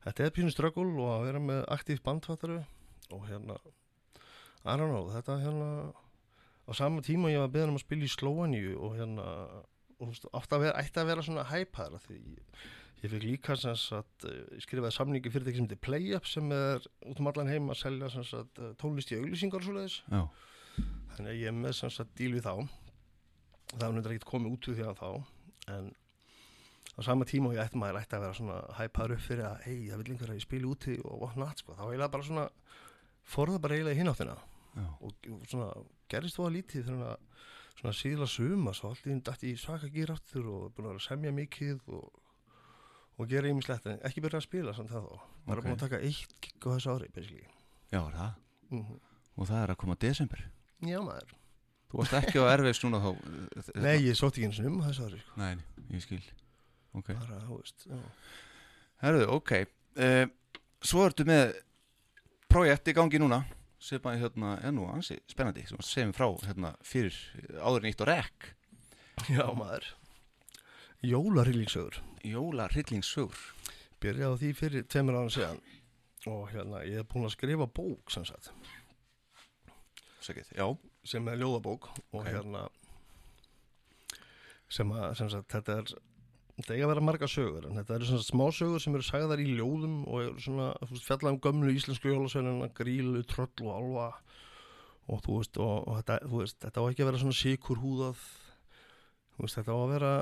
þetta 0.06 0.24
er 0.24 0.36
pínu 0.38 0.54
ströggul 0.54 0.88
og 0.94 1.10
að 1.18 1.26
vera 1.28 1.44
með 1.44 1.62
aktíft 1.76 2.06
band 2.06 2.28
fattaru 2.28 2.62
og 3.12 3.24
hérna 3.28 3.58
I 4.68 4.76
don't 4.80 4.92
know, 4.92 5.10
þetta 5.12 5.40
hérna 5.44 5.70
á 6.68 6.72
sama 6.76 7.02
tíma 7.02 7.32
ég 7.32 7.40
var 7.42 7.54
beðin 7.54 7.74
um 7.74 7.80
að 7.80 7.86
spila 7.86 8.08
í 8.08 8.12
Slóaníu 8.12 8.76
og 8.78 8.98
hérna 9.00 9.28
og 9.98 10.12
veist, 10.12 10.28
að 10.30 10.60
vera, 10.62 10.76
ætti 10.82 11.02
að 11.02 11.10
vera 11.12 11.24
svona 11.26 11.46
hæpaðara 11.50 12.02
því 12.04 12.20
ég 13.04 13.12
fikk 13.12 13.24
líka 13.24 13.56
sem 13.58 13.76
sagt, 13.78 14.26
eh, 14.26 14.42
ég 14.58 14.64
skrifaði 14.66 14.96
samningi 14.96 15.32
fyrirtæki 15.34 15.60
sem 15.60 15.68
heitir 15.68 15.82
PlayUp 15.86 16.26
sem 16.26 16.52
er 16.52 16.82
út 17.06 17.22
um 17.22 17.30
allan 17.30 17.52
heim 17.52 17.70
að 17.70 17.82
selja 17.84 18.10
sem 18.14 18.26
sagt, 18.26 18.60
eh, 18.60 18.74
tónlist 18.82 19.12
í 19.14 19.20
auglýsingar 19.20 19.62
og 19.62 19.68
svoleiðis. 19.68 20.02
Já, 20.10 20.28
þannig 21.14 21.32
að 21.32 21.40
ég 21.42 21.48
er 21.48 21.58
með 21.58 21.74
sem 21.78 21.94
sagt 21.94 22.16
díl 22.18 22.34
við 22.34 22.48
þá. 22.48 22.70
Það 23.78 23.88
er 23.88 23.94
náttúrulega 23.94 24.18
ekkert 24.18 24.32
komið 24.32 24.54
út 24.54 24.68
úr 24.68 24.78
því 24.78 24.86
að 24.88 25.00
þá 25.02 25.10
en 25.68 25.96
á 26.98 27.00
sama 27.04 27.26
tíma 27.26 27.50
og 27.50 27.54
ég 27.54 27.62
ætti 27.62 27.78
maður 27.78 28.02
ætti 28.02 28.18
að 28.18 28.24
vera 28.26 28.34
svona 28.34 28.60
hæpaður 28.78 29.14
upp 29.18 29.26
fyrir 29.28 29.46
að 29.46 29.62
hei, 29.68 29.90
það 29.90 29.98
vil 30.02 30.12
einhver 30.14 30.32
að 30.32 30.38
ég 30.40 30.46
spili 30.48 30.66
úti 30.66 30.98
og 31.04 31.22
whatnot 31.22 31.62
sko, 31.62 31.76
þá 31.78 31.84
er 31.86 31.94
ég 31.94 32.12
bara 32.12 32.24
svona 32.24 32.50
fór 33.28 33.52
það 33.52 33.62
bara 33.62 33.76
eiginlega 33.76 33.98
í 33.98 34.02
hináttina. 34.02 34.38
Og, 35.02 35.14
og 35.34 35.46
svona 35.50 35.70
gerist 36.12 36.38
þú 36.40 36.46
að 36.48 36.56
lítið 36.58 36.86
fyrir 36.88 37.04
að 37.12 37.18
svona 37.78 37.94
síðla 38.00 38.28
suma 38.32 38.74
svo 38.74 38.92
allir 38.94 39.20
dætt 39.28 39.44
í 39.46 39.52
svaka 39.60 39.90
gýr 39.94 40.12
aftur 40.16 40.48
og 40.50 40.64
er 40.68 40.72
búin 40.78 40.90
að 40.96 41.04
semja 41.06 41.34
mikið 41.36 41.84
og, 41.94 42.08
og 43.18 43.30
gera 43.30 43.52
ýmislegt 43.52 43.86
en 43.92 44.00
ekki 44.08 44.24
byrja 44.26 44.42
að 44.42 44.48
spila 44.48 44.74
samt 44.78 44.90
það 44.94 45.06
þá 45.12 45.18
bara 45.48 45.62
Ok. 45.62 45.68
búin 45.68 45.76
að 45.78 45.84
taka 45.86 46.00
eitt 46.04 46.34
gig 46.42 46.58
á 46.66 46.70
þessu 46.74 46.94
ári 46.96 47.10
basically. 47.14 47.46
Já, 47.94 48.02
er 48.02 48.16
það? 48.18 48.34
Mm 48.72 48.96
og 49.38 49.46
það 49.46 49.60
er 49.64 49.70
að 49.70 49.78
koma 49.78 49.96
desember? 50.02 50.40
Já 50.82 50.98
maður. 51.06 51.34
Þú 51.92 52.00
varst 52.00 52.14
ekki 52.18 52.40
á 52.42 52.46
erfiðs 52.56 52.80
núna 52.82 53.00
þá 53.04 53.10
eh, 53.14 53.68
Nei, 53.86 53.98
ég 54.08 54.16
sótt 54.18 54.34
ekki 54.40 54.48
eins 54.50 54.58
og 54.64 54.70
um 54.72 54.80
þessu 54.82 55.06
ári 55.06 55.20
sko. 55.22 55.36
nei, 55.38 55.52
ég 55.94 56.02
skil. 56.02 56.24
Ok, 56.98 57.12
bara, 57.14 57.38
þú 57.46 57.60
veist 57.60 57.86
já. 57.86 58.00
herruðu, 59.06 59.28
ok. 59.38 59.54
Uh, 59.98 60.26
svo 60.82 61.06
ertu 61.06 61.28
með 61.30 61.54
projekt 62.50 62.90
í 62.90 62.96
gangi 62.98 63.22
núna 63.22 63.44
bara 64.02 64.18
hérna 64.18 64.56
er 64.66 64.72
nú 64.74 64.88
ansi 64.90 65.20
spennandi 65.30 65.66
sem 65.68 65.78
við 65.78 65.86
segjum 65.90 66.14
frá 66.18 66.28
hérna 66.48 66.72
fyrir 66.86 67.14
áður 67.62 67.86
nýtt 67.86 68.02
og 68.02 68.10
rekk 68.10 68.48
já 69.30 69.46
maður. 69.58 69.86
Jólarillíksögur 71.06 72.00
Jóla 72.26 72.66
Hryllingssögur 72.74 73.38
Byrjaði 74.02 74.40
því 74.42 74.50
fyrir 74.58 74.84
tveimur 74.90 75.16
ára 75.18 75.30
síðan. 75.34 75.60
Og 76.28 76.50
hérna, 76.52 76.82
ég 76.86 77.00
er 77.02 77.06
búin 77.10 77.26
að 77.26 77.34
skrifa 77.34 77.66
bók 77.70 78.12
sem 78.14 78.26
sagt. 78.28 78.50
Sækið, 80.26 80.50
já, 80.58 80.66
sem 81.08 81.30
er 81.32 81.38
ljóðabók 81.40 81.88
og 82.12 82.20
Ok. 82.20 82.28
hérna 82.28 82.66
sem 84.70 84.90
að 84.92 85.16
sem 85.18 85.30
sagt, 85.32 85.48
þetta 85.54 85.78
er 85.80 85.94
þetta 86.58 86.74
eiga 86.76 86.88
að 86.88 86.92
vera 86.94 87.06
marga 87.06 87.28
sögur 87.30 87.68
en 87.70 87.78
þetta 87.80 87.96
eru 88.00 88.08
svona 88.10 88.26
smá 88.26 88.46
sögur 88.58 88.82
sem 88.84 88.96
eru 88.98 89.06
sagðar 89.06 89.42
í 89.44 89.48
ljóðum 89.58 89.98
og 90.10 90.24
eru 90.26 90.42
svona 90.42 90.72
þú 90.82 90.92
veist, 90.96 91.06
fjalla 91.08 91.34
um 91.34 91.40
gömlu 91.44 91.74
íslensku 91.78 92.10
jólasveinina 92.12 92.70
grílu, 92.78 93.22
tröll 93.30 93.52
og 93.68 93.74
alva 93.78 94.08
og 95.08 95.22
þú 95.24 95.38
veist, 95.40 95.60
og, 95.64 95.76
og 95.88 96.00
þetta, 96.02 96.18
þú 96.28 96.42
veist, 96.42 96.58
þetta 96.66 96.82
á 96.82 96.88
ekki 96.90 97.04
að 97.06 97.10
vera 97.12 97.22
svona 97.24 97.38
sikur 97.42 97.80
húðað 97.84 98.24
þú 99.38 99.46
veist, 99.46 99.60
þetta 99.60 99.76
á 99.76 99.80
að 99.80 99.92
vera 99.94 100.14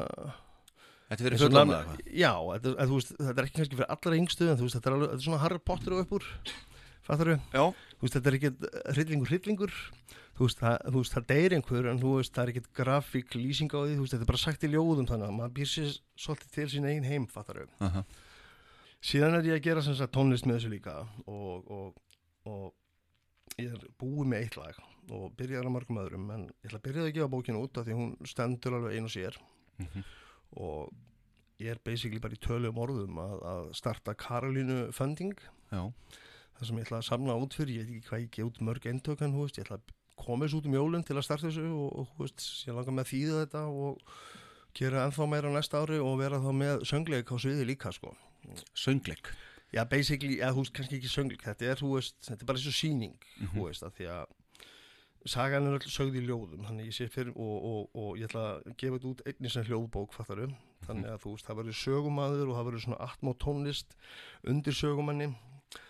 þetta 1.06 1.26
og 1.26 1.40
fullkomlega 1.40 1.62
nam- 1.62 1.74
eitthvað 1.76 2.20
já, 2.20 2.32
þetta, 2.52 2.76
þú 2.90 3.00
veist, 3.00 3.16
þetta 3.22 3.36
er 3.42 3.48
ekki 3.50 3.58
kannski 3.62 3.80
fyrir 3.80 3.92
allra 3.96 4.20
yngstu 4.20 4.50
en 4.52 4.60
þú 4.60 4.68
veist, 4.68 4.78
þetta 4.80 4.90
er, 4.92 4.96
alveg, 4.98 5.10
þetta 5.14 5.22
er 5.24 5.28
svona 5.30 5.42
Harry 5.46 5.62
Potter 5.72 5.96
og 5.96 6.04
uppur 6.06 6.28
fattar 7.06 7.32
Já, 7.54 7.64
þú 7.96 8.08
veist, 8.08 8.16
þetta 8.18 8.32
er 8.32 8.38
ekki 8.40 8.52
hryllingur 8.96 9.32
hryllingur 9.32 9.76
þú 10.36 10.48
veist, 10.48 10.62
það, 10.62 10.78
þú 10.92 11.02
veist, 11.02 11.16
það 11.16 11.28
deyr 11.32 11.56
einhver 11.58 11.90
en 11.92 12.00
þú 12.02 12.14
veist, 12.18 12.34
það 12.36 12.44
er 12.44 12.52
ekki 12.54 12.74
grafík 12.80 13.36
lýsing 13.38 13.72
á 13.72 13.80
því 13.80 13.94
þú 13.96 14.06
veist, 14.06 14.16
þetta 14.16 14.26
er 14.26 14.32
bara 14.32 14.42
sagt 14.44 14.66
í 14.66 14.72
ljóðum 14.74 15.10
þannig 15.12 15.30
að 15.30 15.38
maður 15.38 15.54
býr 15.60 15.72
sér 15.72 15.94
svolítið 16.26 16.56
til 16.58 16.68
sín 16.74 16.90
einn 16.90 17.08
heim, 17.08 17.28
fattar 17.32 17.62
þau. 17.62 17.78
Aha, 17.88 18.04
síðan 19.06 19.40
er 19.40 19.50
ég 19.52 19.60
að 19.60 19.66
gera 19.70 19.86
sem 19.86 19.96
sagt 19.96 20.16
tónlist 20.16 20.50
með 20.50 20.60
þessu 20.60 20.74
líka 20.74 20.98
og, 21.32 21.72
og, 21.72 22.20
og 22.52 23.56
ég 23.62 23.72
er 23.72 23.88
búið 24.02 24.30
með 24.34 24.44
eitt 24.44 24.60
lag 24.60 24.84
og 25.16 25.26
byrjaði 25.38 25.70
á 25.70 25.76
margum 25.76 26.02
öðrum 26.02 26.30
en 26.34 26.46
ég 26.50 26.70
ætla 26.70 26.82
að 26.82 26.86
byrjaði 26.90 27.12
að 27.12 27.18
gefa 27.20 27.34
bókinu 27.36 27.62
út 27.62 27.80
af 27.80 27.88
því 27.88 27.98
hún 28.00 28.14
stendur 28.28 28.80
alveg 28.80 28.98
ein 28.98 29.08
og 29.08 29.14
sér. 29.14 29.38
Mhm, 29.80 30.06
og 30.66 30.96
ég 31.62 31.72
er 31.72 31.82
basically 31.86 32.20
bara 32.20 32.36
í 32.36 32.42
töluðum 32.44 32.82
orðum 32.84 33.20
að, 33.22 33.36
að 33.52 33.68
starta 33.80 34.16
Karolínu 34.20 34.80
Funding 34.96 35.36
já, 35.72 35.84
það 36.58 36.68
sem 36.68 36.80
ég 36.80 36.88
ætla 36.88 37.00
að 37.00 37.08
samna 37.10 37.38
út 37.40 37.56
fyrir, 37.56 37.78
ég 37.78 37.86
veit 37.86 37.94
ekki 37.96 38.10
hvað 38.10 38.24
ég 38.26 38.34
geð 38.36 38.50
út 38.50 38.64
mörg 38.70 38.88
veist, 38.90 39.60
ég 39.60 39.68
ætla 39.68 39.80
að 39.80 39.95
koma 40.18 40.46
þessu 40.46 40.62
út 40.62 40.70
um 40.70 40.78
jólinn 40.78 41.04
til 41.08 41.16
að 41.18 41.26
starta 41.28 41.48
þessu 41.50 41.66
og, 41.72 41.90
og 42.04 42.08
veist, 42.24 42.46
ég 42.68 42.76
langar 42.78 42.96
með 42.96 43.06
að 43.06 43.12
þýða 43.14 43.42
þetta 43.46 43.64
og 43.68 44.16
gera 44.76 45.04
ennþá 45.08 45.28
meira 45.32 45.52
næsta 45.56 45.82
ári 45.84 46.00
og 46.04 46.18
vera 46.20 46.40
þá 46.44 46.50
með 46.56 46.86
söngleik 46.90 47.32
á 47.32 47.36
sviði 47.40 47.66
líka, 47.70 47.92
sko. 47.96 48.16
söngleik 48.76 49.32
Já, 49.74 49.82
basically, 49.90 50.38
eða 50.40 50.54
þú 50.56 50.62
veist, 50.64 50.74
kannski 50.78 50.98
ekki 51.00 51.10
söngleik, 51.12 51.42
þetta 51.44 51.66
er, 51.74 51.80
veist, 51.90 52.16
þetta 52.24 52.44
er 52.46 52.48
bara 52.48 52.60
þessu 52.62 52.72
síning, 52.78 53.16
Mhm. 53.42 53.50
þú 53.58 53.64
veist, 53.66 53.84
að 53.84 53.96
því 53.98 54.06
að 54.14 54.26
sagan 55.26 55.66
er 55.68 55.74
öll 55.80 55.90
sögð 55.90 56.16
í 56.20 56.22
ljóðum, 56.28 56.62
þannig 56.68 56.86
ég 56.86 56.94
sé 56.96 57.08
fyrir 57.10 57.34
og, 57.36 57.66
og, 57.66 57.90
og 57.98 58.18
ég 58.20 58.30
ætla 58.30 58.44
að 58.62 58.76
gefa 58.78 59.00
þetta 59.00 59.10
út 59.10 59.24
einnig 59.26 59.52
sem 59.52 59.66
hljóðbók, 59.66 60.14
fattarum, 60.14 60.54
þannig 60.86 61.10
að 61.16 61.20
þú 61.26 61.34
veist, 61.34 61.48
það 61.50 61.58
verður 61.60 61.80
sögumadur 61.82 62.52
og 62.52 62.56
það 62.60 62.68
verður 62.70 62.84
svona 62.86 63.02
atmó 63.10 63.34
tónlist 63.42 63.96
undir 64.46 64.74
sögumanni 64.78 65.32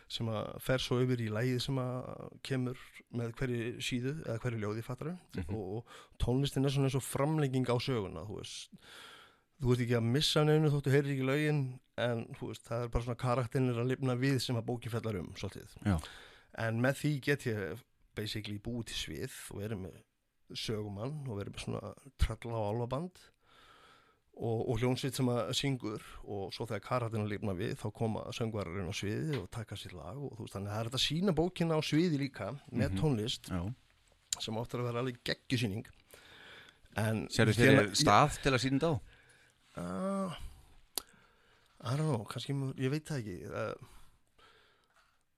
sem 0.07 0.27
að 0.29 0.59
fer 0.61 0.77
svo 0.83 0.99
yfir 1.01 1.21
í 1.25 1.29
lægið 1.33 1.59
sem 1.65 1.79
að 1.81 2.37
kemur 2.45 2.77
með 3.15 3.31
hverju 3.39 3.81
síðu 3.81 4.13
eða 4.25 4.39
hverju 4.43 4.59
ljóði 4.61 4.83
fattarum 4.85 5.17
Mhm. 5.35 5.55
og, 5.55 5.77
og 5.77 6.19
tónlistin 6.21 6.65
er 6.65 6.69
svona 6.75 6.89
eins 6.89 6.95
og 6.99 7.03
framlenging 7.03 7.65
á 7.65 7.75
söguna, 7.81 8.25
þú 8.27 8.37
veist 8.37 8.69
þú 9.61 9.71
veist 9.71 9.81
ekki 9.85 9.95
að 9.97 10.03
missa 10.11 10.43
neinu 10.43 10.69
þóttu 10.69 10.91
heyrir 10.91 11.13
ekki 11.15 11.25
lögin 11.29 11.59
en 11.97 12.25
þú 12.35 12.49
veist, 12.51 12.63
það 12.67 12.83
er 12.83 12.89
bara 12.91 13.03
svona 13.05 13.21
karakterinir 13.23 13.77
að 13.79 13.87
lifna 13.93 14.15
við 14.19 14.39
sem 14.43 14.55
að 14.59 14.65
bókin 14.67 14.91
fellar 14.91 15.15
um. 15.21 15.31
En 16.57 16.81
með 16.81 16.93
því 17.01 17.21
get 17.21 17.45
ég 17.47 17.79
basically 18.15 18.59
búið 18.59 18.85
til 18.91 18.95
svið 18.99 19.31
og 19.51 19.61
verið 19.63 19.79
með 19.85 19.95
sögumann 20.55 21.23
og 21.27 21.39
verið 21.39 21.55
með 21.55 21.63
svona 21.65 21.93
tralla 22.21 22.59
og 22.59 22.67
álfaband 22.75 23.23
og, 24.35 24.69
og 24.69 24.79
hljónsveit 24.81 25.15
sem 25.15 25.29
að 25.31 25.51
syngur 25.55 26.01
og 26.27 26.53
svo 26.53 26.65
þegar 26.67 26.83
karakterina 26.83 27.29
lifna 27.31 27.53
við 27.55 27.75
þá 27.79 27.85
koma 27.95 28.23
söngvararinn 28.35 28.89
á 28.91 28.95
sviði 28.95 29.37
og 29.39 29.49
taka 29.55 29.75
sér 29.79 29.93
lag 29.95 30.17
og 30.19 30.33
þú 30.35 30.41
veist, 30.45 30.55
þannig 30.57 30.69
að 30.69 30.75
það 30.75 30.81
er 30.81 30.89
þetta 30.89 30.99
að 30.99 31.05
sína 31.07 31.35
bókina 31.37 31.77
á 31.77 31.81
sviði 31.87 32.19
líka 32.19 32.49
með 32.71 32.89
Mhm. 32.91 32.99
tónlist 32.99 33.49
Já, 33.49 33.61
sem 34.39 34.55
áttur 34.59 34.79
að 34.83 34.87
vera 34.89 34.99
alveg 34.99 35.21
geggjusýning. 35.23 35.85
En 36.97 37.27
sérðu 37.27 37.53
þegar- 37.55 37.91
stað 37.95 38.41
til 38.43 38.51
að 38.51 38.63
sína 38.65 38.79
þetta 38.79 38.91
á? 38.91 38.95
Uh, 39.77 40.33
I 41.85 41.95
don't 41.95 42.07
know, 42.07 42.25
kannski, 42.25 42.53
ég 42.79 42.89
veit 42.91 43.05
það 43.05 43.19
ekki 43.19 43.37
uh, 43.51 43.73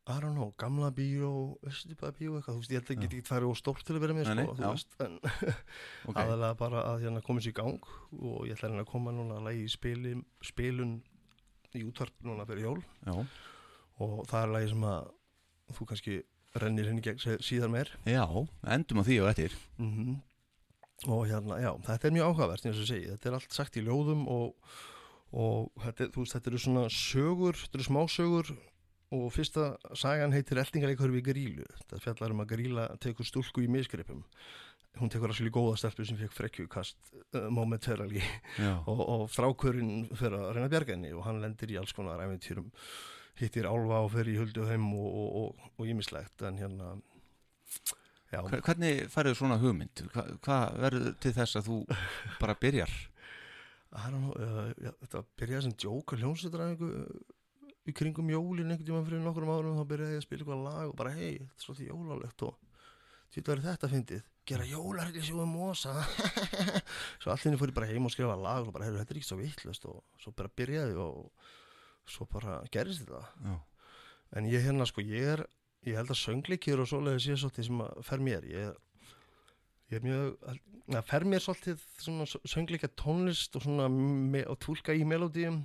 I 0.08 0.20
don't 0.24 0.38
know, 0.38 0.54
gamla 0.56 0.88
bíó, 0.96 1.30
Östubæða 1.68 2.14
bíó 2.16 2.36
eitthvað, 2.38 2.56
þú 2.56 2.62
veist, 2.62 2.72
ég 2.72 2.80
held 2.88 2.92
ekki 3.08 3.20
farið 3.28 3.50
og 3.52 3.58
stórt 3.60 3.84
til 3.84 3.98
að 3.98 4.04
vera 4.06 4.16
með, 4.16 4.30
sko, 4.32 4.54
þú 4.56 4.70
veist, 4.72 4.94
en 5.04 5.18
Ok, 6.08 6.20
aðalega 6.22 6.52
bara 6.62 6.84
að 6.94 7.02
hérna 7.04 7.24
komið 7.26 7.44
sér 7.48 7.52
í 7.52 7.58
gang 7.58 7.90
og 8.22 8.38
ég 8.48 8.56
ætla 8.56 8.70
reyna 8.72 8.86
að 8.86 8.92
koma 8.94 9.12
núna 9.18 9.40
að 9.42 9.50
lægi 9.50 9.66
spili, 9.74 10.14
spilun 10.48 10.94
í 11.76 11.84
útvarp 11.90 12.24
núna 12.24 12.46
fyrir 12.48 12.64
jól. 12.70 12.80
Já, 13.04 13.18
og 14.00 14.16
það 14.32 14.40
er 14.46 14.54
lægi 14.56 14.72
sem 14.72 14.86
að 14.88 15.10
þú 15.78 15.88
kannski 15.92 16.16
rennir 16.64 16.88
henni 16.90 17.04
gegn 17.06 17.20
síðar 17.44 17.70
meir. 17.76 17.92
Já, 18.08 18.24
endum 18.72 19.04
á 19.04 19.08
því 19.10 19.20
og 19.26 19.32
eftir. 19.36 19.60
Mm 19.82 20.16
og 21.06 21.28
hérna, 21.30 21.60
já, 21.62 21.70
þetta 21.86 22.08
er 22.10 22.14
mjög 22.16 22.26
áhugavert 22.32 22.64
eins 22.66 22.80
og 22.82 22.88
segi, 22.90 23.04
þetta 23.12 23.28
er 23.30 23.36
allt 23.38 23.54
sagt 23.54 23.76
í 23.78 23.84
ljóðum 23.86 24.24
og, 24.34 24.56
og 25.30 25.68
þetta, 25.84 26.08
er- 26.08 26.10
þú 26.16 26.24
veist, 26.24 26.34
þetta 26.34 26.50
eru 26.50 26.62
svona 26.64 26.86
sögur, 26.90 27.60
þetta 27.62 27.78
eru 27.78 27.86
smásögur 27.86 28.50
og 29.16 29.28
fyrsta 29.32 29.70
sagan 29.96 30.34
heitir 30.36 30.60
Eldingaleikur 30.60 31.12
við 31.14 31.28
grílu, 31.30 31.68
þetta 31.82 32.00
fjallar 32.04 32.34
um 32.36 32.42
að 32.44 32.50
gríla 32.56 32.88
tekur 33.04 33.28
stúlku 33.28 33.64
í 33.64 33.70
misgripum 33.72 34.24
hún 34.98 35.12
tekur 35.14 35.30
svolítið 35.36 35.54
góða 35.54 35.76
stelpu 35.78 36.06
sem 36.10 36.18
fekk 36.18 36.34
frekkjukast 36.34 37.12
uh, 37.38 37.48
momentarily. 37.54 38.22
Já, 38.58 38.72
og, 38.90 39.02
og 39.04 39.28
strákurinn 39.30 40.08
fyrir 40.18 40.40
að 40.40 40.56
reyna 40.56 40.66
að 40.70 40.74
bjarga 40.74 40.96
henni 40.96 41.12
og 41.14 41.26
hann 41.28 41.42
lendir 41.44 41.74
í 41.74 41.78
alls 41.78 41.94
konar 41.94 42.24
æfintýrum 42.26 42.72
hittir 43.38 43.68
álfa 43.70 44.00
og 44.02 44.10
fer 44.16 44.32
í 44.32 44.38
huldu 44.40 44.66
heim 44.66 44.88
og, 44.98 45.06
og, 45.22 45.36
og, 45.44 45.68
og 45.78 45.92
ímislegt 45.92 46.42
en 46.50 46.58
hérna 46.58 46.96
já, 48.32 48.42
Hver- 48.42 48.64
hvernig 48.66 49.04
færðu 49.14 49.36
svona 49.38 49.60
hugmynd? 49.62 50.02
Hva, 50.16 50.26
hvað 50.48 50.80
verður 50.88 51.14
til 51.22 51.36
þess 51.38 51.60
að 51.62 51.70
þú 51.70 51.78
bara 52.42 52.58
byrjar? 52.58 52.98
Know, 54.08 54.34
uh, 54.36 54.66
já, 54.84 54.92
þetta 55.04 55.22
byrjaði 55.40 55.64
sem 55.68 55.76
djók 55.80 56.12
að 56.14 56.24
hljómsveitræðingu 56.26 56.90
í 57.88 57.96
kringum 57.96 58.32
jólin 58.32 58.72
einhvern 58.72 58.88
tímann 58.88 59.06
fyrir 59.08 59.24
nokkrum 59.24 59.52
árum 59.52 59.78
þá 59.80 59.86
byrjaði 59.92 60.16
ég 60.16 60.22
að 60.22 60.26
spila 60.26 60.44
eitthvað 60.44 60.64
lag 60.66 60.88
og 60.88 60.96
bara 61.00 61.14
hei, 61.16 61.38
þetta 61.40 61.60
er 61.62 61.66
svolítið 61.66 61.92
jólalegt 61.92 62.46
og 62.48 62.58
þetta 63.36 63.54
verður 63.54 63.70
þetta 63.70 63.92
fyndið. 63.94 64.26
Gera 64.48 64.68
við 65.44 65.50
mosa. 65.52 65.94
Svo 67.22 67.34
allt 67.34 67.44
henni 67.48 67.60
fór 67.60 67.72
ég 67.72 67.78
bara 67.78 67.90
heim 67.90 68.08
og 68.08 68.14
skrifa 68.14 68.38
lag 68.40 68.68
og 68.68 68.76
bara, 68.76 68.88
heyrðu, 68.88 69.02
þetta 69.02 69.16
er 69.16 69.20
ekki 69.22 69.30
svo 69.30 69.40
vittlust 69.42 69.88
og 69.92 69.98
svo 70.24 70.32
bara 70.38 70.54
byrjaði 70.60 70.96
og 71.04 71.50
svo 72.08 72.28
bara 72.32 72.62
gerist 72.72 73.04
þetta. 73.04 73.24
Já, 73.44 73.58
en 74.40 74.48
ég 74.48 74.64
hérna 74.64 74.88
sko, 74.88 75.04
ég 75.04 75.34
er 75.36 75.44
ég 75.88 75.98
held 76.00 76.12
að 76.12 76.22
söngleikir 76.22 76.82
og 76.82 76.90
svoleiði 76.90 77.24
sé 77.24 77.38
svolítið 77.40 77.70
sem 77.70 77.82
að 77.86 78.04
fer 78.08 78.24
mér. 78.24 78.48
Ég 78.48 78.70
er, 78.72 79.16
ég 79.92 80.00
er 80.00 80.06
mjög 80.06 80.98
að 80.98 81.10
fer 81.12 81.28
mér 81.28 81.44
svolítið 81.44 81.86
söngleika 82.48 82.92
tónlist 83.00 83.56
og 83.60 83.66
svona 83.68 83.90
og 84.48 84.60
tólka 84.64 84.96
í 84.96 85.06
melodíum 85.08 85.64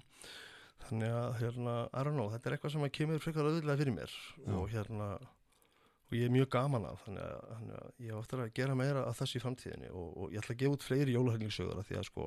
þannig 0.88 1.14
að 1.18 1.38
hérna, 1.40 1.76
I 1.92 2.02
don't 2.06 2.18
know, 2.18 2.30
þetta 2.32 2.48
er 2.50 2.56
eitthvað 2.56 2.74
sem 2.74 2.86
að 2.86 2.92
kemur 2.98 3.22
frekar 3.22 3.48
auðvitað 3.48 3.80
fyrir 3.82 3.96
mér 3.96 4.12
Já. 4.12 4.52
og 4.58 4.66
hérna 4.72 5.08
og 6.12 6.18
ég 6.18 6.28
er 6.28 6.34
mjög 6.34 6.50
gaman 6.52 6.84
af 6.90 7.06
þannig 7.06 7.24
að, 7.24 7.44
þannig 7.56 7.76
að 7.78 8.06
ég 8.06 8.12
á 8.12 8.18
eftir 8.20 8.42
að 8.42 8.54
gera 8.58 8.76
meira 8.76 9.04
af 9.08 9.20
þessu 9.22 9.38
í 9.38 9.42
framtíðinni 9.46 9.92
og, 9.96 10.08
og 10.12 10.34
ég 10.34 10.42
ætla 10.42 10.56
að 10.56 10.60
gefa 10.62 10.76
út 10.76 10.86
fleiri 10.86 11.14
jólahelgingsögur 11.16 11.80
af 11.80 11.88
því 11.88 11.98
að 12.00 12.08
sko 12.10 12.26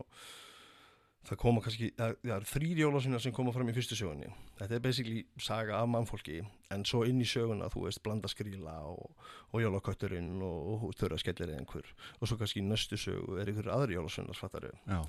það 1.25 1.39
koma 1.41 1.61
kannski, 1.63 1.89
það 1.97 2.17
það 2.21 2.33
eru 2.35 2.49
þrýr 2.49 2.81
jólasveinar 2.83 3.23
sem 3.23 3.33
koma 3.35 3.53
fram 3.55 3.69
í 3.71 3.75
fyrstu 3.75 3.97
sögunni. 3.97 4.29
Þetta 4.59 4.77
er 4.77 4.83
basically 4.83 5.23
saga 5.41 5.79
af 5.79 5.89
mannfólki 5.89 6.41
en 6.73 6.85
svo 6.87 7.03
inn 7.07 7.21
í 7.21 7.27
söguna, 7.29 7.69
þú 7.73 7.85
veist, 7.85 8.01
blanda 8.05 8.29
skríla 8.31 8.75
og, 8.89 9.25
og 9.51 9.63
jólakötturinn 9.63 10.41
og, 10.45 10.85
og 10.85 10.95
þurra 10.99 11.19
skellir 11.21 11.55
einhver. 11.55 11.89
Og 12.19 12.29
svo 12.29 12.37
kannski 12.39 12.61
í 12.61 12.67
næstu 12.67 12.99
sögu 13.01 13.39
er 13.41 13.51
einhver 13.51 13.71
aðri 13.73 13.97
jólasveinar 13.97 14.37
já, 14.37 14.99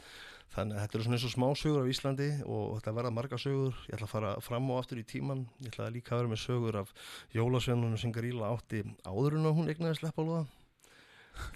þannig 0.57 0.77
að 0.77 0.83
þetta 0.83 0.99
eru 0.99 1.07
svona 1.07 1.19
eins 1.19 1.29
og 1.29 1.35
smá 1.35 1.49
sögur 1.61 1.83
af 1.85 1.91
Íslandi 1.93 2.31
og 2.45 2.77
þetta 2.79 2.97
verða 3.01 3.17
marga 3.17 3.41
sögur. 3.41 3.81
Ég 3.91 3.99
ætla 3.99 4.11
að 4.11 4.15
fara 4.15 4.37
fram 4.45 4.71
og 4.71 4.83
aftur 4.83 5.03
í 5.03 5.09
tíman 5.09 5.47
ég 5.61 5.73
ætla 5.73 5.91
líka 5.93 6.17
að 6.17 6.25
vera 6.25 6.35
með 6.35 6.45
sögur 6.45 6.81
af 6.83 6.95
jólasveinunum 7.37 8.01
sem 8.01 8.15
Gríla 8.15 8.53
átti 8.55 8.85
áður 9.05 9.41
en 9.41 9.51
að 9.51 9.61
hún 9.61 9.75
egnaði 9.75 10.01
sleppalúða 10.01 10.47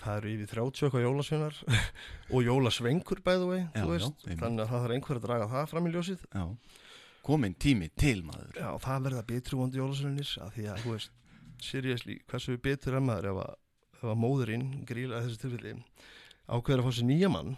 það 0.02 0.16
eru 0.20 0.30
yfir 0.34 0.50
30 0.54 0.84
eitthvað 0.86 1.04
jólasveinar 1.06 1.60
og 2.34 2.44
jólasvengur 2.46 3.22
by 3.26 3.36
the 3.40 3.48
way 3.48 3.60
Já, 3.62 3.70
þú 3.80 3.86
já, 3.86 3.92
veist, 3.94 4.24
einmitt. 4.26 4.42
þannig 4.42 4.64
að 4.64 4.70
það 4.74 4.84
þarf 4.84 4.96
einhver 4.96 5.20
að 5.20 5.26
draga 5.28 5.48
það 5.54 5.70
fram 5.72 5.86
í 5.88 5.94
ljósið. 5.94 6.26
Já. 6.34 6.44
Komin 7.30 7.54
tími 7.60 7.88
til 8.00 8.18
maður. 8.24 8.54
Já, 8.56 8.68
það 8.80 9.02
verða 9.08 9.24
betri 9.28 9.58
vondi 9.60 9.80
jólasveinir 9.80 10.30
að 10.40 10.52
því 10.56 10.66
að, 10.72 10.84
þú 10.84 10.94
veist, 10.96 11.10
seriously 11.60 12.18
hversu 12.30 12.56
betur 12.64 12.96
er 12.96 13.04
maður 13.04 13.30
ef 13.34 13.40
að, 13.44 13.54
ef 14.00 14.04
að 14.14 14.20
móðurinn, 14.24 14.68
Gríla 14.88 15.20
í 15.20 15.26
þessu 15.28 15.42
tilfelli 15.42 15.74
ákveður 16.50 16.80
að 16.80 16.86
fá 16.88 16.94
sér 16.96 17.08
nýja 17.10 17.28
mann 17.30 17.56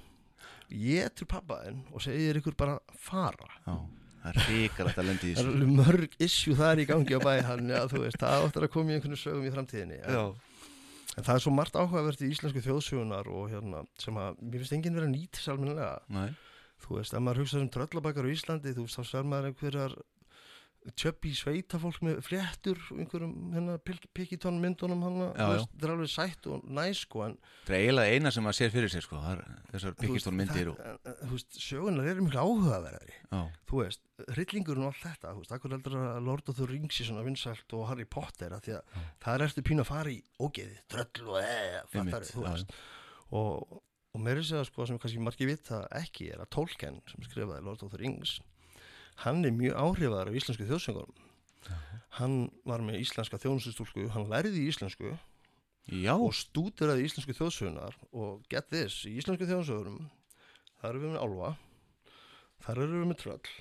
ég 0.73 1.13
til 1.17 1.27
pappaðinn 1.31 1.83
og 1.93 2.03
segir 2.05 2.39
ykkur 2.41 2.57
bara 2.59 2.79
fara. 2.99 3.49
Já, 3.67 3.75
það 4.23 4.31
er 4.33 4.47
ríkalegt 4.51 4.99
að 5.03 5.07
lendi 5.11 5.31
í 5.31 5.35
Það 5.37 5.43
er 5.43 5.47
þessu. 5.47 5.55
alveg 5.55 5.73
mörg 5.79 6.17
issue 6.27 6.57
þar 6.59 6.83
í 6.83 6.87
gangi 6.91 7.17
á 7.17 7.21
bæ 7.23 7.33
hann, 7.47 7.71
já, 7.73 7.81
þú 7.93 8.03
veist, 8.05 8.19
það 8.23 8.47
áttur 8.49 8.67
að 8.67 8.73
koma 8.75 8.93
í 8.93 8.97
einhvern 8.99 9.21
sögum 9.23 9.47
í 9.49 9.53
framtíðinni 9.55 9.99
en, 10.03 10.35
en 11.17 11.27
það 11.27 11.35
er 11.35 11.45
svo 11.45 11.53
margt 11.55 11.77
áhugavert 11.77 12.23
í 12.25 12.31
íslensku 12.33 12.63
þjóðsögunar 12.65 13.29
og 13.33 13.51
hérna, 13.53 13.85
sem 14.01 14.17
að, 14.21 14.41
mér 14.41 14.63
finnst 14.63 14.77
enginn 14.79 14.97
verið 14.97 15.11
að 15.11 15.15
nýta 15.17 15.43
sér 15.43 15.55
almennilega, 15.57 15.95
Nei, 16.17 16.31
þú 16.85 16.99
veist, 16.99 17.15
ef 17.15 17.25
maður 17.25 17.43
hugsa 17.43 17.61
um 17.61 17.71
tröllabakar 17.73 18.29
á 18.29 18.35
Íslandi, 18.35 18.75
þú 18.77 18.87
veist, 18.87 18.99
þá 18.99 19.11
sér 19.11 19.29
maður 19.29 19.51
einhverjar 19.51 19.97
tjöppi 20.99 21.31
sveitafólk 21.39 22.01
með 22.03 22.17
fléttur 22.27 22.79
einhverjum 22.97 23.35
hérna 23.55 23.77
pikitón 24.17 24.57
myndunum 24.63 25.03
hann, 25.07 25.19
Já, 25.37 25.47
já. 25.55 25.67
það 25.79 25.87
er 25.87 25.93
alveg 25.95 26.11
sætt 26.11 26.49
og 26.51 26.65
næs 26.67 27.03
sko, 27.05 27.23
en 27.29 27.37
það 27.69 27.77
er 27.77 27.85
eiginlega 27.85 28.17
eina 28.17 28.33
sem 28.35 28.47
maður 28.47 28.59
sér 28.59 28.73
fyrir 28.75 28.93
sér 28.93 29.05
sko 29.07 29.21
er 29.31 29.43
Þessar 29.73 29.95
byggistón 30.01 30.37
myndir 30.41 30.73
sögunar 31.57 32.09
eru 32.11 32.25
mjög 32.27 32.41
áhugaverðari. 32.43 33.15
Já, 33.31 33.41
þú 33.71 33.79
veist, 33.83 34.03
hryllingurinn 34.35 34.85
og 34.87 34.91
allt 34.93 35.05
þetta 35.07 35.33
þú 35.37 35.45
veist, 35.45 35.55
akkur 35.57 35.77
heldur 35.77 35.97
að 36.03 36.27
Lord 36.27 36.51
of 36.53 36.59
the 36.59 36.69
Rings 36.69 37.01
í 37.01 37.07
svona 37.09 37.25
vinsælt 37.27 37.77
og 37.79 37.87
Harry 37.89 38.05
Potter 38.09 38.53
að 38.57 38.67
því 38.67 38.77
að 38.79 38.99
það 39.23 39.33
er 39.39 39.47
eftir 39.47 39.67
pínu 39.71 39.85
að 39.87 39.91
fara 39.93 40.13
í 40.13 40.19
ógeði 40.43 40.79
tröll 40.93 41.31
og 41.33 41.41
eða, 41.41 41.81
Einmitt, 41.81 41.95
fattar 41.97 42.29
þú 42.29 42.45
já, 42.45 42.53
veist. 42.53 42.77
og, 43.41 43.83
og 44.13 44.25
meiri 44.27 44.45
segja 44.47 44.67
sko 44.69 44.87
sem 44.91 45.01
kannski 45.03 45.23
margir 45.25 45.51
vita 45.51 45.85
ekki 46.03 46.31
er 46.35 46.43
að 46.45 46.51
Tolkien 46.59 47.01
sem 47.11 47.25
skrifaði 47.27 47.65
Lord 47.67 47.87
of 47.87 47.95
the 47.95 48.03
Rings 48.03 48.37
hann 49.25 49.45
er 49.45 49.55
mjög 49.57 49.77
áhrifaðar 49.77 50.31
af 50.33 50.39
íslensku 50.41 50.69
þjóðsöngurum 50.69 51.21
hann 52.19 52.39
var 52.69 52.85
með 52.85 53.01
íslenska 53.01 53.41
þjónustustúlku 53.41 54.09
hann 54.13 54.29
lærði 54.31 54.65
í 54.65 54.71
íslensku 54.73 55.15
já, 55.87 56.15
og 56.15 56.33
stúdiraði 56.37 57.09
íslensku 57.09 57.37
þjóðsögunar 57.39 57.97
og 58.13 58.43
get 58.53 58.69
this, 58.73 59.03
í 59.09 59.17
íslensku 59.21 59.49
þjóðsögurum 59.49 60.09
þar 60.81 60.91
eru 60.91 61.05
við 61.05 61.15
með 61.15 61.23
álfa 61.25 61.53
þar 62.67 62.83
eru 62.85 63.01
við 63.01 63.13
með 63.13 63.23
tröll 63.23 63.53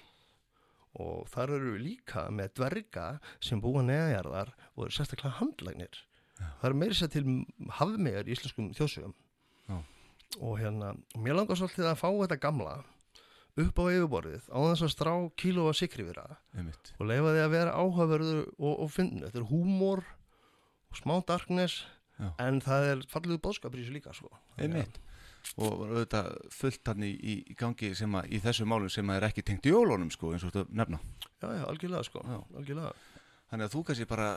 og 1.00 1.28
þar 1.32 1.56
eru 1.56 1.76
við 1.76 1.84
líka 1.86 2.26
með 2.34 2.56
dverga 2.60 3.06
sem 3.44 3.62
búa 3.64 3.84
neðjarðar 3.86 4.52
og 4.76 4.86
eru 4.86 4.96
sérstaklega 4.96 5.38
handlagnir. 5.40 6.00
Það 6.42 6.68
eru 6.70 6.80
meiri 6.82 6.98
sér 6.98 7.12
til 7.14 7.26
hafmegar 7.78 8.28
í 8.28 8.36
íslenskum 8.36 8.72
þjóðsögum. 8.76 9.14
Já. 9.70 9.78
og 10.40 10.58
hérna, 10.60 10.94
mér 11.20 11.36
langar 11.38 11.60
svolítið 11.60 11.90
að 11.92 12.00
fá 12.00 12.08
þetta 12.08 12.38
gamla 12.40 12.74
upp 13.60 13.82
á 13.82 13.84
yfirborðið 13.92 14.48
á 14.48 14.60
þess 14.72 14.86
að 14.88 14.94
strá 14.94 15.14
kíló 15.42 15.68
af 15.70 15.78
sikri 15.80 16.06
við 16.08 16.20
það 16.20 16.36
og 17.00 17.08
leifa 17.10 17.34
því 17.36 17.44
að 17.44 17.54
vera 17.56 17.76
áhugaverður 17.76 18.42
og, 18.58 18.74
og 18.74 18.92
finna, 18.94 19.28
þetta 19.28 19.42
er 19.42 19.50
húmor 19.52 20.04
og 20.92 21.00
smá 21.02 21.16
darkness 21.28 21.86
Já. 22.22 22.30
en 22.40 22.62
það 22.64 22.90
er 22.92 23.08
í 23.82 23.86
þessu 23.86 23.96
líka 23.96 24.14
sko. 24.14 24.30
Einmitt 24.62 25.00
og 25.58 25.82
auðvitað 25.88 26.28
fullt 26.54 26.90
hann 26.92 27.06
í, 27.06 27.12
í 27.12 27.34
í 27.52 27.56
gangi 27.58 27.92
sem 27.98 28.14
að 28.20 28.30
í 28.36 28.40
þessu 28.44 28.68
málum 28.70 28.92
sem 28.94 29.10
að 29.10 29.20
er 29.20 29.28
ekki 29.32 29.44
tengt 29.48 29.68
jólunum 29.68 30.12
sko 30.14 30.34
eins 30.36 30.46
og 30.46 30.54
þetta 30.54 30.78
nefna 30.78 31.00
já, 31.02 31.48
já, 31.58 31.64
algjörlega 31.66 32.08
sko 32.08 32.22
Já. 32.22 32.38
algjörlega. 32.60 32.92
þannig 33.52 33.66
að 33.68 33.74
þú 33.76 33.84
kannski 33.88 34.08
bara 34.12 34.28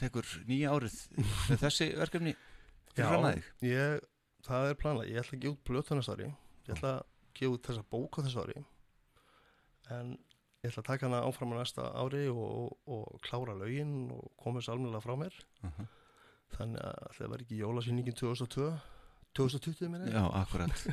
tekur 0.00 0.30
nýja 0.48 0.74
árið 0.76 0.98
með 1.18 1.64
þessi 1.64 1.90
verkefni 1.98 2.36
Já, 2.94 3.08
að 3.10 3.66
ég, 3.66 4.04
það 4.46 4.68
er 4.70 4.78
planað, 4.78 5.10
ég 5.10 5.24
ætla 5.24 5.34
að 5.36 5.42
gefa 5.42 5.56
út 5.56 5.64
ári 6.14 6.28
ég 6.30 6.76
ætla 6.76 6.92
að 6.94 7.02
gefa 7.34 7.54
út 7.56 7.66
þessa 7.68 7.84
bók 7.90 8.18
á 8.18 8.20
þessu 8.26 8.42
ári 8.44 8.64
en 9.94 10.14
ég 10.64 10.70
ætla 10.72 10.80
að 10.82 10.88
taka 10.88 11.06
hana 11.08 11.22
áfram 11.28 11.52
á 11.52 11.56
næsta 11.60 11.84
ári 12.00 12.24
og, 12.32 12.40
og, 12.64 12.78
og 12.88 13.20
klára 13.26 13.54
lögin 13.60 14.10
og 14.14 14.30
koma 14.40 14.60
þessu 14.62 14.72
almennilega 14.74 15.04
frá 15.04 15.16
mér 15.20 15.34
Mhm. 15.64 15.86
þannig 16.54 16.80
að 16.86 17.14
það 17.18 17.30
var 17.34 17.42
ekki 17.44 17.60
jólasýningin 17.60 18.16
2002 18.20 18.68
2020 19.34 19.88
minni 19.90 20.12
Já, 20.14 20.22
akkurat 20.30 20.84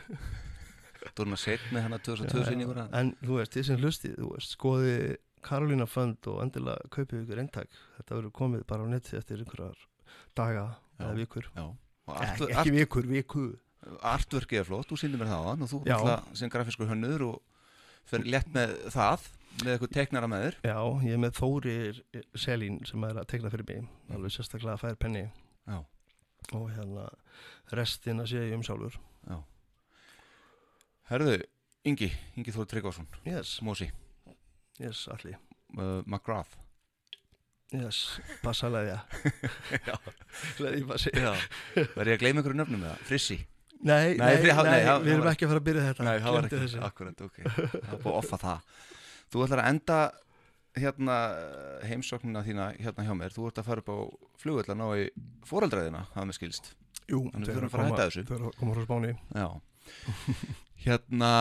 setja 1.37 1.71
með 1.73 1.81
hana 1.87 1.97
2002 1.99 2.43
sýninguna 2.47 2.87
En 2.97 3.13
þú 3.21 3.37
veist, 3.39 3.53
þið 3.55 3.65
sem 3.67 3.77
hlustið, 3.81 4.15
þú 4.19 4.31
veist, 4.35 4.55
skoði 4.57 4.95
Karolína 5.41 5.87
Fund 5.89 6.27
og 6.29 6.41
endilega 6.43 6.89
kaupið 6.93 7.23
ykkur 7.23 7.39
eintak. 7.41 7.71
Þetta 7.97 8.17
verður 8.19 8.33
komið 8.37 8.65
bara 8.69 8.85
á 8.85 8.87
neti 8.91 9.15
eftir 9.17 9.41
einhverjar 9.41 9.79
daga 10.37 10.65
Já. 10.99 11.05
eða 11.07 11.15
vikur. 11.17 11.47
Já, 11.55 11.63
og 12.05 12.19
Ekki, 12.27 12.49
ekki 12.53 12.73
vikur, 12.75 13.07
viku. 13.09 13.45
Art, 13.81 14.01
artverkið 14.13 14.61
er 14.61 14.67
flott, 14.67 14.89
þú 14.89 14.97
sýndir 15.01 15.21
mér 15.21 15.31
það 15.31 15.47
og 15.51 15.69
þú 15.71 15.79
náttúrulega 15.83 16.37
sem 16.41 16.51
grafiskur 16.53 16.89
hönnur 16.91 17.23
og 17.27 17.39
fer 18.09 18.25
létt 18.25 18.49
með 18.53 18.73
það 18.93 19.27
með 19.61 19.71
eitthvað 19.73 19.93
teknara 19.97 20.29
með 20.31 20.43
þér 20.45 20.57
Já, 20.71 20.77
ég 21.05 21.15
er 21.17 21.21
með 21.21 21.37
Þórir 21.39 22.01
Selín 22.39 22.79
sem 22.87 23.03
er 23.07 23.19
að 23.21 23.29
tekna 23.33 23.51
fyrir 23.53 23.67
mig, 23.67 23.89
alveg 24.13 24.35
sérstaklega 24.35 24.77
fær 24.81 24.95
penni 25.01 25.25
Já, 25.67 25.79
og 26.57 26.67
hérna 26.71 27.07
restin 27.75 28.21
að 28.23 28.31
sé 28.31 28.45
ég 28.47 28.55
um 28.57 28.63
sjálfur. 28.65 28.95
já 29.27 29.37
Herðu, 31.11 31.37
Ingi, 31.89 32.07
Ingi 32.39 32.53
Þór 32.55 32.69
Tryggvason 32.71 33.07
Yes, 33.27 33.57
Mósi, 33.65 33.89
yes, 34.79 35.07
allir. 35.11 35.37
uh, 35.77 36.01
McGrath 36.05 36.57
Yes, 37.71 38.19
passalega. 38.43 38.97
Já. 39.87 39.95
Verði 40.57 40.81
ég 40.81 42.17
að 42.17 42.19
gleyma 42.19 42.41
einhverju 42.41 42.57
nöfnum 42.59 42.81
með 42.81 42.89
það? 42.89 43.03
Frissi? 43.07 43.37
Nei, 43.81 44.13
Nei, 44.13 44.17
nei, 44.17 44.41
nei, 44.41 44.63
nei, 44.63 44.81
það- 44.85 45.03
við 45.05 45.11
erum 45.15 45.23
það 45.25 45.31
ekki 45.35 45.45
að 45.45 45.51
fara 45.51 45.61
að 45.61 45.67
byrja 45.67 45.85
þetta. 45.87 46.03
Nei, 46.05 46.17
það 46.21 46.35
var 46.35 46.47
ekki, 46.47 46.81
akkurat, 46.87 47.21
ok. 47.25 47.37
Það 47.41 47.93
er 47.95 48.01
búið 48.03 48.17
offa 48.21 48.37
það. 48.37 48.67
Þú 49.31 49.45
ætlar 49.45 49.61
að 49.63 49.69
enda 49.71 49.97
hérna 50.81 51.15
heimsóknina 51.89 52.43
þína 52.45 52.67
hérna 52.77 53.05
hjá 53.07 53.15
mér. 53.17 53.33
Þú 53.35 53.47
ert 53.49 53.57
að 53.61 53.67
fara 53.71 53.81
upp 53.83 53.89
á 53.91 53.97
flugvöldan 54.43 54.83
á 54.85 54.87
í 55.01 55.07
foreldræðina, 55.49 56.03
hafa 56.13 56.25
með 56.29 56.37
skilst. 56.37 56.71
Jú, 57.09 57.23
eru 57.33 57.45
þurfum 57.49 57.65
að 57.67 57.73
fara 57.73 57.83
að 57.83 57.91
hætta 57.91 58.05
þessu. 58.11 58.23
Þau 58.29 58.35
eru 58.37 58.51
að 58.51 58.57
koma 58.61 58.75
frá 58.77 58.85
Spáni. 58.85 59.11
Já. 59.35 59.47
Hérna, 60.85 61.31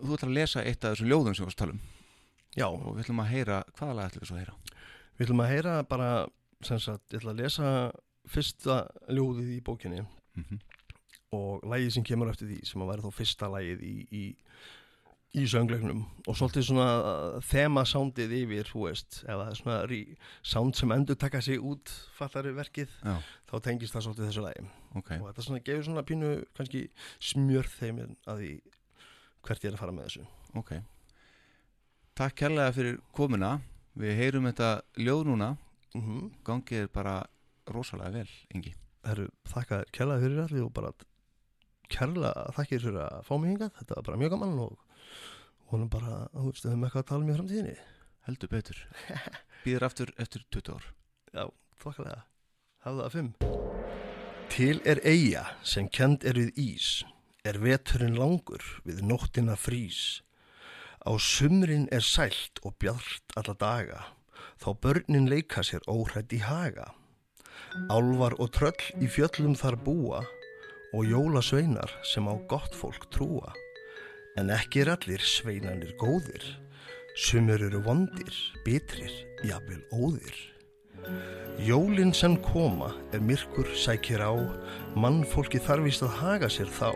þú 0.00 0.14
ætlar 0.16 0.30
að 0.30 0.36
lesa 0.38 0.62
eitt 0.66 0.84
af 0.86 0.94
þessum 0.94 1.10
ljóðum 1.10 1.34
sem 1.36 1.44
við 1.44 1.50
varst 1.50 1.58
að 1.60 1.64
tala 1.64 1.74
um. 1.76 1.82
Já, 2.58 2.66
og 2.70 2.86
við 2.96 3.02
ætlum 3.04 3.20
að 3.22 3.28
heyra, 3.34 3.58
hvaða 3.78 3.94
lag 3.98 4.08
ætlum 4.10 4.24
við 4.24 4.32
að 4.34 4.40
heyra? 4.40 4.54
Við 5.18 5.26
ætlum 5.26 5.42
að 5.44 5.50
heyra 5.52 5.74
bara, 5.90 6.08
sem 6.66 6.80
sagt, 6.82 7.04
ég 7.14 7.20
ætla 7.20 7.34
að 7.34 7.42
lesa 7.44 7.68
fyrsta 8.30 8.78
ljóðið 9.10 9.52
í 9.58 9.60
bókinni. 9.66 10.02
Mm 10.38 10.58
og 11.36 11.62
lagið 11.70 11.92
sem 11.94 12.04
kemur 12.06 12.30
eftir 12.32 12.48
því 12.50 12.60
sem 12.66 12.82
að 12.82 12.88
væri 12.90 13.04
þó 13.06 13.10
fyrsta 13.14 13.48
lagið 13.52 13.82
í, 13.86 13.94
í, 14.10 14.22
í 15.38 15.44
söngleiknum. 15.50 16.00
Og 16.26 16.38
svolítið 16.38 16.64
svona 16.66 16.86
þema 17.46 17.84
sándið 17.86 18.34
yfir, 18.40 18.70
þú 18.70 18.82
veist, 18.88 19.20
það 19.22 19.42
er 19.44 19.58
svona 19.60 19.76
rí, 19.90 20.00
sánd 20.42 20.78
sem 20.78 20.94
endur 20.96 21.18
taka 21.20 21.42
sig 21.44 21.62
út 21.62 21.92
fattari 22.18 22.50
verkið, 22.56 22.90
Já, 23.06 23.14
þá 23.46 23.54
tengist 23.68 23.94
það 23.94 24.06
svolítið 24.08 24.26
þessu 24.30 24.44
lagi. 24.48 24.64
Ok, 24.98 25.12
og 25.20 25.28
þetta 25.28 25.46
svona 25.46 25.62
gefur 25.68 25.86
svona 25.86 26.06
pínu 26.08 26.30
kannski 26.58 26.82
smjörð 27.30 27.76
þeiminn 27.78 28.16
að 28.26 28.42
því 28.42 28.50
hvert 29.46 29.62
ég 29.64 29.70
er 29.70 29.76
að 29.78 29.84
fara 29.84 29.94
með 29.96 30.08
þessu. 30.08 30.26
ok. 30.58 30.72
Takk 32.20 32.34
kærlega 32.36 32.72
fyrir 32.76 32.98
komuna. 33.16 33.54
Við 33.96 34.18
heyrum 34.18 34.48
þetta 34.50 34.72
ljóð 35.00 35.22
núna. 35.30 35.54
Mm 35.96 36.26
Gangið 36.46 36.84
er 36.84 36.90
bara 36.92 37.14
rosalega 37.70 38.20
vel, 38.20 38.28
Ingi. 38.54 38.74
Herru, 39.06 39.30
þakka 39.48 39.78
þér 39.80 39.94
kærlega 39.96 40.22
fyrir 40.26 40.42
allir 40.42 40.66
og 40.66 40.72
bara 40.76 40.90
kærlega 41.90 42.50
þakkir 42.56 42.84
fyrir 42.86 43.00
að 43.06 43.22
fá 43.26 43.32
mig 43.36 43.54
hingað 43.54 43.72
þetta 43.78 43.96
var 43.96 44.08
bara 44.08 44.20
mjög 44.20 44.36
gaman 44.36 44.60
og 44.64 44.76
honum 45.70 45.90
bara, 45.92 46.26
þú 46.34 46.50
veist, 46.50 46.64
við 46.64 46.72
höfum 46.72 46.86
eitthvað 46.86 47.02
að 47.04 47.10
tala 47.10 47.24
um 47.24 47.30
í 47.30 47.38
framtíðinni 47.38 47.78
Heldur 48.28 48.50
betur. 48.52 48.80
Býður 49.64 49.86
aftur 49.88 50.10
eftir 50.20 50.44
20 50.52 50.74
ár. 50.76 50.88
Já, 51.32 51.44
þokkalega. 51.80 52.20
Hafða 52.84 53.06
það 53.06 53.14
fimm. 53.16 53.30
Til 54.50 54.76
er 54.88 55.00
eiga 55.06 55.44
sem 55.66 55.88
kend 55.88 56.26
er 56.26 56.36
við 56.36 56.58
ís, 56.60 56.88
er 57.46 57.60
veturinn 57.62 58.18
langur 58.18 58.64
við 58.84 59.00
nóttina 59.06 59.56
frís. 59.56 60.20
Á 61.00 61.16
sumrin 61.16 61.88
er 61.90 62.04
sælt 62.04 62.60
og 62.62 62.76
bjart 62.82 63.34
alla 63.40 63.56
daga, 63.56 64.00
þá 64.60 64.68
börnin 64.84 65.30
leika 65.30 65.64
sér 65.64 65.82
óhrætt 65.88 66.34
í 66.36 66.42
haga. 66.44 66.90
Álvar 67.88 68.36
og 68.38 68.52
tröll 68.52 68.90
í 69.00 69.08
fjöllum 69.08 69.56
þar 69.56 69.78
búa 69.80 70.24
og 70.92 71.06
jólasveinar 71.06 71.92
sem 72.06 72.26
á 72.26 72.34
gott 72.50 72.74
fólk 72.74 73.06
trúa. 73.14 73.52
En 74.38 74.50
ekki 74.54 74.84
er 74.84 74.94
allir 74.94 75.22
sveinanir 75.22 75.94
góðir, 76.00 76.44
sumur 77.18 77.62
eru 77.62 77.82
vondir, 77.84 78.34
bitrir, 78.64 79.12
jafnvel 79.46 79.82
óðir. 79.92 80.36
Jólin 81.60 82.12
sem 82.16 82.36
koma 82.40 82.92
er 83.12 83.22
myrkur 83.24 83.68
sækir 83.76 84.22
á, 84.24 84.32
mannfólki 84.96 85.60
þarfist 85.62 86.04
að 86.06 86.16
haga 86.20 86.48
sér 86.52 86.70
þá. 86.72 86.92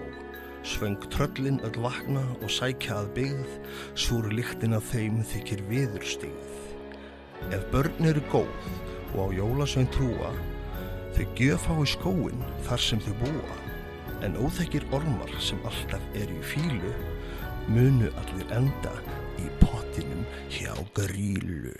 Svöng 0.64 0.96
tröllin 1.12 1.60
öll 1.66 1.76
vakna 1.84 2.22
og 2.40 2.48
sækja 2.48 3.02
að 3.02 3.10
byggð, 3.18 3.58
súr 4.00 4.30
lyktin 4.32 4.76
að 4.76 4.88
þeim 4.92 5.20
þykir 5.28 5.66
viðurstigð. 5.68 6.54
Ef 7.52 7.68
börn 7.74 8.08
eru 8.08 8.24
góð 8.32 8.70
og 9.12 9.20
á 9.20 9.26
jólasvein 9.36 9.90
trúa, 9.92 10.32
þau 11.12 11.26
gjöf 11.36 11.68
á 11.68 11.74
í 11.76 11.90
skóin 11.92 12.48
þar 12.64 12.88
sem 12.88 13.04
þau 13.04 13.12
búa. 13.20 13.63
En 14.24 14.36
óþekkir 14.40 14.84
ormar 14.96 15.28
sem 15.36 15.60
alltaf 15.68 16.04
eru 16.16 16.38
í 16.40 16.44
fílu, 16.48 16.92
munu 17.68 18.08
allir 18.22 18.54
enda 18.56 18.94
í 19.36 19.50
pottinum 19.60 20.24
hjá 20.48 20.72
grílu. 20.96 21.76